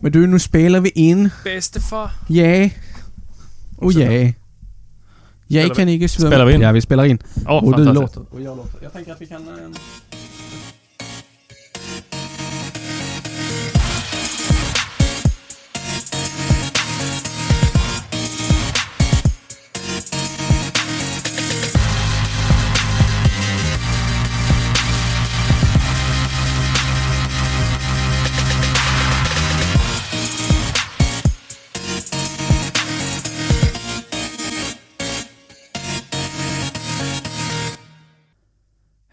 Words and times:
Men 0.00 0.12
du, 0.12 0.26
nu 0.26 0.38
spelar 0.38 0.80
vi 0.80 0.88
in. 0.90 1.30
Bedstefar. 1.44 2.10
Yeah. 2.28 2.70
Och 3.76 3.92
Så- 3.92 4.00
yeah. 4.00 4.32
Jag 5.46 5.76
kan 5.76 5.86
vi- 5.86 5.92
inte 5.94 6.08
svömma. 6.08 6.30
spelar 6.30 6.44
vi 6.46 6.54
in? 6.54 6.60
Ja, 6.60 6.72
vi 6.72 6.80
spelar 6.80 7.04
in. 7.04 7.18
Ja, 7.44 7.60
och 7.60 7.76
du 7.76 7.84
låter. 7.92 8.22
Och 8.34 8.40
jag 8.40 8.56
låter. 8.56 8.78
Jag 8.82 8.92
tänker 8.92 9.12
att 9.12 9.20
vi 9.22 9.26
kan... 9.26 9.42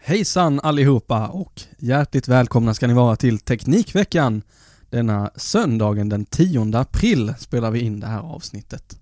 Hejsan 0.06 0.60
allihopa 0.62 1.28
och 1.28 1.62
hjärtligt 1.78 2.28
välkomna 2.28 2.74
ska 2.74 2.86
ni 2.86 2.94
vara 2.94 3.16
till 3.16 3.38
Teknikveckan. 3.38 4.42
Denna 4.90 5.30
söndagen 5.36 6.08
den 6.08 6.24
10 6.24 6.76
april 6.78 7.34
spelar 7.38 7.70
vi 7.70 7.80
in 7.80 8.00
det 8.00 8.06
här 8.06 8.20
avsnittet. 8.20 8.98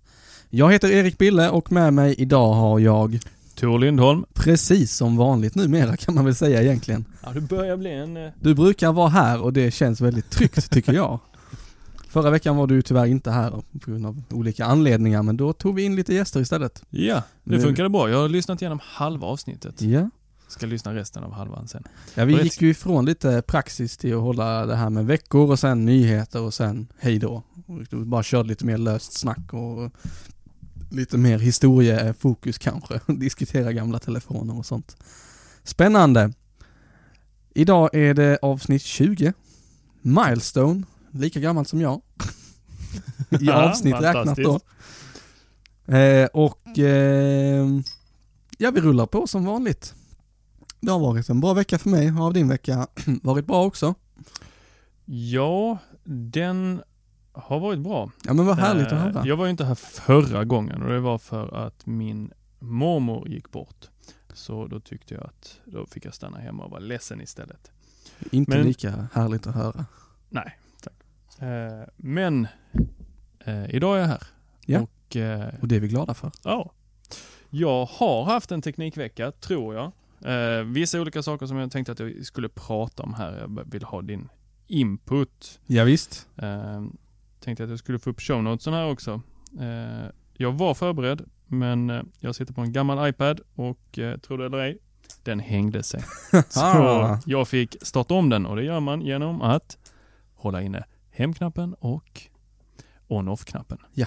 Jag 0.50 0.72
heter 0.72 0.88
Erik 0.90 1.18
Bille 1.18 1.50
och 1.50 1.72
med 1.72 1.92
mig 1.94 2.14
idag 2.18 2.52
har 2.52 2.78
jag, 2.78 3.18
Tor 3.54 3.78
Lindholm. 3.78 4.24
precis 4.34 4.94
som 4.96 5.16
vanligt 5.16 5.54
numera 5.54 5.96
kan 5.96 6.14
man 6.14 6.24
väl 6.24 6.34
säga 6.34 6.62
egentligen. 6.62 7.04
Ja, 7.24 7.30
det 7.32 7.40
börjar 7.40 7.76
bli 7.76 7.90
en... 7.92 8.16
eh, 8.16 8.30
Du 8.40 8.54
brukar 8.54 8.92
vara 8.92 9.08
här 9.08 9.40
och 9.42 9.52
det 9.52 9.70
känns 9.74 10.00
väldigt 10.00 10.30
tryggt 10.30 10.70
tycker 10.70 10.92
jag. 10.92 11.20
Förra 12.08 12.30
veckan 12.30 12.56
var 12.56 12.66
du 12.66 12.82
tyvärr 12.82 13.06
inte 13.06 13.30
här 13.30 13.50
på 13.50 13.62
grund 13.90 14.06
av 14.06 14.22
olika 14.30 14.64
anledningar 14.64 15.22
men 15.22 15.36
då 15.36 15.52
tog 15.52 15.74
vi 15.74 15.82
in 15.82 15.96
lite 15.96 16.14
gäster 16.14 16.40
istället. 16.40 16.82
Ja, 16.90 17.22
det 17.44 17.60
funkade 17.60 17.88
bra. 17.88 18.10
Jag 18.10 18.18
har 18.18 18.28
lyssnat 18.28 18.62
igenom 18.62 18.78
halva 18.82 19.26
avsnittet. 19.26 19.82
Ja. 19.82 20.10
Ska 20.48 20.66
lyssna 20.66 20.94
resten 20.94 21.24
av 21.24 21.32
halvan 21.32 21.68
sen. 21.68 21.84
Ja, 22.14 22.24
vi 22.24 22.42
gick 22.42 22.62
ju 22.62 22.70
ifrån 22.70 23.04
lite 23.04 23.42
praxis 23.42 23.96
till 23.96 24.14
att 24.14 24.20
hålla 24.20 24.66
det 24.66 24.76
här 24.76 24.90
med 24.90 25.06
veckor 25.06 25.50
och 25.50 25.58
sen 25.58 25.84
nyheter 25.84 26.40
och 26.40 26.54
sen 26.54 26.86
hej 26.98 27.18
då. 27.18 27.42
Och 27.66 28.06
bara 28.06 28.22
körde 28.22 28.48
lite 28.48 28.66
mer 28.66 28.78
löst 28.78 29.12
snack 29.12 29.52
och 29.52 29.92
lite 30.90 31.18
mer 31.18 31.38
historiefokus 31.38 32.58
kanske. 32.58 33.00
Diskutera 33.12 33.72
gamla 33.72 33.98
telefoner 33.98 34.58
och 34.58 34.66
sånt. 34.66 34.96
Spännande. 35.62 36.32
Idag 37.54 37.94
är 37.94 38.14
det 38.14 38.38
avsnitt 38.42 38.82
20. 38.82 39.32
Milestone, 40.02 40.82
lika 41.10 41.40
gammalt 41.40 41.68
som 41.68 41.80
jag. 41.80 42.00
I 43.40 43.50
avsnitt 43.50 43.94
räknat 43.94 44.36
då. 44.36 44.60
Eh, 45.94 46.26
och 46.26 46.78
eh, 46.78 47.66
ja, 48.58 48.70
vi 48.70 48.80
rullar 48.80 49.06
på 49.06 49.26
som 49.26 49.44
vanligt. 49.44 49.94
Det 50.84 50.92
har 50.92 50.98
varit 50.98 51.28
en 51.28 51.40
bra 51.40 51.54
vecka 51.54 51.78
för 51.78 51.88
mig. 51.90 52.06
Har 52.08 52.32
din 52.32 52.48
vecka 52.48 52.86
varit 53.22 53.46
bra 53.46 53.64
också? 53.64 53.94
Ja, 55.04 55.78
den 56.04 56.82
har 57.32 57.60
varit 57.60 57.78
bra. 57.78 58.10
Ja 58.24 58.34
men 58.34 58.46
vad 58.46 58.58
härligt 58.58 58.92
Eh, 58.92 59.04
att 59.04 59.14
höra. 59.14 59.26
Jag 59.26 59.36
var 59.36 59.44
ju 59.44 59.50
inte 59.50 59.64
här 59.64 59.74
förra 59.74 60.44
gången 60.44 60.82
och 60.82 60.88
det 60.88 61.00
var 61.00 61.18
för 61.18 61.66
att 61.66 61.86
min 61.86 62.32
mormor 62.58 63.28
gick 63.28 63.50
bort. 63.50 63.88
Så 64.32 64.66
då 64.66 64.80
tyckte 64.80 65.14
jag 65.14 65.24
att 65.24 65.60
då 65.64 65.86
fick 65.86 66.04
jag 66.04 66.14
stanna 66.14 66.38
hemma 66.38 66.64
och 66.64 66.70
vara 66.70 66.80
ledsen 66.80 67.20
istället. 67.20 67.70
Inte 68.30 68.50
men- 68.56 68.66
lika 68.66 69.08
härligt 69.12 69.46
att 69.46 69.54
höra. 69.54 69.86
Nej, 70.28 70.58
tack. 70.82 71.42
Eh, 71.42 71.88
Men 71.96 72.46
eh, 73.44 73.74
idag 73.74 73.96
är 73.96 74.00
jag 74.00 74.08
här. 74.08 74.22
Ja. 74.66 74.80
Och 74.80 75.16
eh, 75.16 75.54
Och 75.60 75.68
det 75.68 75.76
är 75.76 75.80
vi 75.80 75.88
glada 75.88 76.14
för. 76.14 76.30
Ja. 76.44 76.72
Jag 77.50 77.86
har 77.86 78.24
haft 78.24 78.52
en 78.52 78.62
teknikvecka, 78.62 79.32
tror 79.32 79.74
jag. 79.74 79.92
Eh, 80.24 80.64
vissa 80.64 81.00
olika 81.00 81.22
saker 81.22 81.46
som 81.46 81.56
jag 81.56 81.70
tänkte 81.70 81.92
att 81.92 81.98
jag 81.98 82.24
skulle 82.26 82.48
prata 82.48 83.02
om 83.02 83.14
här. 83.14 83.38
Jag 83.38 83.70
vill 83.70 83.82
ha 83.84 84.02
din 84.02 84.28
input. 84.66 85.60
Ja, 85.66 85.84
visst. 85.84 86.28
Eh, 86.36 86.84
tänkte 87.40 87.64
att 87.64 87.70
jag 87.70 87.78
skulle 87.78 87.98
få 87.98 88.10
upp 88.10 88.20
show 88.20 88.42
notesen 88.42 88.72
här 88.74 88.90
också. 88.90 89.20
Eh, 89.60 90.10
jag 90.32 90.52
var 90.52 90.74
förberedd, 90.74 91.22
men 91.46 91.90
eh, 91.90 92.02
jag 92.20 92.34
sitter 92.34 92.54
på 92.54 92.60
en 92.60 92.72
gammal 92.72 93.08
iPad 93.08 93.40
och 93.54 93.98
eh, 93.98 94.18
tror 94.18 94.38
det 94.38 94.46
eller 94.46 94.58
ej, 94.58 94.78
den 95.22 95.40
hängde 95.40 95.82
sig. 95.82 96.00
Så 96.48 96.60
Ah. 96.60 97.20
jag 97.26 97.48
fick 97.48 97.76
starta 97.82 98.14
om 98.14 98.28
den 98.30 98.46
och 98.46 98.56
det 98.56 98.62
gör 98.64 98.80
man 98.80 99.00
genom 99.00 99.42
att 99.42 99.78
hålla 100.34 100.62
inne 100.62 100.84
hemknappen 101.10 101.74
och 101.74 102.22
on-off-knappen. 103.08 103.78
Ja. 103.94 104.06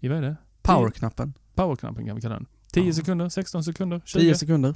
I 0.00 0.08
vad 0.08 0.18
är 0.18 0.22
det? 0.22 0.36
Powerknappen. 0.62 1.34
Powerknappen 1.54 2.06
kan 2.06 2.16
vi 2.16 2.22
kalla 2.22 2.34
den. 2.34 2.46
10 2.72 2.86
Ja. 2.86 2.92
sekunder, 2.92 3.28
16 3.28 3.64
sekunder, 3.64 4.02
20. 4.04 4.20
10 4.20 4.34
sekunder. 4.34 4.74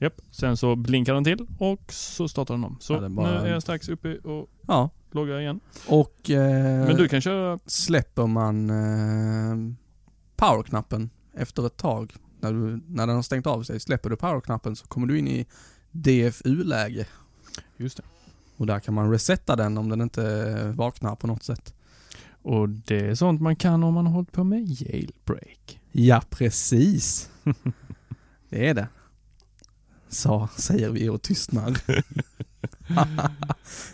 Japp. 0.00 0.14
Sen 0.30 0.56
så 0.56 0.76
blinkar 0.76 1.14
den 1.14 1.24
till 1.24 1.46
och 1.58 1.92
så 1.92 2.28
startar 2.28 2.54
den 2.54 2.64
om. 2.64 2.76
Så 2.80 2.92
Ja, 2.92 3.08
bara- 3.08 3.42
nu 3.42 3.48
är 3.48 3.52
jag 3.52 3.62
strax 3.62 3.88
uppe 3.88 4.18
och 4.18 4.50
Ja. 4.66 4.90
loggar 5.10 5.40
igen. 5.40 5.60
Och 5.88 6.30
eh, 6.30 6.86
Men 6.86 6.96
du 6.96 7.08
kan 7.08 7.20
köra... 7.20 7.58
släpper 7.66 8.26
man 8.26 8.70
eh, 8.70 9.74
powerknappen 10.36 11.10
efter 11.34 11.66
ett 11.66 11.76
tag, 11.76 12.12
när, 12.40 12.52
du, 12.52 12.80
när 12.86 13.06
den 13.06 13.16
har 13.16 13.22
stängt 13.22 13.46
av 13.46 13.62
sig, 13.62 13.80
släpper 13.80 14.10
du 14.10 14.16
powerknappen 14.16 14.76
så 14.76 14.86
kommer 14.86 15.06
du 15.06 15.18
in 15.18 15.28
i 15.28 15.46
DFU-läge. 15.90 17.06
Just 17.76 17.96
det. 17.96 18.02
Och 18.56 18.66
där 18.66 18.80
kan 18.80 18.94
man 18.94 19.10
resetta 19.10 19.56
den 19.56 19.78
om 19.78 19.88
den 19.88 20.00
inte 20.00 20.72
vaknar 20.76 21.16
på 21.16 21.26
något 21.26 21.42
sätt. 21.42 21.74
Och 22.42 22.68
det 22.68 23.00
är 23.06 23.14
sånt 23.14 23.40
man 23.40 23.56
kan 23.56 23.82
om 23.84 23.94
man 23.94 24.06
har 24.06 24.12
hållit 24.12 24.32
på 24.32 24.44
med 24.44 24.64
jailbreak. 24.68 25.80
Ja, 25.92 26.22
precis. 26.30 27.30
det 28.48 28.68
är 28.68 28.74
det. 28.74 28.88
Så 30.10 30.48
säger 30.56 30.90
vi 30.90 31.08
och 31.08 31.22
tystnar. 31.22 31.76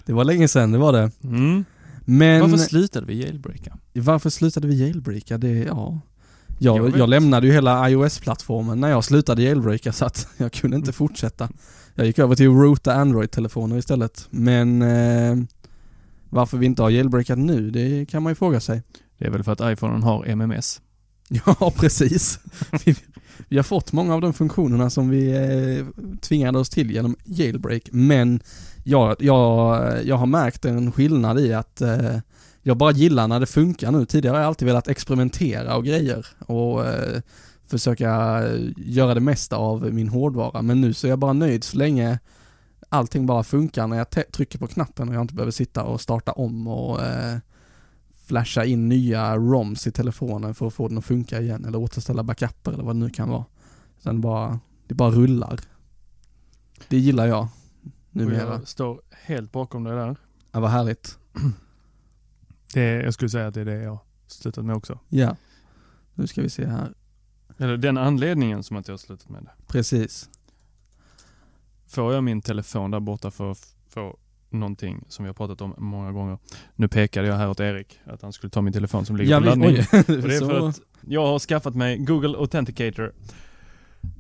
det 0.07 0.13
var 0.13 0.25
länge 0.25 0.49
sedan, 0.49 0.73
det 0.73 0.79
var 0.79 0.93
det. 0.93 1.11
Mm. 1.25 1.65
Men 2.05 2.41
Varför 2.41 2.53
varför, 2.53 2.67
slutade 2.69 3.07
vi 3.07 3.23
jailbreaka? 3.23 3.79
slutade 4.31 4.69
vi 4.69 4.81
jailbreaka? 4.81 5.39
Det, 5.39 5.49
ja. 5.49 6.01
Jag 6.59 6.79
Jag, 6.79 6.99
jag 6.99 7.09
lämnade 7.09 7.47
ju 7.47 7.53
hela 7.53 7.91
iOS-plattformen 7.91 8.81
när 8.81 8.89
jag 8.89 9.05
slutade 9.05 9.43
jailbreaka 9.43 9.93
så 9.93 10.05
att 10.05 10.29
jag 10.37 10.53
kunde 10.53 10.77
inte 10.77 10.93
fortsätta. 10.93 11.49
Jag 11.95 12.07
gick 12.07 12.19
över 12.19 12.35
till 12.37 12.49
att 12.49 12.55
roota 12.55 12.95
Android-telefoner 12.95 13.79
istället. 13.79 14.27
Men 14.31 14.83
eh, 14.83 15.37
varför 16.31 16.59
vi 16.59 16.67
inte 16.67 16.83
har 16.83 16.91
jailbreakat 16.91 17.39
nu, 17.39 17.71
det 17.71 18.07
kan 18.07 18.23
man 18.23 18.31
ju 18.31 18.35
fråga 18.35 18.61
sig. 18.61 18.83
Det 19.19 19.27
är 19.27 19.31
väl 19.31 19.45
för 19.45 19.53
att 19.53 19.73
iPhonen 19.73 20.03
har 20.03 20.27
MMS. 20.27 20.81
Ja, 21.29 21.73
precis. 21.77 22.39
Vi, 22.85 22.97
vi 23.49 23.57
har 23.57 23.65
fått 23.65 23.93
många 23.93 24.15
av 24.15 24.21
de 24.21 24.33
funktionerna 24.33 24.91
som 24.91 25.09
vi 25.09 25.31
eh, 25.31 25.87
tvingade 26.21 26.59
oss 26.59 26.71
till 26.71 26.91
genom 26.91 27.17
jailbreak, 27.25 27.83
men 27.93 28.41
jag, 28.85 29.17
jag, 29.19 30.05
jag 30.05 30.17
har 30.17 30.27
märkt 30.27 30.65
en 30.65 30.93
skillnad 30.93 31.41
i 31.41 31.53
att 31.53 31.81
eh, 31.81 32.19
jag 32.63 32.77
bara 32.77 32.93
gillar 32.93 33.29
när 33.29 33.41
det 33.41 33.47
funkar 33.47 33.93
nu. 33.93 34.07
Tidigare 34.07 34.35
har 34.35 34.41
jag 34.41 34.49
alltid 34.49 34.67
velat 34.67 34.89
experimentera 34.89 35.77
och 35.77 35.85
grejer 35.85 36.27
och 36.47 36.87
eh, 36.87 37.21
försöka 37.71 38.43
eh, 38.47 38.61
göra 38.77 39.15
det 39.15 39.21
mesta 39.21 39.57
av 39.57 39.95
min 39.95 40.09
hårdvara, 40.09 40.63
men 40.63 40.81
nu 40.81 40.95
så 40.95 41.07
är 41.07 41.09
jag 41.09 41.19
bara 41.19 41.33
nöjd 41.33 41.65
så 41.65 41.79
länge 41.79 42.19
allting 42.89 43.27
bara 43.27 43.45
funkar 43.45 43.87
när 43.87 43.97
jag 43.97 44.11
trycker 44.33 44.59
på 44.59 44.67
knappen 44.67 45.09
och 45.09 45.15
jag 45.15 45.23
inte 45.23 45.35
behöver 45.35 45.53
sitta 45.53 45.83
och 45.83 46.01
starta 46.01 46.33
om 46.33 46.67
och 46.67 47.03
eh, 47.03 47.37
flasha 48.27 48.65
in 48.65 48.89
nya 48.89 49.37
ROMs 49.37 49.87
i 49.87 49.93
telefonen 49.93 50.55
för 50.55 50.67
att 50.67 50.75
få 50.75 50.89
den 50.89 50.99
att 50.99 51.05
funka 51.05 51.41
igen 51.41 51.65
eller 51.65 51.79
återställa 51.79 52.23
backuper 52.23 52.73
eller 52.73 52.85
vad 52.85 52.95
det 52.97 53.01
nu 53.01 53.11
kan 53.11 53.29
vara. 53.29 53.45
Sen 53.99 54.21
bara, 54.21 54.61
det 54.87 54.95
bara 54.95 55.11
rullar. 55.11 55.61
Det 56.89 56.99
gillar 56.99 57.27
jag 57.27 57.43
Och 57.43 57.89
numera. 58.11 58.53
jag 58.53 58.69
står 58.69 59.01
helt 59.11 59.53
bakom 59.53 59.85
dig 59.85 59.95
där. 59.97 60.17
Ja, 60.53 60.61
vad 60.61 60.71
härligt. 60.71 61.19
Det, 62.75 62.81
är- 62.83 63.03
jag 63.05 63.15
skulle 63.15 63.29
säga 63.31 63.47
att 63.47 63.55
det 63.55 63.61
är 63.61 63.65
det 63.65 63.83
jag 63.83 63.99
slutat 64.27 64.65
med 64.65 64.77
också. 64.77 64.99
Ja. 65.09 65.37
Nu 66.15 66.27
ska 66.27 66.43
vi 66.43 66.51
se 66.51 66.67
här. 66.67 66.95
Eller 67.59 67.77
den 67.77 67.99
anledningen 67.99 68.63
som 68.63 68.77
att 68.77 68.89
jag 68.89 68.93
har 68.93 68.99
slutat 68.99 69.29
med 69.29 69.43
det. 69.43 69.51
Precis. 69.67 70.31
Får 71.87 72.15
jag 72.15 72.25
min 72.25 72.43
telefon 72.43 72.91
där 72.91 73.01
borta 73.01 73.31
för 73.31 73.51
att 73.51 73.75
få 73.89 74.17
någonting 74.61 75.05
som 75.09 75.25
vi 75.25 75.29
har 75.29 75.35
pratat 75.35 75.61
om 75.61 75.75
många 75.79 76.13
gånger. 76.13 76.39
Nu 76.75 76.89
pekade 76.89 77.29
jag 77.29 77.35
här 77.37 77.49
åt 77.51 77.61
Erik 77.61 77.99
att 78.07 78.23
han 78.23 78.33
skulle 78.33 78.51
ta 78.51 78.63
min 78.63 78.73
telefon 78.73 79.07
som 79.07 79.17
ligger 79.17 79.31
Ja, 79.31 79.39
på 79.39 79.45
laddning. 79.45 79.69
oj. 79.69 79.87
Det 79.91 80.13
är 80.13 80.31
Så- 80.39 80.47
för 80.49 80.69
att 80.69 80.81
jag 81.09 81.27
har 81.27 81.39
skaffat 81.39 81.75
mig 81.75 81.99
Google 81.99 82.39
Authenticator. 82.39 83.13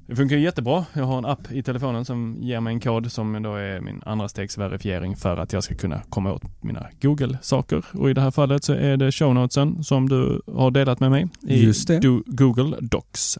Det 0.09 0.17
funkar 0.17 0.37
jättebra. 0.37 0.85
Jag 0.93 1.05
har 1.05 1.19
en 1.19 1.25
app 1.25 1.53
i 1.53 1.62
telefonen 1.62 2.05
som 2.05 2.37
ger 2.41 2.61
mig 2.61 2.73
en 2.75 2.81
kod 2.81 3.12
som 3.12 3.43
då 3.43 3.55
är 3.55 3.81
min 3.81 4.03
andra 4.06 4.29
stegs 4.29 4.59
verifiering 4.59 5.17
för 5.17 5.37
att 5.37 5.53
jag 5.53 5.65
ska 5.65 5.75
kunna 5.75 6.03
komma 6.09 6.33
åt 6.33 6.62
mina 6.62 6.87
Google-saker. 7.00 7.85
Och 7.93 8.11
i 8.11 8.15
det 8.15 8.21
här 8.21 8.31
fallet 8.31 8.65
så 8.65 8.73
är 8.73 8.97
det 8.97 9.12
show 9.12 9.35
notesen 9.35 9.85
som 9.85 10.09
du 10.09 10.43
har 10.47 10.71
delat 10.71 11.00
med 11.00 11.11
mig 11.11 11.27
i. 11.43 11.67
Do- 11.67 12.23
Google 12.27 12.77
Docs. 12.81 13.39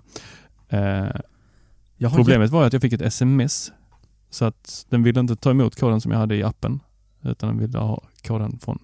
Eh, 0.69 1.07
jag 1.97 2.15
problemet 2.15 2.51
var 2.51 2.65
att 2.67 2.73
jag 2.73 2.83
fick 2.83 2.93
ett 2.93 3.03
sms 3.03 3.73
så 4.31 4.45
att 4.45 4.87
den 4.89 5.03
ville 5.03 5.21
inte 5.21 5.37
ta 5.37 5.51
emot 5.51 5.81
koden 5.81 6.01
som 6.01 6.13
jag 6.13 6.19
hade 6.19 6.37
i 6.37 6.43
appen 6.43 6.81
utan 7.31 7.49
den 7.49 7.59
ville 7.59 7.79
ha 7.79 8.03
koden 8.27 8.59
från 8.59 8.79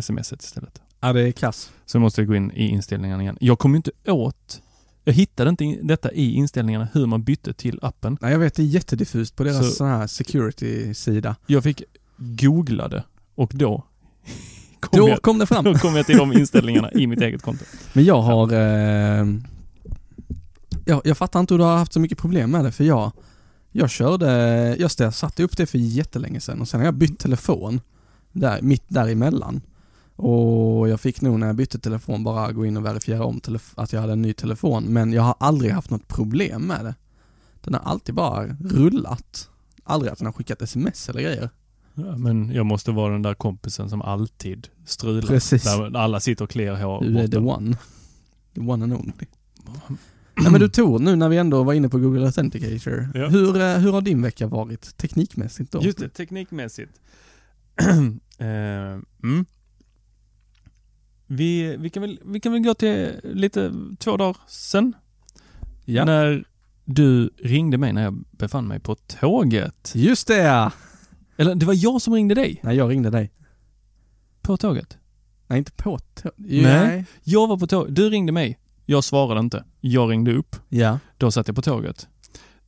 smset 0.00 0.42
istället. 0.42 0.80
Ja, 1.00 1.12
det 1.12 1.20
är 1.28 1.32
kass. 1.32 1.70
Så 1.86 1.96
jag 1.96 2.00
måste 2.00 2.24
gå 2.24 2.34
in 2.34 2.50
i 2.50 2.68
inställningarna 2.68 3.22
igen. 3.22 3.36
Jag 3.40 3.58
kom 3.58 3.74
inte 3.74 3.90
åt, 4.06 4.62
jag 5.04 5.12
hittade 5.12 5.50
inte 5.50 5.64
in- 5.64 5.86
detta 5.86 6.12
i 6.12 6.32
inställningarna 6.34 6.88
hur 6.92 7.06
man 7.06 7.22
bytte 7.22 7.52
till 7.52 7.78
appen. 7.82 8.18
Nej, 8.20 8.32
jag 8.32 8.38
vet 8.38 8.54
det 8.54 8.62
är 8.62 8.66
jättediffust 8.66 9.36
på 9.36 9.44
deras 9.44 9.58
Så- 9.66 9.72
sån 9.72 9.86
här 9.88 10.06
security-sida. 10.06 11.36
Jag 11.46 11.62
fick 11.62 11.82
googla 12.16 12.88
det 12.88 13.04
och 13.34 13.50
då 13.54 13.84
kom, 14.80 15.00
Då 15.00 15.08
jag, 15.08 15.22
kom 15.22 15.38
det 15.38 15.46
fram. 15.46 15.64
då 15.64 15.74
kom 15.74 15.96
jag 15.96 16.06
till 16.06 16.16
de 16.18 16.32
inställningarna 16.32 16.92
i 16.92 17.06
mitt 17.06 17.20
eget 17.20 17.42
konto. 17.42 17.64
Men 17.92 18.04
jag 18.04 18.22
har... 18.22 18.52
Eh, 18.52 19.26
jag, 20.84 21.00
jag 21.04 21.18
fattar 21.18 21.40
inte 21.40 21.54
hur 21.54 21.58
du 21.58 21.64
har 21.64 21.76
haft 21.76 21.92
så 21.92 22.00
mycket 22.00 22.18
problem 22.18 22.50
med 22.50 22.64
det 22.64 22.72
för 22.72 22.84
jag, 22.84 23.12
jag 23.72 23.90
körde, 23.90 24.76
just 24.78 24.98
det, 24.98 25.04
jag 25.04 25.14
satte 25.14 25.42
upp 25.42 25.56
det 25.56 25.66
för 25.66 25.78
jättelänge 25.78 26.40
sedan 26.40 26.60
och 26.60 26.68
sen 26.68 26.80
har 26.80 26.84
jag 26.84 26.94
bytt 26.94 27.18
telefon 27.18 27.80
där, 28.32 28.62
mitt 28.62 28.84
däremellan. 28.88 29.60
Och 30.16 30.88
jag 30.88 31.00
fick 31.00 31.20
nog 31.20 31.38
när 31.38 31.46
jag 31.46 31.56
bytte 31.56 31.78
telefon 31.78 32.24
bara 32.24 32.52
gå 32.52 32.66
in 32.66 32.76
och 32.76 32.84
verifiera 32.84 33.24
om 33.24 33.40
att 33.74 33.92
jag 33.92 34.00
hade 34.00 34.12
en 34.12 34.22
ny 34.22 34.32
telefon 34.32 34.84
men 34.84 35.12
jag 35.12 35.22
har 35.22 35.34
aldrig 35.40 35.72
haft 35.72 35.90
något 35.90 36.08
problem 36.08 36.62
med 36.62 36.84
det. 36.84 36.94
Den 37.60 37.74
har 37.74 37.80
alltid 37.80 38.14
bara 38.14 38.46
rullat. 38.60 39.48
Aldrig 39.84 40.12
att 40.12 40.18
den 40.18 40.26
har 40.26 40.32
skickat 40.32 40.62
sms 40.62 41.08
eller 41.08 41.22
grejer. 41.22 41.50
Ja, 41.94 42.16
men 42.16 42.52
jag 42.52 42.66
måste 42.66 42.90
vara 42.90 43.12
den 43.12 43.22
där 43.22 43.34
kompisen 43.34 43.90
som 43.90 44.02
alltid 44.02 44.68
strular. 44.86 45.28
Precis. 45.28 45.64
Där 45.64 45.96
alla 45.96 46.20
sitter 46.20 46.44
och 46.44 46.50
kliar 46.50 46.76
hår 46.76 47.04
Du 47.04 47.18
är 47.18 47.28
the 47.28 47.38
one. 47.38 47.76
The 48.54 48.60
one 48.60 48.84
and 48.84 48.92
only. 48.92 49.26
Nej 50.42 50.52
men 50.52 50.60
du 50.60 50.68
Tor, 50.68 50.98
nu 50.98 51.16
när 51.16 51.28
vi 51.28 51.36
ändå 51.36 51.62
var 51.62 51.74
inne 51.74 51.88
på 51.88 51.98
Google 51.98 52.26
Authenticator. 52.26 53.08
Ja. 53.14 53.28
Hur, 53.28 53.60
eh, 53.60 53.78
hur 53.78 53.92
har 53.92 54.00
din 54.00 54.22
vecka 54.22 54.46
varit 54.46 54.96
teknikmässigt 54.96 55.72
då? 55.72 55.82
Just 55.82 55.98
det, 55.98 56.08
teknikmässigt. 56.08 57.00
eh, 58.38 58.46
mm. 59.22 59.44
vi, 61.26 61.76
vi, 61.76 61.90
kan 61.90 62.00
väl, 62.00 62.20
vi 62.24 62.40
kan 62.40 62.52
väl 62.52 62.62
gå 62.62 62.74
till 62.74 63.20
lite 63.22 63.72
två 63.98 64.16
dagar 64.16 64.36
sen. 64.48 64.92
Ja. 65.84 66.04
När 66.04 66.44
du 66.84 67.30
ringde 67.38 67.78
mig 67.78 67.92
när 67.92 68.02
jag 68.02 68.24
befann 68.30 68.68
mig 68.68 68.80
på 68.80 68.94
tåget. 68.94 69.92
Just 69.94 70.28
det! 70.28 70.72
Eller 71.36 71.54
det 71.54 71.66
var 71.66 71.74
jag 71.84 72.02
som 72.02 72.14
ringde 72.14 72.34
dig 72.34 72.60
Nej 72.62 72.76
jag 72.76 72.90
ringde 72.90 73.10
dig. 73.10 73.30
på 74.42 74.56
tåget. 74.56 74.98
Nej 75.46 75.58
inte 75.58 75.72
på 75.72 75.98
tå- 75.98 76.30
Nej. 76.36 77.04
Jag 77.22 77.46
var 77.46 77.56
på 77.56 77.66
tåget. 77.66 77.94
Du 77.94 78.10
ringde 78.10 78.32
mig. 78.32 78.58
Jag 78.90 79.04
svarade 79.04 79.40
inte. 79.40 79.64
Jag 79.80 80.10
ringde 80.10 80.34
upp. 80.34 80.56
Ja. 80.68 80.98
Då 81.16 81.30
satt 81.30 81.46
jag 81.48 81.56
på 81.56 81.62
tåget. 81.62 82.08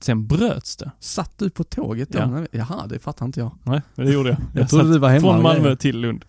Sen 0.00 0.26
bröts 0.26 0.76
det. 0.76 0.90
Satt 0.98 1.38
du 1.38 1.50
på 1.50 1.64
tåget 1.64 2.08
då? 2.12 2.18
Ja. 2.18 2.46
Jaha, 2.50 2.86
det 2.86 2.98
fattar 2.98 3.26
inte 3.26 3.40
jag. 3.40 3.58
Nej, 3.62 3.82
men 3.94 4.06
det 4.06 4.12
gjorde 4.12 4.28
jag. 4.28 4.38
Jag 4.54 4.68
trodde 4.68 4.84
satt 4.84 4.92
du 4.92 4.98
var 4.98 5.08
hemma 5.08 5.20
Från 5.20 5.42
Malmö 5.42 5.76
till 5.76 5.98
Lund. 6.00 6.24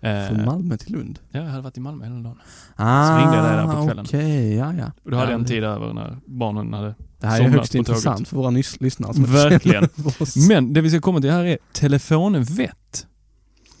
Eh, 0.00 0.28
Från 0.28 0.44
Malmö 0.44 0.76
till 0.76 0.92
Lund? 0.92 1.18
Ja, 1.30 1.40
jag 1.40 1.46
hade 1.46 1.62
varit 1.62 1.76
i 1.76 1.80
Malmö 1.80 2.04
hela 2.04 2.16
dagen. 2.16 2.38
Ah, 2.76 3.18
ringde 3.18 3.36
jag 3.36 3.44
dig 3.44 3.56
där 3.56 3.74
på 3.74 3.86
kvällen. 3.86 4.04
Okej, 4.08 4.54
ja 4.54 4.74
ja. 4.74 4.92
Och 5.04 5.10
då 5.10 5.16
hade 5.16 5.28
ja, 5.28 5.32
jag 5.32 5.40
en 5.40 5.46
tid 5.46 5.64
över 5.64 5.92
när 5.92 6.18
barnen 6.26 6.72
hade 6.72 6.94
Det 7.20 7.26
här 7.26 7.40
är 7.40 7.48
högst 7.48 7.74
intressant 7.74 8.16
tåget. 8.16 8.28
för 8.28 8.36
våra 8.36 8.50
lyssnare. 8.80 9.12
Verkligen. 9.16 9.88
Men 10.48 10.72
det 10.72 10.80
vi 10.80 10.90
ska 10.90 11.00
komma 11.00 11.20
till 11.20 11.30
här 11.30 11.44
är 11.44 11.58
telefonvett. 11.72 13.06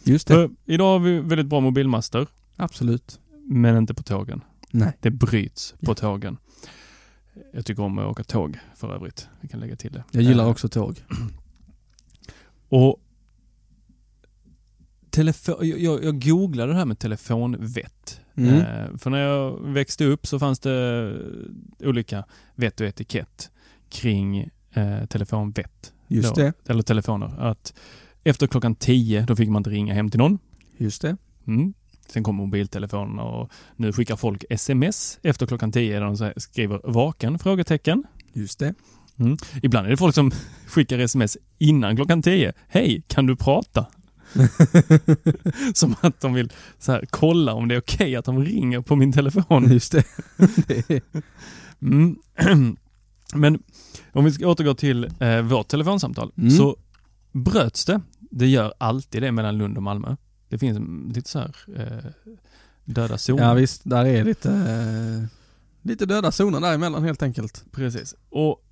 Just 0.04 0.28
det, 0.28 0.34
För 0.34 0.50
idag 0.64 0.92
har 0.92 0.98
vi 0.98 1.20
väldigt 1.20 1.46
bra 1.46 1.60
mobilmaster, 1.60 2.26
absolut. 2.56 3.18
men 3.50 3.76
inte 3.76 3.94
på 3.94 4.02
tågen. 4.02 4.40
Nej. 4.74 4.92
Det 5.00 5.10
bryts 5.10 5.74
på 5.84 5.94
tågen. 5.94 6.36
Jag 7.52 7.66
tycker 7.66 7.82
om 7.82 7.98
att 7.98 8.06
åka 8.06 8.24
tåg 8.24 8.58
för 8.76 8.94
övrigt. 8.94 9.28
Vi 9.40 9.48
kan 9.48 9.60
lägga 9.60 9.76
till 9.76 9.92
det. 9.92 10.04
Jag 10.10 10.22
gillar 10.22 10.44
Eh, 10.44 10.50
också 10.50 10.68
tåg. 10.68 11.04
Och 12.68 13.00
telefon, 15.10 15.56
jag, 15.60 15.78
jag, 15.80 16.04
jag 16.04 16.22
googlade 16.22 16.72
det 16.72 16.78
här 16.78 16.84
med 16.84 16.98
telefonvett. 16.98 18.20
Mm. 18.34 18.54
Eh, 18.54 18.96
för 18.98 19.10
när 19.10 19.18
jag 19.18 19.60
växte 19.60 20.04
upp 20.04 20.26
så 20.26 20.38
fanns 20.38 20.60
det 20.60 21.12
olika 21.80 22.24
vett 22.54 22.80
och 22.80 22.86
etikett 22.86 23.50
kring 23.88 24.48
eh, 24.72 25.06
telefonvett. 25.06 25.92
Just 26.08 26.34
då, 26.34 26.42
det, 26.42 26.52
Eller 26.66 26.82
telefoner. 26.82 27.40
Att 27.40 27.74
efter 28.24 28.46
klockan 28.46 28.74
10 28.74 29.22
då 29.26 29.36
fick 29.36 29.48
man 29.48 29.60
inte 29.60 29.70
ringa 29.70 29.94
hem 29.94 30.10
till 30.10 30.18
någon. 30.20 30.38
just 30.76 31.02
det. 31.02 31.16
Mm. 31.46 31.74
Sen 32.08 32.22
kom 32.24 32.36
mobiltelefonerna 32.36 33.22
och 33.22 33.50
nu 33.76 33.92
skickar 33.92 34.16
folk 34.16 34.44
sms 34.50 35.18
efter 35.22 35.46
klockan 35.46 35.72
10 35.72 36.00
där 36.00 36.06
de 36.06 36.32
skriver 36.40 36.80
vaken? 36.84 37.38
Frågetecken. 37.38 38.04
Just 38.32 38.58
det. 38.58 38.74
Ibland 39.62 39.86
är 39.86 39.90
det 39.90 39.96
folk 39.96 40.14
som 40.14 40.30
skickar 40.66 40.98
sms 40.98 41.36
innan 41.58 41.96
klockan 41.96 42.22
10. 42.22 42.52
Hej, 42.68 43.02
kan 43.06 43.26
du 43.26 43.36
prata? 43.36 43.86
Som 45.74 45.94
att 46.00 46.20
de 46.20 46.34
vill 46.34 46.52
så 46.78 46.92
här, 46.92 47.06
kolla 47.10 47.52
om 47.54 47.68
det 47.68 47.74
är 47.74 47.80
okej 47.80 48.16
att 48.16 48.24
de 48.24 48.44
ringer 48.44 48.80
på 48.80 48.96
min 48.96 49.12
telefon. 49.12 49.68
Just 49.72 49.92
det. 49.92 50.04
Mm. 51.82 52.16
Men 53.34 53.62
om 54.12 54.24
vi 54.24 54.32
ska 54.32 54.48
återgå 54.48 54.74
till 54.74 55.04
eh, 55.20 55.40
vårt 55.42 55.68
telefonsamtal 55.68 56.32
Mm. 56.38 56.50
så 56.50 56.76
bröts 57.32 57.84
det. 57.84 58.00
Det 58.30 58.46
gör 58.46 58.74
alltid 58.78 59.22
det 59.22 59.32
mellan 59.32 59.58
Lund 59.58 59.76
och 59.76 59.82
Malmö. 59.82 60.16
Det 60.54 60.58
finns 60.58 60.78
lite 61.16 61.30
så 61.30 61.38
här 61.38 61.56
eh, 61.76 62.10
döda 62.84 63.18
zoner. 63.18 63.42
ja 63.42 63.54
visst, 63.54 63.80
där 63.84 64.04
är 64.04 64.24
lite, 64.24 64.50
eh, 64.52 65.28
lite 65.82 66.06
döda 66.06 66.32
zoner 66.32 66.60
däremellan 66.60 67.04
helt 67.04 67.22
enkelt. 67.22 67.64
Precis. 67.72 68.14
Och 68.30 68.64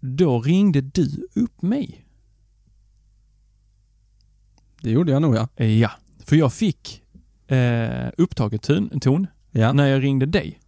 då 0.00 0.40
ringde 0.40 0.80
du 0.80 1.26
upp 1.34 1.62
mig. 1.62 2.04
Det 4.80 4.90
gjorde 4.90 5.12
jag 5.12 5.22
nog 5.22 5.34
ja. 5.36 5.48
Eh, 5.56 5.78
Ja, 5.78 5.90
för 6.24 6.36
jag 6.36 6.52
fick 6.52 7.02
eh, 7.46 8.10
upptaget 8.18 8.62
ton, 8.62 9.00
ton 9.00 9.26
Ja. 9.50 9.72
när 9.72 9.86
jag 9.86 10.02
ringde 10.02 10.26
dig. 10.26 10.60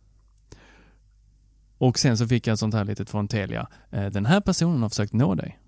Och 1.79 1.99
sen 1.99 2.19
så 2.19 2.29
fick 2.29 2.47
jag 2.47 2.55
ett 2.55 2.61
sånt 2.61 2.75
här 2.75 2.85
litet 2.85 3.11
från 3.11 3.29
Telia. 3.29 3.69
Eh, 3.91 4.07
den 4.07 4.27
här 4.27 4.41
personen 4.41 4.83
har 4.83 4.89
försökt 4.89 5.13
nå 5.13 5.35
dig. 5.35 5.59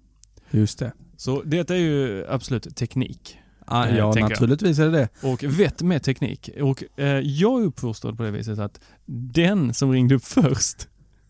Just 0.51 0.79
det. 0.79 0.93
Så 1.17 1.43
det 1.43 1.71
är 1.71 1.75
ju 1.77 2.27
absolut 2.29 2.77
teknik. 2.77 3.39
Ah, 3.69 3.87
Eh, 3.87 3.97
ja, 3.97 4.13
jag. 4.17 4.31
naturligtvis 4.31 4.79
är 4.79 4.85
det 4.85 4.91
det. 4.91 5.09
Och 5.29 5.45
vett 5.45 5.83
med 5.83 6.03
teknik. 6.03 6.51
Och 6.61 6.85
eh, 6.97 7.07
jag 7.19 7.63
är 7.63 7.67
uppfostrad 7.67 8.17
på 8.17 8.23
det 8.23 8.31
viset 8.31 8.59
att 8.59 8.81
den 9.07 9.75
som 9.75 9.93
ringde 9.93 10.15
upp 10.15 10.25
först 10.25 10.89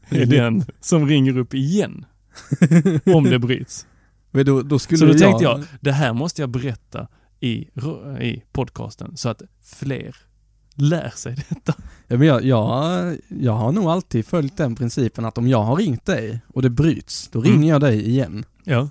är 0.08 0.26
den 0.36 0.64
som 0.80 1.08
ringer 1.08 1.38
upp 1.38 1.54
igen. 1.54 2.04
om 3.14 3.24
det 3.24 3.38
bryts. 3.38 3.86
Men 4.30 4.46
då, 4.46 4.62
då 4.62 4.78
skulle 4.78 4.98
Så 4.98 5.04
då 5.04 5.12
jag, 5.12 5.18
tänkte 5.20 5.44
jag, 5.44 5.64
det 5.80 5.92
här 5.92 6.12
måste 6.12 6.42
jag 6.42 6.50
berätta 6.50 7.08
i, 7.40 7.50
i 8.20 8.42
podcasten 8.52 9.16
så 9.16 9.28
att 9.28 9.42
fler 9.64 10.16
lär 10.74 11.10
sig 11.10 11.34
detta. 11.48 11.74
Ja, 12.06 12.16
men 12.18 12.26
jag, 12.28 12.44
jag, 12.44 13.16
jag 13.28 13.52
har 13.52 13.72
nog 13.72 13.84
alltid 13.84 14.26
följt 14.26 14.56
den 14.56 14.74
principen 14.74 15.24
att 15.24 15.38
om 15.38 15.48
jag 15.48 15.62
har 15.62 15.76
ringt 15.76 16.04
dig 16.06 16.40
och 16.54 16.62
det 16.62 16.70
bryts, 16.70 17.28
då 17.32 17.40
ringer 17.40 17.56
Mm. 17.56 17.68
jag 17.68 17.80
dig 17.80 18.08
igen. 18.08 18.44
Ja. 18.64 18.88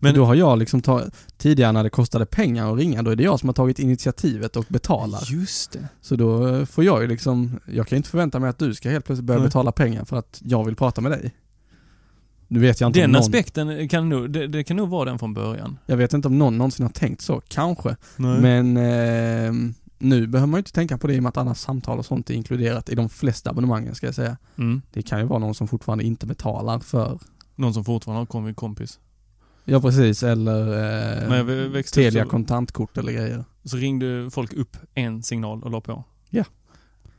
Men 0.00 0.14
då 0.14 0.24
har 0.24 0.34
jag 0.34 0.58
liksom 0.58 0.82
tagit, 0.82 1.14
tidigare 1.36 1.72
när 1.72 1.82
det 1.84 1.90
kostade 1.90 2.26
pengar 2.26 2.72
att 2.72 2.78
ringa, 2.78 3.02
då 3.02 3.10
är 3.10 3.16
det 3.16 3.22
jag 3.22 3.40
som 3.40 3.48
har 3.48 3.54
tagit 3.54 3.78
initiativet 3.78 4.56
och 4.56 4.64
betalar. 4.68 5.22
just 5.32 5.72
det. 5.72 5.88
Så 6.00 6.16
då 6.16 6.48
eh, 6.48 6.64
får 6.64 6.84
jag 6.84 7.02
ju 7.02 7.08
liksom, 7.08 7.60
jag 7.66 7.86
kan 7.86 7.96
inte 7.96 8.08
förvänta 8.08 8.38
mig 8.38 8.50
att 8.50 8.58
du 8.58 8.74
ska 8.74 8.90
helt 8.90 9.04
plötsligt 9.04 9.26
börja 9.26 9.40
Nej. 9.40 9.48
betala 9.48 9.72
pengar 9.72 10.04
för 10.04 10.16
att 10.16 10.40
jag 10.44 10.64
vill 10.64 10.76
prata 10.76 11.00
med 11.00 11.12
dig. 11.12 11.34
Nu 12.48 12.58
vet 12.58 12.80
jag 12.80 12.88
inte 12.88 13.00
Den 13.00 13.10
om 13.10 13.12
någon, 13.12 13.20
aspekten 13.20 13.88
kan 13.88 14.08
nog, 14.08 14.30
det, 14.30 14.46
det 14.46 14.64
kan 14.64 14.76
nog 14.76 14.88
vara 14.88 15.04
den 15.04 15.18
från 15.18 15.34
början. 15.34 15.78
jag 15.86 15.96
vet 15.96 16.12
inte 16.12 16.28
om 16.28 16.38
någon 16.38 16.58
någonsin 16.58 16.86
har 16.86 16.92
tänkt 16.92 17.20
så, 17.20 17.42
kanske. 17.48 17.96
Men 18.16 18.76
eh, 18.76 19.52
nu 19.98 20.26
behöver 20.26 20.46
man 20.46 20.58
ju 20.58 20.60
inte 20.60 20.72
tänka 20.72 20.98
på 20.98 21.06
det 21.06 21.14
i 21.14 21.18
och 21.18 21.22
med 21.22 21.30
att 21.30 21.36
alla 21.36 21.54
samtal 21.54 21.98
och 21.98 22.06
sånt 22.06 22.30
är 22.30 22.34
inkluderat 22.34 22.88
i 22.88 22.94
de 22.94 23.08
flesta 23.08 23.50
abonnemangen 23.50 23.94
ska 23.94 24.06
jag 24.06 24.14
säga. 24.14 24.36
Mm. 24.58 24.82
Det 24.92 25.02
kan 25.02 25.18
ju 25.18 25.24
vara 25.24 25.38
någon 25.38 25.54
som 25.54 25.68
fortfarande 25.68 26.04
inte 26.04 26.26
betalar 26.26 26.78
för, 26.78 27.18
Någon 27.54 27.74
som 27.74 27.84
fortfarande 27.84 28.20
har 28.20 28.26
kommit 28.26 28.56
kompis. 28.56 28.98
Ja 29.64 29.80
precis, 29.80 30.22
eller 30.22 30.66
eh, 31.76 31.82
Telia 31.82 32.24
så- 32.24 32.30
kontantkort 32.30 32.98
eller 32.98 33.12
grejer. 33.12 33.44
Så 33.64 33.76
ringde 33.76 34.30
folk 34.30 34.52
upp 34.52 34.76
en 34.94 35.22
signal 35.22 35.62
och 35.62 35.70
la 35.70 35.80
på. 35.80 36.04
Ja. 36.30 36.44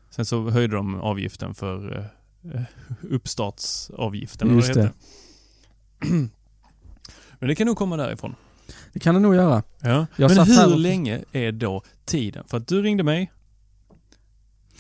Sen 0.10 0.26
så 0.26 0.50
höjde 0.50 0.76
de 0.76 0.96
avgiften 1.02 1.54
för 1.56 2.10
eh, 2.54 2.62
uppstartsavgiften 3.10 4.56
Just 4.56 4.74
det 4.74 4.82
hette. 4.82 4.94
Men 7.40 7.50
det 7.50 7.56
kan 7.56 7.68
nog 7.68 7.78
komma 7.78 7.98
därifrån. 7.98 8.36
Det 8.94 9.00
kan 9.00 9.16
det 9.16 9.22
nog 9.22 9.36
göra. 9.36 9.64
Ja. 9.80 10.06
Jag 10.16 10.36
Men 10.36 10.48
hur 10.48 10.74
och- 10.74 10.80
länge 10.80 11.24
är 11.32 11.52
då 11.52 11.84
tiden? 12.06 12.44
För 12.48 12.58
att 12.58 12.68
du 12.68 12.82
ringde 12.82 13.04
mig. 13.04 13.32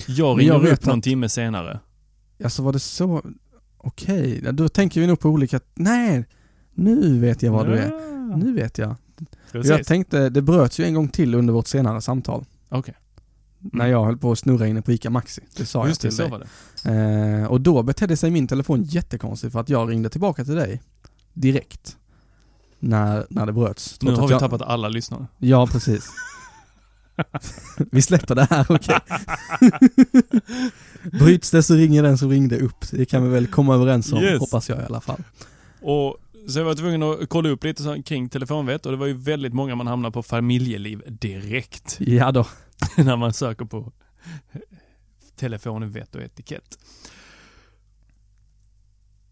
Jag 0.07 0.29
ringde 0.39 0.43
jag 0.53 0.65
upp 0.67 0.85
någon 0.85 0.97
att- 0.97 1.03
timme 1.03 1.29
senare. 1.29 1.79
Alltså 2.43 2.63
var 2.63 2.73
det 2.73 2.79
så, 2.79 3.21
okej, 3.77 4.41
ja, 4.43 4.51
då 4.51 4.69
tänker 4.69 5.01
vi 5.01 5.07
nog 5.07 5.19
på 5.19 5.29
olika, 5.29 5.59
nej, 5.73 6.25
nu 6.73 7.19
vet 7.19 7.41
jag 7.43 7.51
vad 7.51 7.67
du 7.67 7.73
är. 7.77 7.91
Nu 8.37 8.53
vet 8.53 8.77
jag. 8.77 8.95
Jag 9.51 9.85
tänkte, 9.85 10.29
det 10.29 10.41
bröts 10.41 10.79
ju 10.79 10.83
en 10.85 10.93
gång 10.93 11.07
till 11.07 11.35
under 11.35 11.53
vårt 11.53 11.67
senare 11.67 12.01
samtal. 12.01 12.45
Okej. 12.69 12.93
När 13.59 13.87
jag 13.87 14.05
höll 14.05 14.17
på 14.17 14.31
att 14.31 14.39
snurra 14.39 14.67
inne 14.67 14.81
på 14.81 14.91
ICA 14.91 15.09
Maxi. 15.09 15.41
Det 15.55 15.65
sa 15.65 15.87
Just 15.87 16.01
det, 16.01 16.05
jag 16.07 16.11
till 16.11 16.17
så 16.17 16.23
dig. 16.23 16.31
var 16.31 16.39
det. 16.93 17.41
Eh, 17.41 17.45
och 17.51 17.61
då 17.61 17.83
betedde 17.83 18.17
sig 18.17 18.31
min 18.31 18.47
telefon 18.47 18.83
jättekonstigt 18.83 19.53
för 19.53 19.59
att 19.59 19.69
jag 19.69 19.89
ringde 19.91 20.09
tillbaka 20.09 20.45
till 20.45 20.55
dig 20.55 20.81
direkt. 21.33 21.97
När, 22.79 23.25
när 23.29 23.45
det 23.45 23.51
bröts. 23.53 24.01
Nu 24.01 24.11
har 24.15 24.27
vi 24.27 24.31
jag, 24.33 24.39
tappat 24.39 24.61
alla 24.61 24.87
lyssnare. 24.89 25.27
Ja, 25.37 25.67
precis. 25.67 26.09
vi 27.91 28.01
släpper 28.01 28.35
det 28.35 28.47
här, 28.49 28.65
okej. 28.69 28.99
Bryts 31.19 31.51
det 31.51 31.63
så 31.63 31.73
ringer 31.75 32.03
den 32.03 32.17
som 32.17 32.29
ringde 32.29 32.59
upp. 32.59 32.85
Det 32.91 33.05
kan 33.05 33.23
vi 33.23 33.29
väl 33.29 33.47
komma 33.47 33.75
överens 33.75 34.13
om, 34.13 34.19
Yes. 34.23 34.39
hoppas 34.39 34.69
jag 34.69 34.79
i 34.79 34.85
alla 34.85 35.01
fall. 35.01 35.23
Och 35.81 36.17
så 36.47 36.59
jag 36.59 36.65
var 36.65 36.75
tvungen 36.75 37.03
att 37.03 37.29
kolla 37.29 37.49
upp 37.49 37.63
lite 37.63 37.83
så 37.83 38.03
kring 38.03 38.29
telefonvett 38.29 38.85
och 38.85 38.91
det 38.91 38.97
var 38.97 39.07
ju 39.07 39.13
väldigt 39.13 39.53
många 39.53 39.75
man 39.75 39.87
hamnar 39.87 40.11
på 40.11 40.23
familjeliv 40.23 41.01
direkt. 41.07 41.97
Ja 41.99 42.31
då. 42.31 42.47
när 42.97 43.15
man 43.17 43.33
söker 43.33 43.65
på 43.65 43.91
telefon, 45.35 45.91
vett 45.91 46.15
och 46.15 46.21
etikett. 46.21 46.77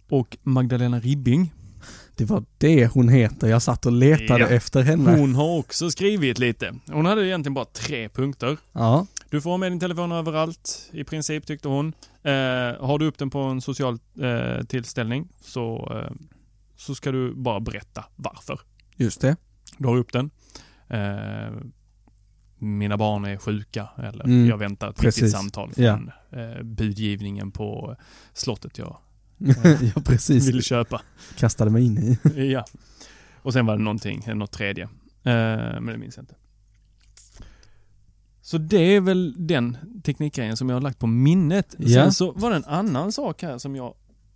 Och 0.09 0.37
Magdalena 0.43 0.99
Ribbing, 0.99 1.53
Det 2.15 2.25
var 2.25 2.43
det 2.57 2.87
hon 2.87 3.09
heter. 3.09 3.47
Jag 3.47 3.61
satt 3.61 3.85
och 3.85 3.91
letade 3.91 4.39
Ja. 4.39 4.47
efter 4.47 4.81
henne. 4.81 5.17
hon 5.17 5.35
har 5.35 5.57
också 5.57 5.91
skrivit 5.91 6.39
lite. 6.39 6.75
Hon 6.87 7.05
hade 7.05 7.27
egentligen 7.27 7.53
bara 7.53 7.65
tre 7.65 8.09
punkter. 8.09 8.57
Ja, 8.71 9.07
Du 9.29 9.41
får 9.41 9.49
ha 9.49 9.57
med 9.57 9.71
din 9.71 9.79
telefon 9.79 10.11
överallt, 10.11 10.89
i 10.91 11.03
princip 11.03 11.45
tyckte 11.45 11.67
hon. 11.67 11.87
Eh, 12.23 12.31
har 12.85 12.99
du 12.99 13.05
upp 13.05 13.17
den 13.17 13.29
på 13.29 13.39
en 13.39 13.61
social 13.61 13.99
eh, 14.21 14.65
tillställning 14.65 15.27
så, 15.41 15.91
eh, 16.05 16.11
så 16.81 16.95
ska 16.95 17.11
du 17.11 17.33
bara 17.35 17.59
berätta 17.59 18.05
varför. 18.15 18.59
just 18.95 19.21
det. 19.21 19.35
Du 19.77 19.87
har 19.87 19.97
upp 19.97 20.13
den. 20.13 20.29
Eh, 20.87 21.51
mina 22.57 22.97
barn 22.97 23.25
är 23.25 23.37
sjuka 23.37 23.89
eller 23.97 24.23
Mm, 24.25 24.47
jag 24.47 24.57
väntar 24.57 24.89
ett 24.89 24.95
precis. 24.95 25.23
viktigt 25.23 25.37
samtal 25.37 25.71
från 25.73 26.11
Ja. 26.29 26.39
eh, 26.39 26.63
budgivningen 26.63 27.51
på 27.51 27.95
slottet 28.33 28.77
jag 28.77 28.97
ja, 29.95 30.01
precis. 30.05 30.47
vill 30.47 30.63
köpa. 30.63 31.01
Kastade 31.37 31.71
mig 31.71 31.85
in 31.85 31.97
i. 31.97 32.19
ja. 32.51 32.65
Och 33.35 33.53
sen 33.53 33.65
var 33.65 33.77
det 33.77 33.83
någonting, 33.83 34.23
något 34.35 34.51
tredje. 34.51 34.83
Eh, 34.83 34.89
men 35.23 35.85
det 35.85 35.97
minns 35.97 36.15
jag 36.17 36.23
inte. 36.23 36.35
Så 38.41 38.57
det 38.57 38.77
är 38.95 39.01
väl 39.01 39.35
den 39.47 39.77
teknikgrejen 40.03 40.57
som 40.57 40.69
jag 40.69 40.75
har 40.75 40.81
lagt 40.81 40.99
på 40.99 41.07
minnet. 41.07 41.75
Ja. 41.77 41.87
Sen 42.03 42.13
så 42.13 42.31
var 42.31 42.49
det 42.49 42.55
en 42.55 42.65
annan 42.65 43.11
sak 43.11 43.41
här 43.43 43.57
som 43.57 43.75
jag... 43.75 43.93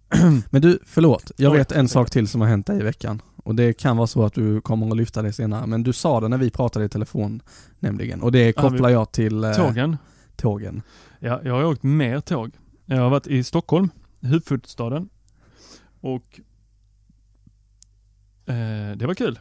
Men 0.49 0.61
du, 0.61 0.79
förlåt. 0.85 1.31
Jag 1.37 1.51
vet 1.51 1.71
en 1.71 1.89
sak 1.89 2.09
till 2.09 2.27
som 2.27 2.41
har 2.41 2.47
hänt 2.47 2.67
dig 2.67 2.79
i 2.79 2.83
veckan. 2.83 3.21
Och 3.43 3.55
det 3.55 3.73
kan 3.73 3.97
vara 3.97 4.07
så 4.07 4.25
att 4.25 4.33
du 4.33 4.61
kommer 4.61 4.89
att 4.89 4.97
lyfta 4.97 5.21
det 5.21 5.33
senare. 5.33 5.67
Men 5.67 5.83
du 5.83 5.93
sa 5.93 6.19
det 6.19 6.27
när 6.27 6.37
vi 6.37 6.49
pratade 6.49 6.85
i 6.85 6.89
telefon 6.89 7.41
nämligen. 7.79 8.21
Och 8.21 8.31
det 8.31 8.53
kopplar 8.53 8.89
jag 8.89 9.11
till 9.11 9.43
eh, 9.43 9.53
Tågen. 9.53 9.97
tågen. 10.35 10.81
Ja, 11.19 11.41
jag 11.43 11.53
har 11.53 11.63
åkt 11.63 11.83
mer 11.83 12.19
tåg. 12.19 12.51
Jag 12.85 12.97
har 12.97 13.09
varit 13.09 13.27
i 13.27 13.43
Stockholm, 13.43 13.89
huvudstaden. 14.21 15.09
Och 16.01 16.39
eh, 18.45 18.97
det 18.97 19.05
var 19.05 19.13
kul. 19.13 19.39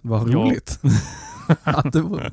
Vad 0.00 0.34
roligt. 0.34 0.80
att 1.62 1.92
det 1.92 2.00
var... 2.00 2.30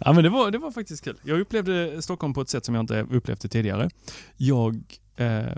Ja 0.00 0.12
men 0.12 0.24
det 0.24 0.30
var, 0.30 0.50
det 0.50 0.58
var 0.58 0.70
faktiskt 0.70 1.04
kul. 1.04 1.16
Jag 1.22 1.40
upplevde 1.40 2.02
Stockholm 2.02 2.34
på 2.34 2.40
ett 2.40 2.48
sätt 2.48 2.64
som 2.64 2.74
jag 2.74 2.82
inte 2.82 3.06
upplevt 3.10 3.40
det 3.40 3.48
tidigare. 3.48 3.90
Jag, 4.36 4.82
eh, 5.16 5.56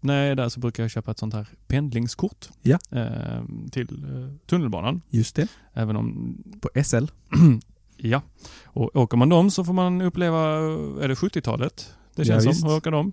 när 0.00 0.22
jag 0.22 0.30
är 0.30 0.34
där 0.34 0.48
så 0.48 0.60
brukar 0.60 0.82
jag 0.82 0.90
köpa 0.90 1.10
ett 1.10 1.18
sånt 1.18 1.34
här 1.34 1.48
pendlingskort. 1.66 2.48
Ja. 2.62 2.78
Eh, 2.90 3.42
till 3.70 4.04
eh, 4.04 4.46
tunnelbanan. 4.46 5.02
Just 5.10 5.36
det. 5.36 5.48
Även 5.72 5.96
om, 5.96 6.36
På 6.60 6.82
SL. 6.84 7.04
ja. 7.96 8.22
Och 8.64 8.96
åker 8.96 9.16
man 9.16 9.28
dem 9.28 9.50
så 9.50 9.64
får 9.64 9.72
man 9.72 10.00
uppleva, 10.02 10.38
är 11.04 11.08
det 11.08 11.14
70-talet? 11.14 11.94
Det 12.14 12.22
Ja, 12.22 12.24
känns 12.24 12.46
visst. 12.46 12.60
som, 12.60 12.68
att 12.68 12.74
åka 12.76 12.90
dem. 12.90 13.12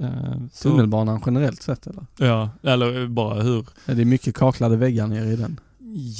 Eh, 0.00 0.34
Tunnelbanan 0.62 1.22
generellt 1.26 1.62
sett 1.62 1.86
eller? 1.86 2.06
Ja, 2.18 2.50
eller 2.62 3.06
bara 3.08 3.42
hur 3.42 3.66
Ja, 3.86 3.94
Det 3.94 4.00
är 4.02 4.06
mycket 4.06 4.34
kaklade 4.34 4.76
väggar 4.76 5.06
nere 5.06 5.28
i 5.30 5.36
den. 5.36 5.60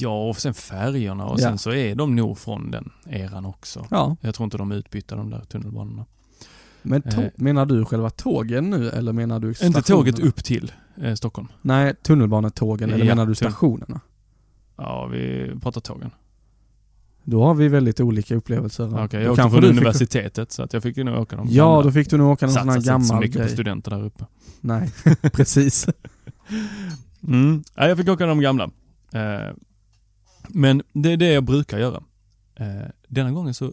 Ja, 0.01 0.29
och 0.29 0.37
sen 0.37 0.55
färgerna 0.55 1.25
och 1.27 1.41
Ja. 1.41 1.45
sen 1.45 1.59
så 1.59 1.73
är 1.73 1.95
de 1.95 2.17
nog 2.17 2.39
från 2.39 2.71
den 2.71 2.91
eran 3.07 3.47
också. 3.47 3.87
Ja. 3.91 4.17
Jag 4.21 4.35
tror 4.35 4.45
inte 4.45 4.59
de 4.59 4.73
är 4.73 4.77
utbytta 4.77 5.17
de 5.17 5.31
där 5.31 5.41
tunnelbanorna. 5.41 6.07
Men 6.83 7.03
Eh. 7.05 7.25
menar 7.37 7.67
du 7.67 7.85
själva 7.85 8.11
tågen 8.11 8.71
nu 8.71 8.89
eller 8.91 9.13
menar 9.13 9.41
du 9.41 9.49
Inte 9.49 9.59
stationerna? 9.65 9.83
tåget 9.83 10.19
upp 10.19 10.45
till 10.45 10.73
eh, 11.03 11.15
Stockholm. 11.15 11.49
Nej, 11.63 11.95
tunnelbanetågen 12.03 12.91
eller 12.91 13.05
Ja, 13.05 13.15
menar 13.15 13.27
du 13.27 13.35
stationerna? 13.35 14.01
Ja, 14.77 15.07
vi 15.07 15.51
pratar 15.63 15.81
tågen. 15.81 16.11
Då 17.25 17.45
har 17.45 17.55
vi 17.55 17.69
väldigt 17.69 18.01
olika 18.01 18.35
upplevelser. 18.35 19.05
Okej, 19.05 19.21
Då 19.21 19.27
jag 19.27 19.33
åkte 19.33 19.43
från 19.43 19.53
du 19.53 19.61
fick- 19.61 19.71
universitetet 19.71 20.53
så 20.53 20.63
att 20.63 20.73
jag 20.73 20.83
fick 20.83 20.97
ju 20.97 21.05
nog 21.05 21.19
åka 21.21 21.37
de 21.37 21.47
Ja, 21.51 21.65
gamla. 21.67 21.83
då 21.83 21.93
fick 21.93 22.11
du 22.11 22.17
nog 22.17 22.31
åka 22.33 22.47
någon 22.47 22.53
sån 22.55 22.69
här 22.69 22.77
Satsat 22.77 22.95
inte 22.97 23.07
så 23.07 23.13
gammal 23.13 23.23
mycket 23.25 23.37
på 23.37 23.43
grej. 23.43 23.53
studenter 23.53 23.91
där 23.91 24.05
uppe. 24.05 24.25
Nej, 24.61 24.91
precis. 25.33 25.87
Mm. 27.27 27.63
Ja, 27.75 27.89
jag 27.89 27.99
fick 27.99 28.09
åka 28.09 28.27
de 28.27 28.41
gamla. 28.41 28.65
Eh, 29.13 29.55
men 30.49 30.83
det 30.93 31.13
är 31.13 31.17
det 31.17 31.33
jag 31.33 31.45
brukar 31.45 31.79
göra. 31.79 32.03
Eh, 32.57 32.67
denna 33.09 33.31
gången 33.31 33.55
så 33.55 33.73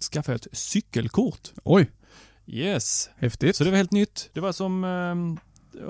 skaffade 0.00 0.32
jag 0.32 0.46
ett 0.52 0.58
cykelkort. 0.58 1.48
Oj, 1.64 1.90
Yes. 2.46 3.10
häftigt. 3.16 3.56
Så 3.56 3.64
det 3.64 3.70
var 3.70 3.76
helt 3.76 3.92
nytt. 3.92 4.30
Det 4.32 4.40
var 4.40 4.52
som 4.52 4.84
ehm, 4.84 5.38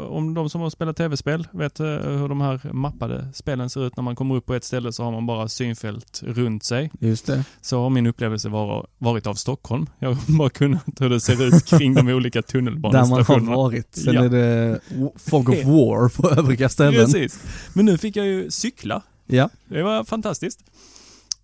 om 0.09 0.35
de 0.35 0.51
som 0.51 0.61
har 0.61 0.71
spelat 0.71 0.97
tv-spel 0.97 1.49
vet 1.53 1.81
eh, 1.81 1.87
hur 1.87 2.29
de 2.29 2.41
här 2.41 2.73
mappade 2.73 3.29
spelen 3.35 3.71
ser 3.71 3.87
ut. 3.87 3.97
När 3.97 4.03
man 4.03 4.17
kommer 4.17 4.35
upp 4.35 4.47
på 4.47 4.55
ett 4.55 4.65
ställe 4.65 4.93
så 4.93 5.05
har 5.05 5.13
man 5.13 5.27
bara 5.27 5.49
synfält 5.49 6.23
runt 6.27 6.65
sig. 6.65 6.91
Just 7.01 7.27
det. 7.27 7.45
Så 7.61 7.81
har 7.83 7.91
min 7.91 8.07
upplevelse 8.07 8.49
var, 8.49 8.87
varit 8.99 9.27
av 9.27 9.35
Stockholm. 9.35 9.87
Jag 9.99 10.09
har 10.13 10.39
bara 10.39 10.51
kunnat 10.51 10.85
hur 11.01 11.11
det 11.11 11.21
ser 11.21 11.43
ut 11.45 11.65
kring 11.67 11.95
de 11.95 12.09
olika 12.09 12.41
Där 12.41 12.61
man 12.61 12.67
har 12.67 12.71
tunnelbanestationerna. 12.71 13.57
varit. 13.57 13.95
Sen 13.97 14.15
Ja. 14.15 14.25
är 14.25 14.29
det 14.29 14.81
Fog 15.17 15.49
of 15.49 15.57
War 15.65 16.09
på 16.09 16.31
övriga 16.41 16.69
ställen. 16.69 16.95
Precis. 17.05 17.41
Men 17.73 17.85
nu 17.85 17.99
fick 17.99 18.17
jag 18.17 18.27
ju 18.27 18.51
cykla. 18.51 19.03
Ja, 19.27 19.51
Det 19.69 19.83
var 19.83 20.05
fantastiskt. 20.05 20.61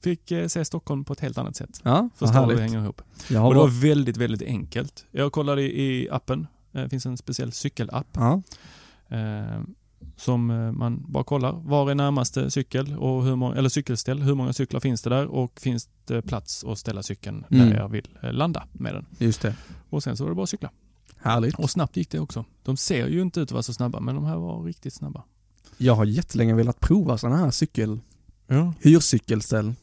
Fick 0.05 0.31
eh, 0.31 0.47
se 0.49 0.65
Stockholm 0.65 1.05
på 1.05 1.13
ett 1.13 1.21
helt 1.21 1.39
annat 1.39 1.57
sätt. 1.57 1.81
ja 1.83 2.09
Förstå 2.17 2.41
hur 2.41 2.55
det 2.55 2.61
hänger 2.63 2.79
ihop. 2.83 3.01
Och 3.01 3.55
det 3.55 3.61
var 3.61 3.81
väldigt, 3.81 4.17
väldigt 4.17 4.43
enkelt. 4.43 5.05
Jag 5.11 5.33
kollade 5.33 5.63
i, 5.63 6.09
appen. 6.11 6.47
Eh, 6.73 6.83
Det 6.83 6.89
finns 6.89 7.07
en 7.07 7.17
speciell 7.17 7.53
cykelapp. 7.53 8.07
ja, 8.13 8.43
Eh, 9.09 9.61
som 10.17 10.47
man 10.79 11.05
bara 11.09 11.25
kollar. 11.25 11.53
Var 11.53 11.91
är 11.91 11.95
närmaste 11.95 12.51
cykel 12.51 12.97
och 12.97 13.25
hur 13.25 13.37
många, 13.37 13.55
eller 13.57 13.69
cykelställ? 13.69 14.23
Hur 14.23 14.35
många 14.35 14.53
cyklar 14.53 14.81
finns 14.81 15.03
det 15.03 15.11
där 15.11 15.27
och 15.27 15.61
finns 15.61 15.89
det 16.05 16.23
plats 16.23 16.65
att 16.65 16.79
ställa 16.79 17.03
cykeln 17.03 17.45
Mm. 17.51 17.71
där 17.71 17.77
jag 17.77 17.89
vill 17.89 18.09
landa 18.23 18.67
med 18.73 18.95
den? 18.95 19.07
just 19.19 19.43
det. 19.43 19.55
Och 19.91 20.03
sen 20.03 20.17
så 20.17 20.25
var 20.25 20.31
det 20.31 20.35
bara 20.35 20.43
att 20.43 20.49
cykla. 20.49 20.71
Härligt. 21.17 21.55
Och 21.55 21.71
snabbt 21.71 21.97
gick 21.97 22.11
det 22.11 22.21
också. 22.21 22.45
De 22.63 22.77
ser 22.77 23.07
ju 23.09 23.23
inte 23.23 23.41
ut 23.41 23.49
att 23.49 23.53
vara 23.53 23.63
så 23.63 23.73
snabba 23.75 24.01
men 24.01 24.15
de 24.15 24.25
här 24.25 24.37
var 24.37 24.63
riktigt 24.65 24.95
snabba. 24.95 25.23
Jag 25.79 25.95
har 25.95 26.05
jättelänge 26.05 26.55
velat 26.55 26.81
prova 26.81 27.19
sådana 27.19 27.37
här 27.37 27.51
cykel, 27.51 28.01
Ja. 28.47 28.73
hyrcykelställ. 28.81 29.75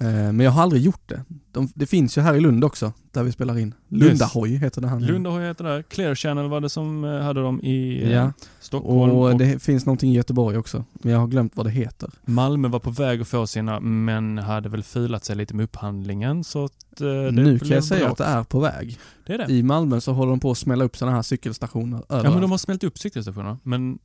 Eh, 0.00 0.06
Men 0.06 0.40
jag 0.40 0.50
har 0.50 0.62
aldrig 0.62 0.82
gjort 0.82 1.08
det. 1.08 1.22
De, 1.52 1.68
det 1.74 1.86
finns 1.86 2.18
ju 2.18 2.22
här 2.22 2.34
i 2.34 2.40
Lund 2.40 2.64
också, 2.64 2.92
där 3.12 3.22
vi 3.22 3.32
spelar 3.32 3.58
in. 3.58 3.74
Lundahoj 3.88 4.56
heter 4.56 4.80
det 4.80 4.88
här 4.88 4.98
nu. 5.00 5.06
Lunda 5.06 5.30
har 5.30 5.40
heter 5.40 5.64
det. 5.64 5.82
Clear 5.82 6.14
Channel 6.14 6.48
var 6.48 6.60
det 6.60 6.68
som 6.68 7.04
eh, 7.04 7.20
hade 7.20 7.42
dem 7.42 7.60
i 7.62 8.02
eh, 8.04 8.10
Ja, 8.12 8.32
Stockholm. 8.60 9.10
och 9.12 9.24
Och, 9.30 9.38
det 9.38 9.62
finns 9.62 9.86
någonting 9.86 10.10
i 10.10 10.14
Göteborg 10.14 10.56
också. 10.58 10.84
Men 10.92 11.12
jag 11.12 11.18
har 11.20 11.26
glömt 11.26 11.56
vad 11.56 11.66
det 11.66 11.70
heter. 11.70 12.10
Malmö 12.24 12.68
var 12.68 12.78
på 12.80 12.90
väg 12.90 13.20
att 13.20 13.28
få 13.28 13.46
sina 13.46 13.80
men 13.80 14.38
hade 14.38 14.68
väl 14.68 14.82
filat 14.82 15.24
sig 15.24 15.36
lite 15.36 15.54
med 15.54 15.64
upphandlingen 15.64 16.44
så 16.44 16.64
att 16.64 16.72
det 16.96 17.30
nu 17.32 17.58
kan 17.58 17.68
jag 17.68 17.84
säga 17.84 18.00
bråk. 18.06 18.12
att 18.12 18.18
det 18.18 18.24
är 18.24 18.44
på 18.44 18.60
väg. 18.60 18.98
Det 19.26 19.32
är 19.34 19.38
det. 19.38 19.52
I 19.52 19.62
Malmö 19.62 20.00
så 20.00 20.12
håller 20.12 20.30
de 20.30 20.40
på 20.40 20.50
att 20.50 20.58
smälla 20.58 20.84
upp 20.84 20.96
sådana 20.96 21.16
här 21.16 21.22
cykelstationer 21.22 21.96
Ja 22.08 22.14
överallt. 22.14 22.34
men 22.34 22.42
de 22.42 22.50
har 22.50 22.58
smält 22.58 22.84
upp 22.84 22.98
cykelstationerna 22.98 23.58
men 23.62 23.98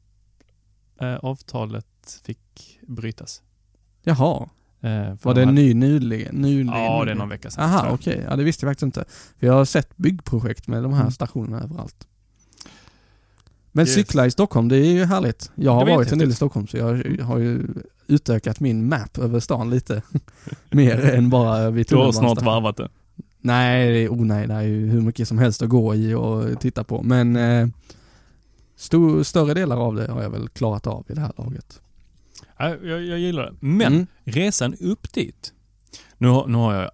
eh, 1.01 1.15
avtalet 1.15 1.85
fick 2.23 2.79
brytas. 2.87 3.41
Jaha, 4.03 4.49
var 4.81 5.33
de 5.33 5.33
det 5.33 5.39
hade- 5.45 5.51
ny 5.51 5.73
nyligen? 5.73 6.35
nyligen 6.35 6.67
Ja, 6.67 7.05
det 7.05 7.11
är 7.11 7.15
någon 7.15 7.29
vecka 7.29 7.49
sedan. 7.49 7.63
Aha, 7.63 7.89
okej. 7.91 8.25
Ja, 8.29 8.35
det 8.35 8.43
visste 8.43 8.65
jag 8.65 8.71
faktiskt 8.71 8.83
inte. 8.83 9.03
För 9.39 9.47
jag 9.47 9.53
har 9.53 9.65
sett 9.65 9.97
byggprojekt 9.97 10.67
med 10.67 10.83
de 10.83 10.93
här 10.93 11.01
Mm. 11.01 11.11
stationerna 11.11 11.61
överallt. 11.63 12.07
Men 13.71 13.85
Yes. 13.85 13.95
cykla 13.95 14.25
i 14.25 14.31
Stockholm, 14.31 14.67
det 14.67 14.77
är 14.77 14.91
ju 14.91 15.05
härligt. 15.05 15.51
Jag 15.55 15.71
har 15.71 15.85
var 15.85 15.95
varit 15.95 16.11
en 16.11 16.17
del 16.17 16.29
i. 16.29 16.33
Stockholm 16.33 16.67
så 16.67 16.77
jag 16.77 17.03
har 17.23 17.37
ju 17.37 17.67
utökat 18.07 18.59
min 18.59 18.89
map 18.89 19.17
över 19.17 19.39
stan 19.39 19.69
lite. 19.69 20.01
Mer 20.69 21.05
än 21.15 21.29
bara 21.29 21.69
vid 21.69 21.87
Du 21.89 21.95
har 21.95 22.11
snart 22.11 22.41
varvat 22.41 22.77
det. 22.77 22.89
Nej, 23.41 24.09
oh 24.09 24.25
nej, 24.25 24.47
det 24.47 24.53
är 24.53 24.61
ju 24.61 24.89
hur 24.89 25.01
mycket 25.01 25.27
som 25.27 25.37
helst 25.39 25.61
att 25.61 25.69
gå 25.69 25.95
i 25.95 26.13
och 26.13 26.59
titta 26.61 26.83
på. 26.83 27.03
Men 27.03 27.35
eh, 27.35 27.67
stor, 28.75 29.23
större 29.23 29.53
delar 29.53 29.77
av 29.77 29.95
det 29.95 30.11
har 30.11 30.21
jag 30.23 30.29
väl 30.29 30.49
klarat 30.49 30.87
av 30.87 31.05
i 31.09 31.13
det 31.13 31.21
här 31.21 31.31
laget. 31.37 31.81
Ja, 32.69 32.75
jag, 32.87 33.03
jag 33.05 33.19
gillar 33.19 33.45
det. 33.45 33.53
Men 33.59 33.93
Mm. 33.93 34.07
resan 34.23 34.75
upp 34.75 35.13
dit. 35.13 35.53
Nu 36.17 36.27
har, 36.27 36.47
nu 36.47 36.57
har 36.57 36.73
jag 36.73 36.91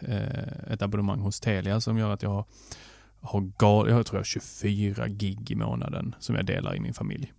eh, 0.00 0.72
ett 0.72 0.82
abonnemang 0.82 1.20
hos 1.20 1.40
Telia 1.40 1.80
som 1.80 1.98
gör 1.98 2.10
att 2.10 2.22
jag 2.22 2.30
har, 2.30 2.44
har 3.20 3.50
gal, 3.58 3.88
jag 3.90 4.06
tror 4.06 4.16
jag 4.16 4.20
har 4.20 4.24
24 4.24 5.08
gig 5.08 5.50
i 5.50 5.54
månaden 5.54 6.14
som 6.18 6.34
jag 6.34 6.46
delar 6.46 6.76
i 6.76 6.80
min 6.80 6.94
familj. 6.94 7.32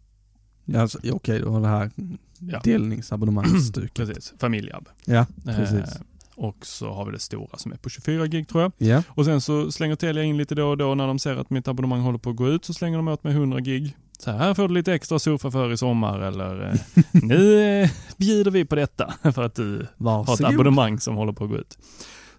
Alltså, 0.76 1.00
okej, 1.12 1.40
du 1.40 1.46
har 1.46 1.62
det 1.62 1.68
här 1.68 1.92
Ja. 2.40 2.62
delningsabonnemangsstuket. 2.64 3.94
Precis, 3.96 4.34
familjabb. 4.40 4.90
Ja, 5.06 5.26
precis. 5.46 5.96
Eh, 5.96 6.02
och 6.36 6.66
så 6.66 6.92
har 6.94 7.06
vi 7.06 7.12
det 7.12 7.20
stora 7.20 7.58
som 7.58 7.72
är 7.72 7.78
på 7.78 7.90
24 7.90 8.28
gig 8.28 8.48
tror 8.48 8.62
jag. 8.62 8.72
Ja, 8.78 9.04
Och 9.10 9.26
sen 9.26 9.42
så 9.42 9.72
slänger 9.72 9.96
Telia 9.96 10.24
in 10.24 10.38
lite 10.38 10.56
då 10.56 10.68
och 10.70 10.78
då 10.78 10.96
när 10.96 11.08
de 11.08 11.20
ser 11.20 11.36
att 11.38 11.50
mitt 11.50 11.68
abonnemang 11.68 12.02
håller 12.02 12.18
på 12.20 12.30
att 12.30 12.36
gå 12.36 12.48
ut 12.50 12.66
så 12.66 12.74
slänger 12.74 12.98
de 12.98 13.08
åt 13.08 13.24
mig 13.24 13.34
100 13.34 13.60
gig. 13.60 13.98
Så 14.24 14.32
här, 14.32 14.54
får 14.54 14.68
du 14.68 14.74
lite 14.74 14.94
extra 14.94 15.20
surfa 15.20 15.52
för 15.52 15.72
i 15.72 15.78
sommar 15.78 16.20
eller 16.20 16.70
eh, 16.70 17.04
nu 17.12 17.62
eh, 17.82 17.90
bjuder 18.18 18.52
vi 18.52 18.66
på 18.66 18.76
detta 18.76 19.14
för 19.34 19.44
att 19.44 19.56
du 19.56 19.76
har 19.78 19.82
ett 19.84 19.90
varsågod. 19.98 20.54
abonnemang 20.54 21.00
som 21.00 21.16
håller 21.16 21.34
på 21.34 21.44
att 21.44 21.50
gå 21.50 21.58
ut. 21.58 21.78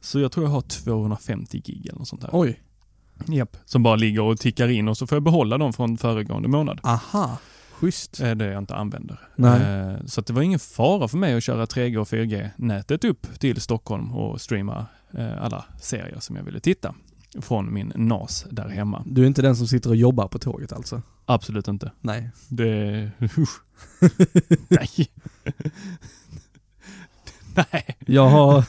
Så 0.00 0.20
jag 0.20 0.32
tror 0.32 0.46
jag 0.46 0.50
har 0.50 0.60
250 0.60 1.60
gig 1.64 1.86
eller 1.86 1.98
något 1.98 2.08
sånt 2.08 2.22
där. 2.22 2.30
Oj, 2.32 2.60
Japp. 3.26 3.56
Som 3.64 3.82
bara 3.82 3.96
ligger 3.96 4.22
och 4.22 4.38
tickar 4.38 4.68
in 4.68 4.88
och 4.88 4.98
så 4.98 5.06
får 5.06 5.16
jag 5.16 5.22
behålla 5.22 5.58
dem 5.58 5.72
från 5.72 5.96
föregående 5.98 6.48
månad. 6.48 6.80
aha, 6.82 7.38
schysst. 7.72 8.20
Eh, 8.20 8.30
Det 8.30 8.44
jag 8.52 8.58
inte 8.58 8.74
använder. 8.74 9.18
Nej. 9.36 9.96
Så 10.06 10.20
det 10.20 10.32
var 10.32 10.42
ingen 10.42 10.58
fara 10.58 11.08
för 11.08 11.18
mig 11.18 11.34
att 11.34 11.42
köra 11.42 11.64
3G 11.66 11.96
och 11.96 12.08
4G-nätet 12.08 13.04
upp 13.04 13.26
till 13.40 13.60
Stockholm 13.60 14.12
och 14.12 14.40
streama 14.40 14.86
alla 15.40 15.64
serier 15.80 16.20
som 16.20 16.36
jag 16.36 16.42
ville 16.44 16.60
titta. 16.60 16.94
Från 17.40 17.74
min 17.74 17.92
NAS 17.96 18.46
där 18.50 18.68
hemma. 18.68 19.02
Du 19.06 19.22
är 19.22 19.26
inte 19.26 19.42
den 19.42 19.56
som 19.56 19.66
sitter 19.66 19.90
och 19.90 19.96
jobbar 19.96 20.28
på 20.28 20.38
tåget 20.38 20.72
alltså? 20.72 21.02
Absolut 21.24 21.68
inte. 21.68 21.92
Nej. 22.00 22.30
Det... 22.48 23.10
Usch. 23.38 23.60
Nej. 24.68 25.10
Nej. 27.72 27.96
Jag 28.06 28.28
har, 28.28 28.64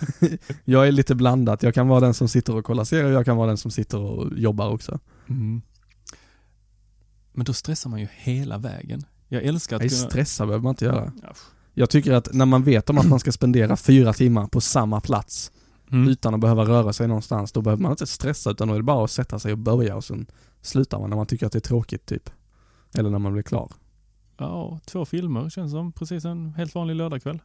jag 0.66 0.88
är 0.88 0.92
lite 0.92 1.16
blandat. 1.16 1.64
Jag 1.64 1.74
kan 1.74 1.88
vara 1.88 2.00
den 2.00 2.14
som 2.14 2.28
sitter 2.28 2.56
och 2.56 2.66
kollar 2.66 2.84
serier 2.84 3.12
jag 3.12 3.26
kan 3.26 3.38
vara 3.38 3.48
den 3.48 3.58
som 3.58 3.72
sitter 3.72 3.98
och 4.00 4.38
jobbar 4.38 4.70
också. 4.70 5.00
Mm. 5.30 5.62
Men 7.34 7.46
då 7.46 7.54
stressar 7.54 7.90
man 7.90 8.00
ju 8.00 8.08
hela 8.12 8.58
vägen. 8.58 9.06
Jag 9.28 9.44
älskar 9.44 9.76
att 9.76 9.82
Nej, 9.82 9.90
kunna... 9.90 10.10
stressa 10.10 10.46
behöver 10.46 10.64
man 10.64 10.70
inte 10.70 10.86
göra. 10.86 11.12
Ja. 11.22 11.34
Jag 11.74 11.90
tycker 11.90 12.14
att 12.14 12.34
när 12.34 12.46
man 12.46 12.64
vet 12.64 12.90
om 12.90 12.98
att 12.98 13.08
man 13.08 13.20
ska 13.20 13.32
spendera 13.32 13.76
fyra 13.76 14.14
timmar 14.14 14.48
på 14.48 14.62
samma 14.62 15.02
plats 15.02 15.52
Mm. 15.92 16.08
utan 16.08 16.34
att 16.34 16.40
behöva 16.40 16.66
röra 16.66 16.94
sig 16.94 17.08
någonstans, 17.08 17.52
då 17.52 17.62
behöver 17.62 17.84
man 17.84 17.92
inte 17.92 18.08
stressa 18.08 18.52
utan 18.52 18.68
då 18.68 18.74
är 18.74 18.78
det 18.78 18.84
bara 18.84 19.04
att 19.04 19.12
sätta 19.12 19.40
sig 19.40 19.52
och 19.52 19.58
börja 19.58 19.96
och 19.96 20.04
sen 20.04 20.26
slutar 20.62 21.00
man 21.00 21.10
när 21.10 21.18
man 21.18 21.26
tycker 21.26 21.46
att 21.46 21.52
det 21.52 21.58
är 21.58 21.62
tråkigt 21.62 22.06
typ. 22.06 22.30
Eller 22.96 23.10
när 23.10 23.20
man 23.20 23.34
blir 23.34 23.44
klar. 23.44 23.72
Ja, 24.38 24.80
två 24.86 25.06
filmer 25.06 25.50
känns 25.50 25.72
som 25.72 25.92
precis 25.92 26.26
en 26.26 26.54
helt 26.54 26.76
vanlig 26.76 26.96
lördagkväll. 26.96 27.40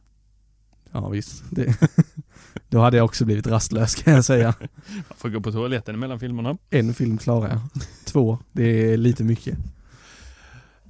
Ja 0.91 1.09
visst. 1.09 1.43
Det, 1.51 1.75
då 2.69 2.79
hade 2.79 2.97
jag 2.97 3.05
också 3.05 3.25
blivit 3.25 3.47
rastlös 3.47 3.95
kan 3.95 4.13
jag 4.13 4.25
säga. 4.25 4.53
Man 4.87 5.17
får 5.17 5.29
gå 5.29 5.41
på 5.41 5.51
toaletten 5.51 5.99
mellan 5.99 6.19
filmerna. 6.19 6.57
En 6.69 6.93
film 6.93 7.17
klarar 7.17 7.49
jag. 7.49 7.59
Två, 8.05 8.37
det 8.51 8.93
är 8.93 8.97
lite 8.97 9.23
mycket. 9.23 9.57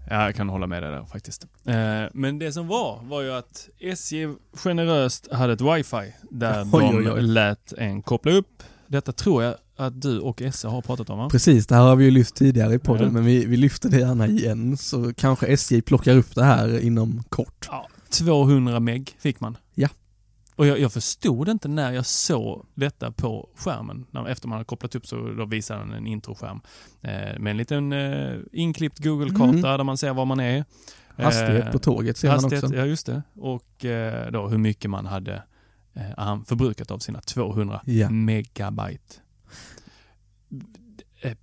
Ja, 0.10 0.26
jag 0.26 0.36
kan 0.36 0.50
hålla 0.50 0.68
med 0.68 0.84
dig 0.84 0.92
där 0.92 1.06
faktiskt. 1.06 1.48
Eh, 1.66 2.04
men 2.14 2.40
det 2.40 2.52
som 2.54 2.68
var, 2.68 3.00
var 3.04 3.22
ju 3.22 3.32
att 3.32 3.70
SJ 3.80 4.28
generöst 4.54 5.32
hade 5.32 5.54
ett 5.54 5.62
wifi 5.62 6.14
där 6.32 6.62
Oj, 6.74 6.82
de 6.84 6.98
oj, 6.98 7.12
oj. 7.12 7.22
lät 7.22 7.74
en 7.74 8.02
koppla 8.02 8.32
upp. 8.32 8.64
Detta 8.88 9.12
tror 9.12 9.44
jag 9.44 9.56
att 9.80 10.02
du 10.02 10.20
och 10.20 10.42
SE 10.54 10.68
har 10.68 10.82
pratat 10.82 11.10
om 11.10 11.18
va? 11.18 11.30
Precis, 11.30 11.68
det 11.68 11.76
här 11.76 11.82
har 11.82 11.96
vi 11.96 12.06
ju 12.06 12.12
lyft 12.12 12.36
tidigare 12.36 12.74
i 12.74 12.80
podden 12.80 13.06
Ja. 13.06 13.12
men 13.12 13.26
vi, 13.26 13.46
vi 13.46 13.58
lyfter 13.58 13.90
det 13.90 14.00
gärna 14.00 14.28
igen 14.28 14.78
så 14.78 15.14
kanske 15.14 15.46
SJ 15.48 15.82
plockar 15.82 16.16
upp 16.16 16.36
det 16.36 16.44
här 16.44 16.80
inom 16.80 17.24
kort. 17.30 17.68
Ja, 17.72 17.88
200 18.10 18.80
meg 18.80 19.16
fick 19.20 19.40
man. 19.40 19.58
Ja. 19.76 19.88
Och 20.56 20.68
jag, 20.68 20.80
jag 20.80 20.94
förstod 20.94 21.50
inte 21.50 21.68
när 21.68 21.92
jag 21.92 22.06
såg 22.06 22.66
detta 22.76 23.12
på 23.12 23.50
skärmen. 23.56 24.06
När, 24.12 24.28
efter 24.28 24.48
man 24.48 24.56
hade 24.56 24.66
kopplat 24.66 24.96
upp 24.96 25.08
så 25.08 25.16
då 25.38 25.46
visade 25.46 25.80
den 25.80 25.94
en 25.94 26.08
introskärm. 26.08 26.62
Eh, 27.02 27.40
med 27.40 27.48
en 27.52 27.58
liten 27.58 27.94
eh, 27.94 28.38
inklippt 28.52 29.00
Google-karta 29.00 29.44
Mm. 29.50 29.62
där 29.62 29.84
man 29.84 29.98
ser 29.98 30.14
var 30.14 30.26
man 30.26 30.40
är. 30.40 30.66
Hastighet 31.18 31.66
Eh, 31.66 31.72
på 31.72 31.80
tåget 31.80 32.18
ser 32.18 32.28
man 32.28 32.36
Hastighet, 32.36 32.64
också. 32.64 32.76
ja 32.76 32.86
just 32.86 33.06
det. 33.06 33.24
Och 33.36 33.86
eh, 33.86 34.32
då 34.32 34.48
hur 34.48 34.58
mycket 34.58 34.92
man 34.92 35.06
hade 35.06 35.44
eh, 35.94 36.38
förbrukat 36.48 36.92
av 36.92 37.00
sina 37.00 37.22
200 37.22 37.82
Ja. 37.86 38.10
megabyte. 38.10 39.16
Eh, 41.22 41.34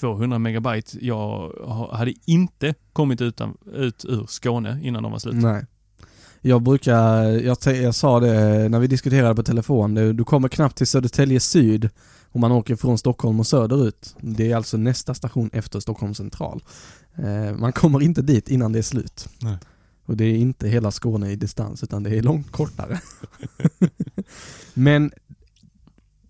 200 0.00 0.38
megabyte, 0.38 1.06
jag 1.06 1.48
ha- 1.48 1.96
hade 1.96 2.14
inte 2.24 2.74
kommit 2.92 3.20
utan, 3.20 3.56
ut 3.74 4.04
ur 4.08 4.26
Skåne 4.28 4.80
innan 4.82 5.02
de 5.02 5.12
var 5.12 5.18
slut. 5.18 5.34
Nej. 5.34 5.66
Jag 6.40 6.62
brukar, 6.62 7.22
jag, 7.24 7.56
jag 7.66 7.94
sa 7.94 8.20
det 8.20 8.68
när 8.68 8.80
vi 8.80 8.86
diskuterade 8.86 9.34
på 9.34 9.42
telefon, 9.42 9.94
det- 9.94 10.12
du 10.12 10.24
kommer 10.24 10.48
knappt 10.48 10.76
till 10.76 10.86
Södertälje 10.86 11.40
syd 11.40 11.88
om 12.34 12.40
man 12.40 12.52
åker 12.52 12.76
från 12.76 12.98
Stockholm 12.98 13.40
och 13.40 13.46
söderut. 13.46 14.14
Det 14.20 14.50
är 14.52 14.56
alltså 14.56 14.76
nästa 14.76 15.14
station 15.14 15.50
efter 15.52 15.80
Stockholm 15.80 16.14
central. 16.14 16.62
Eh, 17.14 17.56
man 17.56 17.72
kommer 17.72 18.02
inte 18.02 18.22
dit 18.22 18.48
innan 18.48 18.72
det 18.72 18.78
är 18.78 18.82
slut. 18.82 19.28
Nej. 19.40 19.56
Och 20.06 20.16
det 20.16 20.24
är 20.24 20.36
inte 20.36 20.68
hela 20.68 20.90
Skåne 20.90 21.30
i 21.30 21.36
distans 21.36 21.82
utan 21.82 22.02
det 22.02 22.10
är 22.18 22.22
långt 22.22 22.50
kortare. 22.52 23.00
Men 24.74 25.12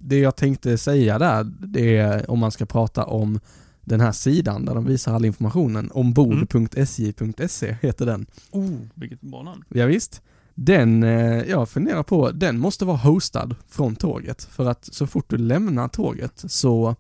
det 0.02 0.18
jag 0.18 0.36
tänkte 0.36 0.78
säga 0.78 1.18
där, 1.18 1.44
det 1.44 1.96
är 1.96 2.30
om 2.30 2.38
man 2.38 2.50
ska 2.50 2.66
prata 2.66 3.04
om 3.04 3.40
den 3.84 4.00
här 4.00 4.12
sidan 4.12 4.64
där 4.64 4.74
de 4.74 4.84
visar 4.84 5.14
all 5.14 5.24
informationen, 5.24 5.90
ombord.sj.se 5.90 7.76
heter 7.80 8.06
den. 8.06 8.26
Oh, 8.50 8.76
vilket 8.94 9.20
bra 9.20 9.42
namn. 9.42 9.64
Ja, 9.68 9.86
visst. 9.86 10.22
Den, 10.54 11.02
eh, 11.02 11.42
jag 11.42 11.68
funderar 11.68 12.02
på, 12.02 12.30
den 12.30 12.58
måste 12.58 12.84
vara 12.84 12.96
hostad 12.96 13.54
från 13.68 13.96
tåget. 13.96 14.44
För 14.44 14.70
att 14.70 14.84
så 14.84 15.06
fort 15.06 15.30
du 15.30 15.36
lämnar 15.36 15.88
tåget 15.88 16.44
så, 16.46 16.96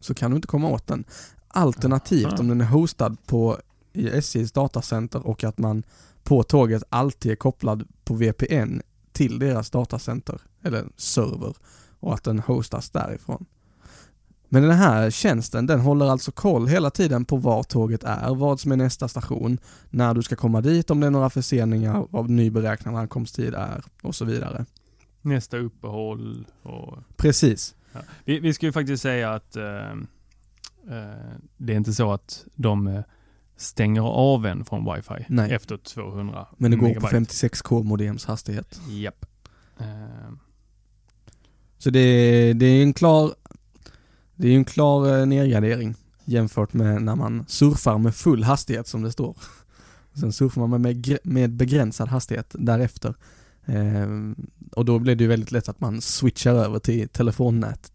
så 0.00 0.14
kan 0.14 0.30
du 0.30 0.36
inte 0.36 0.48
komma 0.48 0.68
åt 0.68 0.86
den. 0.86 1.04
Alternativt 1.48 2.40
om 2.40 2.48
den 2.48 2.60
är 2.60 2.64
hostad 2.64 3.16
på 3.26 3.58
i 3.92 4.08
SJs 4.08 4.52
datacenter 4.52 5.26
och 5.26 5.44
att 5.44 5.58
man 5.58 5.82
på 6.24 6.42
tåget 6.42 6.82
alltid 6.88 7.32
är 7.32 7.36
kopplad 7.36 7.88
på 8.04 8.14
VPN 8.14 8.80
till 9.12 9.38
deras 9.38 9.70
datacenter, 9.70 10.40
eller 10.62 10.84
server, 10.96 11.54
och 12.00 12.14
att 12.14 12.24
den 12.24 12.38
hostas 12.38 12.90
därifrån. 12.90 13.46
Men 14.48 14.62
den 14.62 14.72
här 14.72 15.10
tjänsten, 15.10 15.66
den 15.66 15.80
håller 15.80 16.06
alltså 16.06 16.32
koll 16.32 16.68
hela 16.68 16.90
tiden 16.90 17.24
på 17.24 17.36
var 17.36 17.62
tåget 17.62 18.04
är, 18.04 18.34
vad 18.34 18.60
som 18.60 18.72
är 18.72 18.76
nästa 18.76 19.08
station, 19.08 19.58
när 19.90 20.14
du 20.14 20.22
ska 20.22 20.36
komma 20.36 20.60
dit, 20.60 20.90
om 20.90 21.00
det 21.00 21.06
är 21.06 21.10
några 21.10 21.30
förseningar, 21.30 22.06
vad 22.10 22.30
nyberäknad 22.30 22.96
ankomsttid 22.96 23.54
är 23.54 23.84
och 24.02 24.14
så 24.14 24.24
vidare. 24.24 24.66
Nästa 25.22 25.56
uppehåll 25.56 26.46
och... 26.62 26.98
Precis. 27.16 27.74
Ja. 27.92 28.00
Vi, 28.24 28.38
vi 28.38 28.54
ska 28.54 28.66
ju 28.66 28.72
faktiskt 28.72 29.02
säga 29.02 29.34
att 29.34 29.56
eh, 29.56 29.90
eh, 30.90 31.32
det 31.56 31.72
är 31.72 31.76
inte 31.76 31.92
så 31.92 32.12
att 32.12 32.44
de 32.54 32.86
eh, 32.86 33.02
stänger 33.62 34.02
av 34.02 34.46
en 34.46 34.64
från 34.64 34.94
wifi 34.94 35.24
Nej. 35.28 35.52
efter 35.52 35.76
200 35.76 36.46
Men 36.56 36.70
det 36.70 36.76
går 36.76 36.94
på 36.94 37.00
megabyte. 37.06 37.32
56k 37.34 37.82
modems 37.84 38.24
hastighet. 38.24 38.80
Japp. 38.88 39.26
Eh, 39.78 39.86
Så 41.78 41.90
det 41.90 42.00
är, 42.00 42.54
det 42.54 42.66
är 42.66 42.82
en 42.82 42.92
klar, 42.94 43.34
det 44.34 44.48
är 44.48 44.56
en 44.56 44.64
klar 44.64 45.18
eh, 45.20 45.26
nedgradering 45.26 45.94
jämfört 46.24 46.72
med 46.72 47.02
när 47.02 47.16
man 47.16 47.44
surfar 47.48 47.98
med 47.98 48.14
full 48.14 48.44
hastighet 48.44 48.86
som 48.88 49.02
det 49.02 49.12
står. 49.12 49.36
Sen 50.20 50.32
surfar 50.32 50.66
man 50.66 50.82
med, 50.82 51.18
med 51.24 51.50
begränsad 51.50 52.08
hastighet 52.08 52.54
därefter. 52.58 53.14
Ehm, 53.66 54.36
och 54.72 54.84
då 54.84 54.98
blir 54.98 55.16
det 55.16 55.24
ju 55.24 55.28
väldigt 55.28 55.52
lätt 55.52 55.68
att 55.68 55.80
man 55.80 56.00
switchar 56.00 56.54
över 56.54 56.78
till 56.78 57.08
telefonnätet. 57.08 57.91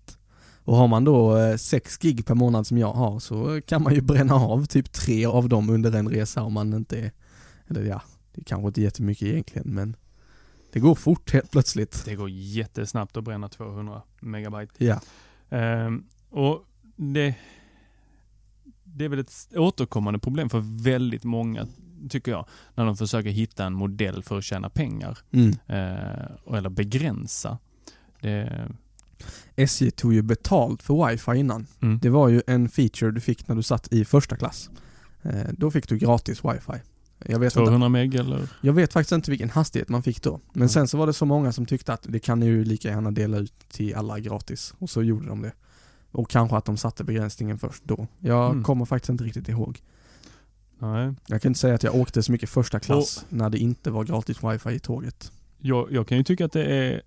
Och 0.67 0.75
har 0.75 0.87
man 0.87 1.03
då 1.03 1.37
eh, 1.37 1.57
6 1.57 1.97
gig 1.97 2.25
per 2.25 2.35
månad 2.35 2.67
som 2.67 2.77
jag 2.77 2.93
har 2.93 3.19
så 3.19 3.61
kan 3.65 3.83
man 3.83 3.93
ju 3.93 4.01
bränna 4.01 4.35
av 4.35 4.65
typ 4.65 4.91
tre 4.91 5.25
av 5.25 5.49
dem 5.49 5.69
under 5.69 5.95
en 5.95 6.09
resa 6.09 6.43
om 6.43 6.53
man 6.53 6.73
inte 6.73 6.99
är, 6.99 7.11
eller 7.67 7.83
ja, 7.83 8.01
det 8.33 8.41
är 8.41 8.45
kanske 8.45 8.67
inte 8.67 8.81
jättemycket 8.81 9.27
egentligen 9.27 9.67
men 9.69 9.95
det 10.71 10.79
går 10.79 10.95
fort 10.95 11.31
helt 11.33 11.51
plötsligt. 11.51 12.05
det 12.05 12.15
går 12.15 12.29
jättesnabbt 12.29 13.17
att 13.17 13.23
bränna 13.23 13.49
200 13.49 14.01
megabyte. 14.19 14.85
Ja. 14.85 15.01
Ehm, 15.49 16.03
och 16.29 16.65
det, 16.95 17.35
det 18.83 19.05
är 19.05 19.09
väl 19.09 19.19
ett 19.19 19.47
återkommande 19.55 20.19
problem 20.19 20.49
för 20.49 20.83
väldigt 20.83 21.23
många, 21.23 21.67
tycker 22.09 22.31
jag, 22.31 22.45
när 22.75 22.85
de 22.85 22.97
försöker 22.97 23.29
hitta 23.29 23.65
en 23.65 23.73
modell 23.73 24.23
för 24.23 24.37
att 24.37 24.43
tjäna 24.43 24.69
pengar. 24.69 25.17
Mm. 25.31 25.49
Eh, 25.49 26.55
eller 26.57 26.69
begränsa. 26.69 27.57
Det, 28.21 28.67
SJ 29.55 29.91
tog 29.91 30.13
ju 30.13 30.21
betalt 30.21 30.83
för 30.83 31.07
wifi 31.09 31.31
innan. 31.35 31.67
mm. 31.81 31.99
Det 32.01 32.09
var 32.09 32.27
ju 32.29 32.41
en 32.47 32.69
feature 32.69 33.11
du 33.11 33.21
fick 33.21 33.47
när 33.47 33.55
du 33.55 33.63
satt 33.63 33.93
i 33.93 34.05
första 34.05 34.35
klass. 34.35 34.69
Eh, 35.23 35.41
då 35.57 35.71
fick 35.71 35.89
du 35.89 35.97
gratis 35.97 36.45
wifi. 36.45 36.81
Jag 37.25 37.39
vet, 37.39 37.55
inte, 37.55 37.65
200 37.65 37.89
meg 37.89 38.15
eller? 38.15 38.49
jag 38.61 38.73
vet 38.73 38.93
faktiskt 38.93 39.11
inte 39.11 39.31
vilken 39.31 39.49
hastighet 39.49 39.89
man 39.89 40.03
fick 40.03 40.21
då. 40.23 40.39
Men 40.53 40.61
Mm. 40.61 40.69
sen 40.69 40.87
så 40.87 40.97
var 40.97 41.07
det 41.07 41.13
så 41.13 41.25
många 41.25 41.51
som 41.51 41.65
tyckte 41.65 41.93
att 41.93 42.05
det 42.09 42.19
kan 42.19 42.39
ni 42.39 42.45
ju 42.45 42.63
lika 42.65 42.87
gärna 42.89 43.11
dela 43.11 43.37
ut 43.37 43.53
till 43.71 43.95
alla 43.95 44.19
gratis. 44.19 44.73
Och 44.79 44.89
så 44.89 45.03
gjorde 45.03 45.27
de 45.27 45.41
det. 45.41 45.51
Och 46.11 46.29
kanske 46.29 46.57
att 46.57 46.65
de 46.65 46.77
satte 46.77 47.03
begränsningen 47.03 47.59
först 47.59 47.83
då. 47.85 48.07
Jag 48.19 48.51
Mm. 48.51 48.63
kommer 48.63 48.85
faktiskt 48.85 49.09
inte 49.09 49.23
riktigt 49.23 49.49
ihåg. 49.49 49.81
Nej. 50.79 51.13
Jag 51.27 51.41
kan 51.41 51.49
inte 51.49 51.59
säga 51.59 51.75
att 51.75 51.83
jag 51.83 51.95
åkte 51.95 52.23
så 52.23 52.31
mycket 52.31 52.49
första 52.49 52.79
klass 52.79 53.25
när 53.29 53.49
det 53.49 53.57
inte 53.57 53.91
var 53.91 54.03
gratis 54.03 54.43
wifi 54.43 54.69
i 54.69 54.79
tåget. 54.79 55.31
Jag, 55.59 55.91
jag 55.91 56.07
kan 56.07 56.17
ju 56.17 56.23
tycka 56.23 56.45
att 56.45 56.51
det 56.51 56.63
är 56.65 57.01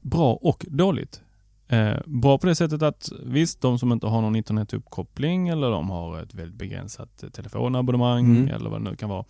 bra 0.00 0.32
och 0.34 0.66
dåligt. 0.68 1.20
Eh, 1.68 1.96
bra 2.06 2.38
på 2.38 2.46
det 2.46 2.54
sättet 2.54 2.82
att 2.82 3.08
visst, 3.24 3.60
de 3.60 3.78
som 3.78 3.92
inte 3.92 4.06
har 4.06 4.22
någon 4.22 4.36
internetuppkoppling 4.36 5.48
eller 5.48 5.70
de 5.70 5.90
har 5.90 6.22
ett 6.22 6.34
väldigt 6.34 6.58
begränsat 6.58 7.22
eh, 7.22 7.30
telefonabonnemang 7.30 8.24
Mm. 8.24 8.48
eller 8.48 8.70
vad 8.70 8.80
det 8.84 8.90
nu 8.90 8.96
kan 8.96 9.08
vara, 9.08 9.24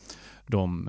de 0.46 0.88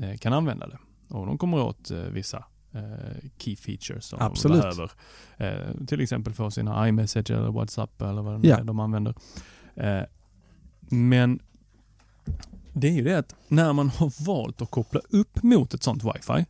eh, 0.00 0.10
eh, 0.10 0.16
kan 0.16 0.32
använda 0.32 0.66
det. 0.66 0.78
Och 1.08 1.26
de 1.26 1.38
kommer 1.38 1.60
åt 1.62 1.90
eh, 1.90 1.98
vissa 1.98 2.44
eh, 2.72 3.28
key 3.38 3.56
features 3.56 4.04
som 4.04 4.18
Absolut. 4.22 4.62
de 4.62 4.68
behöver. 4.76 4.90
Eh, 5.36 5.86
till 5.86 6.00
exempel 6.00 6.34
få 6.34 6.50
sina 6.50 6.88
iMessage 6.88 7.30
eller 7.30 7.50
WhatsApp 7.50 8.02
eller 8.02 8.22
vad 8.22 8.34
det 8.34 8.38
nu 8.38 8.48
Ja. 8.48 8.56
är 8.58 8.64
de 8.64 8.80
använder. 8.80 9.14
Men 10.90 11.40
det 12.72 12.88
är 12.88 12.92
ju 12.92 13.04
det 13.04 13.18
att 13.18 13.34
när 13.48 13.72
man 13.72 13.88
har 13.88 14.24
valt 14.26 14.62
att 14.62 14.70
koppla 14.70 15.00
upp 15.10 15.42
mot 15.42 15.74
ett 15.74 15.82
sånt 15.82 16.04
wifi 16.04 16.46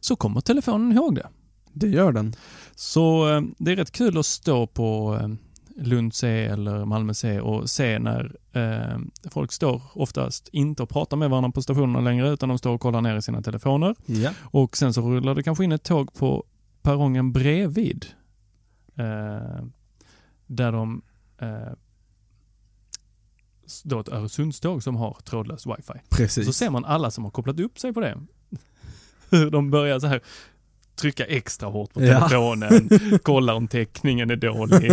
så 0.00 0.16
kommer 0.16 0.40
telefonen 0.40 0.92
ihåg 0.92 1.14
det. 1.14 1.26
Det 1.72 1.88
gör 1.88 2.12
den. 2.12 2.34
Så 2.74 3.28
eh, 3.28 3.42
det 3.58 3.72
är 3.72 3.76
rätt 3.76 3.92
kul 3.92 4.18
att 4.18 4.26
stå 4.26 4.66
på 4.66 5.18
eh, 5.20 5.28
Lund 5.76 6.14
C 6.14 6.44
eller 6.44 6.84
Malmö 6.84 7.14
C 7.14 7.40
och 7.40 7.70
se 7.70 7.98
när 7.98 8.36
eh, 8.52 8.98
folk 9.30 9.52
står 9.52 9.82
oftast 9.94 10.48
inte 10.52 10.82
och 10.82 10.88
pratar 10.88 11.16
med 11.16 11.30
varandra 11.30 11.50
på 11.50 11.62
stationerna 11.62 12.00
längre 12.00 12.30
utan 12.30 12.48
de 12.48 12.58
står 12.58 12.74
och 12.74 12.80
kollar 12.80 13.00
ner 13.00 13.16
i 13.16 13.22
sina 13.22 13.42
telefoner. 13.42 13.94
Ja. 14.06 14.30
Och 14.40 14.76
sen 14.76 14.94
så 14.94 15.00
rullar 15.00 15.34
det 15.34 15.42
kanske 15.42 15.64
in 15.64 15.72
ett 15.72 15.82
tåg 15.82 16.14
på 16.14 16.44
perrongen 16.82 17.32
bredvid. 17.32 18.06
Eh, 18.96 19.64
där 20.46 20.72
de 20.72 21.02
eh, 21.38 21.72
då 23.84 24.00
ett 24.00 24.08
Öresundståg 24.08 24.82
som 24.82 24.96
har 24.96 25.16
trådlöst 25.24 25.66
wifi. 25.66 26.00
Precis. 26.10 26.46
Så 26.46 26.52
ser 26.52 26.70
man 26.70 26.84
alla 26.84 27.10
som 27.10 27.24
har 27.24 27.30
kopplat 27.30 27.60
upp 27.60 27.78
sig 27.78 27.92
på 27.92 28.00
det. 28.00 28.18
Hur 29.30 29.50
de 29.50 29.70
börjar 29.70 30.00
så 30.00 30.06
här 30.06 30.20
trycka 31.02 31.24
extra 31.24 31.68
hårt 31.68 31.92
på 31.94 32.02
Ja. 32.04 32.18
telefonen, 32.28 32.88
kolla 33.22 33.54
om 33.54 33.68
täckningen 33.68 34.30
är 34.30 34.36
dålig. 34.36 34.92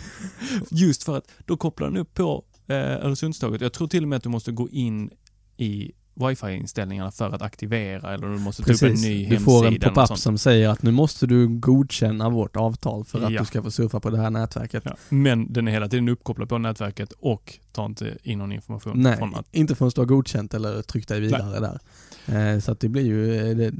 Just 0.70 1.02
för 1.04 1.16
att 1.18 1.24
då 1.44 1.56
kopplar 1.56 1.86
den 1.88 1.96
upp 1.96 2.14
på 2.14 2.44
eh, 2.66 2.76
Öresundståget. 2.76 3.60
Jag 3.60 3.72
tror 3.72 3.88
till 3.88 4.02
och 4.02 4.08
med 4.08 4.16
att 4.16 4.22
du 4.22 4.28
måste 4.28 4.52
gå 4.52 4.68
in 4.68 5.10
i 5.56 5.92
wifi-inställningarna 6.20 7.10
för 7.10 7.30
att 7.30 7.42
aktivera 7.42 8.14
eller 8.14 8.26
du 8.28 8.38
måste 8.38 8.62
ta 8.62 8.72
upp 8.72 8.82
en 8.82 8.94
ny 8.94 9.18
Du 9.18 9.24
hemsida. 9.24 9.40
får 9.40 9.66
en 9.66 9.80
pop-up 9.80 10.18
som 10.18 10.38
säger 10.38 10.68
att 10.68 10.82
nu 10.82 10.90
måste 10.90 11.26
du 11.26 11.48
godkänna 11.48 12.28
vårt 12.28 12.56
avtal 12.56 13.04
för 13.04 13.22
att 13.26 13.32
Ja. 13.32 13.40
du 13.40 13.46
ska 13.46 13.62
få 13.62 13.70
surfa 13.70 14.00
på 14.00 14.10
det 14.10 14.18
här 14.18 14.30
nätverket. 14.30 14.82
Ja. 14.86 14.96
Men 15.08 15.52
den 15.52 15.68
är 15.68 15.72
hela 15.72 15.88
tiden 15.88 16.08
uppkopplad 16.08 16.48
på 16.48 16.58
nätverket 16.58 17.12
och 17.12 17.58
tar 17.72 17.86
inte 17.86 18.16
in 18.22 18.38
någon 18.38 18.52
information 18.52 18.92
Nej, 19.02 19.16
från 19.16 19.34
att 19.34 19.46
inte 19.52 19.74
förrän 19.74 19.92
du 19.94 20.00
har 20.00 20.06
godkänt 20.06 20.54
eller 20.54 20.82
tryckt 20.82 21.08
dig 21.08 21.20
vidare 21.20 21.60
där. 21.60 22.54
Eh, 22.54 22.60
så 22.60 22.72
att 22.72 22.80
det 22.80 22.88
blir 22.88 23.04
ju 23.06 23.52
eh, 23.62 23.72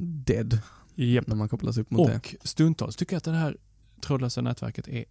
dead 0.00 0.58
Japp. 0.96 1.26
när 1.26 1.36
man 1.36 1.48
kopplas 1.48 1.78
upp 1.78 1.90
mot 1.90 2.08
det. 2.08 2.16
Och 2.16 2.36
stundtals 2.42 2.96
tycker 2.96 3.14
jag 3.14 3.18
att 3.18 3.24
det 3.24 3.30
här 3.32 3.56
trådlösa 4.00 4.40
nätverket 4.40 4.88
är 4.88 5.04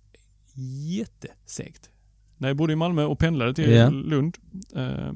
jättesegt. 0.89 1.89
När 2.37 2.47
jag 2.47 2.57
bodde 2.57 2.73
i 2.73 2.75
Malmö 2.75 3.03
och 3.03 3.19
pendlade 3.19 3.53
till 3.53 3.71
Ja. 3.71 3.89
Lund, 3.89 4.37
eh, 4.75 5.11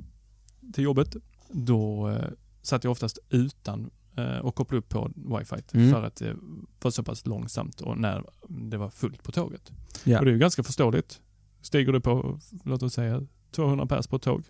till 0.73 0.83
jobbet, 0.83 1.15
då 1.49 2.09
eh, 2.09 2.25
satt 2.61 2.83
jag 2.83 2.91
oftast 2.91 3.19
utan 3.29 3.89
eh, 4.17 4.37
och 4.37 4.55
kopplade 4.55 4.79
upp 4.79 4.89
på 4.89 5.11
wifi 5.15 5.55
Mm. 5.73 5.91
för 5.91 6.03
att 6.03 6.15
det 6.15 6.35
var 6.81 6.91
så 6.91 7.03
pass 7.03 7.25
långsamt 7.25 7.81
och 7.81 7.97
när 7.97 8.23
det 8.49 8.77
var 8.77 8.89
fullt 8.89 9.23
på 9.23 9.31
tåget. 9.31 9.71
Ja. 10.03 10.19
Och 10.19 10.25
det 10.25 10.31
är 10.31 10.33
ju 10.33 10.39
ganska 10.39 10.63
förståeligt. 10.63 11.21
Stiger 11.61 11.93
du 11.93 11.99
på, 12.01 12.39
låt 12.63 12.83
oss 12.83 12.93
säga, 12.93 13.25
200 13.51 13.85
pers 13.85 14.07
på 14.07 14.15
ett 14.15 14.21
tåg, 14.21 14.43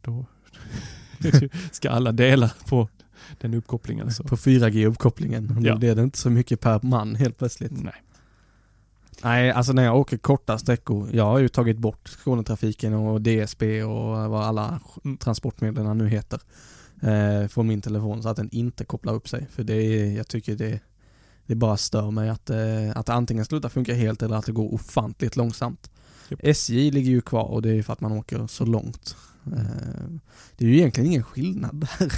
då 0.00 0.26
ska 1.72 1.90
alla 1.90 2.12
dela 2.12 2.50
på 2.68 2.88
den 3.40 3.54
uppkopplingen. 3.54 4.12
Så. 4.12 4.24
På 4.24 4.36
4G-uppkopplingen. 4.36 5.56
Och 5.56 5.62
Ja. 5.62 5.72
Nu 5.74 5.78
blir 5.78 5.94
det 5.94 6.02
inte 6.02 6.18
så 6.18 6.30
mycket 6.30 6.60
per 6.60 6.80
man 6.82 7.14
helt 7.14 7.38
plötsligt. 7.38 7.72
Nej. 7.82 8.02
Nej, 9.22 9.50
alltså 9.50 9.72
när 9.72 9.84
jag 9.84 9.96
åker 9.96 10.16
korta 10.16 10.58
sträckor, 10.58 11.08
jag 11.12 11.24
har 11.24 11.38
ju 11.38 11.48
tagit 11.48 11.78
bort 11.78 12.08
Skånetrafiken 12.08 12.94
och 12.94 13.20
DSB 13.22 13.82
och 13.82 14.30
vad 14.30 14.44
alla 14.44 14.80
Mm. 15.04 15.16
transportmedlen 15.16 15.98
nu 15.98 16.08
heter 16.08 16.40
eh, 17.02 17.48
från 17.48 17.66
min 17.66 17.80
telefon 17.80 18.22
så 18.22 18.28
att 18.28 18.36
den 18.36 18.48
inte 18.52 18.84
kopplar 18.84 19.14
upp 19.14 19.28
sig. 19.28 19.46
För 19.50 19.64
det 19.64 19.74
är, 19.74 20.16
jag 20.16 20.28
tycker 20.28 20.56
det, 20.56 20.80
det 21.46 21.54
bara 21.54 21.76
stör 21.76 22.10
mig 22.10 22.28
att, 22.28 22.50
eh, 22.50 22.58
att 22.94 23.06
det 23.06 23.12
antingen 23.12 23.44
slutar 23.44 23.68
funka 23.68 23.94
helt 23.94 24.22
eller 24.22 24.36
att 24.36 24.46
det 24.46 24.52
går 24.52 24.74
ofantligt 24.74 25.36
långsamt. 25.36 25.90
Japp. 26.28 26.40
SJ 26.42 26.90
ligger 26.90 27.10
ju 27.10 27.20
kvar 27.20 27.44
och 27.44 27.62
det 27.62 27.70
är 27.70 27.82
för 27.82 27.92
att 27.92 28.00
man 28.00 28.12
åker 28.12 28.46
så 28.46 28.64
långt. 28.64 29.16
Eh, 29.46 30.10
det 30.56 30.64
är 30.64 30.68
ju 30.68 30.76
egentligen 30.76 31.10
ingen 31.10 31.22
skillnad 31.22 31.86
där. 31.98 32.12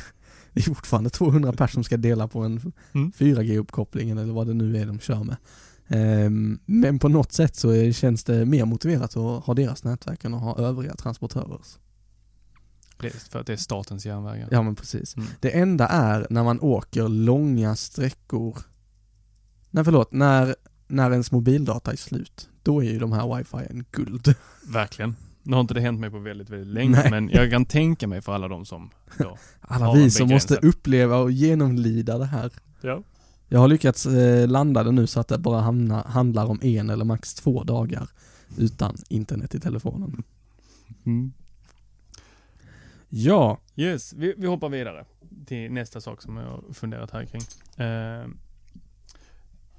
Det 0.55 0.61
är 0.61 0.65
fortfarande 0.65 1.11
200 1.11 1.53
personer 1.53 1.69
som 1.69 1.85
ska 1.85 1.97
dela 1.97 2.29
på 2.29 2.41
en 2.41 2.73
Mm. 2.93 3.13
4G-uppkopplingen 3.19 4.19
eller 4.19 4.33
vad 4.33 4.47
det 4.47 4.55
nu 4.55 4.77
är 4.77 4.87
de 4.87 4.99
kör 5.01 5.25
med. 5.25 5.37
Ehm, 5.89 6.59
Men 6.67 6.99
på 6.99 7.09
något 7.09 7.33
sätt 7.33 7.57
så 7.57 7.93
känns 7.93 8.25
det 8.25 8.45
mer 8.47 8.65
motiverat 8.65 9.17
att 9.17 9.45
ha 9.45 9.55
deras 9.55 9.85
nätverk 9.85 10.25
än 10.25 10.35
att 10.35 10.43
ha 10.43 10.59
övriga 10.59 10.95
transportörers. 10.95 11.79
För 13.31 13.39
att 13.41 13.47
det 13.47 13.53
är 13.53 13.57
statens 13.57 14.07
järnvägar. 14.07 14.49
Ja 14.51 14.63
men 14.63 14.75
precis. 14.77 15.17
Mm. 15.17 15.29
Det 15.41 15.51
enda 15.51 15.87
är 15.87 16.27
när 16.31 16.45
man 16.45 16.61
åker 16.61 17.09
långa 17.09 17.77
sträckor, 17.77 18.59
nej 19.71 19.85
förlåt, 19.85 20.13
när, 20.13 20.57
när 20.87 21.11
ens 21.11 21.33
mobildata 21.33 21.93
är 21.93 21.97
slut, 21.97 22.49
då 22.63 22.83
är 22.85 22.91
ju 22.93 22.99
de 22.99 23.13
här 23.13 23.37
wifi 23.37 23.67
en 23.71 23.85
guld. 23.91 24.35
Verkligen. 24.69 25.17
Nu 25.43 25.53
har 25.55 25.61
inte 25.61 25.75
det 25.75 25.81
hänt 25.81 26.01
mig 26.01 26.11
på 26.11 26.19
väldigt, 26.19 26.51
väldigt 26.51 26.75
länge, 26.75 26.91
Nej. 26.91 27.11
men 27.11 27.29
jag 27.29 27.51
kan 27.51 27.65
tänka 27.65 28.07
mig 28.07 28.23
för 28.23 28.33
alla 28.33 28.49
de 28.49 28.65
som 28.65 28.91
då. 29.19 29.39
Alla 29.61 29.87
Ja, 29.87 29.93
vi 29.93 30.11
som 30.11 30.29
måste 30.29 30.57
uppleva 30.57 31.17
och 31.17 31.31
genomlida 31.33 32.19
det 32.19 32.25
här. 32.25 32.53
Ja. 32.81 33.03
Jag 33.49 33.61
har 33.61 33.69
lyckats 33.69 34.07
eh, 34.07 34.49
landa 34.49 34.83
det 34.83 34.93
nu 34.93 35.07
så 35.07 35.21
att 35.21 35.29
det 35.29 35.39
bara 35.39 35.61
hamna, 35.61 36.03
handlar 36.03 36.47
om 36.47 36.59
en 36.63 36.91
eller 36.91 37.05
max 37.05 37.35
två 37.35 37.65
dagar 37.65 38.09
utan 38.59 38.97
internet 39.09 39.55
i 39.55 39.61
telefonen. 39.61 40.23
Mm. 41.07 41.33
Ja, 43.09 43.59
Yes, 43.81 44.13
vi, 44.13 44.35
vi 44.37 44.47
hoppar 44.47 44.69
vidare 44.69 45.05
till 45.47 45.73
nästa 45.73 46.01
sak 46.01 46.23
som 46.23 46.37
jag 46.37 46.45
har 46.45 46.63
funderat 46.73 47.11
här 47.11 47.25
kring. 47.25 47.43
Eh, 47.87 48.27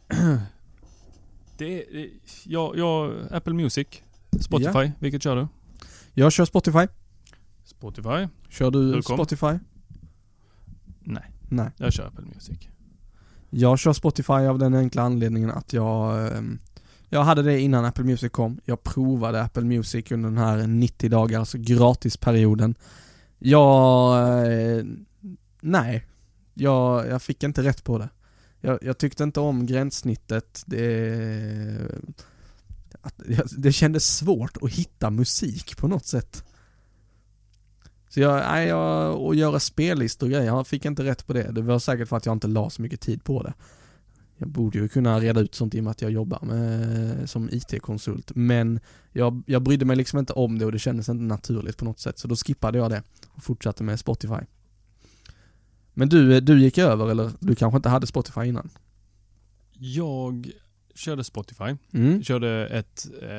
det 1.58 1.95
är, 1.95 2.10
jag, 2.45 2.78
jag, 2.78 3.15
Apple 3.32 3.54
Music, 3.54 3.88
Spotify, 4.39 4.91
vilket 5.00 5.24
kör 5.24 5.36
du? 5.36 5.48
jag 6.13 6.32
kör 6.32 6.46
Spotify. 6.46 6.88
Spotify? 7.63 8.28
Kör 8.50 8.72
du 8.72 9.02
kom? 9.02 9.17
Spotify? 9.17 9.60
Nej, 11.00 11.32
Nej. 11.50 11.72
jag 11.78 11.94
kör 11.94 12.08
Apple 12.08 12.26
Music. 12.34 12.58
Jag 13.50 13.80
kör 13.80 13.94
Spotify 13.94 14.34
av 14.34 14.60
den 14.60 14.74
enkla 14.74 15.02
anledningen 15.02 15.52
att 15.52 15.74
jag 15.74 16.28
ehm, 16.38 16.60
Jag 17.10 17.24
hade 17.24 17.41
det 17.41 17.60
innan 17.60 17.86
Apple 17.86 18.04
Music 18.04 18.32
kom. 18.32 18.60
Jag 18.65 18.84
provade 18.84 19.41
Apple 19.44 19.63
Music 19.63 20.12
under 20.12 20.30
den 20.30 20.38
här 20.38 20.67
90 20.67 21.10
dagars 21.10 21.54
gratisperioden. 21.54 22.76
Jag... 23.39 24.17
eh, 24.78 24.84
Nej. 25.62 26.06
Jag, 26.54 27.08
jag 27.08 27.22
fick 27.22 27.44
inte 27.44 27.63
rätt 27.63 27.84
på 27.84 27.98
det. 27.98 28.10
Jag, 28.62 28.80
jag 28.82 28.98
tyckte 28.98 29.24
inte 29.24 29.39
om 29.39 29.65
gränssnittet. 29.65 30.63
Det... 30.65 31.91
Att, 33.01 33.15
det 33.57 33.71
kändes 33.71 34.17
svårt 34.17 34.57
att 34.61 34.71
hitta 34.71 35.09
musik 35.09 35.77
på 35.77 35.87
något 35.87 36.05
sätt. 36.05 36.43
Så 38.09 38.19
jag, 38.19 38.39
nej, 38.51 38.67
jag, 38.67 39.21
och 39.21 39.35
göra 39.35 39.59
spellistor 39.59 40.27
och 40.27 40.31
grejer, 40.31 40.45
jag 40.45 40.67
fick 40.67 40.85
inte 40.85 41.03
rätt 41.03 41.27
på 41.27 41.33
det. 41.33 41.51
Det 41.51 41.61
var 41.61 41.79
säkert 41.79 42.09
för 42.09 42.17
att 42.17 42.25
jag 42.25 42.35
inte 42.35 42.47
la 42.47 42.69
så 42.69 42.81
mycket 42.81 43.01
tid 43.01 43.23
på 43.23 43.43
det. 43.43 43.53
Jag 44.37 44.49
borde 44.49 44.79
ju 44.79 44.87
kunna 44.87 45.19
reda 45.19 45.41
ut 45.41 45.55
sånt 45.55 45.75
i 45.75 45.79
och 45.79 45.83
med 45.83 45.91
att 45.91 46.01
jag 46.01 46.11
jobbar 46.11 46.39
med, 46.41 47.29
som 47.29 47.49
IT-konsult. 47.51 48.31
Men 48.35 48.79
jag, 49.11 49.43
jag 49.45 49.61
brydde 49.61 49.85
mig 49.85 49.95
liksom 49.95 50.19
inte 50.19 50.33
om 50.33 50.59
det 50.59 50.65
och 50.65 50.71
det 50.71 50.79
kändes 50.79 51.09
inte 51.09 51.23
naturligt 51.23 51.77
på 51.77 51.85
något 51.85 51.99
sätt. 51.99 52.19
Så 52.19 52.27
då 52.27 52.35
skippade 52.35 52.77
jag 52.77 52.89
det 52.89 53.03
och 53.27 53.43
fortsatte 53.43 53.83
med 53.83 53.99
Spotify. 53.99 54.45
Men 55.93 56.09
du, 56.09 56.39
du 56.39 56.61
gick 56.61 56.77
över 56.77 57.11
eller 57.11 57.31
du 57.39 57.55
kanske 57.55 57.77
inte 57.77 57.89
hade 57.89 58.07
Spotify 58.07 58.41
innan? 58.41 58.69
Jag 59.73 60.51
körde 60.95 61.23
Spotify. 61.23 61.75
Mm. 61.93 62.23
Körde 62.23 62.67
ett, 62.67 63.08
eh, 63.21 63.30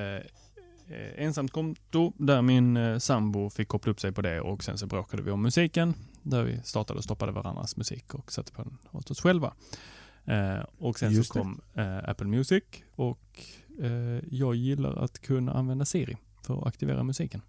eh, 0.97 1.25
ensamt 1.25 1.51
konto 1.53 2.13
där 2.19 2.43
min 2.43 2.77
eh, 2.77 2.99
sambo 2.99 3.51
fick 3.51 3.69
koppla 3.69 3.93
upp 3.93 4.01
sig 4.01 4.13
på 4.13 4.23
det 4.23 4.41
och 4.41 4.65
sen 4.65 4.79
så 4.79 4.87
bråkade 4.87 5.23
vi 5.23 5.31
om 5.31 5.43
musiken. 5.43 5.95
Där 6.23 6.43
vi 6.43 6.61
startade 6.65 6.99
och 6.99 7.05
stoppade 7.05 7.33
varandras 7.33 7.77
musik 7.77 8.15
och 8.15 8.33
satte 8.33 8.53
på 8.53 8.63
den 8.63 8.79
åt 8.91 9.11
oss 9.11 9.21
själva. 9.21 9.55
Eh, 10.25 10.65
och 10.79 10.99
sen 10.99 11.13
Just 11.13 11.33
så 11.33 11.39
det. 11.39 11.41
kom 11.41 11.61
eh, 11.75 12.09
Apple 12.09 12.27
Music 12.27 12.65
och 12.95 13.41
eh, 13.81 13.91
jag 14.31 14.55
gillar 14.55 14.97
att 15.05 15.19
kunna 15.19 15.53
använda 15.53 15.85
Siri 15.85 16.17
för 16.47 16.59
att 16.61 16.67
aktivera 16.67 17.03
musiken. 17.03 17.43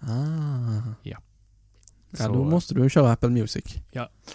Ah. 0.00 0.82
Ja. 1.02 1.18
Ja, 2.10 2.16
Så- 2.26 2.32
då 2.32 2.44
måste 2.44 2.74
du 2.74 2.90
köra 2.90 3.12
Apple 3.12 3.28
Music. 3.28 3.64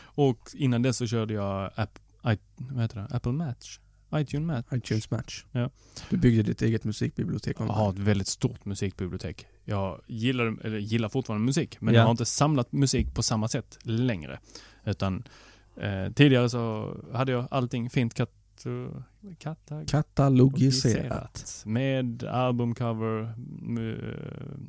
Och 0.01 0.39
innan 0.53 0.81
dess 0.81 0.97
så 0.97 1.07
körde 1.07 1.33
jag 1.33 1.71
app, 1.75 1.99
I, 2.33 2.37
vad 2.57 2.81
heter 2.81 2.99
det? 3.09 3.15
Apple 3.15 3.31
Match. 3.31 3.79
iTunes 4.15 4.47
Match. 4.47 4.65
iTunes 4.73 5.11
Match. 5.11 5.45
Ja. 5.51 5.69
Du 6.09 6.17
byggde 6.17 6.43
ditt 6.43 6.61
eget 6.61 6.83
musikbibliotek 6.83 7.55
Jag 7.59 7.65
har 7.65 7.89
ett 7.89 7.99
väldigt 7.99 8.27
stort 8.27 8.65
musikbibliotek. 8.65 9.47
Jag 9.63 10.01
gillar, 10.07 10.65
eller 10.65 10.77
gillar 10.77 11.09
fortfarande 11.09 11.45
musik, 11.45 11.81
men 11.81 11.93
Ja. 11.93 11.99
jag 11.99 12.05
har 12.05 12.11
inte 12.11 12.25
samlat 12.25 12.71
musik 12.71 13.13
på 13.13 13.23
samma 13.23 13.47
sätt 13.47 13.79
längre. 13.83 14.39
Utan 14.85 15.23
eh, 15.77 16.11
tidigare 16.15 16.49
så 16.49 16.95
hade 17.13 17.31
jag 17.31 17.47
allting 17.51 17.89
fint 17.89 18.13
kat, 18.13 18.31
kata, 19.39 19.85
Katalogiserat. 19.85 21.63
Med 21.65 22.23
albumcover. 22.23 23.33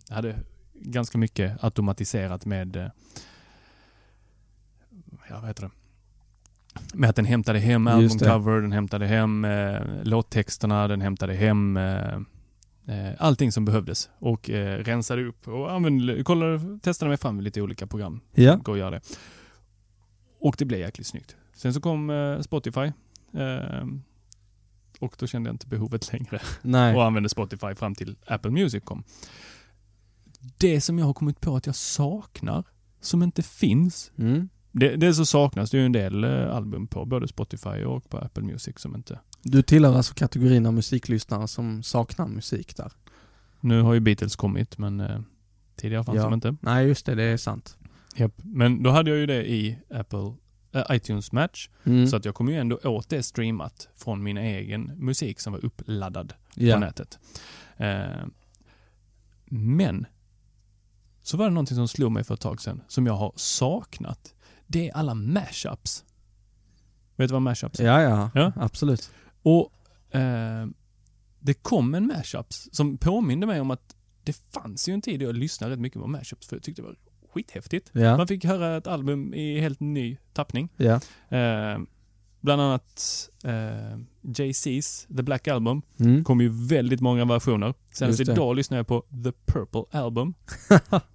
Jag 0.08 0.14
hade 0.14 0.38
ganska 0.74 1.18
mycket 1.18 1.64
automatiserat 1.64 2.46
med, 2.46 2.76
eh, 2.76 2.88
ja 5.28 5.38
vad 5.40 5.46
heter 5.48 5.62
det? 5.62 5.70
Med 6.94 7.10
att 7.10 7.16
den 7.16 7.24
hämtade 7.24 7.58
hem 7.58 7.86
albumcover, 7.86 8.60
den 8.60 8.72
hämtade 8.72 9.06
hem 9.06 9.44
eh, 9.44 9.80
låttexterna, 10.02 10.88
den 10.88 11.00
hämtade 11.00 11.34
hem 11.34 11.76
eh, 11.76 12.14
eh, 12.86 13.12
allting 13.18 13.52
som 13.52 13.64
behövdes 13.64 14.10
och 14.18 14.50
eh, 14.50 14.78
rensade 14.78 15.24
upp 15.24 15.48
och 15.48 15.72
använde, 15.72 16.24
kollade, 16.24 16.78
testade 16.82 17.08
mig 17.08 17.18
fram 17.18 17.36
med 17.36 17.44
lite 17.44 17.62
olika 17.62 17.86
program. 17.86 18.20
Ja. 18.34 18.56
Går 18.56 18.72
att 18.72 18.78
göra 18.78 18.90
det. 18.90 19.00
Och 20.40 20.54
det 20.58 20.64
blev 20.64 20.80
jäkligt 20.80 21.06
snyggt. 21.06 21.36
Sen 21.54 21.74
så 21.74 21.80
kom 21.80 22.10
eh, 22.10 22.40
Spotify 22.40 22.92
eh, 23.34 23.86
och 25.00 25.14
då 25.18 25.26
kände 25.26 25.48
jag 25.48 25.54
inte 25.54 25.66
behovet 25.66 26.12
längre 26.12 26.40
Nej. 26.62 26.94
och 26.96 27.04
använde 27.04 27.28
Spotify 27.28 27.74
fram 27.74 27.94
till 27.94 28.16
Apple 28.26 28.50
Music 28.50 28.84
kom. 28.84 29.04
Det 30.58 30.80
som 30.80 30.98
jag 30.98 31.06
har 31.06 31.14
kommit 31.14 31.40
på 31.40 31.56
att 31.56 31.66
jag 31.66 31.74
saknar, 31.76 32.64
som 33.00 33.22
inte 33.22 33.42
finns, 33.42 34.12
Mm. 34.18 34.48
Det, 34.72 34.96
det 34.96 35.14
så 35.14 35.26
saknas 35.26 35.70
det 35.70 35.78
ju 35.78 35.86
en 35.86 35.92
del 35.92 36.24
eh, 36.24 36.54
album 36.56 36.86
på 36.86 37.04
både 37.04 37.28
Spotify 37.28 37.84
och 37.84 38.10
på 38.10 38.18
Apple 38.18 38.42
Music 38.42 38.78
som 38.78 38.94
inte... 38.94 39.18
Du 39.42 39.62
tillhör 39.62 39.96
alltså 39.96 40.14
kategorin 40.14 40.66
av 40.66 40.74
musiklyssnare 40.74 41.48
som 41.48 41.82
saknar 41.82 42.26
musik 42.26 42.76
där. 42.76 42.92
Nu 43.60 43.82
har 43.82 43.94
ju 43.94 44.00
Beatles 44.00 44.36
kommit 44.36 44.78
men 44.78 45.00
eh, 45.00 45.20
tidigare 45.76 46.04
fanns 46.04 46.16
Ja. 46.16 46.22
de 46.22 46.34
inte. 46.34 46.56
Nej, 46.60 46.86
just 46.86 47.06
det, 47.06 47.14
det 47.14 47.22
är 47.22 47.36
sant. 47.36 47.76
Japp. 48.16 48.32
Men 48.36 48.82
då 48.82 48.90
hade 48.90 49.10
jag 49.10 49.18
ju 49.18 49.26
det 49.26 49.50
i 49.50 49.78
Apple 49.90 50.34
äh, 50.72 50.82
iTunes 50.90 51.32
Match. 51.32 51.68
Mm. 51.84 52.06
Så 52.06 52.16
att 52.16 52.24
jag 52.24 52.34
kom 52.34 52.48
ju 52.48 52.56
ändå 52.56 52.76
åt 52.76 53.08
det 53.08 53.22
streamat 53.22 53.88
från 53.96 54.22
min 54.22 54.36
egen 54.36 54.92
musik 54.96 55.40
som 55.40 55.52
var 55.52 55.64
uppladdad 55.64 56.34
ja. 56.54 56.74
på 56.74 56.80
nätet. 56.80 57.18
Eh, 57.76 58.26
men 59.44 60.06
så 61.22 61.36
var 61.36 61.44
det 61.44 61.50
någonting 61.50 61.76
som 61.76 61.88
slog 61.88 62.12
mig 62.12 62.24
för 62.24 62.34
ett 62.34 62.40
tag 62.40 62.60
sedan 62.60 62.82
som 62.88 63.06
jag 63.06 63.14
har 63.14 63.32
saknat. 63.36 64.34
Det 64.72 64.88
är 64.88 64.94
alla 64.94 65.14
mashups. 65.14 66.04
Vet 67.16 67.28
du 67.28 67.32
vad 67.32 67.42
mashups 67.42 67.80
är? 67.80 67.84
Ja, 67.84 68.02
ja, 68.02 68.30
Ja. 68.34 68.52
absolut. 68.56 69.10
Och 69.42 69.72
eh, 70.16 70.66
det 71.38 71.54
kom 71.54 71.94
en 71.94 72.06
mashups 72.06 72.68
som 72.72 72.96
påminde 72.98 73.46
mig 73.46 73.60
om 73.60 73.70
att 73.70 73.96
det 74.24 74.36
fanns 74.52 74.88
ju 74.88 74.94
en 74.94 75.02
tid 75.02 75.20
då 75.20 75.26
jag 75.26 75.34
lyssnade 75.36 75.72
rätt 75.72 75.80
mycket 75.80 76.00
på 76.02 76.06
mashups 76.08 76.46
för 76.46 76.56
jag 76.56 76.62
tyckte 76.62 76.82
det 76.82 76.86
var 76.88 76.96
skithäftigt. 77.32 77.90
Ja, 77.92 78.16
Man 78.16 78.26
fick 78.28 78.44
höra 78.44 78.76
ett 78.76 78.86
album 78.86 79.34
i 79.34 79.60
helt 79.60 79.80
ny 79.80 80.16
tappning. 80.32 80.68
ja. 80.76 81.00
Eh, 81.38 81.78
bland 82.40 82.62
annat 82.62 83.28
eh, 83.44 83.98
Jay-Z's 84.22 85.16
The 85.16 85.22
Black 85.22 85.48
Album. 85.48 85.82
Mm. 86.00 86.24
kom 86.24 86.40
ju 86.40 86.48
väldigt 86.68 87.00
många 87.00 87.24
versioner. 87.24 87.74
Senast 87.92 88.20
idag 88.20 88.56
lyssnade 88.56 88.78
jag 88.78 88.86
på 88.86 89.00
The 89.24 89.32
Purple 89.52 89.84
Album. 90.00 90.34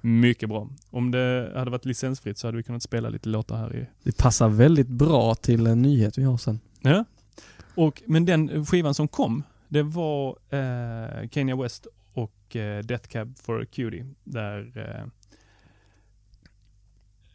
Mycket 0.00 0.48
bra. 0.48 0.68
Om 0.90 1.10
det 1.10 1.52
hade 1.54 1.70
varit 1.70 1.84
licensfritt 1.84 2.38
så 2.38 2.46
hade 2.48 2.56
vi 2.56 2.62
kunnat 2.62 2.82
spela 2.82 3.08
lite 3.08 3.28
låtar 3.28 3.56
här 3.56 3.76
i... 3.76 3.86
Det 4.02 4.16
passar 4.18 4.48
väldigt 4.48 4.88
bra 4.88 5.34
till 5.34 5.66
en 5.66 5.82
nyhet 5.82 6.18
vi 6.18 6.22
har 6.24 6.36
sen. 6.36 6.60
Ja. 6.80 7.04
Och, 7.74 8.02
men 8.06 8.24
den 8.24 8.66
skivan 8.66 8.94
som 8.94 9.08
kom, 9.08 9.42
det 9.68 9.82
var 9.82 10.28
eh, 10.50 11.28
Kanye 11.28 11.56
West 11.56 11.86
och 12.12 12.56
eh, 12.56 12.82
Death 12.84 13.08
Cab 13.08 13.38
for 13.38 13.62
a 13.62 13.66
Cutie. 13.72 14.06
Där 14.24 14.72
eh, 14.78 15.06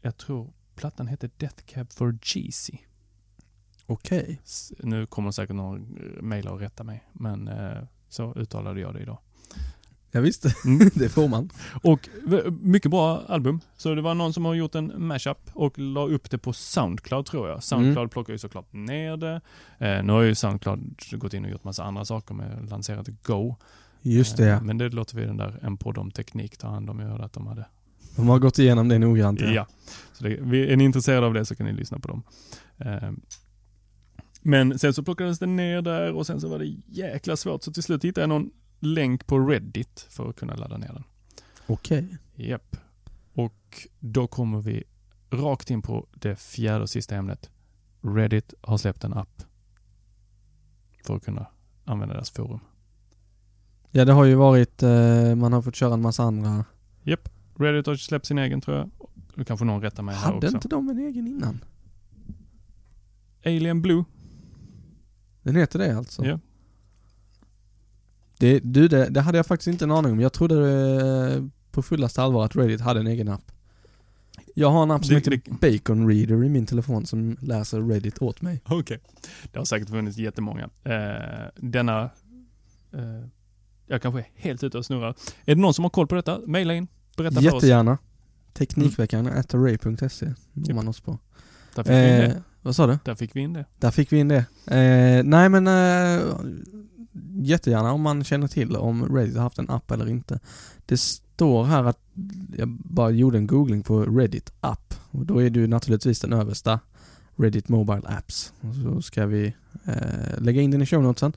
jag 0.01 0.17
tror 0.17 0.53
plattan 0.75 1.07
hette 1.07 1.29
Death 1.37 1.63
Cab 1.65 1.91
for 1.93 2.17
Jeezy. 2.23 2.77
Okej. 3.85 4.39
S- 4.43 4.73
Nu 4.79 5.05
kommer 5.05 5.31
säkert 5.31 5.55
någon 5.55 5.97
eh, 5.97 6.21
mejla 6.21 6.51
och 6.51 6.59
rätta 6.59 6.83
mig, 6.83 7.03
men 7.13 7.47
eh, 7.47 7.83
så 8.09 8.33
uttalade 8.35 8.79
jag 8.79 8.93
det 8.93 8.99
idag. 9.01 9.17
Ja, 10.11 10.21
visst, 10.21 10.45
Mm. 10.65 10.89
det 10.95 11.09
får 11.09 11.27
man. 11.27 11.49
Och 11.83 12.09
mycket 12.61 12.91
bra 12.91 13.21
album. 13.27 13.59
Så 13.77 13.95
det 13.95 14.01
var 14.01 14.13
någon 14.13 14.33
som 14.33 14.45
har 14.45 14.53
gjort 14.53 14.75
en 14.75 14.93
mashup 15.07 15.37
och 15.53 15.79
la 15.79 16.07
upp 16.07 16.29
det 16.31 16.37
på 16.37 16.53
Soundcloud 16.53 17.25
tror 17.25 17.49
jag. 17.49 17.63
Soundcloud 17.63 17.97
Mm. 17.97 18.09
plockar 18.09 18.33
ju 18.33 18.39
såklart 18.39 18.73
ner 18.73 19.17
det. 19.17 19.41
Eh, 19.77 20.03
nu 20.03 20.13
har 20.13 20.21
ju 20.21 20.35
Soundcloud 20.35 20.95
gått 21.11 21.33
in 21.33 21.45
och 21.45 21.51
gjort 21.51 21.63
massa 21.63 21.83
andra 21.83 22.05
saker 22.05 22.33
med 22.33 22.69
lanserat 22.69 23.07
Go. 23.23 23.55
Just 24.01 24.37
det, 24.37 24.43
Eh, 24.43 24.49
ja. 24.49 24.61
men 24.61 24.77
det 24.77 24.89
låter 24.89 25.15
vi 25.17 25.25
den 25.25 25.37
där 25.37 25.59
En 25.61 25.77
podd 25.77 25.97
om 25.97 26.11
teknik 26.11 26.57
ta 26.57 26.67
hand 26.67 26.89
om. 26.89 26.99
Jag 26.99 27.07
hörde 27.09 27.23
att 27.25 27.33
de 27.33 27.47
hade. 27.47 27.65
De 28.15 28.27
har 28.29 28.39
gått 28.39 28.59
igenom 28.59 28.87
det 28.87 28.99
noggrant. 28.99 29.41
Ja. 29.41 29.67
Så 30.13 30.23
det, 30.23 30.33
är 30.71 30.75
ni 30.77 30.83
intresserade 30.83 31.27
av 31.27 31.33
det 31.33 31.45
så 31.45 31.55
kan 31.55 31.65
ni 31.65 31.73
lyssna 31.73 31.99
på 31.99 32.07
dem. 32.07 32.23
Eh, 32.77 33.11
men 34.41 34.79
sen 34.79 34.93
så 34.93 35.03
plockades 35.03 35.39
det 35.39 35.45
ner 35.45 35.81
där 35.81 36.11
och 36.13 36.27
sen 36.27 36.41
så 36.41 36.47
var 36.49 36.59
det 36.59 36.75
jäkla 36.87 37.35
svårt 37.37 37.63
så 37.63 37.71
till 37.73 37.83
slut 37.83 38.03
hittade 38.03 38.21
jag 38.21 38.29
någon 38.29 38.49
länk 38.79 39.27
på 39.27 39.39
Reddit 39.39 40.07
för 40.09 40.29
att 40.29 40.35
kunna 40.35 40.55
ladda 40.55 40.77
ner 40.77 40.87
den. 40.93 41.03
Okej. 41.67 42.17
Japp. 42.35 42.77
Och 43.33 43.87
då 43.99 44.27
kommer 44.27 44.61
vi 44.61 44.83
rakt 45.29 45.69
in 45.71 45.81
på 45.81 46.07
det 46.13 46.35
fjärde 46.35 46.81
och 46.81 46.89
sista 46.89 47.15
ämnet. 47.15 47.49
Reddit 48.01 48.53
har 48.61 48.77
släppt 48.77 49.03
en 49.03 49.13
app 49.13 49.43
för 51.05 51.15
att 51.15 51.25
kunna 51.25 51.45
använda 51.85 52.13
deras 52.13 52.29
forum. 52.31 52.59
Ja, 53.91 54.05
det 54.05 54.13
har 54.13 54.25
ju 54.25 54.35
varit, 54.35 54.83
eh, 54.83 55.35
man 55.35 55.53
har 55.53 55.61
fått 55.61 55.75
köra 55.75 55.93
en 55.93 56.01
massa 56.01 56.23
andra. 56.23 56.65
Japp. 57.03 57.29
Reddit 57.55 57.85
har 57.87 57.95
släppt 57.95 58.25
sin 58.25 58.37
egen 58.37 58.61
tror 58.61 58.77
jag. 58.77 58.89
Nu 59.35 59.43
kanske 59.43 59.65
någon 59.65 59.81
rättar 59.81 60.03
mig 60.03 60.15
här 60.15 60.21
Hade 60.25 60.37
också. 60.37 60.57
inte 60.57 60.67
de 60.67 60.89
en 60.89 60.99
egen 60.99 61.27
innan? 61.27 61.63
Alien 63.45 63.81
Blue. 63.81 64.03
Den 65.43 65.55
heter 65.55 65.79
det 65.79 65.97
alltså? 65.97 66.25
Ja. 66.25 66.39
Det, 68.39 68.59
du, 68.59 68.87
det, 68.87 69.09
det 69.09 69.21
hade 69.21 69.37
jag 69.37 69.45
faktiskt 69.45 69.67
inte 69.67 69.85
en 69.85 69.91
aning 69.91 70.11
om. 70.11 70.19
Jag 70.19 70.33
trodde 70.33 70.55
eh, 71.35 71.43
på 71.71 71.81
fullaste 71.81 72.21
allvar 72.21 72.45
att 72.45 72.55
Reddit 72.55 72.81
hade 72.81 72.99
en 72.99 73.07
egen 73.07 73.27
app. 73.29 73.51
Jag 74.55 74.69
har 74.71 74.83
en 74.83 74.91
app 74.91 75.05
som 75.05 75.15
Det- 75.15 75.31
heter 75.35 75.41
Bacon 75.61 76.07
Reader 76.09 76.43
i 76.43 76.49
min 76.49 76.65
telefon 76.65 77.05
som 77.05 77.37
läser 77.41 77.81
Reddit 77.81 78.21
åt 78.21 78.41
mig. 78.41 78.61
Okej. 78.65 78.99
Det 79.51 79.57
har 79.59 79.65
säkert 79.65 79.89
funnits 79.89 80.17
jättemånga. 80.17 80.69
Eh, 80.83 81.47
denna... 81.55 82.03
Eh, 82.93 83.27
jag 83.87 84.01
kanske 84.01 84.19
är 84.19 84.25
helt 84.35 84.63
ute 84.63 84.77
och 84.77 84.85
snurrar. 84.85 85.09
Är 85.45 85.55
det 85.55 85.61
någon 85.61 85.73
som 85.73 85.85
har 85.85 85.89
koll 85.89 86.07
på 86.07 86.15
detta? 86.15 86.39
Maila 86.47 86.73
in. 86.73 86.87
Berätta 87.17 87.41
för 87.41 87.47
oss. 87.47 87.53
Jättegärna. 87.53 87.97
Teknikveckan, 88.53 89.27
mm. 89.27 89.43
array.se 89.53 90.33
når 90.53 90.73
man 90.73 90.87
oss 90.87 90.99
på. 90.99 91.19
Där 91.75 91.83
fick, 91.83 91.91
vi 91.91 91.95
in 92.09 92.13
Eh, 92.21 92.29
det. 92.29 92.43
vad 92.61 92.75
sa 92.75 92.87
du? 92.87 92.97
Där 93.05 93.15
fick 93.15 93.35
vi 93.35 93.39
in 93.39 93.53
det. 93.53 93.65
Där 93.77 93.91
fick 93.91 94.11
vi 94.13 94.17
in 94.17 94.27
det. 94.27 94.45
Eh, 94.67 95.23
nej 95.23 95.49
men 95.49 95.67
eh, 95.67 96.21
jättegärna 97.33 97.91
om 97.91 98.01
man 98.01 98.23
känner 98.23 98.47
till 98.47 98.75
om 98.75 99.15
Reddit 99.15 99.35
har 99.35 99.43
haft 99.43 99.59
en 99.59 99.69
app 99.69 99.91
eller 99.91 100.09
inte. 100.09 100.39
Det 100.85 100.97
står 100.97 101.63
här 101.63 101.83
att 101.83 101.99
jag 102.57 102.69
bara 102.69 103.09
gjorde 103.09 103.37
en 103.37 103.47
googling 103.47 103.83
på 103.83 104.01
Reddit 104.03 104.51
app 104.61 104.93
och 105.11 105.25
då 105.25 105.43
är 105.43 105.49
det 105.49 105.59
ju 105.59 105.67
naturligtvis 105.67 106.19
den 106.19 106.33
översta 106.33 106.79
Reddit 107.35 107.69
Mobile 107.69 108.07
Apps. 108.07 108.53
Och 108.61 108.75
så 108.75 109.01
ska 109.01 109.25
vi 109.25 109.53
eh, 109.85 110.41
lägga 110.41 110.61
in 110.61 110.71
den 110.71 110.81
i 110.81 110.85
show 110.85 111.03
notesen. 111.03 111.33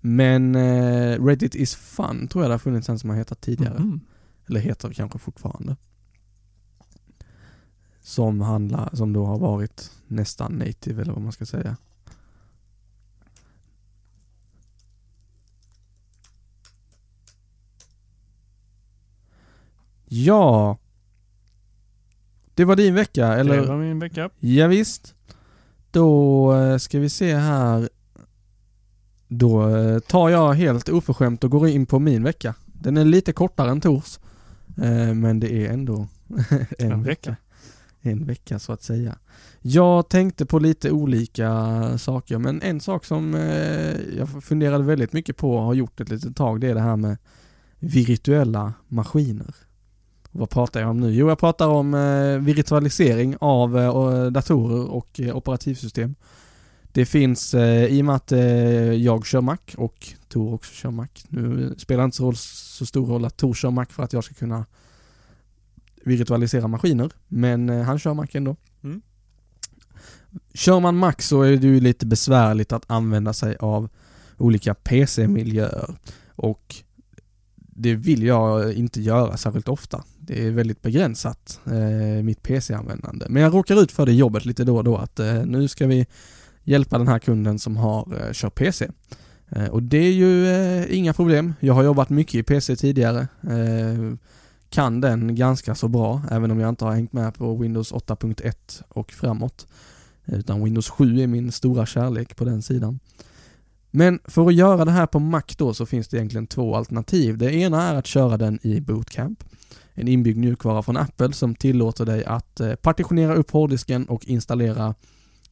Men 0.00 0.54
eh, 0.54 1.24
Reddit 1.24 1.54
is 1.54 1.74
fun 1.74 2.28
tror 2.28 2.44
jag 2.44 2.50
det 2.50 2.54
har 2.54 2.58
funnits 2.58 2.88
en 2.88 2.98
som 2.98 3.10
har 3.10 3.16
hetat 3.16 3.40
tidigare. 3.40 3.78
Mhm. 3.78 4.00
Eller 4.48 4.60
heter 4.60 4.92
kanske 4.92 5.18
fortfarande. 5.18 5.76
Som 8.00 8.40
handlar, 8.40 8.90
som 8.92 9.12
då 9.12 9.26
har 9.26 9.38
varit 9.38 9.90
nästan 10.06 10.52
native 10.52 11.02
eller 11.02 11.12
vad 11.12 11.22
man 11.22 11.32
ska 11.32 11.46
säga. 11.46 11.76
Ja. 20.08 20.78
Det 22.54 22.64
var 22.64 22.76
din 22.76 22.94
vecka, 22.94 23.26
eller? 23.34 23.56
Det 23.56 23.66
var 23.66 23.76
min 23.76 23.98
vecka. 23.98 24.30
Ja, 24.40 24.66
visst. 24.66 25.14
Då 25.90 26.52
eh, 26.54 26.76
ska 26.78 26.98
vi 26.98 27.08
se 27.08 27.34
här. 27.36 27.88
Då 29.28 29.76
eh, 29.76 29.98
tar 29.98 30.28
jag 30.28 30.52
helt 30.54 30.88
oförskämt 30.88 31.44
och 31.44 31.50
går 31.50 31.68
in 31.68 31.86
på 31.86 31.98
min 31.98 32.22
vecka. 32.22 32.54
Den 32.66 32.96
är 32.96 33.04
lite 33.04 33.32
kortare 33.32 33.70
än 33.70 33.80
Tors. 33.80 34.18
eh, 34.82 35.14
Men 35.14 35.40
det 35.40 35.52
är 35.66 35.72
ändå 35.72 36.08
en, 36.78 36.92
En 36.92 37.02
vecka. 37.02 37.30
vecka. 37.30 37.36
En 38.00 38.24
vecka 38.26 38.58
så 38.58 38.72
att 38.72 38.82
säga. 38.82 39.18
Jag 39.60 40.08
tänkte 40.08 40.46
på 40.46 40.58
lite 40.58 40.90
olika 40.90 41.48
saker 41.98 42.38
men 42.38 42.62
en 42.62 42.80
sak 42.80 43.04
som 43.04 43.34
jag 44.18 44.44
funderade 44.44 44.84
väldigt 44.84 45.12
mycket 45.12 45.36
på 45.36 45.56
och 45.56 45.62
har 45.62 45.74
gjort 45.74 46.00
ett 46.00 46.08
litet 46.08 46.36
tag 46.36 46.60
det 46.60 46.66
är 46.70 46.74
det 46.74 46.80
här 46.80 46.96
med 46.96 47.16
virtuella 47.78 48.72
maskiner. 48.88 49.54
Vad 50.38 50.50
pratar 50.50 50.80
jag 50.80 50.90
om 50.90 51.00
nu? 51.00 51.10
Jo, 51.10 51.28
jag 51.28 51.38
pratar 51.38 51.68
om 51.68 51.94
eh, 51.94 52.38
virtualisering 52.38 53.36
av 53.40 53.78
eh, 53.78 54.26
datorer 54.26 54.90
och 54.90 55.20
eh, 55.20 55.36
operativsystem. 55.36 56.14
Det 56.92 57.06
finns, 57.06 57.54
eh, 57.54 57.84
i 57.84 58.00
och 58.00 58.04
med 58.04 58.14
att 58.14 58.32
eh, 58.32 58.40
jag 58.92 59.26
kör 59.26 59.40
Mac 59.40 59.58
och 59.76 60.06
Tor 60.28 60.54
också 60.54 60.74
kör 60.74 60.90
Mac. 60.90 61.08
Nu 61.28 61.74
spelar 61.78 62.02
det 62.02 62.04
inte 62.04 62.16
så, 62.16 62.24
roll, 62.24 62.36
så 62.36 62.86
stor 62.86 63.06
roll 63.06 63.24
att 63.24 63.36
Tor 63.36 63.54
kör 63.54 63.70
Mac 63.70 63.86
för 63.90 64.02
att 64.02 64.12
jag 64.12 64.24
ska 64.24 64.34
kunna 64.34 64.66
virtualisera 66.04 66.68
maskiner, 66.68 67.10
men 67.28 67.68
eh, 67.68 67.82
han 67.82 67.98
kör 67.98 68.14
Mac 68.14 68.26
ändå. 68.32 68.56
Mm. 68.84 69.02
Kör 70.54 70.80
man 70.80 70.96
Mac 70.96 71.14
så 71.18 71.42
är 71.42 71.56
det 71.56 71.66
ju 71.66 71.80
lite 71.80 72.06
besvärligt 72.06 72.72
att 72.72 72.90
använda 72.90 73.32
sig 73.32 73.56
av 73.56 73.88
olika 74.36 74.74
PC-miljöer 74.74 75.96
och 76.28 76.76
det 77.56 77.94
vill 77.94 78.22
jag 78.22 78.72
inte 78.72 79.00
göra 79.00 79.36
särskilt 79.36 79.68
ofta. 79.68 80.04
Det 80.26 80.46
är 80.46 80.50
väldigt 80.50 80.82
begränsat, 80.82 81.60
eh, 81.66 82.22
mitt 82.22 82.42
PC-användande. 82.42 83.26
Men 83.28 83.42
jag 83.42 83.54
råkar 83.54 83.82
ut 83.82 83.92
för 83.92 84.06
det 84.06 84.12
jobbet 84.12 84.44
lite 84.44 84.64
då 84.64 84.76
och 84.76 84.84
då 84.84 84.96
att 84.96 85.20
eh, 85.20 85.44
nu 85.44 85.68
ska 85.68 85.86
vi 85.86 86.06
hjälpa 86.64 86.98
den 86.98 87.08
här 87.08 87.18
kunden 87.18 87.58
som 87.58 87.76
har 87.76 88.14
eh, 88.20 88.32
kört 88.32 88.54
PC. 88.54 88.88
Eh, 89.48 89.66
och 89.66 89.82
det 89.82 89.98
är 89.98 90.12
ju 90.12 90.48
eh, 90.48 90.98
inga 90.98 91.12
problem. 91.12 91.54
Jag 91.60 91.74
har 91.74 91.82
jobbat 91.82 92.10
mycket 92.10 92.34
i 92.34 92.42
PC 92.42 92.76
tidigare. 92.76 93.28
Eh, 93.42 94.16
kan 94.70 95.00
den 95.00 95.34
ganska 95.34 95.74
så 95.74 95.88
bra, 95.88 96.22
även 96.30 96.50
om 96.50 96.60
jag 96.60 96.68
inte 96.68 96.84
har 96.84 96.92
hängt 96.92 97.12
med 97.12 97.34
på 97.34 97.56
Windows 97.56 97.92
8.1 97.92 98.82
och 98.88 99.12
framåt. 99.12 99.66
Utan 100.24 100.64
Windows 100.64 100.90
7 100.90 101.20
är 101.20 101.26
min 101.26 101.52
stora 101.52 101.86
kärlek 101.86 102.36
på 102.36 102.44
den 102.44 102.62
sidan. 102.62 102.98
Men 103.90 104.18
för 104.24 104.46
att 104.46 104.54
göra 104.54 104.84
det 104.84 104.90
här 104.90 105.06
på 105.06 105.18
Mac 105.18 105.42
då 105.58 105.74
så 105.74 105.86
finns 105.86 106.08
det 106.08 106.16
egentligen 106.16 106.46
två 106.46 106.76
alternativ. 106.76 107.38
Det 107.38 107.54
ena 107.54 107.82
är 107.82 107.94
att 107.94 108.06
köra 108.06 108.36
den 108.36 108.58
i 108.62 108.80
Bootcamp. 108.80 109.44
En 109.98 110.08
inbyggd 110.08 110.38
mjukvara 110.38 110.82
från 110.82 110.96
Apple 110.96 111.32
som 111.32 111.54
tillåter 111.54 112.04
dig 112.04 112.24
att 112.24 112.60
eh, 112.60 112.74
partitionera 112.74 113.34
upp 113.34 113.50
hårddisken 113.50 114.08
och 114.08 114.26
installera 114.26 114.94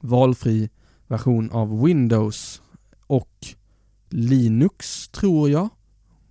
valfri 0.01 0.71
version 1.07 1.51
av 1.51 1.83
Windows 1.83 2.63
och 3.07 3.47
Linux 4.09 5.09
tror 5.09 5.51
jag. 5.51 5.69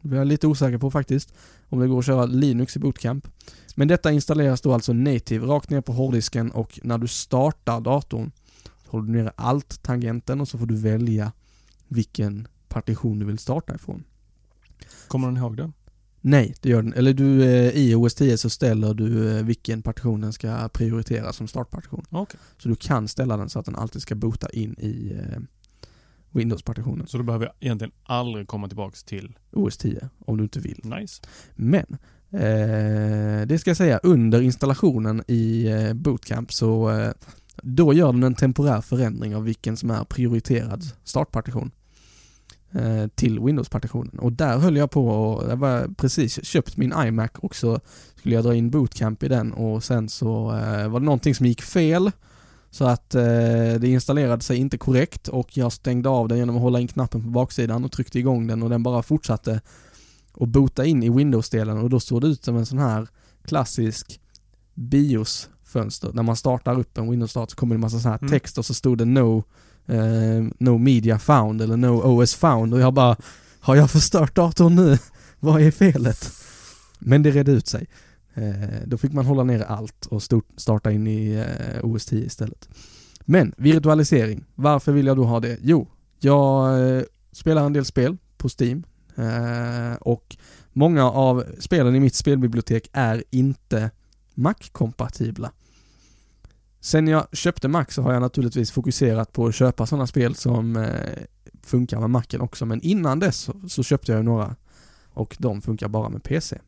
Det 0.02 0.16
är 0.16 0.18
jag 0.18 0.28
lite 0.28 0.48
osäker 0.48 0.78
på 0.78 0.92
faktiskt. 0.92 1.34
Om 1.70 1.80
det 1.80 1.88
går 1.88 2.00
att 2.00 2.06
köra 2.06 2.26
Linux 2.26 2.76
i 2.76 2.80
Bootcamp. 2.80 3.28
Men 3.76 3.88
detta 3.88 4.12
installeras 4.12 4.62
då 4.62 4.74
alltså 4.74 4.94
native 4.94 5.46
rakt 5.46 5.70
ner 5.70 5.82
på 5.82 5.94
hårddisken 5.94 6.52
och 6.52 6.80
när 6.84 6.98
du 6.98 7.08
startar 7.08 7.82
datorn 7.82 8.32
så 8.86 8.92
håller 8.92 9.08
du 9.08 9.14
nere 9.14 9.32
alt-tangenten 9.36 10.42
och 10.42 10.48
så 10.48 10.58
får 10.58 10.66
du 10.66 10.76
välja 10.76 11.32
vilken 11.88 12.48
partition 12.68 13.20
du 13.20 13.26
vill 13.26 13.38
starta 13.38 13.76
ifrån. 13.76 14.04
Kommer 15.08 15.28
den 15.28 15.38
ihåg 15.38 15.58
det? 15.58 15.72
Nej, 16.26 16.56
det 16.62 16.70
gör 16.70 16.82
den. 16.82 16.94
Eller 16.94 17.14
du, 17.14 17.44
eh, 17.44 17.70
i 17.70 17.96
OS 17.96 18.16
10 18.16 18.38
så 18.38 18.50
ställer 18.50 18.94
du 18.94 19.38
eh, 19.38 19.44
vilken 19.44 19.82
partition 19.82 20.22
den 20.22 20.34
ska 20.34 20.70
prioritera 20.70 21.34
som 21.34 21.48
startpartition. 21.48 22.06
Okej. 22.10 22.40
Så 22.58 22.70
du 22.70 22.76
kan 22.76 23.08
ställa 23.08 23.38
den 23.38 23.50
så 23.50 23.60
att 23.60 23.66
den 23.66 23.76
alltid 23.76 24.02
ska 24.02 24.16
boota 24.16 24.50
in 24.50 24.76
i 24.80 25.12
eh, 25.20 25.40
Windows-partitionen. 26.32 27.08
Så 27.08 27.18
då 27.18 27.24
behöver 27.24 27.46
jag 27.46 27.56
egentligen 27.60 27.92
aldrig 28.04 28.48
komma 28.48 28.68
tillbaks 28.68 29.04
till 29.04 29.38
OS 29.52 29.78
10, 29.78 30.10
om 30.26 30.38
du 30.38 30.44
inte 30.44 30.60
vill. 30.60 30.80
Nice. 30.84 31.22
Men, 31.56 31.98
eh, 32.32 33.48
det 33.48 33.60
ska 33.60 33.70
jag 33.70 33.78
säga, 33.78 34.00
under 34.04 34.42
installationen 34.42 35.24
i 35.28 35.70
Bootcamp 35.94 36.54
så 36.54 36.92
eh, 36.92 37.12
då 37.64 37.94
gör 37.94 38.14
den 38.14 38.24
en 38.24 38.36
temporär 38.36 38.82
förändring 38.82 39.36
av 39.36 39.44
vilken 39.44 39.78
som 39.78 39.90
är 39.90 40.04
prioriterad 40.04 40.84
startpartition 41.04 41.72
till 43.16 43.40
Windows-partitionen. 43.40 44.20
Och 44.20 44.32
där 44.32 44.58
höll 44.58 44.78
jag 44.78 44.92
på 44.92 45.08
och 45.08 45.50
jag 45.50 45.58
var 45.58 45.88
precis 45.98 46.46
köpt 46.46 46.78
min 46.78 46.94
iMac 47.08 47.32
och 47.36 47.56
så 47.56 47.80
skulle 48.16 48.36
jag 48.36 48.44
dra 48.44 48.56
in 48.56 48.70
Bootcamp 48.70 49.24
i 49.24 49.28
den 49.28 49.54
och 49.54 49.84
sen 49.84 50.10
så 50.10 50.52
eh, 50.58 50.88
var 50.88 51.00
det 51.00 51.06
någonting 51.06 51.36
som 51.36 51.46
gick 51.46 51.62
fel 51.62 52.12
så 52.72 52.86
att 52.86 53.16
eh, 53.16 53.22
det 53.80 53.88
installerade 53.88 54.42
sig 54.44 54.58
inte 54.58 54.78
korrekt 54.78 55.28
och 55.28 55.58
jag 55.58 55.72
stängde 55.72 56.10
av 56.10 56.28
den 56.28 56.38
genom 56.38 56.56
att 56.56 56.62
hålla 56.62 56.80
in 56.80 56.88
knappen 56.88 57.24
på 57.24 57.30
baksidan 57.30 57.86
och 57.86 57.92
tryckte 57.92 58.20
igång 58.20 58.48
den 58.48 58.64
och 58.64 58.70
den 58.70 58.84
bara 58.84 59.04
fortsatte 59.04 59.62
att 60.40 60.50
boota 60.50 60.86
in 60.86 61.04
i 61.04 61.10
Windows-delen 61.10 61.78
och 61.78 61.90
då 61.90 62.00
såg 62.00 62.22
det 62.22 62.28
ut 62.28 62.44
som 62.44 62.58
en 62.58 62.66
sån 62.66 62.80
här 62.80 63.08
klassisk 63.46 64.20
BIOS-fönster. 64.74 66.12
När 66.14 66.24
man 66.24 66.36
startar 66.36 66.80
upp 66.80 66.98
en 66.98 67.12
Windows-dator 67.12 67.50
så 67.52 67.56
kommer 67.56 67.76
det 67.76 67.78
en 67.78 67.82
massa 67.82 68.00
sån 68.00 68.12
här 68.12 68.18
Mm. 68.22 68.32
text 68.32 68.58
och 68.58 68.66
så 68.66 68.74
stod 68.74 68.98
det 68.98 69.06
no, 69.06 69.44
eh, 69.86 70.48
no 70.58 70.78
media 70.78 71.20
found 71.20 71.62
eller 71.62 71.78
no 71.78 72.22
OS 72.22 72.36
found 72.36 72.74
och 72.74 72.80
jag 72.80 72.94
bara 72.94 73.16
Har 73.60 73.76
jag 73.76 73.92
förstört 73.92 74.36
datorn 74.36 74.76
nu? 74.76 74.98
Vad 75.40 75.62
är 75.62 75.72
felet? 75.72 76.32
Men 77.00 77.24
det 77.24 77.32
redde 77.32 77.52
ut 77.52 77.68
sig. 77.68 77.88
Eh, 78.34 78.80
då 78.86 78.98
fick 78.98 79.14
man 79.14 79.26
hålla 79.26 79.44
ner 79.44 79.62
allt 79.62 80.06
och 80.06 80.24
stort, 80.24 80.48
starta 80.58 80.92
in 80.92 81.08
i 81.08 81.34
eh, 81.34 81.86
OS 81.86 82.06
10 82.06 82.26
istället. 82.26 82.70
Men 83.22 83.54
virtualisering, 83.58 84.46
varför 84.56 84.92
vill 84.92 85.06
jag 85.06 85.18
då 85.18 85.24
ha 85.24 85.40
det? 85.40 85.58
Jo, 85.62 85.88
jag 86.20 86.80
eh, 86.98 87.04
spelar 87.32 87.66
en 87.66 87.74
del 87.74 87.86
spel 87.86 88.18
på 88.38 88.50
Steam 88.60 88.84
eh, 89.16 89.96
och 90.00 90.38
många 90.74 91.12
av 91.12 91.44
spelen 91.60 91.96
i 91.96 92.00
mitt 92.00 92.16
spelbibliotek 92.16 92.90
är 92.94 93.24
inte 93.30 93.92
Mac-kompatibla. 94.34 95.52
Sen 96.84 97.08
jag 97.08 97.28
köpte 97.32 97.68
Mac 97.68 97.86
så 97.90 98.02
har 98.02 98.14
jag 98.14 98.22
naturligtvis 98.22 98.72
fokuserat 98.72 99.34
på 99.34 99.46
att 99.46 99.56
köpa 99.56 99.86
sådana 99.86 100.08
spel 100.08 100.36
som 100.36 100.76
eh, 100.76 101.24
funkar 101.62 102.00
med 102.00 102.10
Macen 102.10 102.42
också, 102.42 102.66
men 102.66 102.82
innan 102.82 103.20
dess 103.20 103.38
så, 103.38 103.70
så 103.70 103.84
köpte 103.84 104.12
jag 104.12 104.20
ju 104.20 104.24
några 104.24 104.56
och 105.10 105.36
de 105.40 105.62
funkar 105.62 105.88
bara 105.88 106.10
med 106.10 106.24
PC. 106.24 106.60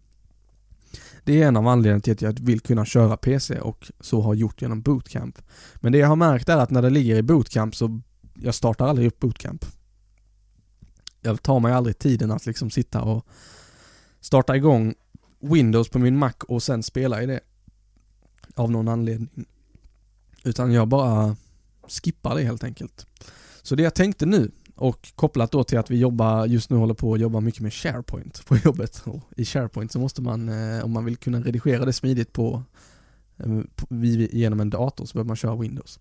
Det 1.23 1.41
är 1.41 1.47
en 1.47 1.57
av 1.57 1.67
anledningarna 1.67 2.01
till 2.01 2.13
att 2.13 2.21
jag 2.21 2.39
vill 2.39 2.59
kunna 2.59 2.85
köra 2.85 3.17
PC 3.17 3.59
och 3.59 3.91
så 3.99 4.21
har 4.21 4.33
gjort 4.33 4.61
genom 4.61 4.81
Bootcamp. 4.81 5.41
Men 5.75 5.91
det 5.91 5.97
jag 5.97 6.07
har 6.07 6.15
märkt 6.15 6.49
är 6.49 6.57
att 6.57 6.69
när 6.69 6.81
det 6.81 6.89
ligger 6.89 7.15
i 7.15 7.23
Bootcamp 7.23 7.75
så 7.75 8.01
jag 8.33 8.55
startar 8.55 8.87
aldrig 8.87 9.07
upp 9.07 9.19
Bootcamp. 9.19 9.65
Jag 11.21 11.43
tar 11.43 11.59
mig 11.59 11.73
aldrig 11.73 11.99
tiden 11.99 12.31
att 12.31 12.45
liksom 12.45 12.69
sitta 12.69 13.01
och 13.01 13.25
starta 14.21 14.55
igång 14.55 14.93
Windows 15.39 15.89
på 15.89 15.99
min 15.99 16.17
Mac 16.17 16.33
och 16.47 16.63
sen 16.63 16.83
spela 16.83 17.23
i 17.23 17.25
det. 17.25 17.39
Av 18.55 18.71
någon 18.71 18.87
anledning. 18.87 19.45
Utan 20.45 20.71
jag 20.71 20.87
bara 20.87 21.35
skippar 21.87 22.35
det 22.35 22.43
helt 22.43 22.63
enkelt. 22.63 23.07
Så 23.61 23.75
det 23.75 23.83
jag 23.83 23.95
tänkte 23.95 24.25
nu 24.25 24.51
och 24.75 25.11
kopplat 25.15 25.51
då 25.51 25.63
till 25.63 25.77
att 25.77 25.91
vi 25.91 25.97
jobbar, 25.97 26.45
just 26.45 26.69
nu 26.69 26.77
håller 26.77 26.93
på 26.93 27.13
att 27.13 27.19
jobba 27.19 27.39
mycket 27.39 27.61
med 27.61 27.73
SharePoint 27.73 28.45
på 28.45 28.57
jobbet. 28.63 29.01
Och 29.05 29.21
I 29.37 29.45
SharePoint 29.45 29.91
så 29.91 29.99
måste 29.99 30.21
man, 30.21 30.49
eh, 30.49 30.85
om 30.85 30.91
man 30.91 31.05
vill 31.05 31.17
kunna 31.17 31.39
redigera 31.39 31.85
det 31.85 31.93
smidigt 31.93 32.33
på, 32.33 32.63
eh, 33.37 33.59
genom 34.31 34.59
en 34.59 34.69
dator 34.69 35.05
så 35.05 35.13
behöver 35.13 35.27
man 35.27 35.35
köra 35.35 35.55
Windows. 35.55 35.99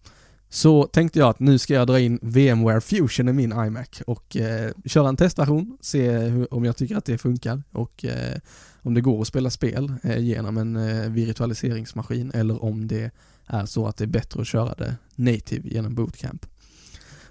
Så 0.48 0.84
tänkte 0.84 1.18
jag 1.18 1.28
att 1.28 1.40
nu 1.40 1.58
ska 1.58 1.74
jag 1.74 1.86
dra 1.86 2.00
in 2.00 2.18
VMware 2.22 2.80
Fusion 2.80 3.28
i 3.28 3.32
min 3.32 3.52
iMac 3.52 4.02
och 4.06 4.36
eh, 4.36 4.72
köra 4.84 5.08
en 5.08 5.16
testversion, 5.16 5.78
se 5.80 6.10
hur, 6.10 6.54
om 6.54 6.64
jag 6.64 6.76
tycker 6.76 6.96
att 6.96 7.04
det 7.04 7.18
funkar 7.18 7.62
och 7.70 8.04
eh, 8.04 8.38
om 8.82 8.94
det 8.94 9.00
går 9.00 9.20
att 9.20 9.26
spela 9.26 9.50
spel 9.50 9.92
eh, 10.02 10.18
genom 10.18 10.56
en 10.56 10.76
eh, 10.76 11.10
virtualiseringsmaskin 11.10 12.30
eller 12.34 12.64
om 12.64 12.88
det 12.88 13.10
är 13.46 13.66
så 13.66 13.86
att 13.86 13.96
det 13.96 14.04
är 14.04 14.08
bättre 14.08 14.40
att 14.40 14.46
köra 14.46 14.74
det 14.74 14.96
native 15.16 15.68
genom 15.68 15.94
Bootcamp. 15.94 16.46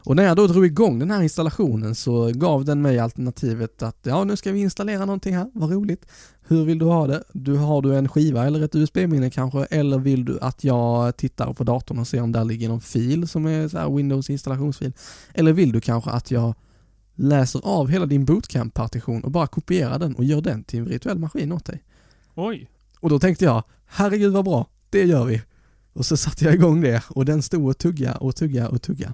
Och 0.05 0.15
när 0.15 0.23
jag 0.23 0.37
då 0.37 0.47
drog 0.47 0.65
igång 0.65 0.99
den 0.99 1.11
här 1.11 1.21
installationen 1.21 1.95
så 1.95 2.31
gav 2.33 2.65
den 2.65 2.81
mig 2.81 2.99
alternativet 2.99 3.83
att 3.83 3.97
ja, 4.03 4.23
nu 4.23 4.35
ska 4.35 4.51
vi 4.51 4.59
installera 4.59 5.05
någonting 5.05 5.35
här, 5.35 5.51
vad 5.53 5.71
roligt. 5.71 6.05
Hur 6.47 6.65
vill 6.65 6.79
du 6.79 6.85
ha 6.85 7.07
det? 7.07 7.23
Du, 7.33 7.57
har 7.57 7.81
du 7.81 7.95
en 7.95 8.09
skiva 8.09 8.45
eller 8.45 8.61
ett 8.61 8.75
USB-minne 8.75 9.29
kanske? 9.29 9.65
Eller 9.65 9.97
vill 9.97 10.25
du 10.25 10.39
att 10.39 10.63
jag 10.63 11.17
tittar 11.17 11.53
på 11.53 11.63
datorn 11.63 11.99
och 11.99 12.07
ser 12.07 12.21
om 12.21 12.31
där 12.31 12.45
ligger 12.45 12.69
någon 12.69 12.81
fil 12.81 13.27
som 13.27 13.45
är 13.45 13.67
så 13.67 13.77
här 13.77 13.89
Windows 13.89 14.29
installationsfil? 14.29 14.93
Eller 15.33 15.53
vill 15.53 15.71
du 15.71 15.81
kanske 15.81 16.09
att 16.09 16.31
jag 16.31 16.55
läser 17.15 17.61
av 17.63 17.87
hela 17.87 18.05
din 18.05 18.25
bootcamp-partition 18.25 19.23
och 19.23 19.31
bara 19.31 19.47
kopierar 19.47 19.99
den 19.99 20.15
och 20.15 20.23
gör 20.23 20.41
den 20.41 20.63
till 20.63 20.79
en 20.79 20.85
virtuell 20.85 21.19
maskin 21.19 21.51
åt 21.51 21.65
dig? 21.65 21.83
Oj. 22.35 22.69
Och 22.99 23.09
då 23.09 23.19
tänkte 23.19 23.45
jag, 23.45 23.63
herregud 23.85 24.33
vad 24.33 24.45
bra, 24.45 24.67
det 24.89 25.03
gör 25.03 25.25
vi. 25.25 25.41
Och 25.93 26.05
så 26.05 26.17
satte 26.17 26.45
jag 26.45 26.53
igång 26.53 26.81
det 26.81 27.03
och 27.09 27.25
den 27.25 27.41
stod 27.41 27.69
och 27.69 27.77
tugga 27.77 28.15
och 28.15 28.35
tugga 28.35 28.67
och 28.67 28.81
tugga. 28.81 29.13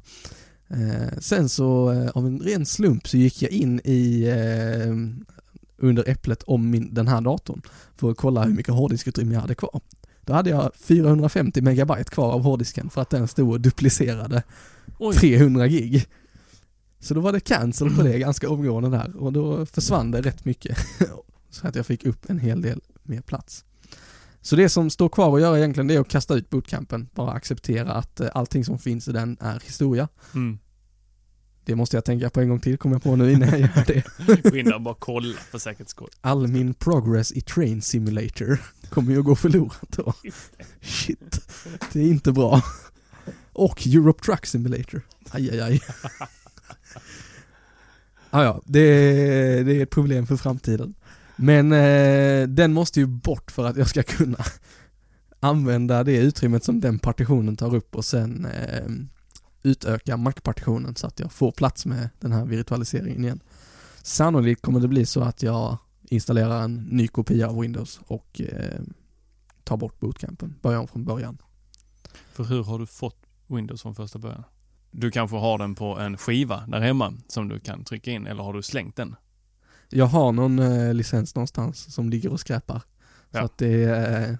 Eh, 0.67 1.19
sen 1.19 1.49
så 1.49 1.91
eh, 1.91 2.09
av 2.09 2.27
en 2.27 2.39
ren 2.39 2.65
slump 2.65 3.07
så 3.07 3.17
gick 3.17 3.41
jag 3.41 3.51
in 3.51 3.81
i 3.83 4.23
eh, 4.23 4.93
under 5.77 6.09
äpplet 6.09 6.43
om 6.43 6.69
min, 6.69 6.93
den 6.93 7.07
här 7.07 7.21
datorn 7.21 7.61
för 7.95 8.11
att 8.11 8.17
kolla 8.17 8.43
hur 8.43 8.53
mycket 8.53 8.73
hårddiskutrymme 8.73 9.33
jag 9.33 9.41
hade 9.41 9.55
kvar. 9.55 9.81
Då 10.21 10.33
hade 10.33 10.49
jag 10.49 10.71
450 10.75 11.61
megabyte 11.61 12.11
kvar 12.11 12.31
av 12.31 12.41
hårddisken 12.41 12.89
för 12.89 13.01
att 13.01 13.09
den 13.09 13.27
stod 13.27 13.51
och 13.51 13.61
duplicerade 13.61 14.43
Oj. 14.99 15.15
300 15.15 15.67
gig. 15.67 16.05
Så 16.99 17.13
då 17.13 17.21
var 17.21 17.31
det 17.31 17.39
cancel 17.39 17.95
på 17.95 18.03
det 18.03 18.19
ganska 18.19 18.49
omgående 18.49 18.89
där 18.89 19.15
och 19.15 19.33
då 19.33 19.65
försvann 19.65 20.11
det 20.11 20.21
rätt 20.21 20.45
mycket. 20.45 20.77
Så 21.49 21.67
att 21.67 21.75
jag 21.75 21.85
fick 21.85 22.05
upp 22.05 22.29
en 22.29 22.39
hel 22.39 22.61
del 22.61 22.81
mer 23.03 23.21
plats. 23.21 23.65
Så 24.41 24.55
det 24.55 24.69
som 24.69 24.89
står 24.89 25.09
kvar 25.09 25.35
att 25.35 25.41
göra 25.41 25.57
egentligen 25.57 25.87
det 25.87 25.95
är 25.95 25.99
att 25.99 26.09
kasta 26.09 26.35
ut 26.35 26.49
bootcampen. 26.49 27.09
Bara 27.13 27.31
acceptera 27.31 27.93
att 27.93 28.19
eh, 28.19 28.29
allting 28.33 28.65
som 28.65 28.79
finns 28.79 29.07
i 29.07 29.11
den 29.11 29.37
är 29.39 29.59
historia. 29.59 30.07
Mm. 30.35 30.59
Det 31.65 31.75
måste 31.75 31.97
jag 31.97 32.05
tänka 32.05 32.29
på 32.29 32.41
en 32.41 32.49
gång 32.49 32.59
till, 32.59 32.77
kommer 32.77 32.95
jag 32.95 33.03
på 33.03 33.15
nu 33.15 33.31
innan 33.31 33.49
jag 33.49 33.59
gör 33.59 33.85
det. 33.87 34.03
Gå 34.49 34.57
in 34.57 34.65
där 34.65 34.75
och 34.75 34.81
bara 34.81 34.95
kolla 34.99 35.37
för 35.37 35.57
säkerhets 35.57 35.91
skull. 35.91 36.09
All 36.21 36.47
min 36.47 36.73
progress 36.73 37.31
i 37.31 37.41
Train 37.41 37.81
Simulator 37.81 38.61
kommer 38.89 39.11
ju 39.11 39.19
att 39.19 39.25
gå 39.25 39.35
förlorat 39.35 39.89
då. 39.89 40.13
Shit, 40.81 41.41
det 41.93 41.99
är 41.99 42.07
inte 42.07 42.31
bra. 42.31 42.61
Och 43.53 43.87
Europe 43.87 44.23
Truck 44.23 44.45
Simulator. 44.45 45.01
Aj, 45.31 45.49
aj, 45.51 45.61
aj. 45.61 45.81
Ah, 48.31 48.43
ja, 48.43 48.61
det, 48.65 48.83
det 49.63 49.77
är 49.77 49.83
ett 49.83 49.89
problem 49.89 50.27
för 50.27 50.37
framtiden. 50.37 50.95
Men 51.41 51.71
eh, 51.71 52.47
den 52.47 52.73
måste 52.73 52.99
ju 52.99 53.05
bort 53.05 53.51
för 53.51 53.65
att 53.65 53.77
jag 53.77 53.87
ska 53.87 54.03
kunna 54.03 54.37
använda 55.39 56.03
det 56.03 56.17
utrymmet 56.17 56.63
som 56.63 56.79
den 56.79 56.99
partitionen 56.99 57.55
tar 57.55 57.75
upp 57.75 57.95
och 57.95 58.05
sen 58.05 58.45
eh, 58.45 58.85
utöka 59.63 60.17
Mac-partitionen 60.17 60.95
så 60.95 61.07
att 61.07 61.19
jag 61.19 61.31
får 61.31 61.51
plats 61.51 61.85
med 61.85 62.09
den 62.19 62.31
här 62.31 62.45
virtualiseringen 62.45 63.23
igen. 63.23 63.39
Sannolikt 64.03 64.61
kommer 64.61 64.79
det 64.79 64.87
bli 64.87 65.05
så 65.05 65.21
att 65.21 65.43
jag 65.43 65.77
installerar 66.09 66.63
en 66.63 66.75
ny 66.75 67.07
kopia 67.07 67.47
av 67.47 67.59
Windows 67.59 67.99
och 68.07 68.41
eh, 68.41 68.81
tar 69.63 69.77
bort 69.77 69.99
bootcampen, 69.99 70.55
börjar 70.61 70.79
om 70.79 70.87
från 70.87 71.05
början. 71.05 71.37
För 72.33 72.43
hur 72.43 72.63
har 72.63 72.79
du 72.79 72.85
fått 72.85 73.17
Windows 73.47 73.81
från 73.81 73.95
första 73.95 74.19
början? 74.19 74.43
Du 74.91 75.11
kanske 75.11 75.37
har 75.37 75.57
den 75.57 75.75
på 75.75 75.99
en 75.99 76.17
skiva 76.17 76.63
där 76.67 76.79
hemma 76.79 77.13
som 77.27 77.47
du 77.47 77.59
kan 77.59 77.83
trycka 77.83 78.11
in 78.11 78.27
eller 78.27 78.43
har 78.43 78.53
du 78.53 78.61
slängt 78.61 78.95
den? 78.95 79.15
Jag 79.89 80.05
har 80.05 80.31
någon 80.31 80.59
eh, 80.59 80.93
licens 80.93 81.35
någonstans 81.35 81.93
som 81.93 82.09
ligger 82.09 82.29
och 82.31 82.39
skräpar. 82.39 82.79
Så 82.79 83.37
Ja. 83.37 83.41
att 83.43 83.57
det, 83.57 83.83
eh, 83.83 84.35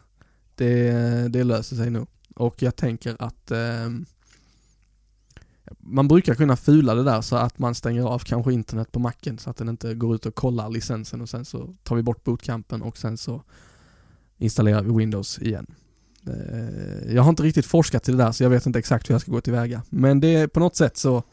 det, 0.55 0.91
det 1.29 1.43
löser 1.43 1.75
sig 1.75 1.89
nog. 1.89 2.07
Och 2.35 2.61
jag 2.61 2.75
tänker 2.75 3.15
att 3.19 3.51
eh, 3.51 3.89
man 5.79 6.07
brukar 6.07 6.35
kunna 6.35 6.55
fula 6.55 6.95
det 6.95 7.03
där 7.03 7.21
så 7.21 7.35
att 7.35 7.59
man 7.59 7.75
stänger 7.75 8.03
av 8.03 8.19
kanske 8.19 8.53
internet 8.53 8.91
på 8.91 8.99
macken 8.99 9.37
så 9.37 9.49
att 9.49 9.57
den 9.57 9.69
inte 9.69 9.93
går 9.95 10.15
ut 10.15 10.25
och 10.25 10.35
kollar 10.35 10.69
licensen 10.69 11.21
och 11.21 11.29
sen 11.29 11.45
så 11.45 11.75
tar 11.83 11.95
vi 11.95 12.03
bort 12.03 12.23
bootcampen 12.23 12.81
och 12.81 12.97
sen 12.97 13.17
så 13.17 13.43
installerar 14.37 14.83
vi 14.83 14.91
Windows 14.91 15.39
igen. 15.39 15.65
Eh, 16.27 17.13
Jag 17.13 17.23
har 17.23 17.29
inte 17.29 17.43
riktigt 17.43 17.65
forskat 17.65 18.03
till 18.03 18.17
det 18.17 18.23
där 18.23 18.31
så 18.31 18.43
jag 18.43 18.49
vet 18.49 18.65
inte 18.65 18.79
exakt 18.79 19.09
hur 19.09 19.13
jag 19.13 19.21
ska 19.21 19.31
gå 19.31 19.41
tillväga. 19.41 19.83
Men 19.89 20.19
det 20.19 20.47
på 20.47 20.59
något 20.59 20.75
sätt 20.75 20.97
så 20.97 21.23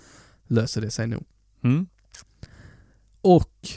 löser 0.46 0.80
det 0.80 0.90
sig 0.90 1.06
nog. 1.06 1.24
Mm. 1.64 1.86
Och 3.20 3.68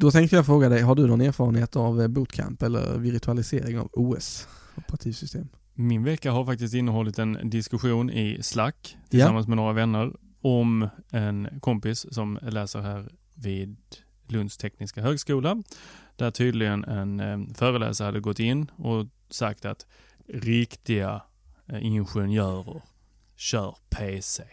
då 0.00 0.10
tänkte 0.10 0.36
jag 0.36 0.46
fråga 0.46 0.68
dig, 0.68 0.82
har 0.82 0.94
du 0.94 1.06
någon 1.06 1.20
erfarenhet 1.20 1.76
av 1.76 2.02
eh, 2.02 2.08
bootcamp 2.08 2.62
eller 2.62 2.98
virtualisering 2.98 3.78
av 3.78 3.90
OS, 3.92 4.48
operativsystem? 4.76 5.48
Min 5.74 6.04
vecka 6.04 6.32
har 6.32 6.44
faktiskt 6.44 6.74
innehållit 6.74 7.18
en 7.18 7.50
diskussion 7.50 8.10
i 8.10 8.42
Slack 8.42 8.96
tillsammans 9.08 9.48
med 9.48 9.56
några 9.56 9.72
vänner 9.72 10.12
om 10.40 10.88
en 11.10 11.48
kompis 11.60 12.06
som 12.14 12.38
läser 12.42 12.80
här 12.80 13.12
vid 13.34 13.76
Lunds 14.26 14.56
tekniska 14.56 15.02
högskola. 15.02 15.62
Där 16.16 16.30
tydligen 16.30 16.84
en 16.84 17.20
eh, 17.20 17.54
föreläsare 17.54 18.06
hade 18.06 18.20
gått 18.20 18.38
in 18.38 18.70
och 18.76 19.06
sagt 19.30 19.64
att 19.64 19.86
riktiga 20.28 21.22
eh, 21.66 21.86
ingenjörer 21.86 22.82
kör 23.36 23.76
PC. 23.90 24.44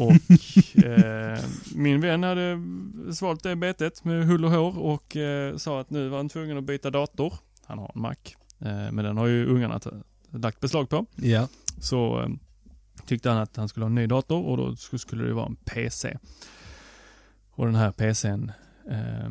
Och 0.00 0.84
eh, 0.84 1.44
min 1.74 2.00
vän 2.00 2.22
hade 2.22 2.60
svalt 3.14 3.42
det 3.42 3.56
betet 3.56 4.04
med 4.04 4.26
hull 4.26 4.44
och 4.44 4.50
hår 4.50 4.78
och 4.78 5.16
eh, 5.16 5.56
sa 5.56 5.80
att 5.80 5.90
nu 5.90 6.08
var 6.08 6.16
han 6.16 6.28
tvungen 6.28 6.58
att 6.58 6.64
byta 6.64 6.90
dator. 6.90 7.34
Han 7.64 7.78
har 7.78 7.92
en 7.94 8.00
Mac. 8.00 8.14
Eh, 8.58 8.92
men 8.92 8.96
den 8.96 9.16
har 9.16 9.26
ju 9.26 9.46
ungarna 9.46 9.80
lagt 10.30 10.60
beslag 10.60 10.88
på. 10.88 11.06
Ja. 11.16 11.48
Så 11.80 12.20
eh, 12.22 12.28
tyckte 13.06 13.28
han 13.30 13.38
att 13.38 13.56
han 13.56 13.68
skulle 13.68 13.84
ha 13.84 13.88
en 13.88 13.94
ny 13.94 14.06
dator 14.06 14.44
och 14.46 14.56
då 14.56 14.68
sk- 14.70 14.96
skulle 14.98 15.24
det 15.24 15.32
vara 15.34 15.46
en 15.46 15.56
PC. 15.56 16.18
Och 17.50 17.66
den 17.66 17.74
här 17.74 17.92
PCn 17.92 18.52
eh, 18.90 19.30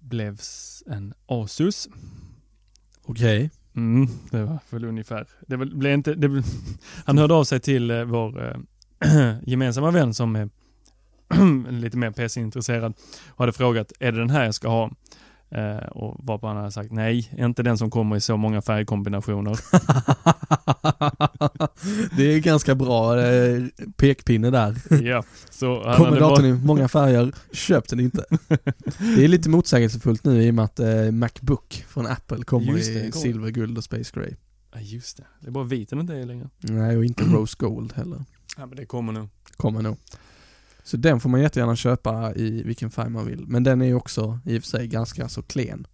blev 0.00 0.38
en 0.86 1.14
Asus. 1.26 1.88
Okej. 3.04 3.50
Mm, 3.76 4.06
det 4.30 4.44
var 4.44 4.58
väl 4.70 4.84
ungefär. 4.84 5.28
Det 5.46 5.56
blev 5.56 5.92
inte, 5.92 6.14
det 6.14 6.42
han 7.04 7.18
hörde 7.18 7.34
av 7.34 7.44
sig 7.44 7.60
till 7.60 7.90
eh, 7.90 8.04
vår 8.04 8.48
eh, 8.48 8.56
gemensamma 9.46 9.90
vän 9.90 10.14
som 10.14 10.36
är 10.36 10.48
lite 11.70 11.96
mer 11.96 12.10
PC-intresserad 12.10 12.94
hade 13.36 13.52
frågat, 13.52 13.92
är 14.00 14.12
det 14.12 14.18
den 14.18 14.30
här 14.30 14.44
jag 14.44 14.54
ska 14.54 14.68
ha? 14.68 14.90
Eh, 15.54 15.76
och 15.76 16.20
varpå 16.24 16.46
han 16.46 16.56
hade 16.56 16.70
sagt, 16.70 16.92
nej, 16.92 17.30
inte 17.38 17.62
den 17.62 17.78
som 17.78 17.90
kommer 17.90 18.16
i 18.16 18.20
så 18.20 18.36
många 18.36 18.62
färgkombinationer. 18.62 19.58
det 22.16 22.34
är 22.34 22.38
ganska 22.38 22.74
bra 22.74 23.20
eh, 23.20 23.62
pekpinne 23.96 24.50
där. 24.50 24.76
ja, 25.02 25.24
så 25.50 25.88
han 25.88 25.96
Kommer 25.96 26.20
datorn 26.20 26.42
bara, 26.42 26.48
i 26.48 26.52
många 26.52 26.88
färger, 26.88 27.32
köp 27.52 27.88
den 27.88 28.00
inte. 28.00 28.24
Det 29.16 29.24
är 29.24 29.28
lite 29.28 29.48
motsägelsefullt 29.48 30.24
nu 30.24 30.42
i 30.42 30.50
och 30.50 30.54
med 30.54 30.64
att 30.64 30.80
eh, 30.80 31.10
Macbook 31.10 31.84
från 31.88 32.06
Apple 32.06 32.44
kommer 32.44 32.72
det, 32.72 32.78
i 32.80 33.12
silver, 33.12 33.50
guld 33.50 33.78
och 33.78 33.84
space 33.84 34.12
grey. 34.14 34.34
Ja, 34.74 34.80
just 34.80 35.16
det. 35.16 35.24
Det 35.40 35.46
är 35.46 35.50
bara 35.50 35.64
viten 35.64 36.00
inte 36.00 36.14
är 36.14 36.26
längre. 36.26 36.48
Nej, 36.60 36.96
och 36.96 37.04
inte 37.04 37.24
rose 37.32 37.56
gold 37.58 37.92
heller. 37.92 38.24
Ja, 38.56 38.66
men 38.66 38.76
det 38.76 38.86
kommer 38.86 39.12
nu. 39.12 39.28
Kommer 39.56 39.82
nog. 39.82 39.96
Så 40.84 40.96
den 40.96 41.20
får 41.20 41.28
man 41.30 41.40
jättegärna 41.40 41.76
köpa 41.76 42.34
i 42.34 42.62
vilken 42.62 42.90
färg 42.90 43.10
man 43.10 43.26
vill. 43.26 43.44
Men 43.46 43.64
den 43.64 43.82
är 43.82 43.94
också 43.94 44.38
i 44.46 44.58
och 44.58 44.62
för 44.62 44.68
sig 44.68 44.86
ganska 44.88 45.28
så 45.28 45.42
klen. 45.42 45.86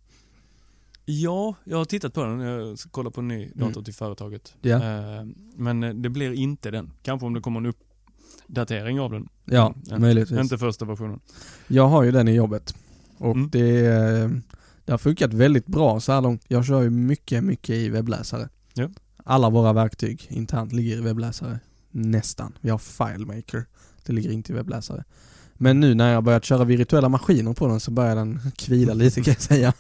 Ja, 1.05 1.55
jag 1.65 1.77
har 1.79 1.85
tittat 1.85 2.15
på 2.15 2.25
den. 2.25 2.41
Jag 2.41 2.79
ska 2.79 2.91
kolla 2.91 3.11
på 3.11 3.21
en 3.21 3.29
ny 3.29 3.51
dator 3.55 3.83
till 3.83 3.95
företaget. 3.95 4.55
Eh, 4.63 4.81
men 5.57 5.83
eh, 5.83 5.95
det 5.95 6.09
blir 6.09 6.33
inte 6.33 6.71
den. 6.71 6.91
Kanske 7.03 7.27
om 7.27 7.35
det 7.35 7.41
kommer 7.41 7.61
en 7.61 7.67
uppdatering 8.47 9.01
av 9.01 9.13
den. 9.13 9.29
Ja, 9.45 9.75
Mm, 9.89 10.01
möjligtvis. 10.01 10.41
Inte 10.41 10.59
första 10.59 10.85
versionen. 10.85 11.21
Jag 11.69 11.89
har 11.89 12.03
ju 12.03 12.11
den 12.11 12.29
i 12.29 12.35
jobbet. 12.35 12.75
Och 13.19 13.35
Mm. 13.37 13.49
det, 13.51 13.87
eh, 13.87 14.31
det 14.85 14.93
har 14.93 14.99
funkat 14.99 15.33
väldigt 15.35 15.67
bra 15.67 16.01
så 16.01 16.13
här 16.13 16.21
långt. 16.21 16.45
Jag 16.49 16.65
kör 16.67 16.83
ju 16.83 16.91
mycket, 16.91 17.45
mycket 17.45 17.77
i 17.77 17.89
webbläsare. 17.89 18.49
Ja. 18.75 18.89
Alla 19.25 19.51
våra 19.51 19.73
verktyg 19.73 20.27
internt 20.31 20.73
ligger 20.73 20.97
i 20.97 21.01
webbläsare. 21.01 21.61
Nästan. 21.91 22.59
Vi 22.61 22.71
har 22.71 22.79
FileMaker. 22.79 23.67
Det 24.07 24.13
ligger 24.13 24.31
inte 24.31 24.53
i 24.53 24.55
webbläsare. 24.55 25.05
Men 25.55 25.81
nu 25.81 25.95
när 25.95 26.13
jag 26.13 26.25
börjat 26.25 26.45
köra 26.45 26.65
virtuella 26.65 27.09
maskiner 27.09 27.53
på 27.53 27.67
den 27.69 27.81
så 27.81 27.91
börjar 27.91 28.17
den 28.17 28.41
kvida 28.57 28.95
lite 28.95 29.23
kan 29.23 29.33
jag 29.33 29.41
säga. 29.43 29.73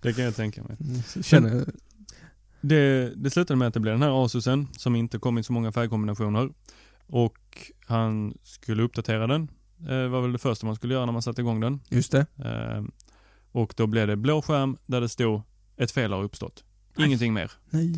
Det 0.00 0.12
kan 0.12 0.24
jag 0.24 0.36
tänka 0.36 0.62
mig. 0.62 0.76
Så 1.06 1.22
Känner, 1.22 1.64
Det, 2.60 3.12
det 3.16 3.30
slutade 3.30 3.58
med 3.58 3.68
att 3.68 3.74
det 3.74 3.80
blev 3.80 3.94
den 3.94 4.02
här 4.02 4.24
Asusen 4.24 4.68
som 4.78 4.96
inte 4.96 5.18
kom 5.18 5.38
i 5.38 5.42
så 5.42 5.52
många 5.52 5.72
färgkombinationer. 5.72 6.50
Och 7.06 7.38
han 7.86 8.34
skulle 8.42 8.82
uppdatera 8.82 9.26
den. 9.26 9.48
Det 9.76 10.08
var 10.08 10.20
väl 10.20 10.32
det 10.32 10.38
första 10.38 10.66
man 10.66 10.76
skulle 10.76 10.94
göra 10.94 11.06
när 11.06 11.12
man 11.12 11.22
satte 11.22 11.40
igång 11.40 11.60
den. 11.60 11.80
just 11.88 12.12
det. 12.12 12.26
Eh, 12.44 12.84
och 13.52 13.74
då 13.76 13.86
blev 13.86 14.06
det 14.06 14.16
blå 14.16 14.42
skärm 14.42 14.76
där 14.86 15.00
det 15.00 15.08
stod 15.08 15.42
ett 15.76 15.90
fel 15.90 16.12
har 16.12 16.22
uppstått. 16.22 16.64
Ingenting 16.98 17.32
mer. 17.32 17.50
Nej. 17.70 17.92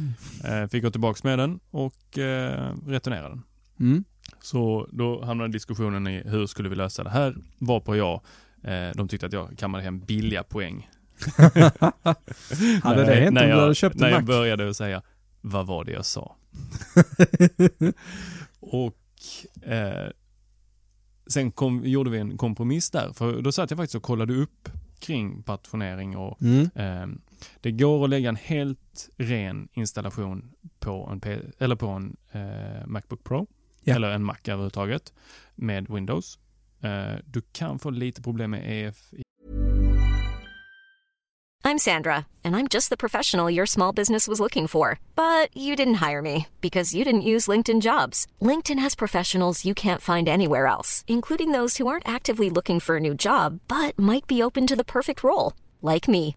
Eh, 0.45 0.68
fick 0.68 0.82
gå 0.82 0.90
tillbaks 0.90 1.24
med 1.24 1.38
den 1.38 1.61
och 1.70 2.18
eh, 2.18 2.74
returnera 2.86 3.28
den. 3.28 3.42
Mm. 3.80 4.05
Så 4.42 4.88
då 4.92 5.24
hamnade 5.24 5.53
diskussionen 5.53 6.07
i 6.07 6.22
hur 6.26 6.47
skulle 6.47 6.68
vi 6.68 6.76
lösa 6.76 7.05
det 7.05 7.11
här? 7.11 7.36
Varpå 7.59 7.97
jag, 7.97 8.20
eh, 8.62 8.90
de 8.95 9.09
tyckte 9.09 9.26
att 9.26 9.32
jag 9.32 9.59
kammade 9.59 9.84
hem 9.84 10.01
billiga 10.01 10.42
poäng. 10.42 10.88
Hade 12.82 13.05
det 13.05 13.14
hänt 13.14 13.28
om 13.28 13.34
när 13.34 13.42
du 13.42 13.49
jag, 13.49 13.61
hade 13.61 13.74
köpt 13.74 13.97
När 13.97 14.07
en 14.07 14.12
jag 14.12 14.20
Mac? 14.22 14.26
började 14.26 14.70
att 14.70 14.76
säga, 14.76 15.03
vad 15.40 15.66
var 15.66 15.84
det 15.84 15.92
jag 15.92 16.05
sa? 16.05 16.36
Och 18.61 18.97
eh, 19.62 20.11
sen 21.26 21.53
kom, 21.53 21.86
gjorde 21.86 22.11
vi 22.11 22.18
en 22.18 22.36
kompromiss 22.36 22.90
där, 22.90 23.12
för 23.12 23.42
då 23.42 23.53
satt 23.53 23.70
jag 23.70 23.78
faktiskt 23.78 23.95
och 23.95 24.03
kollade 24.03 24.34
upp 24.34 24.68
kring 24.99 25.42
partitionering 25.42 26.16
och 26.16 26.42
Mm. 26.42 26.70
eh, 26.74 27.07
det 27.61 27.70
går 27.72 28.05
att 28.05 28.11
lägga 28.11 28.28
en 28.28 28.36
helt 28.36 29.09
ren 29.18 29.68
installation 29.72 30.53
på 30.80 31.09
en, 31.12 31.20
P- 31.20 31.40
eller 31.59 31.76
på 31.76 31.86
en 31.86 32.16
eh, 32.32 32.86
Macbook 32.86 33.24
Pro, 33.24 33.47
Ja. 33.84 33.95
eller 33.95 34.11
en 34.11 34.24
Mac 34.24 34.36
överhuvudtaget, 34.45 35.12
med 35.55 35.86
Windows. 35.90 36.38
Eh, 36.82 37.18
du 37.26 37.40
kan 37.53 37.78
få 37.78 37.90
lite 37.90 38.22
problem 38.22 38.51
med 38.51 38.62
EF 38.86 38.97
I'm 41.66 41.78
Sandra, 41.78 42.26
and 42.45 42.55
I'm 42.55 42.68
just 42.68 42.90
the 42.90 42.97
professional 42.97 43.49
your 43.55 43.64
small 43.66 43.90
business 43.95 44.28
was 44.28 44.38
looking 44.38 44.68
for. 44.68 44.99
But 45.16 45.49
you 45.57 45.74
didn't 45.76 45.95
hire 46.11 46.20
me 46.20 46.47
because 46.61 46.92
you 46.99 47.05
didn't 47.05 47.22
use 47.34 47.49
LinkedIn 47.53 47.80
jobs. 47.80 48.26
LinkedIn 48.40 48.78
has 48.82 48.95
professionals 48.95 49.64
you 49.64 49.74
can't 49.74 50.03
find 50.03 50.28
anywhere 50.28 50.66
else, 50.66 51.05
including 51.09 51.53
those 51.53 51.78
who 51.78 51.86
aren't 51.86 52.07
actively 52.16 52.51
looking 52.51 52.80
for 52.80 52.97
a 52.97 53.01
new 53.01 53.14
job 53.14 53.61
but 53.66 53.99
might 53.99 54.26
be 54.26 54.42
open 54.42 54.66
to 54.66 54.76
the 54.76 54.84
perfect 54.84 55.24
role, 55.24 55.55
like 55.80 56.07
me. 56.07 56.36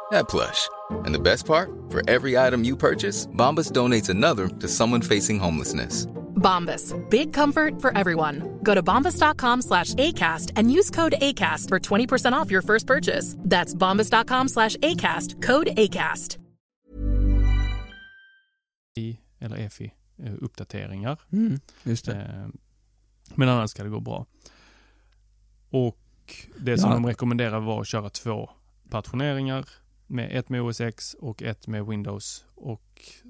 that 0.11 0.29
plush. 0.29 0.69
And 1.05 1.13
the 1.15 1.19
best 1.19 1.45
part? 1.45 1.69
For 1.89 2.01
every 2.09 2.37
item 2.37 2.63
you 2.63 2.77
purchase, 2.77 3.27
Bombas 3.27 3.71
donates 3.71 4.09
another 4.09 4.47
to 4.47 4.67
someone 4.67 5.01
facing 5.01 5.39
homelessness. 5.39 6.07
Bombas. 6.35 6.93
Big 7.09 7.33
comfort 7.33 7.81
for 7.81 7.95
everyone. 7.97 8.59
Go 8.63 8.73
to 8.73 8.81
bombas.com 8.81 9.61
slash 9.61 9.93
ACAST 9.95 10.51
and 10.55 10.71
use 10.71 10.89
code 10.89 11.13
ACAST 11.21 11.67
for 11.69 11.79
20% 11.79 12.33
off 12.33 12.49
your 12.51 12.63
first 12.63 12.87
purchase. 12.87 13.35
That's 13.39 13.75
bombas.com 13.75 14.47
slash 14.47 14.75
ACAST. 14.77 15.41
Code 15.41 15.67
ACAST. 15.77 16.37
i, 18.97 19.17
eller 19.39 19.57
EFI, 19.57 19.93
eh, 20.23 20.33
uppdateringar. 20.41 21.19
Mm, 21.31 21.59
just 21.83 22.05
det. 22.05 22.15
Eh, 22.15 22.47
Men 23.35 23.49
annars 23.49 23.69
ska 23.71 23.83
det 23.83 23.89
gå 23.89 23.99
bra. 23.99 24.25
Och 25.69 25.97
det 26.57 26.77
som 26.77 26.89
Ja. 26.89 26.95
de 26.95 27.05
rekommenderar 27.05 27.59
var 27.59 27.81
att 27.81 27.87
köra 27.87 28.09
två 28.09 28.49
partitioneringar 28.89 29.65
med 30.11 30.39
ett 30.39 30.49
med 30.49 30.61
OS 30.61 30.81
X 30.81 31.15
och 31.19 31.43
ett 31.43 31.67
med 31.67 31.85
Windows. 31.85 32.45
Och 32.55 32.81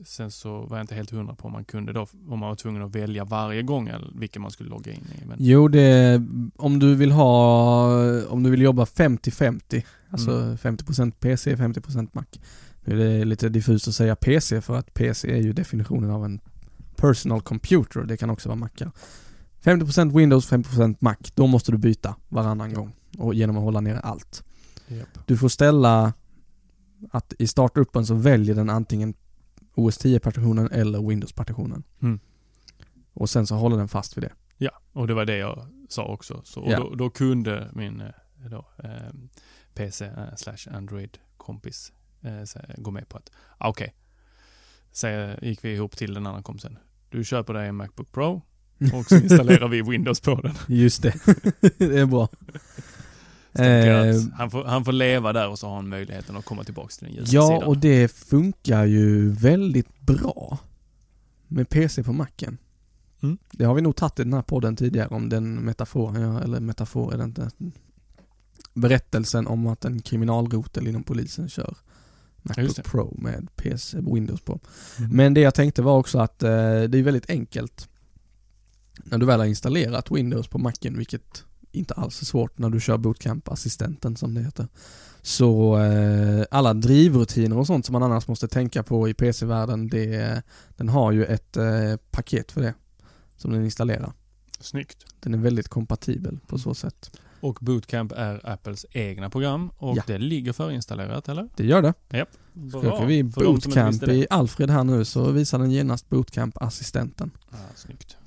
sen 0.05 0.32
så 0.32 0.61
var 0.61 0.77
jag 0.77 0.84
inte 0.84 0.95
helt 0.95 1.11
hundra 1.11 1.36
på 1.36 1.45
om 1.47 1.51
man 1.51 1.65
kunde 1.65 1.93
då, 1.93 2.01
om 2.01 2.39
man 2.39 2.49
var 2.49 2.55
tvungen 2.55 2.82
att 2.82 2.95
välja 2.95 3.25
varje 3.25 3.61
gång 3.61 3.88
eller 3.88 4.11
vilken 4.15 4.41
man 4.41 4.51
skulle 4.51 4.69
logga 4.69 4.91
in 4.91 5.07
i. 5.21 5.25
Men, 5.25 5.38
Jo, 5.39 5.67
det, 5.67 6.21
om 6.55 6.79
du 6.79 6.95
vill 6.95 7.11
ha, 7.11 7.88
om 8.27 8.43
du 8.43 8.49
vill 8.49 8.61
jobba 8.61 8.84
50-50, 8.86 9.84
alltså 10.09 10.32
Mm. 10.32 10.57
50% 10.57 11.11
PC, 11.19 11.55
50% 11.55 12.09
Mac. 12.11 12.25
Nu 12.84 12.93
är 13.01 13.19
det 13.19 13.25
lite 13.25 13.49
diffust 13.49 13.88
att 13.88 13.95
säga 13.95 14.15
PC 14.15 14.61
för 14.61 14.75
att 14.75 14.93
PC 14.93 15.32
är 15.32 15.41
ju 15.41 15.53
definitionen 15.53 16.09
av 16.11 16.25
en 16.25 16.39
personal 16.95 17.41
computer, 17.41 18.03
det 18.03 18.17
kan 18.17 18.29
också 18.29 18.49
vara 18.49 18.59
Macar. 18.59 18.91
50% 19.63 20.17
Windows, 20.17 20.51
50% 20.51 20.95
Mac, 20.99 21.15
då 21.36 21.47
måste 21.47 21.71
du 21.71 21.77
byta 21.77 22.15
varannan 22.29 22.73
gång 22.73 22.91
och 23.17 23.34
genom 23.34 23.57
att 23.57 23.63
hålla 23.63 23.82
ner 23.82 23.95
allt. 23.95 24.43
Japp. 24.88 25.07
Du 25.27 25.38
får 25.38 25.49
ställa 25.49 26.13
att 27.11 27.33
i 27.39 27.47
startuppen 27.47 28.05
så 28.05 28.15
väljer 28.15 28.55
den 28.55 28.69
antingen 28.69 29.13
OS 29.75 29.99
10-partitionen 29.99 30.71
eller 30.71 31.07
Windows-partitionen. 31.07 31.83
Mm. 32.01 32.19
Och 33.13 33.29
sen 33.29 33.47
så 33.47 33.55
håller 33.55 33.77
den 33.77 33.87
fast 33.87 34.17
vid 34.17 34.23
det. 34.23 34.33
Ja, 34.57 34.71
och 34.93 35.07
det 35.07 35.13
var 35.13 35.25
det 35.25 35.37
jag 35.37 35.67
sa 35.89 36.05
också. 36.05 36.41
Så, 36.43 36.61
och 36.61 36.71
Ja. 36.71 36.77
då, 36.79 36.95
då 36.95 37.09
kunde 37.09 37.71
min 37.73 38.01
eh, 38.01 38.11
då, 38.49 38.65
eh, 38.83 38.89
PC 39.73 40.05
eh, 40.05 40.35
slash 40.37 40.75
Android 40.75 41.17
kompis 41.37 41.91
eh, 42.21 42.61
gå 42.77 42.91
med 42.91 43.09
på 43.09 43.17
att, 43.17 43.31
ah, 43.57 43.69
okej, 43.69 43.93
okay. 44.91 45.49
gick 45.49 45.65
vi 45.65 45.73
ihop 45.73 45.97
till 45.97 46.13
den 46.13 46.27
andra 46.27 46.41
kompisen. 46.41 46.77
Du 47.09 47.23
köper 47.23 47.53
dig 47.53 47.67
en 47.67 47.75
Macbook 47.75 48.11
Pro 48.11 48.41
och 48.93 49.05
så 49.05 49.15
installerar 49.23 49.67
vi 49.67 49.81
Windows 49.81 50.19
på 50.19 50.41
den. 50.41 50.53
Just 50.67 51.01
det. 51.01 51.13
det 51.77 51.99
är 51.99 52.05
bra. 52.05 52.29
Eh, 53.53 54.15
han, 54.33 54.51
får, 54.51 54.63
han 54.63 54.85
får 54.85 54.91
leva 54.91 55.33
där 55.33 55.49
och 55.49 55.59
så 55.59 55.67
har 55.67 55.75
han 55.75 55.89
möjligheten 55.89 56.37
att 56.37 56.45
komma 56.45 56.63
tillbaka 56.63 56.89
till 56.89 57.07
den 57.07 57.15
ljusa 57.15 57.35
ja, 57.35 57.47
sidan. 57.47 57.63
och 57.63 57.77
det 57.77 58.11
funkar 58.11 58.85
ju 58.85 59.31
väldigt 59.31 59.99
bra 59.99 60.57
med 61.47 61.69
PC 61.69 62.03
på 62.03 62.13
Macen. 62.13 62.57
Mm. 63.23 63.37
Det 63.51 63.65
har 63.65 63.73
vi 63.73 63.81
nog 63.81 63.95
tagit 63.95 64.19
i 64.19 64.23
den 64.23 64.33
här 64.33 64.41
podden 64.41 64.75
tidigare 64.75 65.07
om 65.07 65.29
den 65.29 65.55
metaforen, 65.55 66.21
ja, 66.21 66.41
eller 66.41 66.59
metafor 66.59 67.13
är 67.13 67.17
det 67.17 67.23
inte. 67.23 67.49
Berättelsen 68.73 69.47
om 69.47 69.67
att 69.67 69.85
en 69.85 70.01
kriminalrotel 70.01 70.87
inom 70.87 71.03
polisen 71.03 71.49
kör 71.49 71.77
Macbook. 72.41 72.83
Pro 72.83 73.17
med 73.17 73.55
PC, 73.55 73.97
Windows 74.01 74.41
på. 74.41 74.59
Mm. 74.99 75.11
Men 75.11 75.33
det 75.33 75.41
jag 75.41 75.55
tänkte 75.55 75.81
var 75.81 75.97
också 75.97 76.19
att 76.19 76.43
eh, 76.43 76.49
det 76.83 76.97
är 76.97 77.03
väldigt 77.03 77.29
enkelt 77.29 77.89
när 79.03 79.17
du 79.17 79.25
väl 79.25 79.39
har 79.39 79.47
installerat 79.47 80.11
Windows 80.11 80.47
på 80.47 80.57
Macen, 80.57 80.97
vilket 80.97 81.43
inte 81.72 81.93
alls 81.93 82.22
är 82.22 82.26
svårt 82.26 82.57
när 82.57 82.69
du 82.69 82.80
kör 82.80 82.97
Bootcamp-assistenten 82.97 84.15
som 84.15 84.34
det 84.34 84.41
heter. 84.41 84.67
Så 85.22 85.78
eh, 85.80 86.45
alla 86.51 86.74
drivrutiner 86.74 87.57
och 87.57 87.67
sånt 87.67 87.86
som 87.86 87.93
man 87.93 88.03
annars 88.03 88.28
måste 88.28 88.47
tänka 88.47 88.84
på 88.84 89.09
i 89.09 89.13
PC-världen, 89.13 89.88
det, 89.88 90.41
den 90.78 90.89
har 90.89 91.11
ju 91.11 91.26
ett 91.26 91.57
eh, 91.57 91.65
paket 92.11 92.51
för 92.51 92.61
det 92.61 92.74
som 93.38 93.51
den 93.51 93.63
installerar. 93.65 94.13
Snyggt. 94.59 95.05
Den 95.19 95.34
är 95.34 95.38
väldigt 95.38 95.67
kompatibel 95.67 96.39
på 96.47 96.57
så 96.57 96.74
sätt. 96.74 97.11
Och 97.41 97.57
Bootcamp 97.61 98.11
är 98.11 98.49
Apples 98.49 98.86
egna 98.91 99.30
program 99.30 99.72
och 99.78 99.97
Ja. 99.97 100.03
det 100.07 100.17
ligger 100.17 100.53
förinstallerat 100.53 101.30
eller? 101.30 101.49
Det 101.55 101.65
gör 101.65 101.82
det. 101.82 101.93
Japp. 102.09 102.30
Söker 102.72 103.05
vi 103.05 103.24
Bootcamp 103.24 104.03
i 104.03 104.28
Alfred 104.30 104.69
här 104.69 104.84
nu 104.84 105.05
så 105.05 105.32
visar 105.32 105.59
den 105.59 105.72
genast 105.72 106.09
Bootcamp-assistenten. 106.09 107.32
Ja, 107.51 107.57
snyggt. 107.76 108.17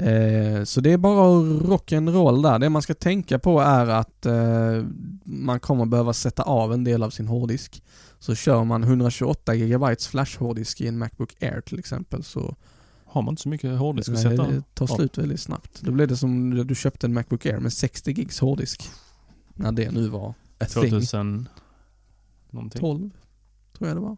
Eh, 0.00 0.64
så 0.64 0.80
det 0.80 0.92
är 0.92 0.98
bara 0.98 1.28
rock'n'roll 1.42 2.42
där. 2.42 2.58
Det 2.58 2.68
man 2.68 2.82
ska 2.82 2.94
tänka 2.94 3.38
på 3.38 3.60
är 3.60 3.86
att 3.86 4.26
eh, 4.26 4.84
man 5.24 5.60
kommer 5.60 5.86
behöva 5.86 6.12
sätta 6.12 6.42
av 6.42 6.72
en 6.72 6.84
del 6.84 7.02
av 7.02 7.10
sin 7.10 7.28
hårddisk. 7.28 7.82
Så 8.18 8.34
kör 8.34 8.64
man 8.64 8.82
128 8.82 9.56
GB 9.56 9.96
flash 10.10 10.38
hårddisk 10.38 10.80
i 10.80 10.86
en 10.86 10.98
Macbook 10.98 11.42
Air 11.42 11.60
till 11.60 11.78
exempel 11.78 12.24
så 12.24 12.56
Har 13.04 13.22
man 13.22 13.32
inte 13.32 13.42
så 13.42 13.48
mycket 13.48 13.78
hårddisk 13.78 14.08
att 14.08 14.14
nej, 14.14 14.22
sätta? 14.22 14.50
det 14.50 14.62
tar 14.74 14.86
slut 14.86 15.18
väldigt 15.18 15.40
snabbt. 15.40 15.80
Då 15.82 15.92
blir 15.92 16.06
det 16.06 16.16
som 16.16 16.50
när 16.50 16.64
du 16.64 16.74
köpte 16.74 17.06
en 17.06 17.14
Macbook 17.14 17.46
Air 17.46 17.58
med 17.58 17.72
60 17.72 18.12
gigs 18.12 18.40
hårddisk. 18.40 18.90
När 19.54 19.72
det 19.72 19.90
nu 19.90 20.08
var 20.08 20.34
a 20.58 20.64
thing. 20.64 20.90
2000 20.90 21.48
någonting. 22.50 22.80
12 22.80 23.10
tror 23.78 23.88
jag 23.88 23.96
det 23.96 24.00
var. 24.00 24.16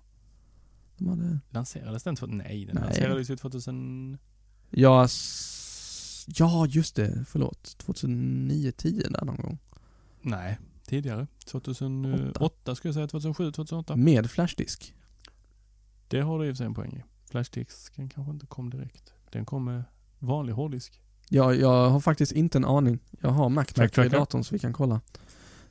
De 0.96 1.08
hade... 1.08 1.38
Lanserades 1.50 2.02
den? 2.02 2.16
Nej, 2.20 2.64
den 2.64 2.74
Nej. 2.74 2.84
lanserades 2.84 3.30
ju 3.30 3.36
2000... 3.36 4.18
Ja, 4.70 5.08
ja 6.26 6.66
just 6.66 6.96
det, 6.96 7.24
förlåt. 7.28 7.76
2009-10 7.86 9.12
där 9.12 9.24
någon 9.24 9.36
gång. 9.36 9.58
Nej, 10.20 10.58
tidigare. 10.86 11.26
2008 11.44 12.74
skulle 12.74 12.88
jag 12.88 12.94
säga. 12.94 13.06
2007, 13.06 13.52
2008. 13.52 13.96
Med 13.96 14.30
flashdisk. 14.30 14.94
Det 16.08 16.20
har 16.20 16.38
du 16.38 16.46
i 16.46 16.50
och 16.50 16.52
för 16.52 16.56
sig 16.56 16.66
en 16.66 16.74
poäng 16.74 16.92
i. 16.92 17.30
Flashdisken 17.30 18.08
kanske 18.08 18.32
inte 18.32 18.46
kom 18.46 18.70
direkt. 18.70 19.12
Den 19.30 19.44
kom 19.44 19.64
med 19.64 19.84
vanlig 20.18 20.52
hårddisk. 20.52 21.00
Ja, 21.28 21.54
jag 21.54 21.90
har 21.90 22.00
faktiskt 22.00 22.32
inte 22.32 22.58
en 22.58 22.64
aning. 22.64 22.98
Jag 23.20 23.30
har 23.30 23.48
MacTracker 23.48 24.04
i 24.04 24.08
datorn 24.08 24.44
så 24.44 24.54
vi 24.54 24.58
kan 24.58 24.72
kolla. 24.72 25.00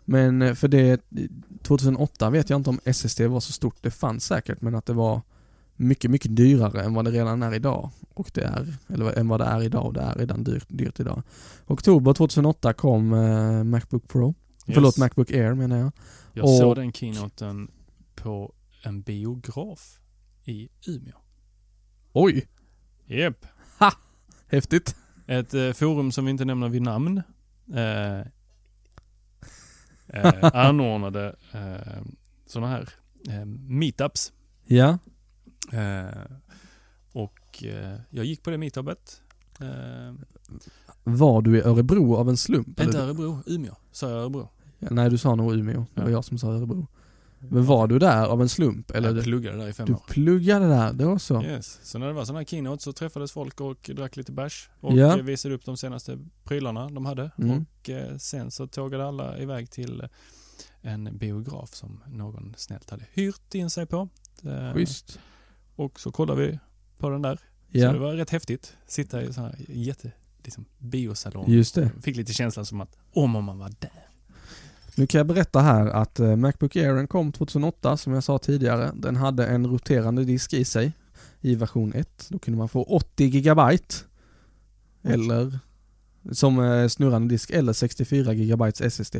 Men 0.06 0.42
eh, 0.42 0.54
för 0.54 0.68
det, 0.68 1.02
2008 1.62 2.30
vet 2.30 2.50
jag 2.50 2.60
inte 2.60 2.70
om 2.70 2.80
SSD 2.86 3.22
var 3.22 3.40
så 3.40 3.52
stort. 3.54 3.78
Det 3.82 3.92
fanns 3.92 4.26
säkert 4.26 4.62
men 4.62 4.76
att 4.76 4.86
det 4.86 4.94
var 4.94 5.22
mycket, 5.82 6.12
mycket 6.12 6.36
dyrare 6.36 6.84
än 6.84 6.94
vad 6.94 7.06
det 7.06 7.12
redan 7.12 7.44
är 7.44 7.54
idag. 7.54 7.90
Och 8.14 8.32
det 8.34 8.42
är, 8.44 8.74
eller 8.90 9.20
än 9.20 9.28
vad 9.28 9.40
det 9.40 9.46
är 9.46 9.62
idag 9.64 9.86
och 9.86 9.94
det 9.94 10.02
är 10.02 10.16
redan 10.16 10.44
dyrt, 10.44 10.66
dyrt 10.68 11.00
idag. 11.00 11.24
Oktober 11.68 12.14
2008 12.14 12.74
kom 12.74 13.14
eh, 13.14 13.64
Macbook 13.64 14.08
Pro. 14.08 14.36
Förlåt, 14.66 14.98
Macbook 14.98 15.32
Air 15.32 15.54
menar 15.54 15.78
jag. 15.78 15.92
Jag 16.34 16.46
och- 16.46 16.58
såg 16.58 16.76
den 16.76 16.92
keynoten 16.94 17.72
på 18.16 18.54
en 18.84 19.02
biograf 19.02 20.00
i 20.46 20.70
Umeå. 20.88 21.16
Oj! 22.14 22.48
Jep. 23.06 23.46
Häftigt. 24.48 24.96
Ett 25.28 25.54
eh, 25.54 25.72
forum 25.72 26.12
som 26.12 26.26
vi 26.26 26.32
inte 26.32 26.46
nämner 26.46 26.70
vid 26.70 26.82
namn. 26.82 27.22
Eh, 27.74 28.20
eh, 30.08 30.56
anordnade 30.56 31.36
eh, 31.52 32.02
sådana 32.46 32.68
här 32.72 32.90
eh, 33.30 33.46
meetups. 33.46 34.34
Ja. 34.66 34.98
Eh, 35.72 36.22
och 37.14 37.64
eh, 37.64 38.00
jag 38.10 38.26
gick 38.26 38.44
på 38.44 38.50
det 38.50 38.58
meetupet. 38.58 39.22
Eh, 39.60 40.14
Var 41.04 41.42
du 41.42 41.58
i 41.58 41.62
Örebro 41.62 42.16
av 42.16 42.30
en 42.30 42.38
slump? 42.38 42.68
inte 42.68 42.84
eller? 42.84 43.00
Örebro, 43.00 43.44
Umeå. 43.46 43.76
Sa 43.92 44.10
jag 44.10 44.18
Örebro? 44.20 44.50
Ja, 44.80 44.88
nej, 44.92 45.10
du 45.10 45.18
sa 45.18 45.36
nog 45.36 45.54
Umeå. 45.54 45.86
Det 45.94 46.02
var 46.02 46.08
Ja. 46.10 46.14
jag 46.14 46.26
som 46.26 46.38
sa 46.38 46.48
Örebro. 46.52 46.88
Men 47.50 47.66
var 47.66 47.88
du 47.88 48.00
där 48.00 48.26
av 48.26 48.42
en 48.42 48.50
slump? 48.50 48.92
Eller 48.92 49.08
jag 49.10 49.16
du, 49.16 49.24
pluggade 49.24 49.58
där 49.58 49.68
i 49.68 49.74
fem 49.74 49.86
du 49.86 49.94
år. 49.94 50.04
pluggade 50.10 50.68
där, 50.68 50.94
det 50.94 51.06
var 51.06 51.18
så? 51.18 51.44
Yes. 51.44 51.80
Så 51.84 52.00
när 52.00 52.08
det 52.08 52.14
var 52.14 52.26
sådana 52.26 52.40
här 52.40 52.46
keynote 52.46 52.84
så 52.84 52.94
träffades 52.94 53.32
folk 53.32 53.62
och 53.62 53.90
drack 53.96 54.16
lite 54.18 54.32
bärs 54.32 54.70
och 54.80 54.94
Ja. 54.98 55.16
visade 55.16 55.56
upp 55.56 55.66
de 55.66 55.78
senaste 55.78 56.20
prylarna 56.44 56.90
de 56.90 57.06
hade. 57.06 57.32
Mm. 57.38 57.60
Och 57.60 57.90
sen 58.22 58.52
så 58.52 58.68
tågade 58.68 59.06
alla 59.08 59.38
iväg 59.38 59.72
till 59.72 60.08
en 60.82 61.18
biograf 61.18 61.74
som 61.74 62.04
någon 62.08 62.54
snällt 62.58 62.90
hade 62.90 63.06
hyrt 63.14 63.56
in 63.56 63.70
sig 63.70 63.86
på. 63.86 64.10
Schysst. 64.74 65.20
Och 65.76 66.00
så 66.00 66.12
kollade 66.12 66.42
vi 66.48 66.60
på 66.98 67.10
den 67.10 67.22
där. 67.22 67.36
Så 67.36 67.42
det 67.72 67.80
Ja, 67.80 67.98
var 67.98 68.14
rätt 68.14 68.30
häftigt. 68.30 68.74
Sitta 68.88 69.22
i 69.24 69.34
sån 69.34 69.44
här 69.44 69.56
jätte, 69.68 70.12
liksom 70.44 70.66
biosalong. 70.78 71.52
just 71.52 71.76
det. 71.76 71.92
Fick 72.02 72.16
lite 72.16 72.34
känslan 72.34 72.66
som 72.66 72.82
att 72.82 72.98
om 73.14 73.32
man 73.32 73.58
var 73.60 73.72
där. 73.80 74.08
Nu 74.96 75.08
kan 75.08 75.20
jag 75.20 75.28
berätta 75.28 75.60
här 75.62 75.88
att 75.88 76.20
eh, 76.20 76.36
Macbook 76.36 76.76
Airen 76.76 77.08
kom 77.08 77.32
2008 77.32 77.98
som 77.98 78.14
jag 78.14 78.24
sa 78.24 78.38
tidigare. 78.40 78.92
Den 78.96 79.16
hade 79.16 79.48
en 79.48 79.68
roterande 79.68 80.24
disk 80.26 80.54
i 80.54 80.66
sig 80.66 80.92
i 81.42 81.56
version 81.56 81.94
1. 81.94 82.28
Då 82.30 82.40
kunde 82.40 82.58
man 82.58 82.70
få 82.70 82.84
80 82.84 83.26
gigabyte 83.26 83.96
eller 85.04 85.60
som 86.32 86.60
eh, 86.60 86.88
snurrande 86.88 87.34
disk 87.34 87.50
eller 87.50 87.74
64 87.74 88.34
GB 88.34 88.66
SSD. 88.80 89.16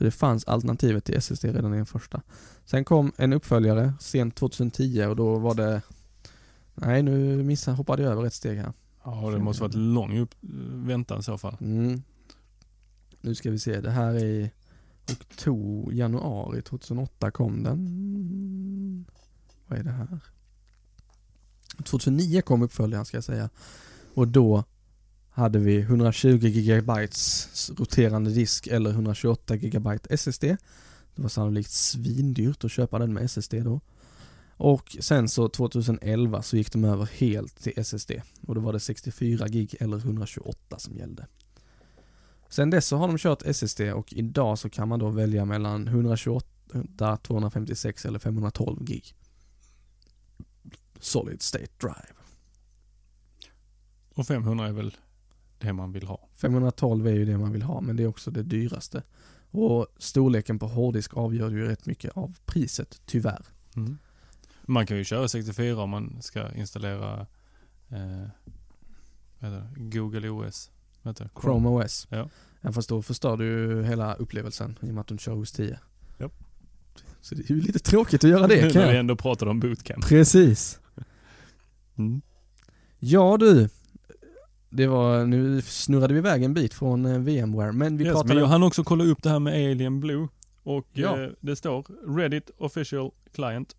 Så 0.00 0.04
det 0.04 0.10
fanns 0.10 0.44
alternativet 0.44 1.04
till 1.04 1.14
SSD 1.14 1.44
redan 1.44 1.74
i 1.74 1.76
den 1.76 1.86
första. 1.86 2.22
Sen 2.64 2.84
kom 2.84 3.12
en 3.16 3.32
uppföljare 3.32 3.92
sent 4.00 4.34
2010 4.34 5.04
och 5.04 5.16
då 5.16 5.38
var 5.38 5.54
det 5.54 5.82
Nej 6.74 7.02
nu 7.02 7.42
missade, 7.42 7.76
hoppade 7.76 8.02
jag 8.02 8.12
över 8.12 8.26
ett 8.26 8.34
steg 8.34 8.58
här. 8.58 8.72
Ja, 9.04 9.30
det 9.30 9.38
måste 9.38 9.62
varit 9.62 9.74
lång 9.74 10.18
upp, 10.18 10.34
väntan 10.70 11.20
i 11.20 11.22
så 11.22 11.38
fall. 11.38 11.56
Mm. 11.60 12.02
Nu 13.20 13.34
ska 13.34 13.50
vi 13.50 13.58
se, 13.58 13.80
det 13.80 13.90
här 13.90 14.14
är 14.14 14.24
i 14.24 14.50
oktober, 15.12 15.92
januari 15.92 16.62
2008 16.62 17.30
kom 17.30 17.62
den. 17.62 19.06
Vad 19.66 19.78
är 19.78 19.82
det 19.82 19.90
här? 19.90 20.18
2009 21.84 22.42
kom 22.42 22.62
uppföljaren 22.62 23.04
ska 23.04 23.16
jag 23.16 23.24
säga. 23.24 23.50
Och 24.14 24.28
då 24.28 24.64
hade 25.30 25.58
vi 25.58 25.80
120 25.80 26.38
GB 26.38 26.92
roterande 27.78 28.30
disk 28.30 28.66
eller 28.66 28.90
128 28.90 29.56
GB 29.56 29.98
SSD. 30.10 30.44
Det 31.14 31.22
var 31.22 31.28
sannolikt 31.28 31.70
svindyrt 31.70 32.64
att 32.64 32.72
köpa 32.72 32.98
den 32.98 33.12
med 33.12 33.24
SSD 33.24 33.54
då. 33.54 33.80
Och 34.56 34.96
sen 35.00 35.28
så 35.28 35.48
2011 35.48 36.42
så 36.42 36.56
gick 36.56 36.72
de 36.72 36.84
över 36.84 37.04
helt 37.04 37.62
till 37.62 37.72
SSD 37.76 38.12
och 38.46 38.54
då 38.54 38.60
var 38.60 38.72
det 38.72 38.80
64 38.80 39.48
gig 39.48 39.74
eller 39.80 39.96
128 39.96 40.78
som 40.78 40.96
gällde. 40.96 41.26
Sen 42.48 42.70
dess 42.70 42.86
så 42.86 42.96
har 42.96 43.08
de 43.08 43.18
kört 43.18 43.42
SSD 43.42 43.80
och 43.80 44.12
idag 44.12 44.58
så 44.58 44.70
kan 44.70 44.88
man 44.88 44.98
då 44.98 45.08
välja 45.08 45.44
mellan 45.44 45.88
128, 45.88 47.16
256 47.22 48.04
eller 48.04 48.18
512 48.18 48.84
gig. 48.84 49.14
Solid 50.98 51.42
State 51.42 51.72
Drive. 51.80 52.14
Och 54.14 54.26
500 54.26 54.66
är 54.66 54.72
väl 54.72 54.96
det 55.60 55.72
man 55.72 55.92
vill 55.92 56.06
ha. 56.06 56.28
512 56.36 57.06
är 57.06 57.12
ju 57.12 57.24
det 57.24 57.38
man 57.38 57.52
vill 57.52 57.62
ha 57.62 57.80
men 57.80 57.96
det 57.96 58.02
är 58.02 58.06
också 58.06 58.30
det 58.30 58.42
dyraste. 58.42 59.02
Och 59.50 59.86
storleken 59.98 60.58
på 60.58 60.66
hårddisk 60.66 61.16
avgör 61.16 61.50
ju 61.50 61.66
rätt 61.66 61.86
mycket 61.86 62.16
av 62.16 62.36
priset, 62.46 63.00
tyvärr. 63.06 63.44
Mm. 63.76 63.98
Man 64.62 64.86
kan 64.86 64.96
ju 64.96 65.04
köra 65.04 65.28
64 65.28 65.82
om 65.82 65.90
man 65.90 66.22
ska 66.22 66.52
installera 66.52 67.26
eh? 67.88 68.26
Google 69.76 70.28
OS. 70.28 70.70
Heter 71.02 71.24
det? 71.24 71.40
Chrome 71.40 71.68
OS. 71.68 72.06
Ja. 72.10 72.28
Ja 72.60 72.72
fast 72.72 72.88
då 72.88 73.02
förstör 73.02 73.36
du 73.36 73.44
ju 73.44 73.82
hela 73.82 74.14
upplevelsen 74.14 74.78
i 74.80 74.90
och 74.90 74.94
med 74.94 75.00
att 75.00 75.06
du 75.06 75.18
kör 75.18 75.34
hos 75.34 75.52
10. 75.52 75.78
Ja. 76.18 76.30
Så 77.20 77.34
det 77.34 77.50
är 77.50 77.54
ju 77.54 77.60
lite 77.60 77.78
tråkigt 77.78 78.24
att 78.24 78.30
göra 78.30 78.46
det 78.46 78.60
kan 78.72 78.82
När 78.82 78.92
vi 78.92 78.98
ändå 78.98 79.16
pratade 79.16 79.50
om 79.50 79.60
bootcamp. 79.60 80.04
Precis. 80.04 80.80
Mm. 81.96 82.20
Ja 82.98 83.36
du. 83.36 83.68
Det 84.70 84.86
var, 84.86 85.24
nu 85.26 85.62
snurrade 85.62 86.14
vi 86.14 86.18
iväg 86.18 86.42
en 86.42 86.54
bit 86.54 86.74
från 86.74 87.06
eh, 87.06 87.18
VMware 87.18 87.72
men 87.72 87.96
vi 87.96 88.04
Yes, 88.04 88.12
pratade... 88.12 88.34
men 88.34 88.42
jag 88.42 88.46
hann 88.48 88.62
också 88.62 88.84
kolla 88.84 89.04
upp 89.04 89.22
det 89.22 89.30
här 89.30 89.38
med 89.38 89.52
Alien 89.54 90.00
Blue. 90.00 90.28
Och 90.62 90.86
Ja. 90.92 91.22
eh, 91.22 91.30
det 91.40 91.56
står 91.56 91.86
Reddit 92.16 92.50
official 92.58 93.10
client. 93.32 93.76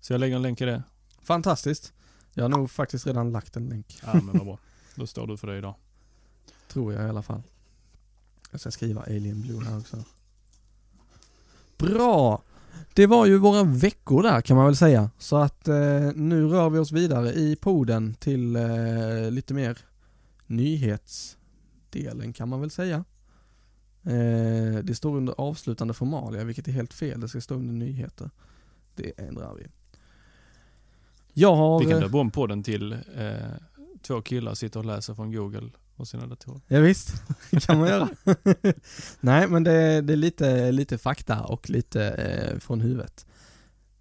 Så 0.00 0.12
jag 0.12 0.20
lägger 0.20 0.36
en 0.36 0.42
länk 0.42 0.60
i 0.60 0.64
det. 0.64 0.82
Fantastiskt. 1.22 1.92
Jag 2.34 2.44
har 2.44 2.48
nog 2.48 2.70
faktiskt 2.70 3.06
redan 3.06 3.32
lagt 3.32 3.56
en 3.56 3.68
länk. 3.68 3.98
Ja 4.06 4.14
men 4.14 4.26
vad 4.38 4.44
bra. 4.46 4.58
Då 4.94 5.06
står 5.06 5.26
du 5.26 5.36
för 5.36 5.46
det 5.46 5.58
idag. 5.58 5.74
Tror 6.68 6.92
jag 6.92 7.06
i 7.06 7.08
alla 7.08 7.22
fall. 7.22 7.42
Jag 8.50 8.60
ska 8.60 8.70
skriva 8.70 9.02
Alien 9.02 9.42
Blue 9.42 9.64
här 9.64 9.78
också. 9.78 10.04
Bra! 11.78 12.42
Det 12.94 13.06
var 13.06 13.26
ju 13.26 13.38
våra 13.38 13.64
veckor 13.64 14.22
där 14.22 14.40
kan 14.40 14.56
man 14.56 14.66
väl 14.66 14.76
säga. 14.76 15.10
Så 15.18 15.36
att 15.36 15.68
eh, 15.68 16.10
nu 16.14 16.46
rör 16.46 16.70
vi 16.70 16.78
oss 16.78 16.92
vidare 16.92 17.32
i 17.32 17.56
poden 17.56 18.14
till 18.14 18.56
eh, 18.56 19.30
lite 19.30 19.54
mer 19.54 19.78
nyhetsdelen 20.46 22.32
kan 22.32 22.48
man 22.48 22.60
väl 22.60 22.70
säga. 22.70 23.04
Eh, 24.02 24.78
det 24.82 24.94
står 24.96 25.16
under 25.16 25.34
avslutande 25.38 25.94
formalia 25.94 26.44
vilket 26.44 26.68
är 26.68 26.72
helt 26.72 26.94
fel. 26.94 27.20
Det 27.20 27.28
ska 27.28 27.40
stå 27.40 27.54
under 27.54 27.74
nyheter. 27.74 28.30
Det 28.94 29.12
ändrar 29.16 29.54
vi. 29.54 29.66
Jag 31.32 31.56
har... 31.56 31.80
Vi 31.80 31.84
kan 31.84 31.94
eh, 31.94 32.00
döpa 32.00 32.18
om 32.18 32.30
podden 32.30 32.62
till 32.62 32.92
eh, 32.92 33.32
två 34.02 34.22
killar 34.22 34.54
sitter 34.54 34.80
och 34.80 34.86
läser 34.86 35.14
från 35.14 35.32
Google 35.32 35.70
och 36.00 36.08
sina 36.08 36.26
datorer. 36.26 36.60
Ja, 36.66 36.80
visst, 36.80 37.22
det 37.50 37.66
kan 37.66 37.78
man 37.78 37.88
göra. 37.88 38.08
Nej 39.20 39.48
men 39.48 39.64
det, 39.64 40.00
det 40.00 40.12
är 40.12 40.16
lite, 40.16 40.72
lite 40.72 40.98
fakta 40.98 41.44
och 41.44 41.70
lite 41.70 42.08
eh, 42.08 42.58
från 42.58 42.80
huvudet. 42.80 43.26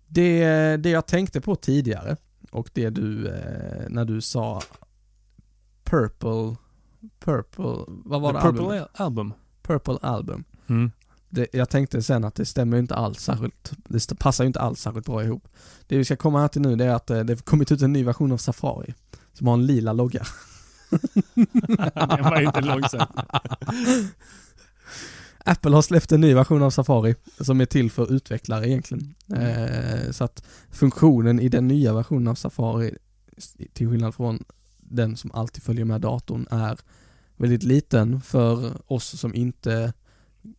Det, 0.07 0.77
det 0.77 0.89
jag 0.89 1.05
tänkte 1.05 1.41
på 1.41 1.55
tidigare 1.55 2.17
och 2.51 2.69
det 2.73 2.89
du, 2.89 3.27
eh, 3.27 3.89
när 3.89 4.05
du 4.05 4.21
sa 4.21 4.61
Purple, 5.83 6.55
Purple, 7.19 7.85
vad 7.87 8.21
var 8.21 8.33
det 8.33 8.39
Purple 8.39 8.63
albumet? 8.63 8.87
Album. 8.93 9.33
Purple 9.61 9.97
Album. 10.01 10.43
Mm. 10.67 10.91
Det, 11.29 11.47
jag 11.53 11.69
tänkte 11.69 12.01
sen 12.01 12.23
att 12.23 12.35
det 12.35 12.45
stämmer 12.45 12.77
inte 12.77 12.95
alls 12.95 13.19
särskilt, 13.19 13.71
det 13.87 14.19
passar 14.19 14.43
ju 14.43 14.47
inte 14.47 14.59
alls 14.59 14.81
särskilt 14.81 15.05
bra 15.05 15.23
ihop. 15.23 15.47
Det 15.87 15.97
vi 15.97 16.05
ska 16.05 16.15
komma 16.15 16.41
här 16.41 16.47
till 16.47 16.61
nu 16.61 16.75
det 16.75 16.85
är 16.85 16.93
att 16.93 17.09
eh, 17.09 17.19
det 17.19 17.33
har 17.33 17.37
kommit 17.37 17.71
ut 17.71 17.81
en 17.81 17.93
ny 17.93 18.03
version 18.03 18.31
av 18.31 18.37
Safari 18.37 18.93
som 19.33 19.47
har 19.47 19.53
en 19.53 19.65
lila 19.65 19.93
logga. 19.93 20.25
Den 21.93 22.23
var 22.23 22.41
inte 22.41 22.61
långsam. 22.61 23.07
Apple 25.47 25.75
har 25.75 25.81
släppt 25.81 26.11
en 26.11 26.21
ny 26.21 26.33
version 26.33 26.63
av 26.63 26.69
Safari 26.69 27.15
som 27.39 27.61
är 27.61 27.65
till 27.65 27.91
för 27.91 28.13
utvecklare 28.13 28.69
egentligen. 28.69 29.15
Eh, 29.35 30.11
så 30.11 30.23
att 30.23 30.43
funktionen 30.71 31.39
i 31.39 31.49
den 31.49 31.67
nya 31.67 31.93
versionen 31.93 32.27
av 32.27 32.35
Safari, 32.35 32.97
till 33.73 33.89
skillnad 33.89 34.15
från 34.15 34.43
den 34.77 35.17
som 35.17 35.31
alltid 35.31 35.63
följer 35.63 35.85
med 35.85 36.01
datorn, 36.01 36.47
är 36.51 36.79
väldigt 37.37 37.63
liten 37.63 38.21
för 38.21 38.73
oss 38.91 39.19
som 39.19 39.35
inte 39.35 39.93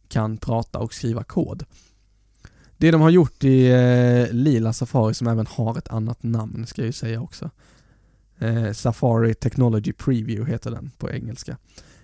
kan 0.08 0.36
prata 0.36 0.78
och 0.78 0.94
skriva 0.94 1.24
kod. 1.24 1.64
Det 2.76 2.90
de 2.90 3.00
har 3.00 3.10
gjort 3.10 3.44
i 3.44 3.66
eh, 3.70 4.32
lila 4.32 4.72
Safari 4.72 5.14
som 5.14 5.26
även 5.26 5.46
har 5.46 5.78
ett 5.78 5.88
annat 5.88 6.22
namn 6.22 6.66
ska 6.66 6.82
jag 6.82 6.86
ju 6.86 6.92
säga 6.92 7.20
också. 7.20 7.50
Eh, 8.38 8.72
Safari 8.72 9.34
Technology 9.34 9.92
Preview 9.92 10.52
heter 10.52 10.70
den 10.70 10.90
på 10.98 11.10
engelska. 11.10 11.56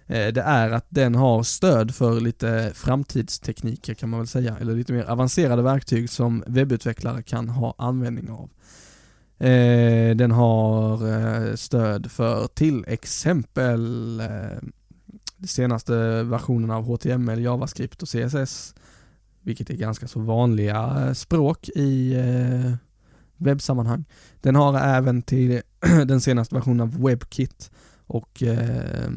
Eh, 0.06 0.32
det 0.32 0.40
är 0.40 0.70
att 0.70 0.86
den 0.88 1.14
har 1.14 1.42
stöd 1.42 1.94
för 1.94 2.20
lite 2.20 2.72
framtidstekniker 2.74 3.94
kan 3.94 4.08
man 4.08 4.20
väl 4.20 4.26
säga, 4.26 4.56
eller 4.60 4.74
lite 4.74 4.92
mer 4.92 5.04
avancerade 5.04 5.62
verktyg 5.62 6.10
som 6.10 6.44
webbutvecklare 6.46 7.22
kan 7.22 7.48
ha 7.48 7.74
användning 7.78 8.30
av. 8.30 8.50
Eh, 9.38 10.16
Den 10.16 10.30
har 10.30 11.08
eh, 11.12 11.54
stöd 11.54 12.10
för 12.10 12.46
till 12.46 12.84
exempel 12.88 14.20
eh, 14.20 14.68
de 15.36 15.46
senaste 15.46 16.22
versionerna 16.22 16.76
av 16.76 16.84
HTML, 16.84 17.42
JavaScript 17.42 18.02
och 18.02 18.08
CSS, 18.08 18.74
vilket 19.42 19.70
är 19.70 19.74
ganska 19.74 20.08
så 20.08 20.20
vanliga 20.20 21.04
eh, 21.06 21.12
språk 21.12 21.68
i 21.68 22.14
eh, 22.14 22.72
webbsammanhang. 23.36 24.04
Den 24.40 24.54
har 24.56 24.78
även 24.78 25.22
till 25.22 25.62
den 26.06 26.20
senaste 26.20 26.54
versionen 26.54 26.80
av 26.80 27.02
WebKit 27.02 27.70
och 28.06 28.42
eh, 28.42 29.10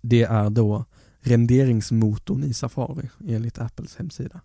det 0.00 0.22
är 0.22 0.50
då 0.50 0.84
renderingsmotorn 1.20 2.44
i 2.44 2.54
Safari 2.54 3.10
enligt 3.26 3.58
Apples 3.58 3.96
hemsida. 3.96 4.40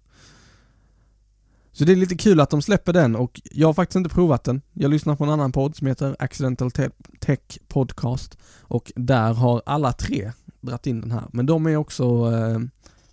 Så 1.71 1.85
det 1.85 1.91
är 1.91 1.95
lite 1.95 2.15
kul 2.15 2.39
att 2.39 2.49
de 2.49 2.61
släpper 2.61 2.93
den 2.93 3.15
och 3.15 3.41
jag 3.51 3.67
har 3.67 3.73
faktiskt 3.73 3.95
inte 3.95 4.09
provat 4.09 4.43
den. 4.43 4.61
Jag 4.73 4.91
lyssnar 4.91 5.15
på 5.15 5.23
en 5.23 5.29
annan 5.29 5.51
podd 5.51 5.75
som 5.75 5.87
heter 5.87 6.15
Accidental 6.19 6.71
Te- 6.71 6.89
Tech 7.19 7.39
Podcast 7.67 8.37
och 8.61 8.91
där 8.95 9.33
har 9.33 9.61
alla 9.65 9.93
tre 9.93 10.31
dratt 10.61 10.87
in 10.87 11.01
den 11.01 11.11
här. 11.11 11.23
Men 11.33 11.45
de 11.45 11.67
är 11.67 11.75
också 11.75 12.31
eh, 12.33 12.59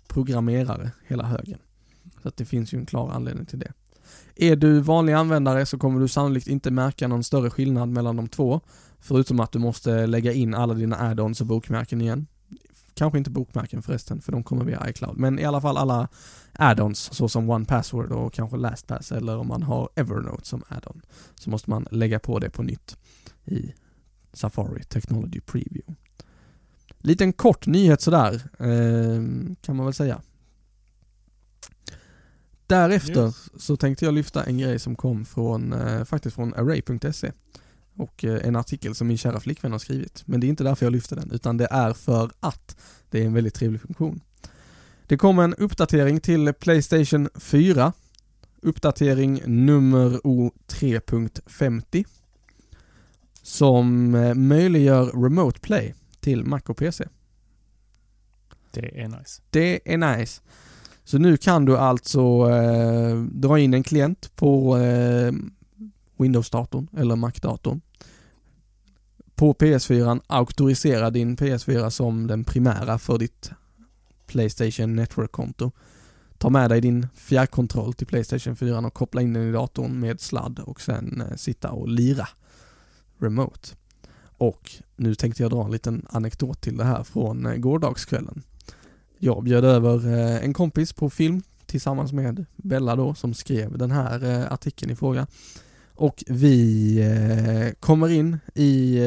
programmerare 0.07 0.91
hela 1.07 1.23
högen. 1.23 1.59
Så 2.21 2.27
att 2.27 2.37
det 2.37 2.45
finns 2.45 2.73
ju 2.73 2.77
en 2.77 2.85
klar 2.85 3.11
anledning 3.11 3.45
till 3.45 3.59
det. 3.59 3.73
Är 4.41 4.55
du 4.55 4.79
vanlig 4.79 5.13
användare 5.13 5.65
så 5.65 5.77
kommer 5.77 5.99
du 5.99 6.07
sannolikt 6.07 6.47
inte 6.47 6.71
märka 6.71 7.07
någon 7.07 7.23
större 7.23 7.49
skillnad 7.49 7.89
mellan 7.89 8.15
de 8.15 8.27
två. 8.27 8.61
Förutom 8.99 9.39
att 9.39 9.51
du 9.51 9.59
måste 9.59 10.07
lägga 10.07 10.33
in 10.33 10.53
alla 10.53 10.73
dina 10.73 10.95
add-ons 10.95 11.41
och 11.41 11.47
bokmärken 11.47 12.01
igen. 12.01 12.27
Kanske 12.93 13.17
inte 13.17 13.29
bokmärken 13.29 13.81
förresten, 13.81 14.21
för 14.21 14.31
de 14.31 14.43
kommer 14.43 14.65
via 14.65 14.89
iCloud. 14.89 15.17
Men 15.17 15.39
i 15.39 15.45
alla 15.45 15.61
fall 15.61 15.77
alla 15.77 16.07
add-ons, 16.53 17.13
såsom 17.13 17.49
One 17.49 17.65
Password 17.65 18.11
och 18.11 18.33
kanske 18.33 18.57
LastPass, 18.57 19.11
eller 19.11 19.37
om 19.37 19.47
man 19.47 19.63
har 19.63 19.89
Evernote 19.95 20.47
som 20.47 20.63
add-on. 20.67 21.01
Så 21.35 21.49
måste 21.49 21.69
man 21.69 21.87
lägga 21.91 22.19
på 22.19 22.39
det 22.39 22.49
på 22.49 22.63
nytt 22.63 22.97
i 23.45 23.73
Safari 24.33 24.83
Technology 24.83 25.39
Preview. 25.39 25.95
Liten 26.99 27.33
kort 27.33 27.67
nyhet 27.67 28.01
sådär, 28.01 28.33
eh, 28.59 29.55
kan 29.61 29.75
man 29.75 29.85
väl 29.85 29.93
säga. 29.93 30.21
Därefter 32.69 33.25
Yes. 33.25 33.49
så 33.57 33.77
tänkte 33.77 34.05
jag 34.05 34.13
lyfta 34.13 34.43
en 34.43 34.57
grej 34.57 34.79
som 34.79 34.95
kom 34.95 35.25
från, 35.25 35.73
eh, 35.73 36.03
faktiskt 36.03 36.35
från 36.35 36.53
array.se 36.53 37.31
och 37.95 38.23
eh, 38.25 38.47
en 38.47 38.55
artikel 38.55 38.95
som 38.95 39.07
min 39.07 39.17
kära 39.17 39.39
flickvän 39.39 39.71
har 39.71 39.79
skrivit. 39.79 40.23
Men 40.25 40.39
det 40.39 40.47
är 40.47 40.49
inte 40.49 40.63
därför 40.63 40.85
jag 40.85 40.93
lyfter 40.93 41.15
den, 41.15 41.31
utan 41.31 41.57
det 41.57 41.67
är 41.71 41.93
för 41.93 42.31
att 42.39 42.77
det 43.09 43.21
är 43.21 43.25
en 43.25 43.33
väldigt 43.33 43.53
trevlig 43.53 43.81
funktion. 43.81 44.21
Det 45.07 45.17
kom 45.17 45.39
en 45.39 45.53
uppdatering 45.55 46.19
till 46.19 46.53
Playstation 46.53 47.29
4, 47.35 47.93
uppdatering 48.61 49.41
nummer 49.45 50.09
O3.50. 50.09 52.05
som 53.41 54.15
eh, 54.15 54.33
möjliggör 54.33 55.05
remote 55.23 55.59
play 55.59 55.95
till 56.19 56.43
Mac 56.45 56.61
och 56.67 56.77
PC. 56.77 57.07
Det 58.71 59.01
är 59.01 59.07
nice. 59.07 59.41
Det 59.49 59.93
är 59.93 59.97
nice. 60.17 60.41
Så 61.09 61.17
nu 61.17 61.37
kan 61.37 61.65
du 61.65 61.77
alltså 61.77 62.49
eh, 62.51 63.15
dra 63.21 63.59
in 63.59 63.73
en 63.73 63.83
klient 63.83 64.35
på 64.35 64.77
eh, 64.77 65.33
Windows-datorn 66.17 66.87
eller 66.97 67.15
Mac-datorn. 67.15 67.81
På 69.35 69.53
PS4 69.53 70.21
auktorisera 70.27 71.09
din 71.09 71.37
PS4 71.37 71.89
som 71.89 72.27
den 72.27 72.43
primära 72.43 72.97
för 72.97 73.17
ditt 73.17 73.51
Playstation 74.27 74.95
Network-konto. 74.95 75.71
Ta 76.37 76.49
med 76.49 76.69
dig 76.69 76.81
din 76.81 77.07
fjärrkontroll 77.15 77.93
till 77.93 78.07
Playstation 78.07 78.55
4 78.55 78.79
och 78.79 78.93
koppla 78.93 79.21
in 79.21 79.33
den 79.33 79.49
i 79.49 79.51
datorn 79.51 79.99
med 79.99 80.21
sladd 80.21 80.59
och 80.59 80.81
sen 80.81 81.21
eh, 81.21 81.35
sitta 81.35 81.71
och 81.71 81.87
lira 81.87 82.27
remote. 83.17 83.69
Och 84.37 84.71
nu 84.95 85.15
tänkte 85.15 85.43
jag 85.43 85.51
dra 85.51 85.65
en 85.65 85.71
liten 85.71 86.05
anekdot 86.09 86.61
till 86.61 86.77
det 86.77 86.85
här 86.85 87.03
från 87.03 87.45
eh, 87.45 87.55
gårdagskvällen. 87.55 88.43
Jag 89.19 89.43
bjöd 89.43 89.65
över 89.65 90.13
eh, 90.13 90.43
en 90.43 90.53
kompis 90.53 90.93
på 90.93 91.09
film 91.09 91.41
tillsammans 91.65 92.13
med 92.13 92.45
Bella 92.55 92.95
då 92.95 93.13
som 93.13 93.33
skrev 93.33 93.77
den 93.77 93.91
här 93.91 94.25
eh, 94.25 94.53
artikeln 94.53 94.91
i 94.91 94.95
fråga. 94.95 95.27
Och 95.95 96.23
vi 96.27 96.97
eh, 96.99 97.73
kommer 97.79 98.09
in 98.09 98.37
i 98.55 98.99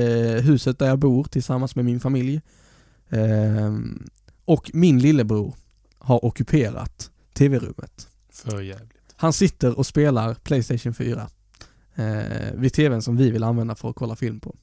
huset 0.42 0.78
där 0.78 0.86
jag 0.86 0.98
bor 0.98 1.24
tillsammans 1.24 1.76
med 1.76 1.84
min 1.84 2.00
familj. 2.00 2.40
Ehm, 3.10 4.08
och 4.44 4.70
min 4.74 4.98
lillebror 4.98 5.54
har 5.98 6.24
ockuperat 6.24 7.10
tv-rummet. 7.34 8.08
För 8.30 8.60
jävligt. 8.60 9.14
Han 9.16 9.32
sitter 9.32 9.78
och 9.78 9.86
spelar 9.86 10.34
Playstation 10.34 10.94
4 10.94 11.28
eh, 11.94 12.52
vid 12.54 12.72
tvn 12.72 13.02
som 13.02 13.16
vi 13.16 13.30
vill 13.30 13.44
använda 13.44 13.74
för 13.74 13.90
att 13.90 13.96
kolla 13.96 14.16
film 14.16 14.40
på. 14.40 14.54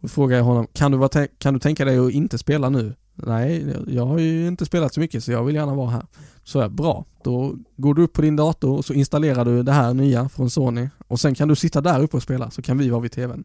Då 0.00 0.08
frågar 0.08 0.36
jag 0.36 0.44
honom, 0.44 0.66
kan 0.72 0.92
du, 0.92 1.28
kan 1.38 1.54
du 1.54 1.60
tänka 1.60 1.84
dig 1.84 1.98
att 1.98 2.12
inte 2.12 2.38
spela 2.38 2.68
nu? 2.68 2.94
Nej, 3.14 3.76
jag 3.88 4.06
har 4.06 4.18
ju 4.18 4.46
inte 4.46 4.66
spelat 4.66 4.94
så 4.94 5.00
mycket 5.00 5.24
så 5.24 5.32
jag 5.32 5.44
vill 5.44 5.54
gärna 5.54 5.74
vara 5.74 5.90
här. 5.90 6.06
Så 6.44 6.58
jag, 6.58 6.72
bra. 6.72 7.04
Då 7.22 7.56
går 7.76 7.94
du 7.94 8.02
upp 8.02 8.12
på 8.12 8.22
din 8.22 8.36
dator 8.36 8.76
och 8.76 8.84
så 8.84 8.92
installerar 8.92 9.44
du 9.44 9.62
det 9.62 9.72
här 9.72 9.94
nya 9.94 10.28
från 10.28 10.50
Sony 10.50 10.88
och 11.08 11.20
sen 11.20 11.34
kan 11.34 11.48
du 11.48 11.56
sitta 11.56 11.80
där 11.80 12.02
uppe 12.02 12.16
och 12.16 12.22
spela 12.22 12.50
så 12.50 12.62
kan 12.62 12.78
vi 12.78 12.90
vara 12.90 13.00
vid 13.00 13.12
tvn. 13.12 13.44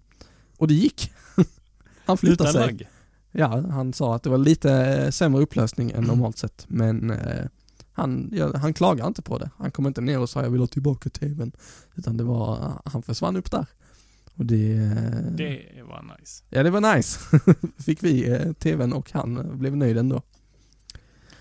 Och 0.58 0.68
det 0.68 0.74
gick. 0.74 1.12
Han 2.06 2.18
flyttade 2.18 2.50
Utan 2.50 2.54
sig. 2.54 2.62
lagg. 2.62 2.88
Ja, 3.32 3.64
han 3.72 3.94
sa 3.94 4.16
att 4.16 4.24
det 4.24 4.30
var 4.30 4.38
lite 4.38 4.72
eh, 4.74 5.10
sämre 5.10 5.42
upplösning 5.42 5.92
än 5.92 6.04
normalt 6.04 6.38
sett 6.38 6.66
men 6.68 7.12
eh, 7.12 7.46
han, 7.94 8.30
ja, 8.34 8.58
han 8.58 8.74
klagar 8.74 9.08
inte 9.08 9.22
på 9.22 9.38
det. 9.38 9.50
Han 9.58 9.72
kom 9.72 9.88
inte 9.88 10.02
ner 10.02 10.20
och 10.20 10.30
sa 10.30 10.44
jag 10.44 10.50
vill 10.50 10.60
ha 10.60 10.68
tillbaka 10.68 11.10
tvn. 11.10 11.52
Utan 11.96 12.18
det 12.18 12.24
var, 12.24 12.74
han 12.86 13.02
försvann 13.02 13.36
upp 13.36 13.52
där. 13.52 13.66
Och 14.40 14.46
det... 14.46 14.76
Det 15.38 15.84
var 15.84 16.18
nice. 16.20 16.44
Ja 16.50 16.64
det 16.64 16.70
var 16.70 16.96
nice. 16.96 17.20
Fick 17.86 18.04
vi 18.04 18.30
eh, 18.30 18.54
tvn 18.54 18.94
och 18.94 19.12
han 19.12 19.60
blev 19.60 19.78
nöjd 19.78 19.98
ändå. 19.98 20.22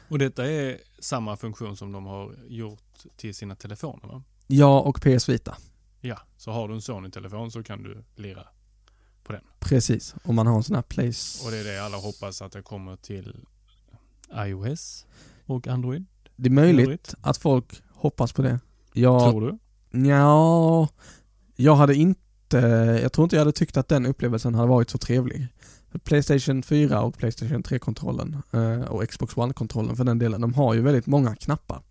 Och 0.09 0.18
detta 0.18 0.51
är 0.51 0.78
samma 0.99 1.36
funktion 1.36 1.76
som 1.76 1.92
de 1.92 2.07
har 2.07 2.34
gjort 2.49 2.99
till 3.16 3.34
sina 3.34 3.55
telefoner 3.57 4.09
va? 4.09 4.22
Ja 4.46 4.80
och 4.80 5.01
PS 5.01 5.28
Vita. 5.28 5.57
Ja, 6.01 6.18
så 6.36 6.51
har 6.51 6.68
du 6.68 6.74
en 6.74 6.82
Sony-telefon 6.82 7.51
så 7.51 7.62
kan 7.62 7.82
du 7.82 8.05
lira 8.16 8.46
på 9.24 9.32
den. 9.32 9.42
Precis. 9.59 10.14
Om 10.24 10.34
man 10.34 10.46
har 10.46 10.57
en 10.57 10.62
sån 10.62 10.76
här 10.76 10.82
place... 10.82 11.46
Och 11.46 11.51
det 11.51 11.59
är 11.59 11.64
det 11.64 11.84
alla 11.84 11.96
hoppas 11.96 12.42
att 12.42 12.53
det 12.53 12.62
kommer 12.62 12.96
till 12.96 13.36
iOS 14.34 15.07
och 15.46 15.66
Android. 15.66 16.07
Det 16.36 16.49
är 16.49 16.51
möjligt 16.51 16.80
Android. 16.80 17.09
att 17.20 17.36
folk 17.36 17.82
hoppas 17.90 18.32
på 18.32 18.42
det. 18.42 18.61
Jag... 18.92 19.30
Tror 19.30 19.40
du? 19.40 19.59
Ja, 20.09 20.88
jag 21.57 21.76
hade 21.76 21.94
inte, 21.94 22.20
jag 22.53 23.12
tror 23.12 23.24
inte 23.24 23.36
jag 23.36 23.40
hade 23.40 23.53
tyckt 23.53 23.76
att 23.76 23.88
den 23.88 24.07
upplevelsen 24.07 24.55
hade 24.55 24.68
varit 24.68 24.90
så 24.90 24.99
trevlig. 24.99 25.49
Playstation 26.05 26.62
4 26.62 27.03
och 27.03 27.18
Playstation 27.18 27.62
3-kontrollen 27.62 28.42
eh, 28.53 28.80
och 28.80 29.09
Xbox 29.09 29.36
One-kontrollen 29.36 29.96
för 29.96 30.05
den 30.05 30.18
delen, 30.18 30.40
de 30.40 30.55
har 30.55 30.74
ju 30.74 30.80
väldigt 30.80 31.07
många 31.07 31.36
knappar. 31.36 31.82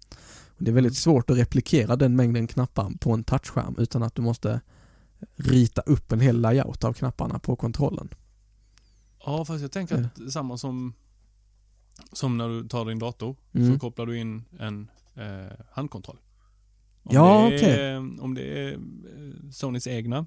Det 0.58 0.72
är 0.72 0.76
väldigt 0.76 0.98
svårt 0.98 1.30
att 1.30 1.38
replikera 1.38 1.96
den 1.96 2.16
mängden 2.16 2.48
knappar 2.48 2.92
på 3.00 3.12
en 3.12 3.24
touchskärm 3.24 3.76
utan 3.78 4.04
att 4.04 4.16
du 4.16 4.22
måste 4.22 4.62
rita 5.36 5.82
upp 5.82 6.12
en 6.12 6.20
hel 6.20 6.42
layout 6.42 6.84
av 6.84 6.94
knapparna 6.94 7.40
på 7.40 7.56
kontrollen. 7.56 8.10
Ja, 9.26 9.46
fast 9.46 9.62
jag 9.62 9.72
tänker 9.72 9.96
att 9.96 10.16
det 10.16 10.24
är 10.24 10.30
samma 10.30 10.58
som, 10.58 10.94
som 12.12 12.38
när 12.38 12.50
du 12.50 12.68
tar 12.68 12.86
din 12.86 13.00
dator. 13.00 13.36
Mm. 13.54 13.74
Så 13.74 13.80
kopplar 13.80 14.06
du 14.06 14.20
in 14.20 14.44
en 14.60 14.90
eh, 15.16 15.52
handkontroll. 15.72 16.18
Om 17.04 17.16
Ja, 17.16 17.50
det 17.50 17.82
är, 17.82 18.22
Om 18.22 18.34
det 18.34 18.42
är 18.42 18.74
eh, 18.74 18.80
Sonys 19.52 19.88
egna, 19.88 20.26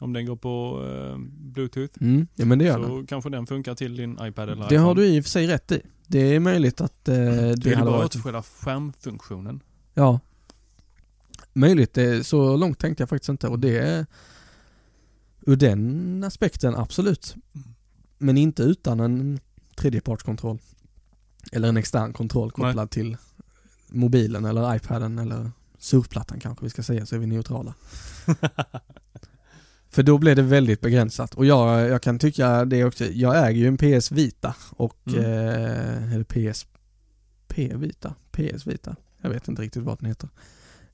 om 0.00 0.12
den 0.12 0.26
går 0.26 0.36
på 0.36 0.84
eh, 0.86 1.18
Bluetooth, 1.28 1.92
Mm, 2.00 2.26
ja 2.34 2.44
men 2.44 2.58
det 2.58 2.64
gör 2.64 2.78
den. 2.78 2.88
så 2.88 3.06
kanske 3.06 3.30
den 3.30 3.46
funkar 3.46 3.74
till 3.74 3.96
din 3.96 4.18
iPad 4.22 4.48
eller 4.48 4.68
Det 4.68 4.76
har 4.76 4.94
du 4.94 5.06
i 5.06 5.20
och 5.20 5.24
för 5.24 5.30
sig 5.30 5.46
rätt 5.46 5.72
i. 5.72 5.82
Det 6.06 6.18
är 6.18 6.40
möjligt 6.40 6.80
att 6.80 7.08
eh, 7.08 7.14
är 7.14 7.32
det 7.42 7.54
det 7.54 7.74
hade 7.74 7.90
varit... 7.90 8.16
åt 8.16 8.22
själva 8.22 8.42
skärmfunktionen. 8.42 9.60
Ja. 9.94 10.20
Möjligt, 11.52 11.94
det, 11.94 12.26
så 12.26 12.56
långt 12.56 12.78
tänkte 12.78 13.02
jag 13.02 13.08
faktiskt 13.08 13.28
inte 13.28 13.48
och 13.48 13.58
det 13.58 13.78
är 13.78 14.06
ur 15.40 15.56
den 15.56 16.24
aspekten 16.24 16.74
absolut. 16.76 17.34
Men 18.18 18.38
inte 18.38 18.62
utan 18.62 19.00
en 19.00 19.40
tredjepartskontroll. 19.76 20.58
Eller 21.52 21.68
en 21.68 21.76
extern 21.76 22.12
kontroll 22.12 22.50
kopplad 22.50 22.90
till 22.90 23.16
mobilen 23.88 24.44
eller 24.44 24.76
iPaden 24.76 25.18
eller 25.18 25.50
surfplattan 25.78 26.40
kanske 26.40 26.64
vi 26.64 26.70
ska 26.70 26.82
säga 26.82 27.06
så 27.06 27.14
är 27.14 27.18
vi 27.18 27.26
neutrala. 27.26 27.74
För 29.90 30.02
då 30.02 30.18
blir 30.18 30.34
det 30.36 30.42
väldigt 30.42 30.80
begränsat 30.80 31.34
och 31.34 31.46
jag, 31.46 31.88
jag 31.88 32.02
kan 32.02 32.18
tycka 32.18 32.64
det 32.64 32.84
också, 32.84 33.04
jag 33.04 33.48
äger 33.48 33.60
ju 33.60 33.66
en 33.68 33.76
PS 33.76 34.12
Vita 34.12 34.54
och, 34.70 34.96
Mm. 35.06 35.24
eh, 35.24 36.14
eller 36.14 36.24
PSP 36.24 37.76
Vita, 37.76 38.14
PS 38.30 38.66
Vita, 38.66 38.96
jag 39.22 39.30
vet 39.30 39.48
inte 39.48 39.62
riktigt 39.62 39.82
vad 39.82 39.98
den 39.98 40.08
heter. 40.08 40.28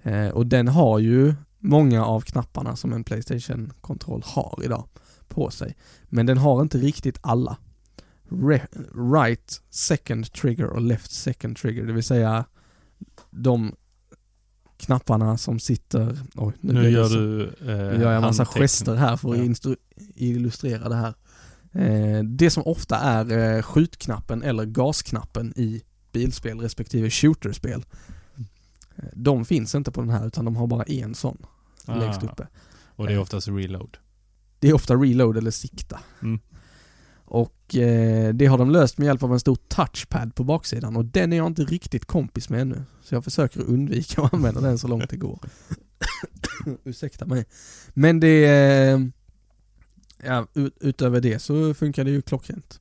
Eh, 0.02 0.28
och 0.28 0.46
den 0.46 0.68
har 0.68 0.98
ju 0.98 1.34
många 1.58 2.04
av 2.06 2.20
knapparna 2.20 2.76
som 2.76 2.92
en 2.92 3.04
Playstation-kontroll 3.04 4.22
har 4.24 4.60
idag 4.64 4.88
på 5.28 5.50
sig. 5.50 5.76
Men 6.04 6.26
den 6.26 6.38
har 6.38 6.62
inte 6.62 6.78
riktigt 6.78 7.18
alla. 7.20 7.56
Re- 8.28 9.12
right 9.12 9.60
second 9.70 10.32
trigger 10.32 10.66
och 10.66 10.80
left 10.80 11.10
second 11.12 11.56
trigger, 11.56 11.84
det 11.86 11.92
vill 11.92 12.02
säga 12.04 12.44
de 13.30 13.74
knapparna 14.76 15.38
som 15.38 15.58
sitter, 15.58 16.18
oj 16.34 16.52
nu, 16.60 16.72
Nu 16.72 16.90
gör 16.90 17.04
så- 17.08 17.14
du 17.14 17.42
eh, 17.44 17.66
nu 17.66 17.72
gör 17.74 18.00
jag 18.12 18.16
en 18.16 18.20
massa 18.22 18.44
gester 18.46 18.94
här 18.94 19.16
för 19.16 19.32
att 19.32 19.64
Ja. 19.64 19.74
illustrera 20.14 20.88
det 20.88 20.94
här. 20.96 21.14
Eh, 21.72 22.22
det 22.24 22.50
som 22.50 22.62
ofta 22.66 22.96
är 22.96 23.32
eh, 23.56 23.62
skjutknappen 23.62 24.42
eller 24.42 24.64
gasknappen 24.64 25.52
i 25.56 25.82
bilspel 26.12 26.60
respektive 26.60 27.10
shooterspel. 27.10 27.84
Eh, 28.96 29.04
de 29.14 29.44
finns 29.44 29.74
inte 29.74 29.92
på 29.92 30.00
den 30.00 30.10
här 30.10 30.26
utan 30.26 30.44
de 30.44 30.56
har 30.56 30.66
bara 30.66 30.82
en 30.82 31.14
sån 31.14 31.38
Ah. 31.86 31.94
längst 31.94 32.22
uppe. 32.22 32.46
Och 32.86 33.06
det 33.06 33.12
är 33.12 33.18
oftast 33.18 33.48
reload. 33.48 33.96
Det 34.58 34.68
är 34.68 34.72
ofta 34.74 34.94
reload 34.94 35.36
eller 35.36 35.50
sikta. 35.50 36.00
Mm. 36.22 36.40
Och 37.26 37.76
eh, 37.76 38.34
det 38.34 38.46
har 38.46 38.58
de 38.58 38.70
löst 38.70 38.98
med 38.98 39.06
hjälp 39.06 39.22
av 39.22 39.32
en 39.32 39.40
stor 39.40 39.56
touchpad 39.68 40.34
på 40.34 40.44
baksidan 40.44 40.96
och 40.96 41.04
den 41.04 41.32
är 41.32 41.36
jag 41.36 41.46
inte 41.46 41.64
riktigt 41.64 42.04
kompis 42.04 42.48
med 42.48 42.60
ännu. 42.60 42.82
Så 43.02 43.14
jag 43.14 43.24
försöker 43.24 43.60
undvika 43.60 44.22
att 44.22 44.34
använda 44.34 44.60
den 44.60 44.78
så 44.78 44.88
långt 44.88 45.10
det 45.10 45.16
går. 45.16 45.38
Ursäkta 46.84 47.26
mig. 47.26 47.44
Men 47.94 48.20
det, 48.20 48.46
eh, 48.46 49.00
ja, 50.24 50.46
ut, 50.54 50.76
utöver 50.80 51.20
det 51.20 51.38
så 51.38 51.74
funkar 51.74 52.04
det 52.04 52.10
ju 52.10 52.22
klockrent. 52.22 52.80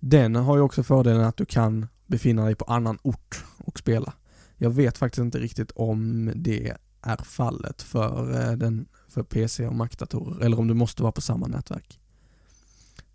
Den 0.00 0.36
har 0.36 0.56
ju 0.56 0.62
också 0.62 0.82
fördelen 0.82 1.24
att 1.24 1.36
du 1.36 1.44
kan 1.44 1.86
befinna 2.06 2.44
dig 2.44 2.54
på 2.54 2.64
annan 2.64 2.98
ort 3.02 3.44
och 3.58 3.78
spela. 3.78 4.12
Jag 4.56 4.70
vet 4.70 4.98
faktiskt 4.98 5.20
inte 5.20 5.38
riktigt 5.38 5.70
om 5.70 6.30
det 6.34 6.76
är 7.02 7.24
fallet 7.24 7.82
för, 7.82 8.40
eh, 8.40 8.52
den, 8.52 8.86
för 9.08 9.22
PC 9.22 9.66
och 9.66 9.74
Mac-datorer 9.74 10.44
eller 10.44 10.58
om 10.58 10.68
du 10.68 10.74
måste 10.74 11.02
vara 11.02 11.12
på 11.12 11.20
samma 11.20 11.46
nätverk. 11.46 11.98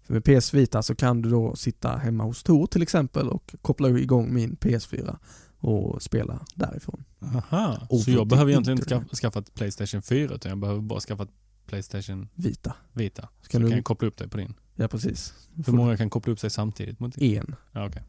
För 0.08 0.14
med 0.14 0.24
PS 0.42 0.54
Vita 0.54 0.84
så 0.84 0.96
kan 0.96 1.22
du 1.22 1.30
då 1.30 1.56
sitta 1.56 1.98
hemma 1.98 2.24
hos 2.24 2.44
Tor 2.44 2.68
till 2.68 2.82
exempel 2.82 3.30
och 3.30 3.56
koppla 3.62 3.90
igång 3.90 4.34
min 4.34 4.56
PS4 4.56 5.18
och 5.60 6.02
spela 6.04 6.40
därifrån. 6.56 7.04
Aha. 7.22 7.88
Over 7.90 8.04
Så 8.04 8.12
jag 8.12 8.28
behöver 8.28 8.52
egentligen 8.52 8.80
inte 8.80 8.90
skaffa, 8.90 9.16
skaffa 9.16 9.40
ett 9.40 9.54
Playstation 9.54 10.02
4 10.02 10.34
utan 10.36 10.50
jag 10.50 10.58
behöver 10.60 10.82
bara 10.82 11.00
skaffa 11.00 11.24
ett 11.24 11.30
Playstation 11.68 12.28
Vita. 12.36 12.74
Vita. 12.94 13.30
Så 13.42 13.50
kan 13.50 13.62
du- 13.62 13.70
jag 13.70 13.84
koppla 13.86 14.08
upp 14.08 14.18
det 14.18 14.28
på 14.28 14.38
din. 14.38 14.54
Ja 14.76 14.88
precis. 14.88 15.34
Hur 15.66 15.74
många 15.74 15.98
kan 15.98 16.10
koppla 16.10 16.34
upp 16.34 16.40
sig 16.40 16.50
samtidigt 16.50 17.00
mot 17.00 17.16
din? 17.16 17.38
En. 17.38 17.56
Ja, 17.72 17.88
okej. 17.88 18.04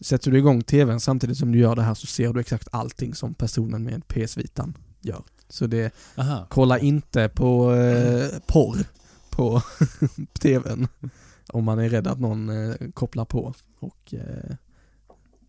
Sätter 0.00 0.30
du 0.30 0.38
igång 0.38 0.62
TVn 0.62 1.00
samtidigt 1.00 1.38
som 1.38 1.52
du 1.52 1.58
gör 1.58 1.76
det 1.76 1.82
här 1.82 1.94
så 1.94 2.06
ser 2.06 2.32
du 2.32 2.40
exakt 2.40 2.68
allting 2.72 3.14
som 3.14 3.34
personen 3.34 3.82
med 3.84 4.08
PS 4.08 4.36
Vitan 4.36 4.76
gör. 5.00 5.22
Så 5.48 5.66
det, 5.66 5.94
Aha. 6.16 6.46
kolla 6.50 6.78
inte 6.78 7.28
på 7.28 7.72
eh, 7.74 8.28
porr 8.46 8.78
på 9.30 9.62
TVn 10.40 10.88
om 11.52 11.64
man 11.64 11.78
är 11.78 11.88
rädd 11.88 12.06
att 12.06 12.20
någon 12.20 12.48
eh, 12.48 12.74
kopplar 12.94 13.24
på 13.24 13.54
och 13.78 14.14
eh, 14.14 14.56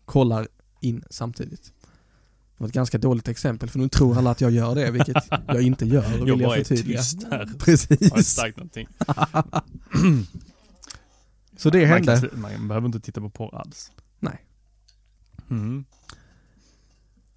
kollar 0.04 0.48
in 0.80 1.04
samtidigt. 1.10 1.72
var 2.56 2.66
ett 2.68 2.74
ganska 2.74 2.98
dåligt 2.98 3.28
exempel 3.28 3.68
för 3.68 3.78
nu 3.78 3.88
tror 3.88 4.18
alla 4.18 4.30
att 4.30 4.40
jag 4.40 4.50
gör 4.50 4.74
det, 4.74 4.90
vilket 4.90 5.16
jag 5.46 5.62
inte 5.62 5.86
gör. 5.86 6.02
Jag 6.02 6.18
Vill 6.18 6.28
jag 6.28 6.38
bara 6.38 6.56
är 6.56 6.64
tyst 6.64 7.22
här. 7.22 7.30
Har 7.38 7.42
inte 7.42 7.64
Precis. 7.64 8.28
sagt 8.34 8.56
någonting. 8.56 8.88
Så 11.56 11.70
det 11.70 11.78
Man, 11.80 11.88
hände. 11.88 12.20
kan, 12.30 12.40
man 12.40 12.68
behöver 12.68 12.86
inte 12.86 13.00
titta 13.00 13.20
på 13.20 13.30
porr 13.30 13.54
alls. 13.54 13.92
Nej. 14.18 14.44
Mm. 15.50 15.84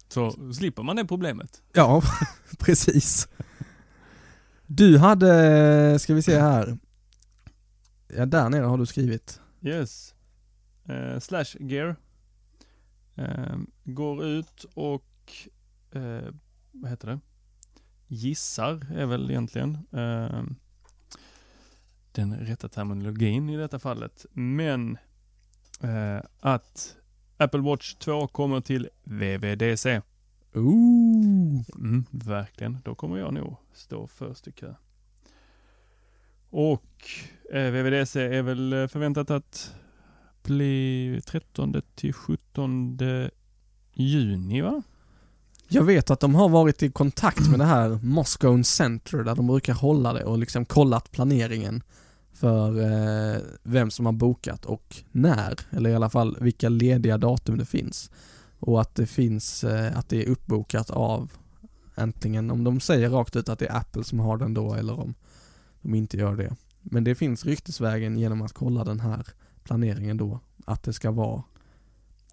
Så 0.08 0.52
slipper 0.52 0.82
man 0.82 0.96
det 0.96 1.04
problemet. 1.04 1.62
Ja, 1.72 2.02
precis. 2.58 3.28
Du 4.66 4.98
hade, 4.98 5.98
ska 5.98 6.14
vi 6.14 6.22
se 6.22 6.38
här. 6.40 6.78
Ja, 8.08 8.26
där 8.26 8.48
nere 8.48 8.64
har 8.64 8.78
du 8.78 8.86
skrivit. 8.86 9.40
Yes. 9.62 10.14
Eh, 10.84 11.18
slash 11.18 11.56
gear. 11.60 11.96
Eh, 13.14 13.58
går 13.84 14.24
ut 14.24 14.64
och, 14.74 15.32
eh, 15.92 16.34
vad 16.72 16.90
heter 16.90 17.08
det? 17.08 17.20
Gissar 18.06 18.86
är 18.94 19.06
väl 19.06 19.30
egentligen 19.30 19.78
eh, 19.92 20.42
den 22.12 22.34
rätta 22.34 22.68
terminologin 22.68 23.50
i 23.50 23.56
detta 23.56 23.78
fallet. 23.78 24.26
Men 24.32 24.98
eh, 25.80 26.20
att 26.40 26.96
Apple 27.36 27.60
Watch 27.60 27.94
2 27.94 28.26
kommer 28.26 28.60
till 28.60 28.88
VVDC. 29.04 30.00
Ooh. 30.54 31.62
Mm, 31.74 32.04
verkligen. 32.10 32.78
Då 32.84 32.94
kommer 32.94 33.16
jag 33.16 33.34
nog 33.34 33.56
stå 33.72 34.06
först 34.06 34.48
i 34.48 34.52
kö. 34.52 34.74
Och 36.56 37.10
eh, 37.52 37.70
VVDC 37.70 38.20
är 38.20 38.42
väl 38.42 38.72
eh, 38.72 38.86
förväntat 38.86 39.30
att 39.30 39.74
bli 40.42 41.20
13 41.26 41.82
till 41.94 42.12
17 42.12 42.98
juni 43.94 44.60
va? 44.60 44.82
Jag 45.68 45.82
vet 45.82 46.10
att 46.10 46.20
de 46.20 46.34
har 46.34 46.48
varit 46.48 46.82
i 46.82 46.90
kontakt 46.90 47.48
med 47.50 47.58
det 47.58 47.64
här 47.64 47.98
Moscow 48.02 48.62
Center 48.62 49.18
där 49.18 49.34
de 49.34 49.46
brukar 49.46 49.74
hålla 49.74 50.12
det 50.12 50.24
och 50.24 50.38
liksom 50.38 50.64
kollat 50.64 51.10
planeringen 51.10 51.82
för 52.32 52.80
eh, 52.80 53.40
vem 53.62 53.90
som 53.90 54.06
har 54.06 54.12
bokat 54.12 54.64
och 54.64 54.96
när, 55.12 55.54
eller 55.70 55.90
i 55.90 55.94
alla 55.94 56.10
fall 56.10 56.36
vilka 56.40 56.68
lediga 56.68 57.18
datum 57.18 57.58
det 57.58 57.66
finns. 57.66 58.10
Och 58.58 58.80
att 58.80 58.94
det 58.94 59.06
finns, 59.06 59.64
eh, 59.64 59.98
att 59.98 60.08
det 60.08 60.22
är 60.22 60.28
uppbokat 60.28 60.90
av 60.90 61.32
antingen 61.94 62.50
om 62.50 62.64
de 62.64 62.80
säger 62.80 63.10
rakt 63.10 63.36
ut 63.36 63.48
att 63.48 63.58
det 63.58 63.66
är 63.66 63.76
Apple 63.76 64.04
som 64.04 64.20
har 64.20 64.36
den 64.36 64.54
då 64.54 64.74
eller 64.74 65.00
om 65.00 65.14
de 65.86 65.94
inte 65.94 66.16
gör 66.16 66.36
det. 66.36 66.56
Men 66.82 67.04
det 67.04 67.14
finns 67.14 67.44
ryktesvägen 67.44 68.18
genom 68.18 68.42
att 68.42 68.52
kolla 68.52 68.84
den 68.84 69.00
här 69.00 69.26
planeringen 69.62 70.16
då, 70.16 70.40
att 70.64 70.82
det 70.82 70.92
ska 70.92 71.10
vara 71.10 71.42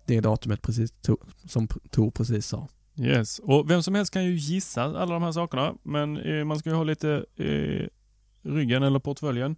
det 0.06 0.22
datumet 0.22 0.62
precis 0.62 0.92
to, 1.02 1.18
som 1.46 1.68
Tor 1.68 2.12
precis 2.12 2.48
sa. 2.48 2.68
Yes, 2.96 3.40
och 3.40 3.70
vem 3.70 3.84
som 3.84 3.96
helst 3.96 4.14
kan 4.14 4.26
ju 4.26 4.36
gissa 4.36 4.84
alla 4.84 5.14
de 5.14 5.24
här 5.24 5.32
sakerna, 5.32 5.76
men 5.84 6.18
eh, 6.18 6.46
man 6.46 6.60
ska 6.60 6.70
ju 6.70 6.76
ha 6.76 6.84
lite 6.84 7.26
eh, 7.36 7.88
ryggen 8.42 8.84
eller 8.84 9.00
portföljen 9.00 9.56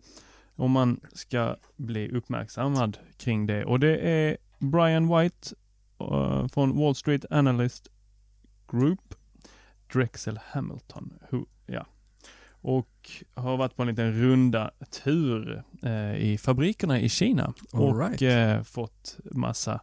om 0.56 0.72
man 0.72 1.00
ska 1.14 1.56
bli 1.76 2.10
uppmärksammad 2.10 2.98
kring 3.18 3.46
det. 3.46 3.66
Och 3.66 3.80
det 3.80 3.98
är 3.98 4.38
Brian 4.60 5.18
White 5.18 5.56
uh, 6.02 6.48
från 6.48 6.78
Wall 6.78 6.96
Street 6.96 7.26
Analyst 7.30 7.88
Group, 8.72 9.16
Drexel 9.94 10.40
Hamilton, 10.44 11.14
who. 11.30 11.46
Och 12.68 13.12
har 13.34 13.58
varit 13.58 13.76
på 13.76 13.82
en 13.82 13.88
liten 13.88 14.14
runda 14.14 14.72
tur 15.04 15.64
eh, 15.84 16.16
i 16.16 16.38
fabrikerna 16.38 17.00
i 17.00 17.10
Kina 17.10 17.54
All 17.74 17.82
och 17.82 18.00
right. 18.00 18.22
eh, 18.22 18.64
fått 18.64 19.18
massa 19.32 19.82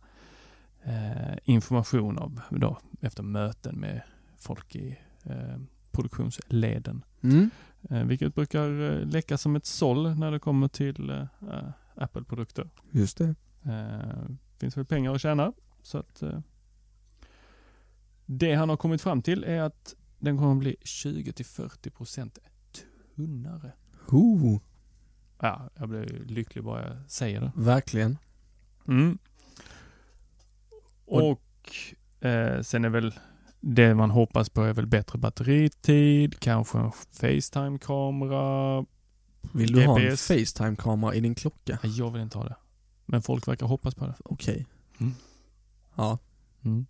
eh, 0.85 1.37
information 1.45 2.19
av 2.19 2.41
då, 2.51 2.79
efter 3.01 3.23
möten 3.23 3.81
med 3.81 4.03
folk 4.39 4.77
i 4.77 4.99
eh, 5.25 5.59
produktionsleden. 5.91 7.05
Mm. 7.23 7.51
Eh, 7.91 8.05
vilket 8.05 8.35
brukar 8.35 8.81
eh, 8.81 9.07
läcka 9.07 9.39
som 9.39 9.57
ett 9.57 9.67
såll 9.67 10.19
när 10.19 10.31
det 10.31 10.39
kommer 10.39 10.69
till 10.69 11.11
eh, 11.11 11.27
Apple-produkter. 11.95 12.71
Just 12.91 13.19
det. 13.19 13.35
Finns 14.59 14.77
väl 14.77 14.85
pengar 14.85 15.15
att 15.15 15.21
tjäna. 15.21 15.53
Så 15.83 15.99
att 15.99 16.23
det 18.27 18.55
han 18.55 18.69
har 18.69 18.77
kommit 18.77 19.03
fram 19.03 19.23
till 19.23 19.45
är 19.45 19.61
att 19.61 19.95
den 20.19 20.39
kommer 20.39 20.53
att 20.53 20.59
bli 20.59 20.77
20-40% 20.85 22.39
tunnare. 23.17 23.73
Ooh, 24.09 24.61
Ja, 25.41 25.71
jag 25.79 25.89
blir 25.89 26.25
lycklig 26.27 26.65
bara 26.65 26.89
jag 26.89 26.97
säger 27.11 27.41
det. 27.41 27.53
verkligen. 27.57 28.19
Mm. 28.89 29.19
Och- 31.07 31.31
Och 31.31 31.77
eh, 32.27 32.61
sen 32.63 32.85
är 32.85 32.89
väl 32.89 33.15
det 33.61 33.95
man 33.95 34.11
hoppas 34.11 34.49
på 34.51 34.63
är 34.63 34.73
väl 34.73 34.87
bättre 34.87 35.19
batteritid, 35.19 36.41
kanske 36.41 36.79
en 36.79 36.93
Facetime-kamera. 36.93 38.85
Vill 39.53 39.73
du 39.73 39.87
ha 39.87 39.99
en 39.99 40.05
GPS. 40.05 40.27
Facetime-kamera 40.29 41.15
i 41.15 41.21
din 41.21 41.35
klocka? 41.35 41.79
Nej, 41.83 41.99
Jag 41.99 42.11
vill 42.11 42.23
inte 42.23 42.39
ha 42.39 42.45
det. 42.45 42.57
Men 43.07 43.23
folk 43.23 43.49
verkar 43.49 43.67
hoppas 43.67 43.95
på 43.95 44.07
det. 44.07 44.15
Okej. 44.25 44.67
Mm. 45.01 45.13
Ja. 45.95 46.19
Det, 46.61 46.85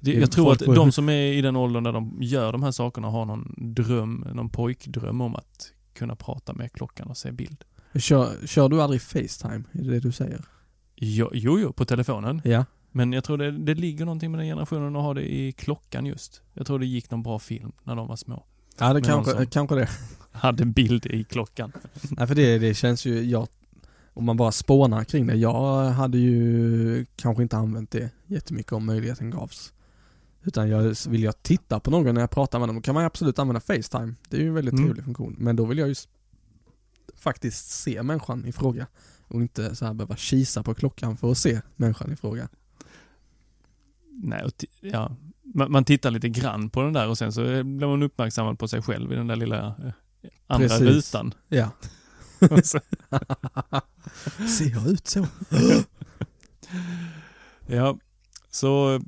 Det 0.00 0.12
jag 0.12 0.32
tror 0.32 0.52
att 0.52 0.58
de 0.58 0.92
som 0.92 1.08
är 1.08 1.32
i 1.32 1.40
den 1.40 1.56
åldern 1.56 1.84
där 1.84 1.92
de 1.92 2.18
gör 2.20 2.52
de 2.52 2.62
här 2.62 2.70
sakerna 2.70 3.08
har 3.08 3.24
någon 3.24 3.54
dröm, 3.56 4.26
någon 4.34 4.50
pojkdröm 4.50 5.20
om 5.20 5.36
att 5.36 5.72
kunna 5.94 6.16
prata 6.16 6.52
med 6.52 6.72
klockan 6.72 7.08
och 7.08 7.16
se 7.16 7.32
bild. 7.32 7.64
Kör, 7.94 8.46
kör 8.46 8.68
du 8.68 8.82
aldrig 8.82 9.02
Facetime? 9.02 9.64
Är 9.72 9.82
det 9.82 9.90
det 9.90 10.00
du 10.00 10.12
säger? 10.12 10.44
Jo, 10.96 11.30
jo, 11.32 11.58
jo 11.60 11.72
på 11.72 11.84
telefonen. 11.84 12.42
Ja. 12.44 12.64
Men 12.90 13.12
jag 13.12 13.24
tror 13.24 13.38
det, 13.38 13.50
det 13.50 13.74
ligger 13.74 14.04
någonting 14.04 14.30
med 14.30 14.40
den 14.40 14.46
generationen 14.46 14.96
att 14.96 15.02
ha 15.02 15.14
det 15.14 15.34
i 15.34 15.52
klockan 15.52 16.06
just. 16.06 16.42
Jag 16.54 16.66
tror 16.66 16.78
det 16.78 16.86
gick 16.86 17.10
någon 17.10 17.22
bra 17.22 17.38
film 17.38 17.72
när 17.82 17.96
de 17.96 18.08
var 18.08 18.16
små. 18.16 18.44
Ja, 18.78 18.92
det 18.92 19.02
kanske, 19.02 19.46
kanske 19.46 19.74
det. 19.74 19.88
Hade 20.32 20.64
bild 20.64 21.06
i 21.06 21.24
klockan. 21.24 21.72
Nej, 22.10 22.26
för 22.26 22.34
det, 22.34 22.58
det 22.58 22.74
känns 22.74 23.06
ju, 23.06 23.24
jag, 23.24 23.48
om 24.18 24.24
man 24.24 24.36
bara 24.36 24.52
spånar 24.52 25.04
kring 25.04 25.26
det, 25.26 25.34
jag 25.34 25.84
hade 25.90 26.18
ju 26.18 27.06
kanske 27.16 27.42
inte 27.42 27.56
använt 27.56 27.90
det 27.90 28.10
jättemycket 28.26 28.72
om 28.72 28.86
möjligheten 28.86 29.30
gavs. 29.30 29.72
Utan 30.42 30.68
jag, 30.68 30.94
vill 31.08 31.22
jag 31.22 31.42
titta 31.42 31.80
på 31.80 31.90
någon 31.90 32.14
när 32.14 32.20
jag 32.20 32.30
pratar 32.30 32.58
med 32.58 32.68
dem, 32.68 32.82
kan 32.82 32.94
man 32.94 33.04
absolut 33.04 33.38
använda 33.38 33.60
Facetime. 33.60 34.14
Det 34.28 34.36
är 34.36 34.40
ju 34.40 34.48
en 34.48 34.54
väldigt 34.54 34.72
Mm. 34.74 34.84
trevlig 34.84 35.04
funktion. 35.04 35.36
Men 35.38 35.56
då 35.56 35.64
vill 35.64 35.78
jag 35.78 35.88
ju 35.88 35.94
faktiskt 37.16 37.70
se 37.70 38.02
människan 38.02 38.46
i 38.46 38.52
fråga. 38.52 38.86
Och 39.28 39.40
inte 39.40 39.76
så 39.76 39.86
här 39.86 39.94
behöva 39.94 40.16
kisa 40.16 40.62
på 40.62 40.74
klockan 40.74 41.16
för 41.16 41.30
att 41.30 41.38
se 41.38 41.60
människan 41.76 42.12
i 42.12 42.16
fråga. 42.16 42.48
Nej, 44.10 44.50
ja. 44.80 45.16
Man, 45.54 45.72
man 45.72 45.84
tittar 45.84 46.10
lite 46.10 46.28
grann 46.28 46.70
på 46.70 46.82
den 46.82 46.92
där 46.92 47.08
och 47.08 47.18
sen 47.18 47.32
så 47.32 47.44
eh, 47.44 47.62
blir 47.62 47.86
man 47.86 48.02
uppmärksammad 48.02 48.58
på 48.58 48.68
sig 48.68 48.82
själv 48.82 49.12
i 49.12 49.16
den 49.16 49.26
där 49.26 49.36
lilla 49.36 49.66
eh, 49.66 49.92
andra 50.46 50.68
Precis. 50.68 50.86
rutan. 50.86 51.34
Ja. 51.48 51.70
Ser 54.58 54.70
jag 54.70 54.86
ut 54.86 55.08
så? 55.08 55.26
ja, 57.66 57.98
så 58.50 59.00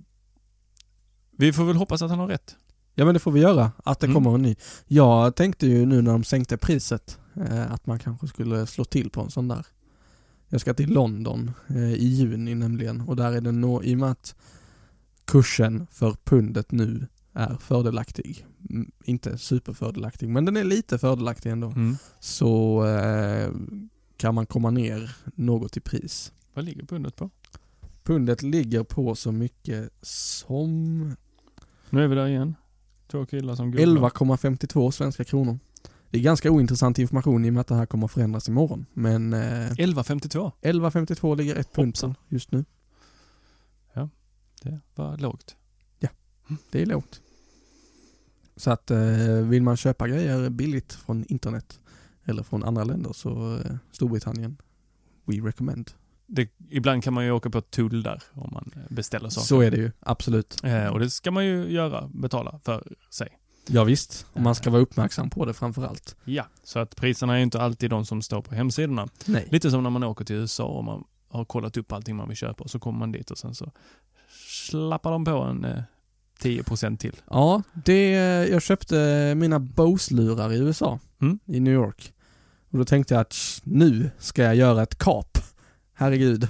vi 1.36 1.53
får 1.53 1.64
väl 1.64 1.76
hoppas 1.76 2.03
att 2.03 2.11
han 2.11 2.18
har 2.18 2.28
rätt. 2.28 2.57
Ja 2.94 3.05
men 3.05 3.14
det 3.14 3.20
får 3.20 3.32
vi 3.32 3.40
göra, 3.40 3.72
att 3.84 4.01
det 4.01 4.07
Mm. 4.07 4.14
kommer 4.14 4.34
en 4.34 4.42
ny. 4.42 4.57
Jag 4.86 5.36
tänkte 5.36 5.66
ju 5.66 5.86
nu 5.86 6.03
när 6.03 6.12
de 6.12 6.24
sänkte 6.24 6.57
priset 6.57 7.18
eh, 7.36 7.72
att 7.72 7.86
man 7.86 7.98
kanske 7.98 8.26
skulle 8.28 8.66
slå 8.66 8.84
till 8.84 9.11
på 9.11 9.20
en 9.20 9.30
sån 9.30 9.48
där. 9.48 9.66
Jag 10.48 10.61
ska 10.61 10.74
till 10.74 10.92
London 10.92 11.51
eh, 11.68 11.92
i 11.92 12.07
juni 12.07 12.55
nämligen 12.55 13.01
och 13.01 13.16
där 13.16 13.32
är 13.32 13.40
det 13.40 13.53
nå, 13.53 13.82
i 13.82 13.94
och 13.94 13.98
med 13.98 14.11
att 14.11 14.34
kursen 15.24 15.86
för 15.90 16.16
pundet 16.24 16.72
nu 16.72 17.07
är 17.32 17.57
fördelaktig. 17.61 18.46
Inte 19.05 19.38
superfördelaktig 19.38 20.28
men 20.28 20.44
den 20.44 20.57
är 20.57 20.64
lite 20.64 20.98
fördelaktig 20.98 21.51
ändå. 21.51 21.66
Mm. 21.66 21.96
Så 22.20 22.84
eh, 22.86 23.51
kan 24.20 24.34
man 24.34 24.46
komma 24.46 24.70
ner 24.70 25.16
något 25.34 25.76
i 25.76 25.80
pris. 25.80 26.32
Vad 26.54 26.64
ligger 26.64 26.84
pundet 26.84 27.16
på? 27.16 27.30
Pundet 28.02 28.42
ligger 28.42 28.82
på 28.82 29.14
så 29.14 29.32
mycket 29.32 29.92
som 30.02 31.16
Nu 31.90 32.04
är 32.04 32.08
vi 32.08 32.14
där 32.14 32.26
igen. 32.26 32.54
Två 33.10 33.26
killar 33.26 33.54
som 33.54 33.70
googlar. 33.70 34.10
11,52 34.10 34.90
svenska 34.90 35.24
kronor. 35.24 35.58
Det 36.10 36.18
är 36.18 36.22
ganska 36.22 36.50
ointressant 36.50 36.98
information 36.98 37.44
i 37.44 37.48
och 37.48 37.52
med 37.52 37.60
att 37.60 37.66
det 37.66 37.74
här 37.74 37.86
kommer 37.86 38.04
att 38.04 38.12
förändras 38.12 38.48
imorgon. 38.48 38.86
Men 38.92 39.32
eh, 39.32 39.38
11,52. 39.38 40.52
11,52 40.62 41.36
ligger 41.36 41.56
ett 41.56 41.72
pund 41.72 42.00
på 42.00 42.14
just 42.28 42.52
nu. 42.52 42.64
Det 44.62 44.80
var 44.94 45.16
lågt. 45.16 45.56
Det 46.70 46.82
är 46.82 46.86
lågt. 46.86 47.20
Så 48.56 48.70
att 48.70 48.90
eh, 48.90 48.98
vill 49.26 49.62
man 49.62 49.76
köpa 49.76 50.08
grejer 50.08 50.50
billigt 50.50 50.92
från 50.92 51.24
internet 51.28 51.80
eller 52.24 52.42
från 52.42 52.64
andra 52.64 52.84
länder 52.84 53.12
så 53.12 53.56
eh, 53.56 53.76
Storbritannien, 53.92 54.56
we 55.24 55.34
recommend. 55.34 55.90
Det, 56.26 56.48
ibland 56.70 57.04
kan 57.04 57.14
man 57.14 57.24
ju 57.24 57.30
åka 57.30 57.50
på 57.50 57.60
tull 57.60 58.02
där 58.02 58.22
om 58.32 58.50
man 58.52 58.72
eh, 58.76 58.94
beställer 58.94 59.28
saker. 59.28 59.46
Så 59.46 59.60
är 59.60 59.70
det 59.70 59.76
ju, 59.76 59.92
absolut. 60.00 60.64
Eh, 60.64 60.86
och 60.86 61.00
det 61.00 61.10
ska 61.10 61.30
man 61.30 61.46
ju 61.46 61.70
göra, 61.70 62.08
betala 62.14 62.60
för 62.64 62.96
sig. 63.10 63.28
Ja, 63.66 63.84
visst, 63.84 64.26
och 64.32 64.40
man 64.40 64.54
ska 64.54 64.70
vara 64.70 64.82
uppmärksam 64.82 65.30
på 65.30 65.44
det 65.44 65.54
framför 65.54 65.86
allt. 65.86 66.16
Ja, 66.24 66.44
så 66.62 66.78
att 66.78 66.96
priserna 66.96 67.32
är 67.32 67.36
ju 67.36 67.42
inte 67.42 67.60
alltid 67.60 67.90
de 67.90 68.06
som 68.06 68.22
står 68.22 68.42
på 68.42 68.54
hemsidorna. 68.54 69.08
Nej. 69.26 69.48
Lite 69.50 69.70
som 69.70 69.82
när 69.82 69.90
man 69.90 70.04
åker 70.04 70.24
till 70.24 70.36
USA 70.36 70.64
och 70.64 70.84
man 70.84 71.04
har 71.28 71.44
kollat 71.44 71.76
upp 71.76 71.92
allting 71.92 72.16
man 72.16 72.28
vill 72.28 72.36
köpa 72.36 72.64
och 72.64 72.70
så 72.70 72.78
kommer 72.78 72.98
man 72.98 73.12
dit 73.12 73.30
och 73.30 73.38
sen 73.38 73.54
så 73.54 73.70
slappar 74.46 75.10
de 75.10 75.24
på 75.24 75.30
en 75.30 75.64
eh, 75.64 75.82
10% 76.43 76.97
till. 76.97 77.16
Ja, 77.30 77.62
det, 77.84 78.11
jag 78.51 78.62
köpte 78.62 79.34
mina 79.36 79.59
Bose-lurar 79.59 80.53
i 80.53 80.59
USA, 80.59 80.99
Mm. 81.20 81.38
i 81.47 81.61
New 81.61 81.74
York. 81.74 82.12
Och 82.70 82.78
då 82.78 82.84
tänkte 82.84 83.14
jag 83.14 83.20
att 83.20 83.32
"Sh, 83.32 83.61
nu 83.64 84.11
ska 84.18 84.43
jag 84.43 84.55
göra 84.57 84.82
ett 84.82 84.99
kap. 84.99 85.38
Herregud. 85.95 86.49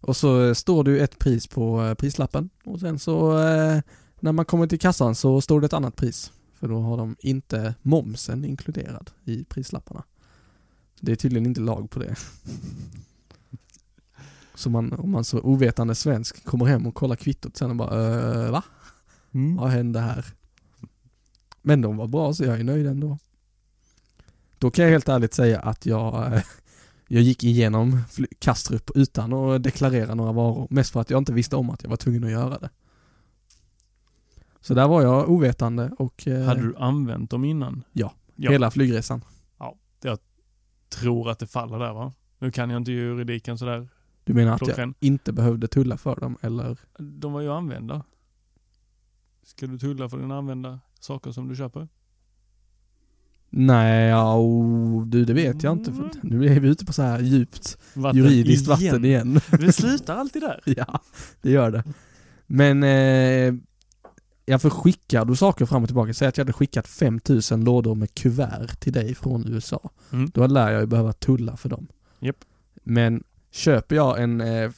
Och 0.00 0.16
så 0.16 0.54
står 0.54 0.84
det 0.84 0.90
ju 0.90 0.98
ett 0.98 1.18
pris 1.18 1.46
på 1.46 1.82
eh, 1.82 1.94
prislappen 1.94 2.50
och 2.64 2.80
sen 2.80 2.98
så 2.98 3.38
eh, 3.48 3.80
när 4.20 4.32
man 4.32 4.44
kommer 4.44 4.66
till 4.66 4.80
kassan 4.80 5.14
så 5.14 5.40
står 5.40 5.60
det 5.60 5.64
ett 5.66 5.72
annat 5.72 5.96
pris. 5.96 6.32
För 6.54 6.68
då 6.68 6.80
har 6.80 6.96
de 6.96 7.16
inte 7.18 7.74
momsen 7.82 8.44
inkluderad 8.44 9.10
i 9.24 9.44
prislapparna. 9.44 10.02
Det 11.00 11.12
är 11.12 11.16
tydligen 11.16 11.46
inte 11.46 11.60
lag 11.60 11.90
på 11.90 11.98
det. 11.98 12.14
Så 14.54 14.70
man, 14.70 14.92
om 14.92 15.10
man 15.10 15.24
så 15.24 15.40
ovetande 15.40 15.94
svensk 15.94 16.44
kommer 16.44 16.64
hem 16.64 16.86
och 16.86 16.94
kollar 16.94 17.16
kvittot 17.16 17.56
sen 17.56 17.70
och 17.70 17.76
bara 17.76 18.44
äh, 18.46 18.50
va? 18.50 18.62
Vad 19.30 19.70
hände 19.70 20.00
här? 20.00 20.24
Men 21.62 21.80
de 21.80 21.96
var 21.96 22.06
bra 22.06 22.34
så 22.34 22.44
jag 22.44 22.60
är 22.60 22.64
nöjd 22.64 22.86
ändå. 22.86 23.18
Då 24.58 24.70
kan 24.70 24.84
jag 24.84 24.92
helt 24.92 25.08
ärligt 25.08 25.34
säga 25.34 25.60
att 25.60 25.86
jag, 25.86 26.32
eh, 26.34 26.42
jag 27.08 27.22
gick 27.22 27.44
igenom 27.44 28.02
Kastrup 28.38 28.90
utan 28.94 29.32
att 29.32 29.62
deklarera 29.62 30.14
några 30.14 30.32
varor. 30.32 30.66
Mest 30.70 30.92
för 30.92 31.00
att 31.00 31.10
jag 31.10 31.18
inte 31.18 31.32
visste 31.32 31.56
om 31.56 31.70
att 31.70 31.82
jag 31.82 31.90
var 31.90 31.96
tvungen 31.96 32.24
att 32.24 32.30
göra 32.30 32.58
det. 32.58 32.70
Så 34.60 34.74
där 34.74 34.88
var 34.88 35.02
jag 35.02 35.28
ovetande 35.30 35.90
och 35.98 36.28
eh, 36.28 36.44
Hade 36.44 36.62
du 36.62 36.76
använt 36.76 37.30
dem 37.30 37.44
innan? 37.44 37.84
Ja. 37.92 38.12
ja. 38.36 38.50
hela 38.50 38.70
flygresan. 38.70 39.22
Tror 40.90 41.30
att 41.30 41.38
det 41.38 41.46
faller 41.46 41.78
där 41.78 41.92
va? 41.92 42.12
Nu 42.38 42.50
kan 42.50 42.70
jag 42.70 42.76
inte 42.76 42.92
juridiken 42.92 43.58
sådär. 43.58 43.88
Du 44.24 44.34
menar 44.34 44.54
att 44.54 44.78
jag 44.78 44.94
inte 45.00 45.32
behövde 45.32 45.68
tulla 45.68 45.96
för 45.96 46.16
dem 46.16 46.36
eller? 46.40 46.78
De 46.98 47.32
var 47.32 47.40
ju 47.40 47.52
använda. 47.52 48.04
Ska 49.50 49.66
du 49.66 49.78
tulla 49.78 50.08
för 50.08 50.18
dina 50.18 50.38
använda 50.38 50.80
saker 51.00 51.32
som 51.32 51.48
du 51.48 51.56
köper? 51.56 51.88
Nej, 53.50 54.08
ja, 54.08 54.38
oh, 54.38 55.06
du 55.06 55.24
det 55.24 55.32
vet 55.32 55.62
jag 55.62 55.72
inte. 55.72 55.92
För 55.92 56.10
nu 56.22 56.46
är 56.46 56.60
vi 56.60 56.68
ute 56.68 56.84
på 56.84 56.92
så 56.92 57.02
här 57.02 57.20
djupt 57.20 57.78
Vatten 57.94 58.18
juridiskt 58.18 58.66
vatten 58.66 59.04
igen. 59.04 59.40
Det 59.50 59.72
slutar 59.72 60.16
alltid 60.16 60.42
där. 60.42 60.60
Ja, 60.76 61.00
det 61.42 61.50
gör 61.50 61.70
det. 61.70 61.84
Men 62.46 62.82
eh, 62.82 63.54
jag 64.46 64.62
får 64.62 64.70
skicka 64.70 65.24
då 65.24 65.36
saker 65.36 65.66
fram 65.66 65.82
och 65.82 65.88
tillbaka. 65.88 66.14
Säg 66.14 66.28
att 66.28 66.36
jag 66.36 66.44
hade 66.44 66.52
skickat 66.52 66.88
5000 66.88 67.64
lådor 67.64 67.94
med 67.94 68.14
kuvert 68.14 68.80
till 68.80 68.92
dig 68.92 69.14
från 69.14 69.48
USA. 69.48 69.90
Mm. 70.12 70.30
Då 70.34 70.46
lär 70.46 70.70
jag 70.70 70.80
ju 70.80 70.86
behöva 70.86 71.12
tulla 71.12 71.56
för 71.56 71.68
dem. 71.68 71.86
Japp. 72.20 72.44
Men 72.82 73.24
köper 73.50 73.96
jag 73.96 74.22
en, 74.22 74.40
eh, 74.40 74.70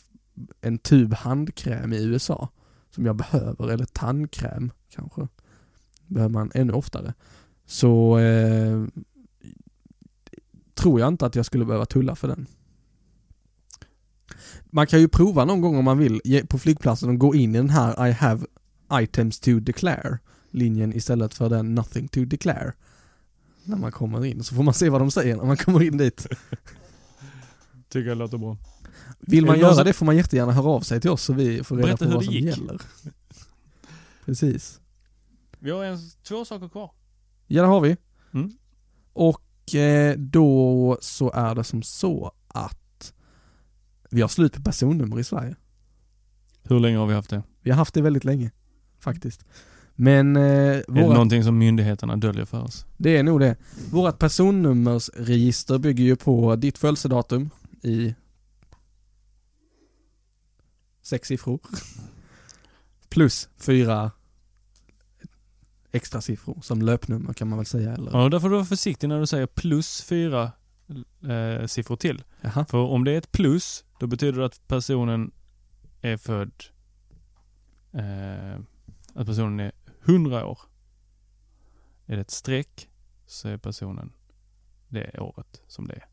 en 0.61 0.79
tub 0.79 1.15
handkräm 1.15 1.93
i 1.93 2.05
USA 2.05 2.49
som 2.95 3.07
jag 3.07 3.17
behöver, 3.17 3.69
eller 3.69 3.85
tandkräm 3.85 4.73
kanske, 4.91 5.29
behöver 6.07 6.33
man 6.33 6.51
ännu 6.55 6.73
oftare. 6.73 7.15
Så 7.67 8.19
eh, 8.19 8.85
tror 10.75 11.01
jag 11.01 11.09
inte 11.09 11.27
att 11.27 11.37
jag 11.37 11.47
skulle 11.47 11.65
behöva 11.65 11.87
tulla 11.87 12.15
för 12.15 12.29
den. 12.29 12.47
Man 14.65 14.87
kan 14.87 15.01
ju 15.01 15.09
prova 15.09 15.45
någon 15.45 15.61
gång 15.61 15.77
om 15.77 15.85
man 15.85 15.99
vill 15.99 16.21
på 16.49 16.59
flygplatsen 16.59 17.09
och 17.09 17.19
gå 17.19 17.35
in 17.35 17.55
i 17.55 17.59
den 17.59 17.71
här 17.71 18.09
I 18.09 18.13
have 18.13 18.47
items 18.93 19.41
to 19.41 19.61
declare 19.61 20.19
linjen 20.51 20.93
istället 20.93 21.35
för 21.35 21.49
den 21.49 21.75
nothing 21.75 22.09
to 22.09 22.25
declare. 22.25 22.73
När 23.65 23.77
man 23.77 23.93
kommer 23.93 24.25
in, 24.25 24.45
så 24.45 24.55
får 24.55 24.63
man 24.63 24.75
se 24.75 24.89
vad 24.89 25.01
de 25.01 25.11
säger 25.11 25.37
när 25.37 25.45
man 25.45 25.57
kommer 25.57 25.83
in 25.83 25.97
dit. 25.97 26.27
Tycker 27.93 28.09
jag 28.09 28.19
låter 28.19 28.39
bra. 28.39 28.57
Vill 29.21 29.47
man 29.47 29.55
det 29.55 29.61
göra 29.61 29.75
som- 29.75 29.85
det 29.85 29.93
får 29.93 30.07
man 30.07 30.17
jättegärna 30.17 30.53
höra 30.53 30.67
av 30.69 30.81
sig 30.81 31.01
till 31.01 31.11
oss 31.11 31.23
så 31.23 31.33
vi 31.33 31.65
får 31.65 31.77
reda 31.77 31.87
Berätta 31.87 32.05
på 32.05 32.11
vad 32.11 32.21
det 32.21 32.25
som 32.25 32.35
gick. 32.35 32.45
gäller. 32.45 32.81
Precis. 34.25 34.81
Vi 35.59 35.71
har 35.71 35.85
en, 35.85 35.99
två 36.29 36.45
saker 36.45 36.69
kvar. 36.69 36.91
Ja 37.47 37.63
det 37.63 37.69
har 37.69 37.81
vi. 37.81 37.97
Mm. 38.35 38.53
Och 39.13 39.75
eh, 39.75 40.17
då 40.19 40.99
så 41.01 41.31
är 41.33 41.55
det 41.55 41.65
som 41.65 41.83
så 41.83 42.33
att 42.49 43.13
vi 44.11 44.21
har 44.21 44.29
slut 44.29 44.53
på 44.53 44.63
personnummer 44.63 45.19
i 45.21 45.25
Sverige. 45.25 45.57
Hur 46.63 46.81
länge 46.81 46.97
har 46.99 47.07
vi 47.07 47.15
haft 47.15 47.31
det? 47.31 47.43
Vi 47.61 47.71
har 47.71 47.77
haft 47.77 47.95
det 47.95 48.03
väldigt 48.03 48.25
länge, 48.25 48.51
faktiskt. 49.01 49.45
Men 49.95 50.37
eh, 50.37 50.43
Är 50.43 50.75
det 50.75 50.85
våra, 50.89 51.13
någonting 51.13 51.45
som 51.45 51.59
myndigheterna 51.59 52.17
döljer 52.17 52.45
för 52.45 52.63
oss? 52.63 52.87
det 52.97 53.17
är 53.17 53.23
nog 53.23 53.41
det. 53.41 53.57
Vårat 53.91 54.19
personnummersregister 54.19 55.79
bygger 55.79 56.05
ju 56.05 56.17
på 56.17 56.57
ditt 56.57 56.79
födelsedatum 56.79 57.51
i 57.83 58.15
sex 61.03 61.29
siffror. 61.29 61.61
Plus 63.09 63.49
fyra 63.57 64.11
extra 65.93 66.21
siffror 66.21 66.59
som 66.63 66.83
löpnummer 66.83 67.33
kan 67.33 67.49
man 67.49 67.59
väl 67.59 67.67
säga 67.67 67.95
eller? 67.95 68.13
Ja, 68.13 68.29
därför 68.29 68.41
får 68.41 68.49
du 68.49 68.55
vara 68.55 68.65
försiktig 68.65 69.09
när 69.09 69.21
du 69.21 69.27
säger 69.27 69.47
plus 69.47 70.03
fyra 70.03 70.53
eh, 71.29 71.67
siffror 71.67 71.97
till. 71.97 72.23
Jaha. 72.41 72.65
För 72.65 72.79
om 72.79 73.05
det 73.05 73.13
är 73.13 73.19
ett 73.19 73.33
plus, 73.33 73.85
då 73.99 74.07
betyder 74.07 74.39
det 74.39 74.47
att 74.47 74.69
personen 74.69 75.33
är 76.01 76.17
född, 76.17 76.65
eh, 77.93 78.61
att 79.15 79.27
personen 79.27 79.61
är 79.61 79.73
100 80.05 80.47
år. 80.47 80.59
Är 82.07 82.17
det 82.17 82.23
ett 82.23 82.31
streck, 82.31 82.89
så 83.27 83.49
är 83.49 83.57
personen 83.57 84.13
det 84.89 85.19
året 85.19 85.63
som 85.67 85.87
det 85.89 85.95
är. 85.95 86.12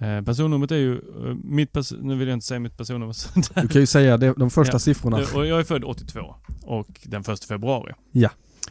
Eh, 0.00 0.22
personnumret 0.22 0.70
är 0.70 0.76
ju, 0.76 0.94
eh, 0.98 1.34
mitt 1.44 1.72
pers- 1.72 1.98
nu 2.02 2.16
vill 2.16 2.28
jag 2.28 2.36
inte 2.36 2.46
säga 2.46 2.60
mitt 2.60 2.76
personnummer 2.76 3.12
sådär. 3.42 3.62
Du 3.62 3.68
kan 3.68 3.80
ju 3.80 3.86
säga 3.86 4.16
det, 4.16 4.32
de 4.32 4.50
första 4.50 4.74
Ja. 4.74 4.78
siffrorna. 4.78 5.16
Och 5.34 5.46
jag 5.46 5.60
är 5.60 5.64
född 5.64 5.84
82 5.84 6.34
och 6.62 6.88
den 7.04 7.24
första 7.24 7.46
februari. 7.46 7.92
Ja. 8.12 8.30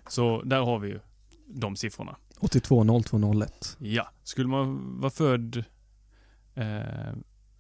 Så 0.10 0.42
där 0.42 0.60
har 0.62 0.80
vi 0.80 0.88
ju 0.90 1.00
de 1.48 1.76
siffrorna. 1.76 2.16
82 2.40 2.84
02 3.04 3.18
01. 3.34 3.78
Ja. 3.80 4.10
Skulle 4.24 4.48
man 4.48 5.00
vara 5.00 5.10
född, 5.12 5.64
eh, 6.56 7.14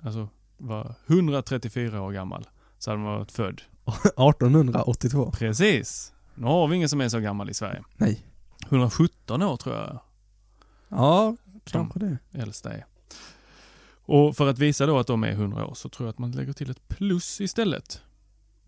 alltså 0.03 0.29
var 0.57 0.95
134 1.07 2.01
år 2.01 2.11
gammal, 2.11 2.47
så 2.79 2.91
hade 2.91 3.01
man 3.03 3.13
varit 3.19 3.31
född. 3.31 3.61
1882. 4.17 5.31
Precis. 5.31 6.13
Nu 6.35 6.45
har 6.45 6.67
vi 6.67 6.75
ingen 6.75 6.89
som 6.89 7.01
är 7.01 7.09
så 7.09 7.19
gammal 7.19 7.49
i 7.49 7.53
Sverige. 7.53 7.83
Nej. 7.97 8.25
117 8.69 9.41
år 9.43 9.57
tror 9.57 9.75
jag 9.75 9.99
Ja, 10.89 11.35
kanske 11.65 11.99
det. 11.99 12.17
äldsta 12.33 12.73
är. 12.73 12.85
Och 14.07 14.35
för 14.37 14.47
att 14.49 14.59
visa 14.59 14.85
då 14.85 14.97
att 14.99 15.07
de 15.07 15.23
är 15.23 15.31
100 15.31 15.65
år 15.65 15.73
så 15.73 15.89
tror 15.89 16.07
jag 16.07 16.13
att 16.13 16.17
man 16.19 16.31
lägger 16.31 16.53
till 16.53 16.69
ett 16.71 16.87
plus 16.87 17.41
istället. 17.41 18.01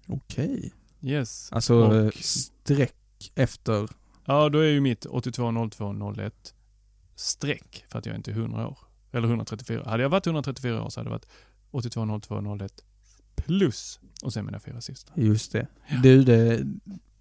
Okej. 0.07 0.73
Yes. 1.01 1.49
Alltså 1.51 1.75
Och- 1.75 1.95
eh, 1.95 2.11
streck 2.11 3.31
efter. 3.35 3.87
Ja, 4.25 4.49
då 4.49 4.59
är 4.59 4.67
ju 4.67 4.81
mitt 4.81 5.05
82 5.05 5.51
02 5.69 5.93
01 6.13 6.53
streck 7.15 7.85
för 7.89 7.99
att 7.99 8.05
jag 8.05 8.15
inte 8.15 8.31
är 8.31 8.35
100 8.35 8.67
år. 8.67 8.77
Eller 9.11 9.27
134. 9.27 9.83
Hade 9.89 10.03
jag 10.03 10.09
varit 10.09 10.25
134 10.27 10.83
år 10.83 10.89
så 10.89 10.99
hade 10.99 11.09
det 11.09 11.11
varit 11.11 11.27
82 11.71 12.19
02 12.19 12.41
01 12.65 12.83
plus 13.35 13.99
och 14.23 14.33
sen 14.33 14.45
mina 14.45 14.59
fyra 14.59 14.81
sista. 14.81 15.11
Just 15.15 15.51
det. 15.51 15.67
Du, 16.03 16.23
det, 16.23 16.63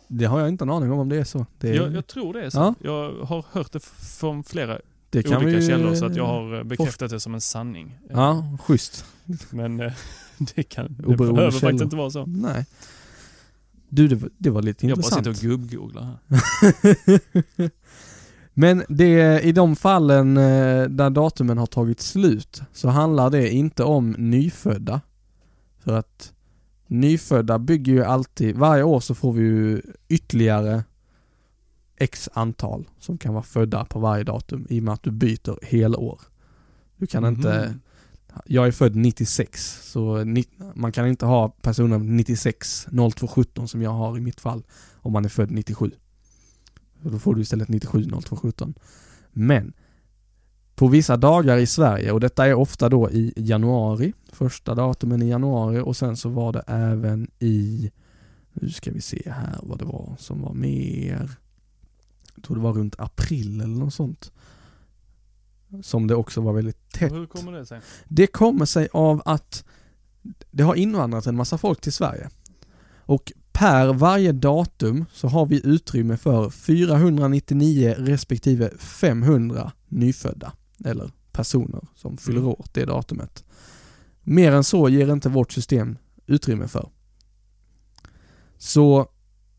det 0.08 0.24
har 0.24 0.40
jag 0.40 0.48
inte 0.48 0.64
en 0.64 0.70
aning 0.70 0.92
om 0.92 0.98
om 0.98 1.08
det 1.08 1.16
är 1.16 1.24
så. 1.24 1.46
Det, 1.58 1.74
Jag, 1.74 1.92
jag 1.94 2.06
tror 2.06 2.32
det 2.32 2.42
är 2.44 2.50
så. 2.50 2.58
Ja. 2.58 2.74
Jag 2.82 3.24
har 3.24 3.44
hört 3.52 3.72
det 3.72 3.80
från 3.84 4.44
flera 4.44 4.80
det 5.10 5.22
kan 5.22 5.36
olika 5.44 5.58
vi 5.58 5.66
källor 5.66 5.94
så 5.94 6.04
att 6.06 6.16
jag 6.16 6.26
har 6.26 6.58
eh, 6.58 6.64
bekräftat 6.64 7.10
det 7.10 7.20
som 7.20 7.34
en 7.34 7.40
sanning. 7.40 7.98
Ja, 8.10 8.56
schysst. 8.66 9.04
Men 9.50 9.80
eh, 9.80 9.92
det, 10.54 10.62
kan, 10.62 10.96
det 10.98 11.06
Oberoende 11.06 11.32
behöver 11.34 11.50
källor. 11.50 11.60
faktiskt 11.60 11.82
inte 11.84 11.96
vara 11.96 12.10
så. 12.10 12.26
Nej. 12.26 12.66
Du, 13.88 14.08
det, 14.08 14.16
var- 14.16 14.30
det 14.38 14.50
var 14.50 14.62
lite 14.62 14.86
Jag 14.86 14.98
bara 14.98 15.04
intressant. 15.18 15.36
sitter 15.36 15.52
och 15.52 15.58
gubbgooglar 15.60 16.02
här. 16.02 16.18
Men 18.54 18.84
det, 18.88 19.40
i 19.42 19.52
de 19.52 19.76
fallen 19.76 20.36
eh, 20.36 20.82
där 20.84 21.10
datumen 21.10 21.58
har 21.58 21.66
tagit 21.66 22.00
slut 22.00 22.62
så 22.72 22.88
handlar 22.88 23.30
det 23.30 23.50
inte 23.50 23.84
om 23.84 24.10
nyfödda. 24.18 25.00
För 25.84 25.92
att 25.92 26.32
nyfödda 26.86 27.58
bygger 27.58 27.92
ju 27.92 28.04
alltid, 28.04 28.56
varje 28.56 28.82
år 28.82 29.00
så 29.00 29.14
får 29.14 29.32
vi 29.32 29.42
ju 29.42 29.82
ytterligare 30.08 30.84
x 32.00 32.28
antal 32.32 32.88
som 32.98 33.18
kan 33.18 33.34
vara 33.34 33.42
födda 33.44 33.84
på 33.84 33.98
varje 33.98 34.24
datum 34.24 34.66
i 34.70 34.78
och 34.80 34.84
med 34.84 34.94
att 34.94 35.02
du 35.02 35.10
byter 35.10 35.64
helår. 35.66 36.20
Du 36.96 37.06
kan 37.06 37.24
inte, 37.26 37.68
Mhm. 37.68 37.80
jag 38.46 38.66
är 38.66 38.72
född 38.72 38.96
96 38.96 39.78
så 39.92 40.24
ni, 40.24 40.44
man 40.74 40.92
kan 40.92 41.06
inte 41.08 41.26
ha 41.26 41.48
personnummer 41.48 42.04
96 42.12 42.86
0217 42.90 43.68
som 43.68 43.82
jag 43.82 43.90
har 43.90 44.16
i 44.16 44.20
mitt 44.20 44.40
fall 44.40 44.62
om 44.94 45.12
man 45.12 45.24
är 45.24 45.28
född 45.28 45.50
97. 45.50 45.90
Och 47.04 47.10
Då 47.12 47.18
får 47.18 47.34
du 47.34 47.40
istället 47.40 47.68
97 47.68 48.04
0217. 48.04 48.74
Men 49.32 49.72
på 50.74 50.88
vissa 50.88 51.16
dagar 51.16 51.56
i 51.56 51.66
Sverige 51.66 52.12
och 52.12 52.20
detta 52.20 52.46
är 52.46 52.54
ofta 52.54 52.88
då 52.88 53.10
i 53.10 53.32
januari, 53.36 54.12
första 54.32 54.74
datumen 54.74 55.22
i 55.22 55.28
januari 55.28 55.80
och 55.80 55.96
sen 55.96 56.16
så 56.16 56.28
var 56.28 56.52
det 56.52 56.62
även 56.66 57.30
i, 57.38 57.90
nu 58.52 58.70
ska 58.70 58.90
vi 58.92 59.00
se 59.00 59.22
här 59.26 59.58
vad 59.62 59.78
det 59.78 59.84
var 59.84 60.16
som 60.18 60.42
var 60.42 60.54
mer, 60.54 61.30
jag 62.38 62.44
tror 62.44 62.56
det 62.56 62.62
var 62.62 62.72
runt 62.72 62.94
april 62.98 63.60
eller 63.60 63.76
något 63.76 63.94
sånt. 63.94 64.32
Som 65.82 66.06
det 66.06 66.14
också 66.14 66.40
var 66.40 66.52
väldigt 66.52 66.90
tätt. 66.92 67.12
Hur 67.12 67.26
kommer 67.26 67.52
det 67.52 67.66
sig? 67.66 67.80
Det 68.08 68.26
kommer 68.26 68.64
sig 68.64 68.88
av 68.92 69.22
att 69.24 69.64
det 70.50 70.62
har 70.62 70.74
invandrat 70.74 71.26
en 71.26 71.36
massa 71.36 71.58
folk 71.58 71.80
till 71.80 71.92
Sverige. 71.92 72.30
Och 72.98 73.32
per 73.52 73.92
varje 73.92 74.32
datum 74.32 75.04
så 75.12 75.28
har 75.28 75.46
vi 75.46 75.60
utrymme 75.66 76.16
för 76.16 76.50
499 76.50 77.94
respektive 77.98 78.70
500 78.78 79.72
nyfödda, 79.88 80.52
eller 80.84 81.10
personer 81.32 81.88
som 81.94 82.16
fyller 82.16 82.38
Mm. 82.38 82.50
år 82.50 82.64
det 82.72 82.84
datumet. 82.84 83.44
Mer 84.22 84.52
än 84.52 84.64
så 84.64 84.88
ger 84.88 85.12
inte 85.12 85.28
vårt 85.28 85.52
system 85.52 85.98
utrymme 86.26 86.68
för. 86.68 86.90
Så 88.58 89.08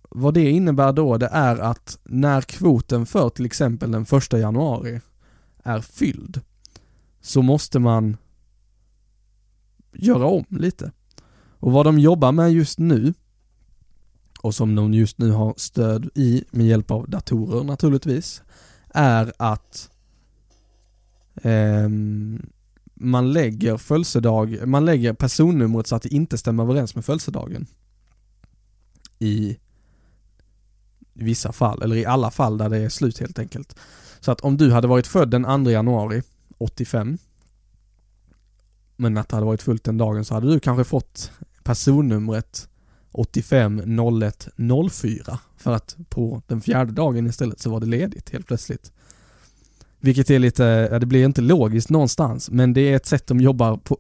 vad 0.10 0.34
det 0.34 0.50
innebär 0.50 0.94
då 0.94 1.18
det 1.18 1.28
är 1.32 1.58
att 1.58 2.00
när 2.04 2.42
kvoten 2.42 3.06
för 3.06 3.30
till 3.30 3.46
exempel 3.46 3.92
den 3.92 4.06
första 4.06 4.40
januari 4.40 5.02
är 5.64 5.82
fylld 5.82 6.42
så 7.22 7.42
måste 7.42 7.80
man 7.80 8.18
göra 9.94 10.26
om 10.26 10.46
lite. 10.50 10.92
Och 11.60 11.72
vad 11.72 11.86
de 11.86 12.00
jobbar 12.00 12.32
med 12.32 12.54
just 12.54 12.80
nu 12.80 13.14
och 14.42 14.56
som 14.56 14.76
de 14.76 14.94
just 14.94 15.18
nu 15.18 15.32
har 15.32 15.54
stöd 15.58 16.10
i 16.16 16.44
med 16.52 16.68
hjälp 16.68 16.92
av 16.92 17.10
datorer 17.10 17.64
naturligtvis 17.64 18.44
är 18.90 19.34
att 19.38 19.90
eh, 21.36 21.90
man 22.94 23.34
lägger 23.34 23.78
födelsedag, 23.78 24.68
man 24.68 24.86
lägger 24.86 25.14
personnumret 25.14 25.88
så 25.88 25.96
att 25.96 26.02
det 26.02 26.14
inte 26.14 26.38
stämmer 26.38 26.64
överens 26.64 26.96
med 26.96 27.06
födelsedagen. 27.06 27.66
I 29.20 29.58
i 31.22 31.24
vissa 31.24 31.52
fall, 31.52 31.82
eller 31.82 31.96
i 31.96 32.06
alla 32.06 32.32
fall 32.32 32.58
där 32.58 32.70
det 32.70 32.78
är 32.78 32.90
slut 32.90 33.20
helt 33.20 33.40
enkelt. 33.40 33.76
Så 34.20 34.32
att 34.32 34.42
om 34.42 34.58
du 34.58 34.72
hade 34.72 34.88
varit 34.88 35.08
född 35.08 35.32
den 35.32 35.64
2 35.66 35.72
januari 35.72 36.22
85 36.58 37.18
men 38.96 39.18
att 39.18 39.30
det 39.30 39.36
hade 39.36 39.46
varit 39.46 39.62
fullt 39.62 39.84
den 39.84 39.98
dagen 39.98 40.26
så 40.26 40.34
hade 40.34 40.54
du 40.54 40.60
kanske 40.60 40.84
fått 40.84 41.32
personnumret 41.64 42.70
85 43.12 44.00
01 44.22 44.48
04 44.92 45.40
för 45.58 45.74
att 45.74 45.98
på 46.10 46.42
den 46.48 46.62
fjärde 46.62 46.92
dagen 46.92 47.28
istället 47.28 47.60
så 47.60 47.70
var 47.70 47.80
det 47.80 47.86
ledigt 47.86 48.30
helt 48.30 48.48
plötsligt. 48.48 48.92
Vilket 50.00 50.30
är 50.30 50.40
lite, 50.40 50.64
ja 50.92 51.00
det 51.00 51.06
blir 51.06 51.26
inte 51.26 51.42
logiskt 51.42 51.90
någonstans 51.90 52.50
men 52.50 52.74
det 52.74 52.82
är 52.82 52.96
ett 52.96 53.06
sätt 53.06 53.28
de 53.28 53.40
jobbar, 53.40 53.78
på, 53.78 54.00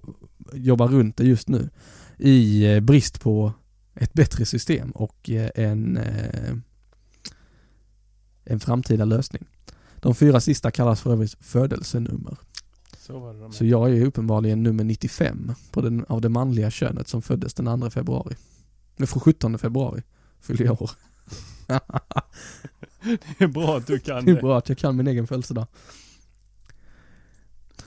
jobbar 0.53 0.87
runt 0.87 1.17
det 1.17 1.23
just 1.23 1.47
nu 1.47 1.69
i 2.17 2.65
eh, 2.73 2.79
brist 2.79 3.21
på 3.21 3.53
ett 3.95 4.13
bättre 4.13 4.45
system 4.45 4.91
och 4.91 5.29
eh, 5.29 5.49
en, 5.55 5.97
eh, 5.97 6.55
en 8.49 8.59
framtida 8.59 9.05
lösning. 9.05 9.43
De 9.95 10.15
fyra 10.15 10.39
sista 10.39 10.71
kallas 10.71 11.01
för 11.01 11.11
övrigt 11.11 11.35
födelsenummer. 11.41 12.37
Så 12.97 13.49
Så 13.51 13.65
jag 13.65 13.91
är 13.91 14.05
uppenbarligen 14.05 14.63
nummer 14.63 14.83
95 14.83 15.51
på 15.71 15.81
den, 15.81 16.05
av 16.09 16.21
det 16.21 16.29
manliga 16.29 16.71
könet 16.71 17.07
som 17.07 17.21
föddes 17.21 17.53
den 17.53 17.81
2 17.81 17.89
februari. 17.89 18.35
Nej, 18.97 19.07
från 19.07 19.21
17 19.21 19.57
februari 19.59 20.03
fyllde 20.41 20.63
jag 20.63 20.81
år. 20.81 20.91
Det 23.37 23.43
är 23.43 23.47
bra 23.47 23.77
att 23.77 23.87
du 23.87 23.99
kan 23.99 24.25
Det 24.25 24.31
är 24.31 24.35
det. 24.35 24.41
bra 24.41 24.57
att 24.57 24.69
jag 24.69 24.77
kan 24.77 24.95
min 24.95 25.07
egen 25.07 25.27
födelsedag. 25.27 25.67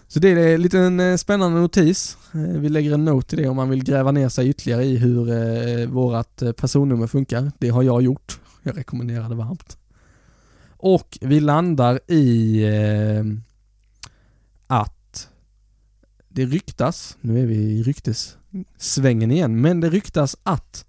Så 0.08 0.18
det 0.20 0.28
är 0.28 0.54
en 0.54 0.62
liten 0.62 1.00
eh, 1.00 1.16
spännande 1.16 1.60
notis. 1.60 2.16
Eh, 2.34 2.40
Vi 2.40 2.68
lägger 2.68 2.92
en 2.94 3.04
note 3.04 3.36
i 3.36 3.42
det 3.42 3.48
om 3.48 3.56
man 3.56 3.68
vill 3.70 3.84
gräva 3.84 4.12
ner 4.12 4.28
sig 4.28 4.48
ytterligare 4.48 4.84
i 4.84 4.96
hur 4.96 5.28
eh, 5.30 5.86
vårat 5.88 6.42
personnummer 6.56 7.06
funkar. 7.06 7.52
Det 7.58 7.68
har 7.68 7.82
jag 7.82 8.02
gjort. 8.02 8.40
Jag 8.62 8.76
rekommenderar 8.78 9.28
det 9.28 9.34
varmt. 9.34 9.76
Och 10.84 11.18
vi 11.20 11.40
landar 11.40 12.00
i 12.06 12.62
eh, 12.64 13.24
att 14.66 15.28
det 16.28 16.44
ryktas, 16.44 17.16
nu 17.20 17.42
är 17.42 17.46
vi 17.46 17.54
i 17.56 17.82
ryktessvängen 17.82 19.30
igen, 19.30 19.60
men 19.60 19.80
det 19.80 19.90
ryktas 19.90 20.36
att 20.42 20.84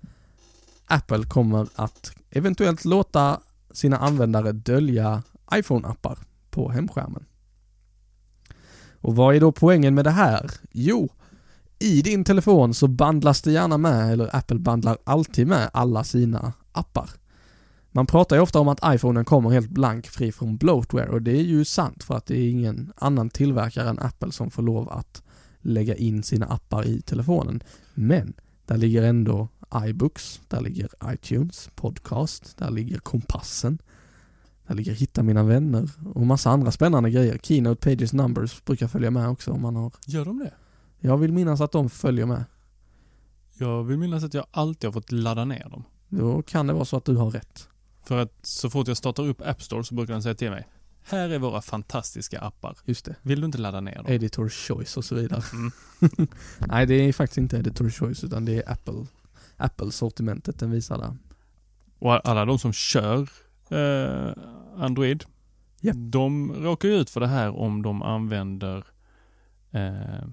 Apple 0.86 1.24
kommer 1.24 1.68
att 1.76 2.12
eventuellt 2.30 2.86
låta 2.86 3.40
sina 3.72 3.98
användare 3.98 4.52
dölja 4.52 5.24
iPhone-appar 5.54 6.18
på 6.50 6.72
hemskärmen. 6.72 7.26
Och 9.02 9.16
vad 9.16 9.36
är 9.36 9.40
då 9.40 9.52
poängen 9.52 9.96
med 9.96 10.06
det 10.06 10.12
här? 10.12 10.52
Jo, 10.72 11.10
i 11.80 12.02
din 12.02 12.24
telefon 12.24 12.74
så 12.74 12.88
bandlas 12.88 13.42
det 13.42 13.52
gärna 13.52 13.78
med, 13.78 14.14
eller 14.14 14.36
Apple 14.36 14.60
bandlar 14.60 14.98
alltid 15.04 15.48
med 15.48 15.70
alla 15.74 16.04
sina 16.04 16.54
appar. 16.72 17.10
Man 17.96 18.06
pratar 18.06 18.36
ju 18.36 18.42
ofta 18.42 18.60
om 18.60 18.68
att 18.68 18.80
iPhonen 18.86 19.26
kommer 19.26 19.50
helt 19.50 19.70
blank 19.70 20.08
fri 20.08 20.32
från 20.32 20.58
bloatware 20.58 21.10
och 21.10 21.22
det 21.22 21.32
är 21.32 21.44
ju 21.44 21.66
sant 21.66 22.04
för 22.04 22.16
att 22.16 22.26
det 22.26 22.38
är 22.38 22.50
ingen 22.50 22.94
annan 22.96 23.30
tillverkare 23.30 23.90
än 23.90 24.00
Apple 24.00 24.32
som 24.32 24.52
får 24.52 24.64
lov 24.64 24.90
att 24.90 25.24
lägga 25.62 25.96
in 25.96 26.24
sina 26.24 26.46
appar 26.46 26.88
i 26.88 27.02
telefonen. 27.02 27.64
Men 27.94 28.34
där 28.66 28.78
ligger 28.78 29.04
ändå 29.04 29.48
iBooks, 29.86 30.42
där 30.48 30.62
ligger 30.62 30.90
iTunes, 31.06 31.70
Podcast, 31.76 32.58
där 32.58 32.72
ligger 32.72 32.98
kompassen, 32.98 33.78
där 34.68 34.76
ligger 34.76 34.94
Hitta 34.94 35.24
mina 35.24 35.44
vänner 35.44 35.90
och 36.14 36.28
massa 36.28 36.50
andra 36.50 36.72
spännande 36.72 37.10
grejer. 37.12 37.38
Keynote, 37.38 37.90
Pages, 37.90 38.14
Numbers 38.14 38.64
brukar 38.66 38.88
följa 38.88 39.12
med 39.12 39.30
också 39.30 39.52
om 39.52 39.62
man 39.62 39.76
har... 39.76 39.94
Gör 40.08 40.26
de 40.26 40.40
det? 40.40 40.54
Jag 41.00 41.18
vill 41.18 41.34
minnas 41.34 41.62
att 41.62 41.72
de 41.72 41.90
följer 41.90 42.26
med. 42.26 42.44
Jag 43.58 43.84
vill 43.84 43.98
minnas 43.98 44.24
att 44.24 44.34
jag 44.34 44.46
alltid 44.52 44.88
har 44.88 44.92
fått 44.94 45.12
ladda 45.12 45.46
ner 45.46 45.70
dem. 45.70 45.84
Då 46.10 46.42
kan 46.42 46.68
det 46.68 46.74
vara 46.74 46.86
så 46.86 46.98
att 46.98 47.06
du 47.06 47.16
har 47.16 47.32
rätt. 47.32 47.68
För 48.04 48.18
att 48.18 48.34
så 48.42 48.70
fort 48.70 48.88
jag 48.88 48.98
startar 48.98 49.24
upp 49.28 49.42
App 49.42 49.62
Store 49.62 49.84
så 49.84 49.96
brukar 49.96 50.14
den 50.14 50.24
säga 50.24 50.36
till 50.36 50.50
mig 50.50 50.68
Här 51.04 51.30
är 51.30 51.40
våra 51.40 51.62
fantastiska 51.62 52.40
appar. 52.40 52.78
Just 52.86 53.06
det. 53.06 53.16
Vill 53.22 53.40
du 53.42 53.46
inte 53.46 53.58
ladda 53.58 53.82
ner 53.82 53.96
dem? 53.96 54.06
Editor 54.08 54.50
choice 54.50 54.98
och 54.98 55.06
så 55.06 55.16
vidare. 55.16 55.44
Mm. 55.54 55.72
Nej, 56.60 56.86
det 56.86 56.94
är 56.94 57.14
faktiskt 57.14 57.38
inte 57.38 57.58
editor 57.58 57.90
choice 57.90 58.24
utan 58.24 58.46
det 58.46 58.54
är 58.54 58.72
Apple. 58.72 59.06
Apple-sortimentet 59.58 60.60
den 60.60 60.72
visar 60.72 60.98
där. 60.98 61.18
Och 62.00 62.30
alla 62.30 62.46
de 62.46 62.60
som 62.60 62.74
kör 62.74 63.30
eh, 63.70 64.34
Android, 64.78 65.24
Japp. 65.82 65.96
de 66.00 66.54
råkar 66.54 66.90
ju 66.90 66.96
ut 66.96 67.10
för 67.10 67.20
det 67.20 67.28
här 67.28 67.50
om 67.60 67.82
de 67.82 68.02
använder 68.02 68.86
eh, 69.72 70.26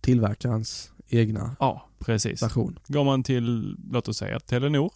Tillverkarens 0.00 0.92
egna 1.08 1.56
Ja, 1.60 1.88
precis. 1.98 2.42
version. 2.42 2.78
Går 2.86 3.04
man 3.04 3.22
till, 3.22 3.76
låt 3.90 4.08
oss 4.08 4.16
säga 4.16 4.40
Telenor, 4.40 4.92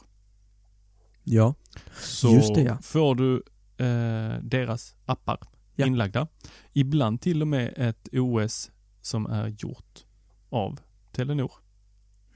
Ja. 1.24 1.54
så 2.00 2.28
Just 2.30 2.54
det, 2.54 2.62
ja. 2.62 2.78
får 2.82 3.14
du 3.14 3.34
eh, 3.76 4.38
deras 4.42 4.94
appar 5.06 5.38
Ja. 5.76 5.86
inlagda. 5.86 6.26
Ibland 6.72 7.20
till 7.20 7.42
och 7.42 7.48
med 7.48 7.74
ett 7.76 8.08
OS 8.12 8.70
som 9.00 9.26
är 9.26 9.48
gjort 9.58 10.04
av 10.50 10.80
Telenor. 11.12 11.52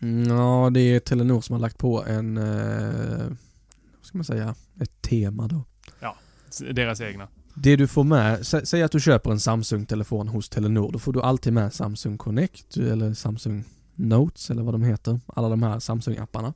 Mm, 0.01 0.29
Ja, 0.37 0.71
det 0.75 0.81
är 0.81 1.01
Telenor 1.01 1.41
som 1.41 1.53
har 1.53 1.61
lagt 1.61 1.79
på 1.79 2.05
en, 2.05 2.37
eh, 2.37 3.27
vad 3.97 4.03
ska 4.07 4.19
man 4.19 4.25
säga, 4.25 4.55
ett 4.81 5.03
tema 5.03 5.49
då. 5.49 5.65
S- 6.51 6.63
Deras 6.73 7.01
egna. 7.01 7.29
Det 7.55 7.77
du 7.77 7.87
får 7.89 8.05
med, 8.05 8.47
sä, 8.47 8.67
säg 8.67 8.83
att 8.83 8.93
du 8.93 9.01
köper 9.01 9.31
en 9.31 9.41
Samsung-telefon 9.41 10.29
hos 10.29 10.49
Telenor, 10.49 10.93
då 10.93 10.99
får 10.99 11.13
du 11.13 11.23
alltid 11.23 11.53
med 11.53 11.73
Samsung 11.75 12.19
Connect 12.19 12.77
eller 12.77 13.15
Samsung 13.15 13.65
Notes 13.95 14.51
eller 14.51 14.63
vad 14.63 14.75
de 14.75 14.83
heter, 14.83 15.21
alla 15.27 15.49
de 15.49 15.63
här 15.63 15.79
Samsung-apparna. 15.79 16.55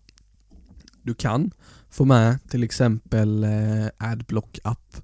Du 1.03 1.15
kan 1.15 1.51
få 1.93 2.05
med 2.05 2.39
till 2.49 2.63
exempel 2.63 3.45
eh, 3.45 3.87
Adblock-app 3.99 5.03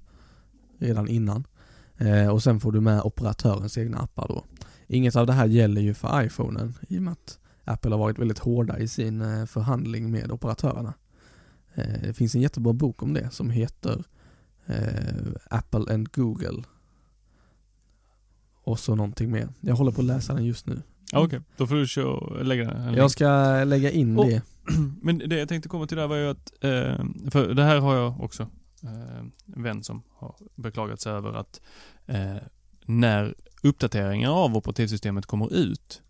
redan 0.79 1.07
innan. 1.07 1.47
Eh, 1.97 2.27
och 2.27 2.43
sen 2.43 2.59
får 2.59 2.71
du 2.71 2.81
med 2.81 3.01
operatörens 3.01 3.77
egna 3.77 3.97
appar 3.97 4.27
då. 4.27 4.43
Inget 4.87 5.15
av 5.15 5.27
det 5.27 5.33
här 5.33 5.45
gäller 5.47 5.81
ju 5.81 5.93
för 5.93 6.23
iPhonen 6.23 6.73
i 6.89 6.97
och 6.97 7.01
med 7.03 7.11
att 7.13 7.39
Apple 7.63 7.91
har 7.91 7.97
varit 7.99 8.19
väldigt 8.19 8.39
hårda 8.39 8.77
i 8.79 8.87
sin 8.87 9.21
eh, 9.21 9.45
förhandling 9.45 10.11
med 10.11 10.31
operatörerna. 10.31 10.93
Det 12.03 12.13
finns 12.13 12.35
en 12.35 12.41
jättebra 12.41 12.73
bok 12.73 13.03
om 13.03 13.13
det 13.13 13.29
som 13.31 13.49
heter 13.49 14.03
Apple 15.49 15.93
and 15.93 16.11
Google. 16.11 16.63
Och 18.63 18.79
så 18.79 18.95
någonting 18.95 19.31
mer. 19.31 19.49
Jag 19.59 19.75
håller 19.75 19.91
på 19.91 20.01
att 20.01 20.07
läsa 20.07 20.33
den 20.33 20.45
just 20.45 20.65
nu. 20.67 20.81
Okej, 21.13 21.41
då 21.57 21.67
får 21.67 21.75
du 21.75 21.87
köra, 21.87 22.43
lägga 22.43 22.71
en 22.71 22.85
länk. 22.85 22.97
Jag 22.97 23.11
ska 23.11 23.63
lägga 23.63 23.91
in 23.91 24.17
Och- 24.19 24.25
det. 24.25 24.41
Men 25.01 25.17
det 25.17 25.39
jag 25.39 25.49
tänkte 25.49 25.69
komma 25.69 25.87
till 25.87 25.97
där 25.97 26.07
var 26.07 26.15
ju 26.15 26.29
att, 26.29 26.51
eh, 26.61 27.05
för 27.31 27.53
det 27.53 27.63
här 27.63 27.79
har 27.79 27.95
jag 27.95 28.21
också 28.21 28.43
eh, 28.83 29.19
en 29.55 29.63
vän 29.63 29.83
som 29.83 30.01
har 30.09 30.35
beklagat 30.55 31.01
sig 31.01 31.11
över 31.11 31.33
att 31.33 31.61
eh, 32.05 32.35
när 32.85 33.35
uppdateringar 33.63 34.29
av 34.31 34.57
operativsystemet 34.57 35.25
kommer 35.25 35.53
ut 35.53 36.01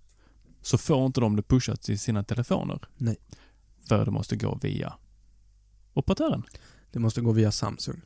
så 0.61 0.77
får 0.77 1.05
inte 1.05 1.21
de 1.21 1.35
det 1.35 1.41
pushat 1.43 1.81
till 1.81 1.99
sina 1.99 2.23
telefoner. 2.23 2.79
Nej. 2.97 3.17
För 3.87 4.05
det 4.05 4.11
måste 4.11 4.35
gå 4.35 4.59
via 4.61 4.93
operatören. 5.93 6.43
Det 6.91 6.99
måste 6.99 7.21
gå 7.21 7.31
via 7.31 7.51
Samsung 7.51 8.01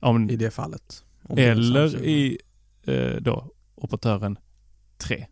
Ja, 0.00 0.12
men, 0.12 0.30
i 0.30 0.36
det 0.36 0.50
fallet. 0.50 1.04
Eller 1.36 1.88
Samsung. 1.88 2.08
i 2.08 2.38
eh, 2.82 3.16
då 3.20 3.50
operatören 3.74 4.38
3. 4.98 5.26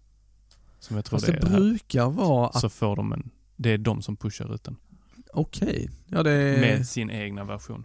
Som 0.79 0.97
jag 0.97 1.05
tror 1.05 1.19
Fast 1.19 1.27
det 1.27 1.41
det 1.41 1.51
brukar 1.51 2.11
vara 2.11 2.49
att, 2.49 2.61
Så 2.61 2.69
får 2.69 2.97
de 2.97 3.13
en, 3.13 3.31
det 3.63 3.71
är 3.71 3.79
de 3.79 4.03
som 4.03 4.17
pushar 4.17 4.55
ut 4.55 4.65
den. 4.65 4.77
okej. 5.33 5.91
Ja 6.07 6.23
det 6.23 6.61
Med 6.61 6.87
sin 6.87 7.11
egna 7.11 7.45
version. 7.45 7.85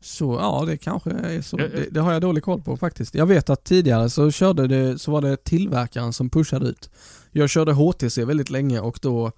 Så 0.00 0.34
ja, 0.40 0.64
det 0.66 0.76
kanske 0.76 1.10
är 1.10 1.42
så. 1.42 1.58
Ja, 1.58 1.62
ja. 1.62 1.68
Det, 1.68 1.88
det 1.90 2.00
har 2.00 2.12
jag 2.12 2.22
dålig 2.22 2.42
koll 2.42 2.62
på 2.62 2.76
faktiskt. 2.76 3.14
Jag 3.14 3.26
vet 3.26 3.50
att 3.50 3.64
tidigare 3.64 4.10
så 4.10 4.30
körde 4.30 4.66
det, 4.66 4.98
så 4.98 5.10
var 5.10 5.22
det 5.22 5.44
tillverkaren 5.44 6.12
som 6.12 6.30
pushade 6.30 6.66
ut. 6.66 6.90
Jag 7.32 7.50
körde 7.50 7.72
HTC 7.72 8.24
väldigt 8.24 8.50
länge 8.50 8.80
och 8.80 8.98
då 9.02 9.32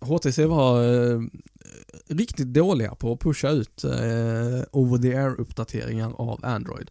HTC 0.00 0.46
var 0.46 0.82
eh, 0.84 1.20
riktigt 2.08 2.46
dåliga 2.46 2.94
på 2.94 3.12
att 3.12 3.20
pusha 3.20 3.50
ut 3.50 3.84
eh, 3.84 4.62
over 4.72 4.98
the 4.98 5.14
air 5.14 5.40
uppdateringar 5.40 6.12
av 6.16 6.40
Android. 6.42 6.90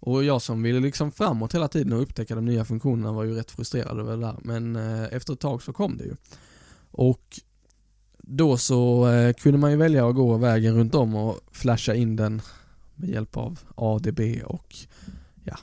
Och 0.00 0.24
jag 0.24 0.42
som 0.42 0.62
ville 0.62 0.80
liksom 0.80 1.12
framåt 1.12 1.54
hela 1.54 1.68
tiden 1.68 1.92
och 1.92 2.02
upptäcka 2.02 2.34
de 2.34 2.44
nya 2.44 2.64
funktionerna 2.64 3.12
var 3.12 3.24
ju 3.24 3.34
rätt 3.34 3.50
frustrerad 3.50 3.98
över 3.98 4.16
det 4.16 4.22
där. 4.22 4.36
Men 4.40 4.76
eh, 4.76 5.04
efter 5.10 5.32
ett 5.32 5.40
tag 5.40 5.62
så 5.62 5.72
kom 5.72 5.96
det 5.96 6.04
ju. 6.04 6.14
Och 6.90 7.40
då 8.18 8.56
så 8.56 9.08
eh, 9.08 9.32
kunde 9.32 9.58
man 9.58 9.70
ju 9.70 9.76
välja 9.76 10.08
att 10.08 10.14
gå 10.14 10.36
vägen 10.36 10.74
runt 10.74 10.94
om 10.94 11.14
och 11.14 11.40
flasha 11.52 11.94
in 11.94 12.16
den 12.16 12.42
med 12.94 13.08
hjälp 13.08 13.36
av 13.36 13.60
ADB 13.74 14.20
och 14.44 14.76
ja, 15.44 15.58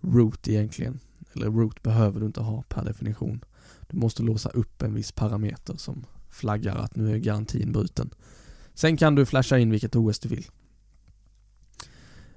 root 0.00 0.48
egentligen. 0.48 1.00
Eller 1.34 1.46
root 1.46 1.82
behöver 1.82 2.20
du 2.20 2.26
inte 2.26 2.40
ha 2.40 2.62
per 2.68 2.84
definition. 2.84 3.44
Du 3.88 3.96
måste 3.96 4.22
låsa 4.22 4.48
upp 4.48 4.82
en 4.82 4.94
viss 4.94 5.12
parameter 5.12 5.76
som 5.76 6.06
flaggar 6.30 6.76
att 6.76 6.96
nu 6.96 7.14
är 7.14 7.18
garantin 7.18 7.72
bruten. 7.72 8.10
Sen 8.74 8.96
kan 8.96 9.14
du 9.14 9.26
flasha 9.26 9.58
in 9.58 9.70
vilket 9.70 9.96
OS 9.96 10.18
du 10.18 10.28
vill. 10.28 10.46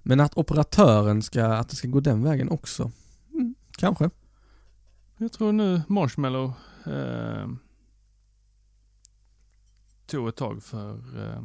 Men 0.04 0.20
att 0.20 0.38
operatören 0.38 1.22
ska, 1.22 1.46
att 1.46 1.70
det 1.70 1.76
ska 1.76 1.88
gå 1.88 2.00
den 2.00 2.24
vägen 2.24 2.50
också? 2.50 2.92
Mm, 3.34 3.56
kanske. 3.72 4.10
Jag 5.18 5.32
tror 5.32 5.52
nu 5.52 5.82
Marshmallow 5.88 6.54
eh, 6.86 7.48
tog 10.12 10.28
ett 10.28 10.36
tag 10.36 10.64
för, 10.64 11.18
eh, 11.18 11.44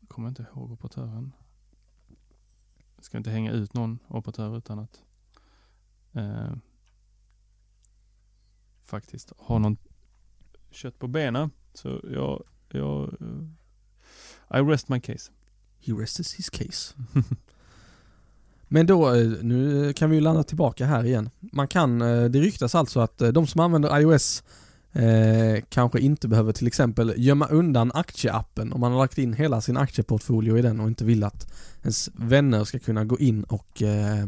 jag 0.00 0.08
kommer 0.08 0.28
inte 0.28 0.46
ihåg 0.54 0.72
operatören. 0.72 1.32
Jag 2.96 3.04
ska 3.04 3.18
inte 3.18 3.30
hänga 3.30 3.52
ut 3.52 3.74
någon 3.74 3.98
operatör 4.08 4.58
utan 4.58 4.78
att 4.78 5.02
eh, 6.12 6.52
faktiskt 8.84 9.32
ha 9.38 9.58
någon 9.58 9.76
kött 10.70 10.98
på 10.98 11.08
benen. 11.08 11.50
Så 11.74 12.00
jag, 12.12 12.44
jag, 12.68 13.16
eh, 13.20 14.58
I 14.58 14.62
rest 14.62 14.88
my 14.88 15.00
case. 15.00 15.32
He 15.80 15.92
rests 15.92 16.34
his 16.34 16.50
case. 16.50 16.94
Men 18.68 18.86
då, 18.86 19.14
eh, 19.14 19.28
nu 19.42 19.92
kan 19.92 20.10
vi 20.10 20.16
ju 20.16 20.22
landa 20.22 20.42
tillbaka 20.42 20.86
här 20.86 21.04
igen. 21.04 21.30
Man 21.40 21.68
kan, 21.68 22.02
eh, 22.02 22.24
det 22.24 22.40
ryktas 22.40 22.74
alltså 22.74 23.00
att 23.00 23.18
de 23.18 23.46
som 23.46 23.60
använder 23.60 24.00
iOS 24.00 24.42
eh, 24.92 25.64
kanske 25.68 26.00
inte 26.00 26.28
behöver 26.28 26.52
till 26.52 26.66
exempel 26.66 27.14
gömma 27.16 27.46
undan 27.46 27.92
aktieappen 27.94 28.72
om 28.72 28.80
man 28.80 28.92
har 28.92 28.98
lagt 28.98 29.18
in 29.18 29.32
hela 29.32 29.60
sin 29.60 29.76
aktieportfolio 29.76 30.58
i 30.58 30.62
den 30.62 30.80
och 30.80 30.88
inte 30.88 31.04
vill 31.04 31.24
att 31.24 31.52
ens 31.82 32.10
vänner 32.14 32.64
ska 32.64 32.78
kunna 32.78 33.04
gå 33.04 33.18
in 33.18 33.44
och 33.44 33.82
eh, 33.82 34.26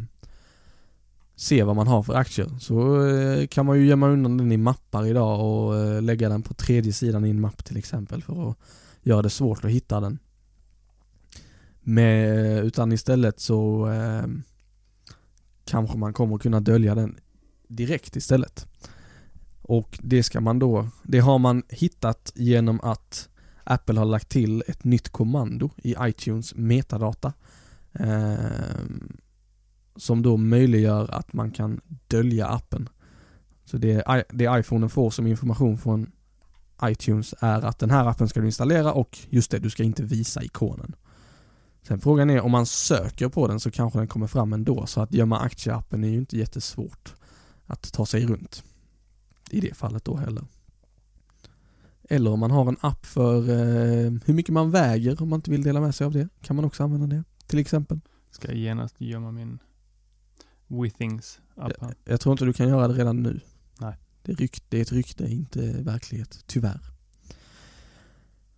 se 1.40 1.62
vad 1.62 1.76
man 1.76 1.86
har 1.86 2.02
för 2.02 2.14
aktier. 2.14 2.50
Så 2.58 3.06
eh, 3.06 3.46
kan 3.46 3.66
man 3.66 3.78
ju 3.78 3.86
gömma 3.86 4.08
undan 4.08 4.36
den 4.36 4.52
i 4.52 4.56
mappar 4.56 5.06
idag 5.06 5.40
och 5.40 5.76
eh, 5.76 6.02
lägga 6.02 6.28
den 6.28 6.42
på 6.42 6.54
tredje 6.54 6.92
sidan 6.92 7.24
i 7.24 7.30
en 7.30 7.40
mapp 7.40 7.64
till 7.64 7.76
exempel 7.76 8.22
för 8.22 8.50
att 8.50 8.56
göra 9.02 9.22
det 9.22 9.30
svårt 9.30 9.64
att 9.64 9.70
hitta 9.70 10.00
den. 10.00 10.18
Med, 11.80 12.64
utan 12.64 12.92
istället 12.92 13.40
så 13.40 13.88
eh, 13.90 14.22
kanske 15.64 15.98
man 15.98 16.12
kommer 16.12 16.38
kunna 16.38 16.60
dölja 16.60 16.94
den 16.94 17.16
direkt 17.68 18.16
istället. 18.16 18.66
Och 19.70 19.98
det 20.02 20.22
ska 20.22 20.40
man 20.40 20.58
då, 20.58 20.88
det 21.02 21.18
har 21.18 21.38
man 21.38 21.62
hittat 21.68 22.32
genom 22.34 22.80
att 22.80 23.28
Apple 23.64 23.98
har 23.98 24.04
lagt 24.04 24.28
till 24.28 24.62
ett 24.66 24.84
nytt 24.84 25.08
kommando 25.08 25.70
i 25.76 25.94
iTunes 26.00 26.54
metadata. 26.54 27.32
Eh, 27.92 28.34
som 29.96 30.22
då 30.22 30.36
möjliggör 30.36 31.10
att 31.10 31.32
man 31.32 31.50
kan 31.50 31.80
dölja 32.06 32.46
appen. 32.46 32.88
Så 33.64 33.76
det, 33.76 34.24
det 34.30 34.58
iPhonen 34.60 34.90
får 34.90 35.10
som 35.10 35.26
information 35.26 35.78
från 35.78 36.12
iTunes 36.84 37.34
är 37.40 37.62
att 37.62 37.78
den 37.78 37.90
här 37.90 38.06
appen 38.06 38.28
ska 38.28 38.40
du 38.40 38.46
installera 38.46 38.92
och 38.92 39.18
just 39.28 39.50
det, 39.50 39.58
du 39.58 39.70
ska 39.70 39.82
inte 39.82 40.02
visa 40.02 40.42
ikonen. 40.42 40.96
Sen 41.82 42.00
frågan 42.00 42.30
är 42.30 42.40
om 42.40 42.50
man 42.50 42.66
söker 42.66 43.28
på 43.28 43.48
den 43.48 43.60
så 43.60 43.70
kanske 43.70 43.98
den 43.98 44.08
kommer 44.08 44.26
fram 44.26 44.52
ändå 44.52 44.86
så 44.86 45.00
att 45.00 45.12
gömma 45.12 45.38
aktieappen 45.38 46.04
är 46.04 46.08
ju 46.08 46.18
inte 46.18 46.38
jättesvårt 46.38 47.14
att 47.66 47.92
ta 47.92 48.06
sig 48.06 48.26
runt. 48.26 48.64
I 49.52 49.60
det 49.60 49.76
fallet 49.76 50.04
då 50.04 50.16
heller. 50.16 50.44
Eller 52.02 52.30
om 52.30 52.40
man 52.40 52.50
har 52.50 52.68
en 52.68 52.76
app 52.80 53.06
för 53.06 53.48
eh, 53.48 54.12
hur 54.24 54.34
mycket 54.34 54.52
man 54.52 54.70
väger 54.70 55.22
om 55.22 55.28
man 55.28 55.38
inte 55.38 55.50
vill 55.50 55.62
dela 55.62 55.80
med 55.80 55.94
sig 55.94 56.04
av 56.04 56.12
det. 56.12 56.28
Kan 56.40 56.56
man 56.56 56.64
också 56.64 56.82
använda 56.82 57.06
det 57.06 57.24
till 57.46 57.58
exempel. 57.58 58.00
Ska 58.30 58.48
jag 58.48 58.56
genast 58.56 59.00
gömma 59.00 59.32
min 59.32 59.58
Withings 60.66 61.40
app. 61.56 61.72
Jag, 61.80 61.94
jag 62.04 62.20
tror 62.20 62.32
inte 62.32 62.44
du 62.44 62.52
kan 62.52 62.68
göra 62.68 62.88
det 62.88 62.94
redan 62.94 63.22
nu. 63.22 63.40
Nej. 63.80 63.94
Det 64.22 64.32
är, 64.32 64.36
rykt, 64.36 64.64
det 64.68 64.78
är 64.78 64.82
ett 64.82 64.92
rykte, 64.92 65.24
inte 65.24 65.60
verklighet. 65.60 66.44
Tyvärr. 66.46 66.80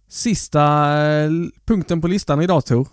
Sista 0.08 0.94
eh, 1.04 1.30
punkten 1.64 2.00
på 2.00 2.08
listan 2.08 2.42
idag 2.42 2.64
Tor. 2.64 2.88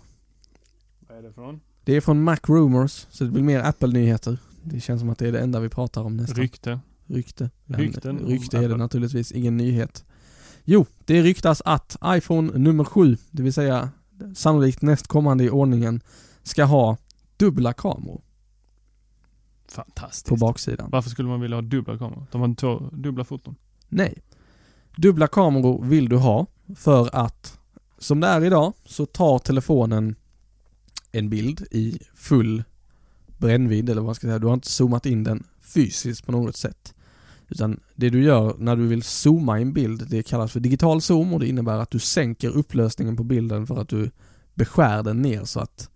Vad 1.08 1.18
är 1.18 1.22
det 1.22 1.32
från? 1.32 1.60
Det 1.84 1.96
är 1.96 2.00
från 2.00 2.22
Mac 2.22 2.38
Rumors, 2.42 3.06
så 3.10 3.24
det 3.24 3.30
blir 3.30 3.42
mer 3.42 3.60
Apple-nyheter. 3.60 4.38
Det 4.62 4.80
känns 4.80 5.00
som 5.00 5.10
att 5.10 5.18
det 5.18 5.28
är 5.28 5.32
det 5.32 5.40
enda 5.40 5.60
vi 5.60 5.68
pratar 5.68 6.02
om 6.02 6.16
nästan. 6.16 6.36
Rykte. 6.36 6.80
Rykte. 7.10 7.50
Rykten 7.66 8.18
rykte 8.18 8.58
är 8.58 8.68
det 8.68 8.76
naturligtvis, 8.76 9.32
ingen 9.32 9.56
nyhet. 9.56 10.04
Jo, 10.64 10.86
det 11.04 11.22
ryktas 11.22 11.62
att 11.64 11.96
iPhone 12.04 12.58
nummer 12.58 12.84
7, 12.84 13.16
det 13.30 13.42
vill 13.42 13.52
säga 13.52 13.90
sannolikt 14.34 14.82
nästkommande 14.82 15.44
i 15.44 15.50
ordningen, 15.50 16.00
ska 16.42 16.64
ha 16.64 16.96
dubbla 17.36 17.72
kameror 17.72 18.22
Fantastiskt. 19.68 20.26
på 20.26 20.36
baksidan. 20.36 20.90
Varför 20.90 21.10
skulle 21.10 21.28
man 21.28 21.40
vilja 21.40 21.56
ha 21.56 21.62
dubbla 21.62 21.98
kameror? 21.98 22.26
De 22.30 22.40
har 22.40 22.54
två 22.54 22.90
dubbla 22.92 23.24
foton. 23.24 23.56
Nej. 23.88 24.22
Dubbla 24.96 25.26
kameror 25.26 25.84
vill 25.84 26.08
du 26.08 26.16
ha 26.16 26.46
för 26.76 27.16
att 27.16 27.58
som 27.98 28.20
det 28.20 28.26
är 28.26 28.44
idag 28.44 28.72
så 28.84 29.06
tar 29.06 29.38
telefonen 29.38 30.14
en 31.12 31.30
bild 31.30 31.66
i 31.70 31.98
full 32.14 32.64
brännvidd 33.38 33.90
eller 33.90 34.02
vad 34.02 34.16
ska 34.16 34.26
jag 34.26 34.30
säga, 34.32 34.38
du 34.38 34.46
har 34.46 34.54
inte 34.54 34.70
zoomat 34.70 35.06
in 35.06 35.24
den 35.24 35.44
fysiskt 35.60 36.26
på 36.26 36.32
något 36.32 36.56
sätt. 36.56 36.94
Utan 37.50 37.80
det 37.94 38.10
du 38.10 38.22
gör 38.22 38.56
när 38.58 38.76
du 38.76 38.86
vill 38.86 39.02
zooma 39.02 39.58
i 39.58 39.62
en 39.62 39.72
bild, 39.72 40.06
det 40.10 40.22
kallas 40.22 40.52
för 40.52 40.60
digital 40.60 41.02
zoom 41.02 41.32
och 41.34 41.40
det 41.40 41.48
innebär 41.48 41.78
att 41.78 41.90
du 41.90 41.98
sänker 41.98 42.50
upplösningen 42.50 43.16
på 43.16 43.24
bilden 43.24 43.66
för 43.66 43.80
att 43.80 43.88
du 43.88 44.10
beskär 44.54 45.02
den 45.02 45.22
ner 45.22 45.44
så 45.44 45.60
att 45.60 45.90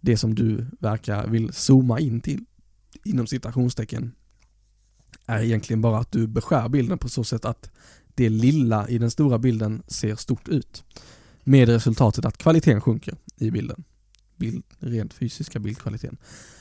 det 0.00 0.16
som 0.16 0.34
du 0.34 0.66
verkar 0.80 1.26
vill 1.26 1.52
zooma 1.52 2.00
in 2.00 2.20
till, 2.20 2.44
inom 3.04 3.26
citationstecken, 3.26 4.12
är 5.26 5.42
egentligen 5.42 5.80
bara 5.80 5.98
att 5.98 6.12
du 6.12 6.26
beskär 6.26 6.68
bilden 6.68 6.98
på 6.98 7.08
så 7.08 7.24
sätt 7.24 7.44
att 7.44 7.70
det 8.14 8.28
lilla 8.28 8.88
i 8.88 8.98
den 8.98 9.10
stora 9.10 9.38
bilden 9.38 9.82
ser 9.86 10.16
stort 10.16 10.48
ut. 10.48 10.84
Med 11.44 11.68
resultatet 11.68 12.24
att 12.24 12.38
kvaliteten 12.38 12.80
sjunker 12.80 13.14
i 13.36 13.50
bilden. 13.50 13.84
Bild, 14.36 14.64
rent 14.78 15.14
fysiska 15.14 15.58
bildkvaliteten. 15.58 16.16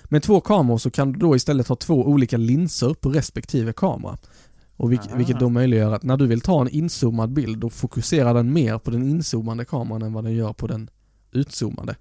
Med 0.10 0.24
två 0.24 0.42
kameror 0.42 0.78
så 0.78 0.92
kan 0.92 1.12
du 1.12 1.20
då 1.20 1.36
istället 1.36 1.68
ha 1.68 1.76
två 1.76 2.08
olika 2.08 2.38
linser 2.38 2.94
på 2.94 3.10
respektive 3.10 3.74
kamera. 3.74 4.18
Och 4.78 4.92
vilk, 4.92 5.02
Ah. 5.12 5.16
vilket 5.16 5.40
då 5.40 5.50
möjliggör 5.50 5.92
att 5.92 6.04
när 6.04 6.18
du 6.18 6.28
vill 6.28 6.42
ta 6.42 6.62
en 6.62 6.70
inzoomad 6.70 7.34
bild 7.34 7.60
då 7.60 7.70
fokuserar 7.70 8.34
den 8.34 8.54
mer 8.54 8.78
på 8.78 8.92
den 8.92 9.10
inzoomade 9.10 9.66
kameran 9.66 10.02
än 10.02 10.14
vad 10.14 10.24
den 10.24 10.34
gör 10.34 10.54
på 10.54 10.68
den 10.68 10.90
utzoomade. 11.32 11.96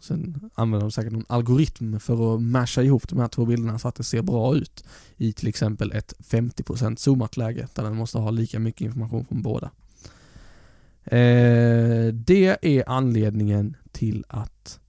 Sen 0.00 0.50
använder 0.54 0.84
de 0.84 0.90
säkert 0.90 1.12
någon 1.12 1.24
algoritm 1.28 2.00
för 2.00 2.34
att 2.34 2.42
masha 2.42 2.82
ihop 2.82 3.08
de 3.08 3.18
här 3.18 3.28
två 3.28 3.44
bilderna 3.44 3.78
så 3.78 3.88
att 3.88 3.94
det 3.94 4.04
ser 4.04 4.22
bra 4.22 4.54
ut 4.56 4.84
i 5.16 5.32
till 5.32 5.48
exempel 5.48 5.92
ett 5.92 6.14
50% 6.18 6.96
zoomat 6.96 7.36
läge 7.36 7.68
där 7.74 7.82
den 7.82 7.96
måste 7.96 8.18
ha 8.18 8.30
lika 8.30 8.58
mycket 8.58 8.80
information 8.80 9.24
från 9.24 9.42
båda. 9.42 9.70
Eh, 11.04 12.14
det 12.14 12.58
är 12.62 12.88
anledningen 12.88 13.76
till 13.92 14.24
att 14.28 14.80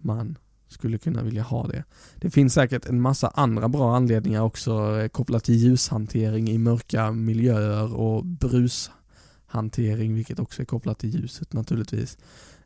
man 0.00 0.38
skulle 0.74 0.98
kunna 0.98 1.22
vilja 1.22 1.42
ha 1.42 1.66
det. 1.66 1.84
Det 2.16 2.30
finns 2.30 2.54
säkert 2.54 2.86
en 2.86 3.00
massa 3.00 3.28
andra 3.28 3.68
bra 3.68 3.96
anledningar 3.96 4.42
också 4.42 5.00
eh, 5.00 5.08
kopplat 5.08 5.44
till 5.44 5.54
ljushantering 5.54 6.48
i 6.48 6.58
mörka 6.58 7.12
miljöer 7.12 7.94
och 7.94 8.24
brushantering 8.24 10.14
vilket 10.14 10.38
också 10.38 10.62
är 10.62 10.66
kopplat 10.66 10.98
till 10.98 11.14
ljuset 11.14 11.52
naturligtvis. 11.52 12.18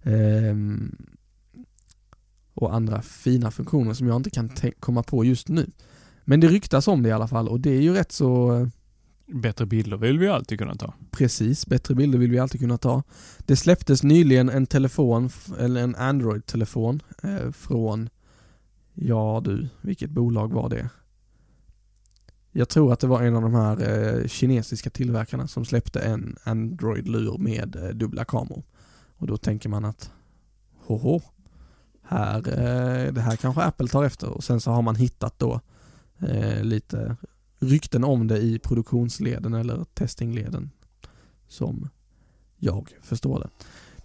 Ehm, 0.03 0.97
och 2.55 2.75
andra 2.75 3.03
fina 3.03 3.51
funktioner 3.51 3.95
som 3.95 4.07
jag 4.07 4.17
inte 4.17 4.31
kan 4.31 4.51
komma 4.81 5.03
på 5.03 5.25
just 5.25 5.49
nu. 5.49 5.71
Men 6.25 6.41
det 6.41 6.49
ryktas 6.49 6.89
om 6.89 7.03
det 7.03 7.09
i 7.09 7.13
alla 7.13 7.29
fall 7.29 7.49
och 7.49 7.61
det 7.61 7.71
är 7.71 7.81
ju 7.81 7.93
rätt 7.93 8.13
så 8.13 8.55
eh, 8.55 8.69
Bättre 9.33 9.67
bilder 9.67 9.97
vill 9.97 10.19
vi 10.19 10.29
alltid 10.29 10.59
kunna 10.59 10.75
ta. 10.75 10.95
Precis, 11.11 11.67
bättre 11.67 11.95
bilder 11.95 12.19
vill 12.19 12.31
vi 12.31 12.39
alltid 12.39 12.61
kunna 12.61 12.79
ta. 12.79 13.03
Det 13.39 13.57
släpptes 13.57 14.03
nyligen 14.03 14.49
en 14.49 14.67
telefon, 14.67 15.31
eller 15.59 15.83
en 15.83 15.97
Android-telefon 15.97 17.03
eh, 17.23 17.51
från, 17.51 18.09
ja 18.95 19.43
du, 19.45 19.69
vilket 19.81 20.11
bolag 20.11 20.53
var 20.53 20.69
det? 20.69 20.91
Jag 22.53 22.69
tror 22.69 22.93
att 22.93 23.01
det 23.01 23.07
var 23.07 23.23
en 23.23 23.37
av 23.37 23.43
de 23.43 23.55
här 23.55 23.89
eh, 23.91 24.27
kinesiska 24.27 24.91
tillverkarna 24.91 25.49
som 25.49 25.65
släppte 25.65 26.01
en 26.01 26.37
Android-lur 26.45 27.39
med 27.39 27.77
eh, 27.77 27.89
dubbla 27.89 28.25
kameror. 28.25 28.63
Och 29.17 29.27
då 29.27 29.37
tänker 29.37 29.69
man 29.69 29.85
att, 29.85 30.11
hoho, 30.87 31.21
här, 32.03 32.39
eh, 32.39 33.13
det 33.13 33.21
här 33.21 33.37
kanske 33.37 33.63
Apple 33.63 33.89
tar 33.89 34.05
efter 34.05 34.29
och 34.29 34.45
sen 34.45 34.61
så 34.61 34.71
har 34.71 34.83
man 34.83 34.97
hittat 34.97 35.39
då 35.39 35.61
eh, 36.19 36.63
lite 36.65 37.17
rykten 37.59 38.05
om 38.05 38.27
det 38.27 38.39
i 38.39 38.59
produktionsleden 38.59 39.55
eller 39.55 39.85
testingleden 39.95 40.71
som 41.49 41.89
jag 42.57 42.95
förstår 43.03 43.41
det. 43.41 43.49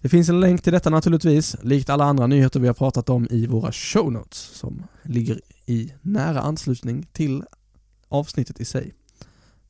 Det 0.02 0.10
finns 0.10 0.30
en 0.30 0.40
länk 0.40 0.62
till 0.62 0.74
detta 0.74 0.90
naturligtvis, 0.90 1.56
likt 1.62 1.90
alla 1.90 2.04
andra 2.04 2.28
nyheter 2.28 2.60
vi 2.60 2.68
har 2.68 2.74
pratat 2.74 3.10
om 3.10 3.28
i 3.30 3.48
våra 3.48 3.72
show 3.72 4.12
notes 4.12 4.38
som 4.38 4.84
ligger 5.04 5.42
i 5.66 5.94
nära 6.02 6.42
anslutning 6.42 7.04
till 7.12 7.44
avsnittet 8.08 8.60
i 8.60 8.66
sig 8.66 8.94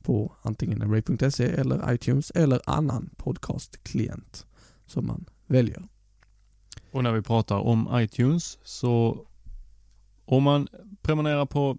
på 0.02 0.32
antingen 0.42 0.82
array.se 0.82 1.44
eller 1.44 1.94
iTunes 1.94 2.30
eller 2.30 2.60
annan 2.66 3.10
podcastklient 3.16 4.46
som 4.86 5.06
man 5.06 5.24
väljer. 5.46 5.82
Och 6.90 7.02
när 7.02 7.12
vi 7.12 7.22
pratar 7.22 7.58
om 7.58 7.88
iTunes 7.92 8.58
så 8.64 9.26
om 10.24 10.42
man 10.42 10.68
prenumererar 11.02 11.46
på 11.46 11.78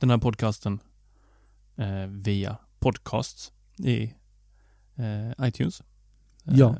den 0.00 0.10
här 0.10 0.18
podcasten 0.18 0.80
eh, 1.76 2.06
via 2.06 2.56
podcasts 2.78 3.52
i 3.78 4.02
eh, 4.96 5.46
iTunes. 5.48 5.80
Eh, 5.80 5.86
Ja. 6.58 6.76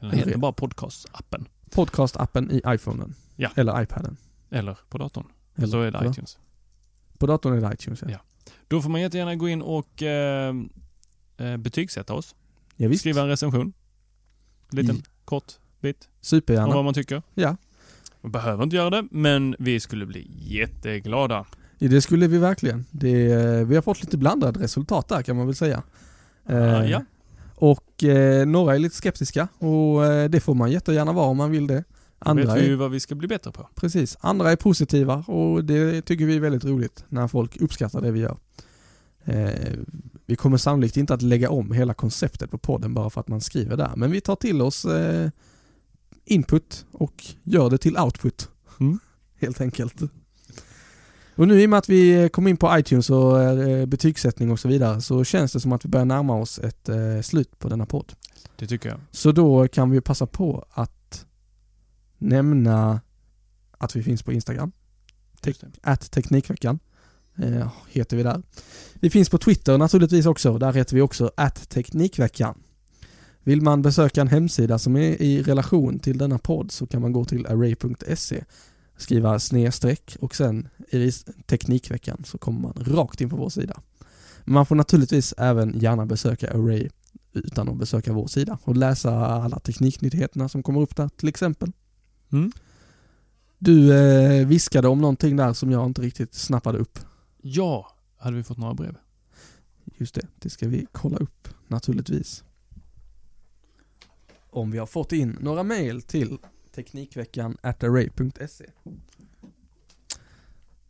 Eller 0.00 0.12
heter 0.16 0.36
bara 0.38 0.52
podcast-appen. 0.52 1.44
Podcast-appen 1.70 2.52
i 2.52 2.62
iPhonen. 2.74 3.14
Ja. 3.36 3.50
Eller 3.56 3.82
iPaden. 3.82 4.16
Eller 4.50 4.78
på 4.88 4.98
datorn. 4.98 5.26
Eller, 5.56 5.66
så 5.66 5.80
är 5.82 5.90
det 5.90 6.08
iTunes. 6.10 6.38
På 7.18 7.26
datorn 7.26 7.52
är 7.56 7.68
det 7.68 7.74
iTunes 7.74 8.02
ja. 8.02 8.10
Ja. 8.10 8.18
Då 8.68 8.82
får 8.82 8.90
man 8.90 9.00
jättegärna 9.00 9.36
gå 9.36 9.48
in 9.48 9.62
och 9.62 10.02
eh, 10.02 10.54
eh, 11.36 11.56
betygsätta 11.56 12.14
oss. 12.14 12.34
ja 12.76 12.88
visst. 12.88 13.00
Skriva 13.00 13.22
en 13.22 13.28
recension. 13.28 13.72
En 14.72 14.78
liten 14.78 14.96
I- 14.96 15.02
kort 15.24 15.52
bit 15.80 15.96
om 16.04 16.10
Supergärna. 16.20 16.74
vad 16.74 16.84
man 16.84 16.94
tycker. 16.94 17.22
Ja. 17.34 17.56
Man 18.20 18.32
behöver 18.32 18.64
inte 18.64 18.76
göra 18.76 18.90
det, 18.90 19.08
men 19.10 19.56
vi 19.58 19.80
skulle 19.80 20.06
bli 20.06 20.30
jätteglada. 20.36 21.46
Ja, 21.78 21.88
Det 21.88 22.00
skulle 22.00 22.26
vi 22.26 22.38
verkligen. 22.38 22.84
Det, 22.90 23.32
eh, 23.32 23.66
vi 23.66 23.74
har 23.74 23.82
fått 23.82 24.00
lite 24.00 24.16
blandade 24.18 24.60
resultat 24.60 25.08
där 25.08 25.22
kan 25.22 25.36
man 25.36 25.46
väl 25.46 25.56
säga. 25.56 25.82
Eh, 26.48 26.90
ja. 26.90 27.04
Och 27.54 28.04
eh, 28.04 28.46
några 28.46 28.74
är 28.74 28.78
lite 28.78 28.96
skeptiska 28.96 29.48
och 29.58 30.06
eh, 30.06 30.30
det 30.30 30.40
får 30.40 30.54
man 30.54 30.70
jättegärna 30.70 31.12
vara 31.12 31.26
om 31.26 31.36
man 31.36 31.50
vill 31.50 31.66
det. 31.66 31.84
Då 32.18 32.30
Andra 32.30 32.44
vet 32.54 32.62
vi 32.62 32.66
ju 32.66 32.72
är, 32.72 32.76
vad 32.76 32.90
vi 32.90 33.00
ska 33.00 33.14
bli 33.14 33.28
bättre 33.28 33.52
på. 33.52 33.68
precis, 33.74 34.16
andra 34.20 34.52
är 34.52 34.56
positiva 34.56 35.24
och 35.26 35.64
det 35.64 36.02
tycker 36.02 36.26
vi 36.26 36.36
är 36.36 36.40
väldigt 36.40 36.64
roligt 36.64 37.04
när 37.08 37.28
folk 37.28 37.56
uppskattar 37.56 38.00
det 38.00 38.10
vi 38.10 38.20
gör. 38.20 38.36
Eh, 39.24 39.72
vi 40.26 40.36
kommer 40.36 40.56
sannolikt 40.56 40.96
inte 40.96 41.14
att 41.14 41.22
lägga 41.22 41.50
om 41.50 41.72
hela 41.72 41.94
konceptet 41.94 42.50
på 42.50 42.58
podden 42.58 42.94
bara 42.94 43.10
för 43.10 43.20
att 43.20 43.28
man 43.28 43.40
skriver 43.40 43.76
där, 43.76 43.92
men 43.96 44.10
vi 44.10 44.20
tar 44.20 44.36
till 44.36 44.62
oss 44.62 44.84
eh, 44.84 45.30
input 46.24 46.86
och 46.92 47.24
gör 47.42 47.70
det 47.70 47.78
till 47.78 47.98
output. 47.98 48.48
Mm. 48.80 48.98
Helt 49.40 49.60
enkelt. 49.60 50.02
Och 51.38 51.48
nu 51.48 51.62
i 51.62 51.66
och 51.66 51.70
med 51.70 51.78
att 51.78 51.88
vi 51.88 52.28
kom 52.32 52.48
in 52.48 52.56
på 52.56 52.78
iTunes 52.78 53.10
och 53.10 53.42
eh, 53.42 53.86
betygssättning 53.86 54.50
och 54.50 54.60
så 54.60 54.68
vidare 54.68 55.00
så 55.00 55.24
känns 55.24 55.52
det 55.52 55.60
som 55.60 55.72
att 55.72 55.84
vi 55.84 55.88
börjar 55.88 56.04
närma 56.04 56.34
oss 56.34 56.58
ett 56.58 56.88
eh, 56.88 57.20
slut 57.22 57.58
på 57.58 57.68
denna 57.68 57.86
podd. 57.86 58.12
Det 58.56 58.66
tycker 58.66 58.88
jag. 58.88 59.00
Så 59.10 59.32
då 59.32 59.68
kan 59.68 59.90
vi 59.90 60.00
passa 60.00 60.26
på 60.26 60.64
att 60.70 61.26
nämna 62.18 63.00
att 63.78 63.96
vi 63.96 64.02
finns 64.02 64.22
på 64.22 64.32
Instagram. 64.32 64.72
Det. 65.40 65.62
Att 65.82 66.10
Teknikveckan 66.10 66.78
eh, 67.42 67.72
heter 67.88 68.16
vi 68.16 68.22
där. 68.22 68.42
Vi 68.94 69.10
finns 69.10 69.28
på 69.28 69.38
Twitter 69.38 69.78
naturligtvis 69.78 70.26
också. 70.26 70.58
Där 70.58 70.72
heter 70.72 70.94
vi 70.94 71.00
också 71.00 71.30
att 71.36 71.68
Teknikveckan. 71.68 72.62
Vill 73.42 73.62
man 73.62 73.82
besöka 73.82 74.20
en 74.20 74.28
hemsida 74.28 74.78
som 74.78 74.96
är 74.96 75.22
i 75.22 75.42
relation 75.42 75.98
till 75.98 76.18
denna 76.18 76.38
podd 76.38 76.72
så 76.72 76.86
kan 76.86 77.02
man 77.02 77.12
gå 77.12 77.24
till 77.24 77.46
array.se 77.46 78.44
skriva 78.98 79.38
snedstreck 79.38 80.16
och 80.20 80.36
sen 80.36 80.68
i 80.90 81.12
Teknikveckan 81.46 82.22
så 82.24 82.38
kommer 82.38 82.60
man 82.60 82.74
rakt 82.86 83.20
in 83.20 83.30
på 83.30 83.36
vår 83.36 83.48
sida. 83.48 83.80
Man 84.44 84.66
får 84.66 84.76
naturligtvis 84.76 85.34
även 85.38 85.78
gärna 85.78 86.06
besöka 86.06 86.50
Array 86.50 86.88
utan 87.32 87.68
att 87.68 87.76
besöka 87.76 88.12
vår 88.12 88.26
sida 88.26 88.58
och 88.64 88.76
läsa 88.76 89.16
alla 89.16 89.58
tekniknyheterna 89.58 90.48
som 90.48 90.62
kommer 90.62 90.80
upp 90.80 90.96
där 90.96 91.08
till 91.08 91.28
exempel. 91.28 91.72
Mm. 92.32 92.52
Du 93.58 93.94
eh, 93.94 94.46
viskade 94.46 94.88
om 94.88 95.00
någonting 95.00 95.36
där 95.36 95.52
som 95.52 95.70
jag 95.70 95.86
inte 95.86 96.02
riktigt 96.02 96.34
snappade 96.34 96.78
upp. 96.78 96.98
Ja, 97.42 97.96
hade 98.16 98.36
vi 98.36 98.42
fått 98.42 98.58
några 98.58 98.74
brev? 98.74 98.96
Just 99.84 100.14
det, 100.14 100.26
det 100.38 100.50
ska 100.50 100.68
vi 100.68 100.86
kolla 100.92 101.16
upp 101.16 101.48
naturligtvis. 101.68 102.44
Om 104.50 104.70
vi 104.70 104.78
har 104.78 104.86
fått 104.86 105.12
in 105.12 105.38
några 105.40 105.62
mejl 105.62 106.02
till 106.02 106.38
Teknikveckan 106.72 107.56
at 107.62 107.82
array.se. 107.84 108.66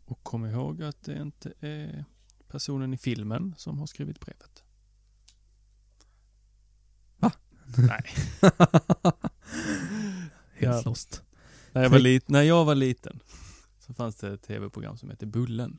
Och 0.04 0.22
kom 0.22 0.46
ihåg 0.46 0.82
att 0.82 1.02
det 1.02 1.16
inte 1.22 1.52
är 1.60 2.04
personen 2.48 2.94
i 2.94 2.98
filmen 2.98 3.54
som 3.58 3.78
har 3.78 3.86
skrivit 3.86 4.20
brevet. 4.20 4.64
Va? 7.18 7.32
Nej. 7.78 8.04
Helt 10.52 10.76
Ja. 10.76 10.82
lost. 10.84 11.22
När 11.72 11.82
jag, 11.82 11.90
var 11.90 11.98
lit- 11.98 12.28
när 12.28 12.42
jag 12.42 12.64
var 12.64 12.74
liten 12.74 13.20
så 13.78 13.94
fanns 13.94 14.16
det 14.16 14.32
ett 14.34 14.42
tv-program 14.42 14.96
som 14.96 15.10
hette 15.10 15.26
Bullen. 15.26 15.78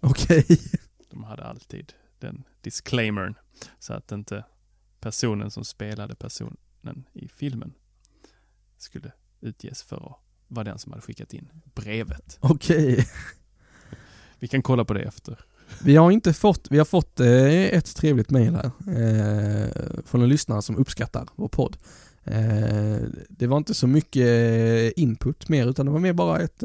Okej. 0.00 0.46
De 1.10 1.24
hade 1.24 1.44
alltid 1.44 1.92
den 2.18 2.44
disclaimern 2.60 3.34
så 3.78 3.92
att 3.92 4.12
inte 4.12 4.44
personen 5.00 5.50
som 5.50 5.64
spelade 5.64 6.14
personen 6.14 6.56
i 7.12 7.28
filmen 7.28 7.74
skulle 8.78 9.12
utges 9.40 9.82
för 9.82 9.96
att 9.96 10.18
vara 10.48 10.64
den 10.64 10.78
som 10.78 10.92
hade 10.92 11.02
skickat 11.02 11.32
in 11.34 11.48
brevet. 11.74 12.38
Okej. 12.40 13.06
Vi 14.38 14.48
kan 14.48 14.62
kolla 14.62 14.84
på 14.84 14.94
det 14.94 15.02
efter. 15.02 15.38
Vi 15.82 15.96
har 15.96 16.10
inte 16.10 16.32
fått, 16.32 16.66
vi 16.70 16.78
har 16.78 16.84
fått 16.84 17.20
eh, 17.20 17.64
ett 17.64 17.96
trevligt 17.96 18.30
mejl 18.30 18.54
här 18.54 18.64
eh, 18.66 20.02
från 20.04 20.22
en 20.22 20.28
lyssnare 20.28 20.62
som 20.62 20.76
uppskattar 20.76 21.28
vår 21.34 21.48
podd. 21.48 21.76
Eh, 22.24 22.98
det 23.28 23.46
var 23.46 23.56
inte 23.56 23.74
så 23.74 23.86
mycket 23.86 24.92
input 24.96 25.48
mer 25.48 25.66
utan 25.70 25.86
det 25.86 25.92
var 25.92 25.98
mer 25.98 26.12
bara 26.12 26.38
ett 26.40 26.62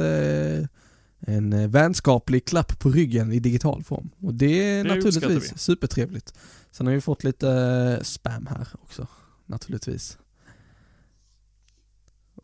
en 1.21 1.71
vänskaplig 1.71 2.45
klapp 2.45 2.79
på 2.79 2.89
ryggen 2.89 3.31
i 3.33 3.39
digital 3.39 3.83
form. 3.83 4.09
Och 4.21 4.33
det 4.33 4.63
är 4.63 4.83
Det 4.83 4.95
naturligtvis 4.95 5.53
vi. 5.53 5.57
supertrevligt. 5.57 6.33
Sen 6.71 6.87
har 6.87 6.93
vi 6.93 7.01
fått 7.01 7.23
lite 7.23 7.99
spam 8.03 8.47
här 8.47 8.67
också, 8.73 9.07
naturligtvis. 9.45 10.17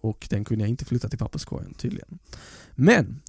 Och 0.05 0.27
den 0.29 0.43
kunde 0.45 0.63
jag 0.63 0.69
inte 0.69 0.85
flytta 0.85 1.09
till 1.09 1.19
papperskorgen 1.19 1.73
tydligen. 1.73 2.19
Men, 2.75 3.21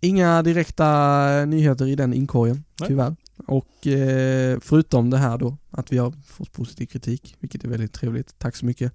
inga 0.00 0.42
direkta 0.42 1.44
nyheter 1.44 1.86
i 1.86 1.94
den 1.94 2.14
inkorgen, 2.14 2.64
Nej. 2.80 2.88
tyvärr. 2.88 3.16
Och 3.46 3.86
eh, 3.86 4.58
förutom 4.60 5.10
det 5.10 5.18
här 5.18 5.38
då, 5.38 5.56
att 5.70 5.92
vi 5.92 5.98
har 5.98 6.14
fått 6.26 6.52
positiv 6.52 6.86
kritik, 6.86 7.36
vilket 7.40 7.64
är 7.64 7.68
väldigt 7.68 7.92
trevligt. 7.92 8.38
Tack 8.38 8.56
så 8.56 8.66
mycket. 8.66 8.92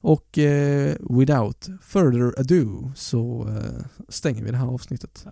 Och 0.00 0.38
eh, 0.38 0.96
without 1.00 1.68
further 1.82 2.40
ado 2.40 2.92
så 2.96 3.48
eh, 3.48 3.84
stänger 4.08 4.44
vi 4.44 4.50
det 4.50 4.56
här 4.56 4.66
avsnittet. 4.66 5.26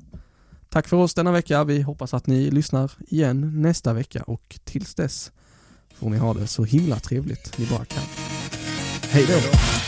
Tack 0.68 0.88
för 0.88 0.96
oss 0.96 1.14
denna 1.14 1.32
vecka. 1.32 1.64
Vi 1.64 1.82
hoppas 1.82 2.14
att 2.14 2.26
ni 2.26 2.50
lyssnar 2.50 2.92
igen 2.98 3.62
nästa 3.62 3.92
vecka 3.92 4.22
och 4.22 4.58
tills 4.64 4.94
dess 4.94 5.32
får 5.94 6.10
ni 6.10 6.16
ha 6.16 6.34
det 6.34 6.46
så 6.46 6.64
himla 6.64 6.96
trevligt 6.96 7.58
ni 7.58 7.66
bara 7.66 7.84
kan. 7.84 8.04
Hej 9.02 9.26
då! 9.28 9.87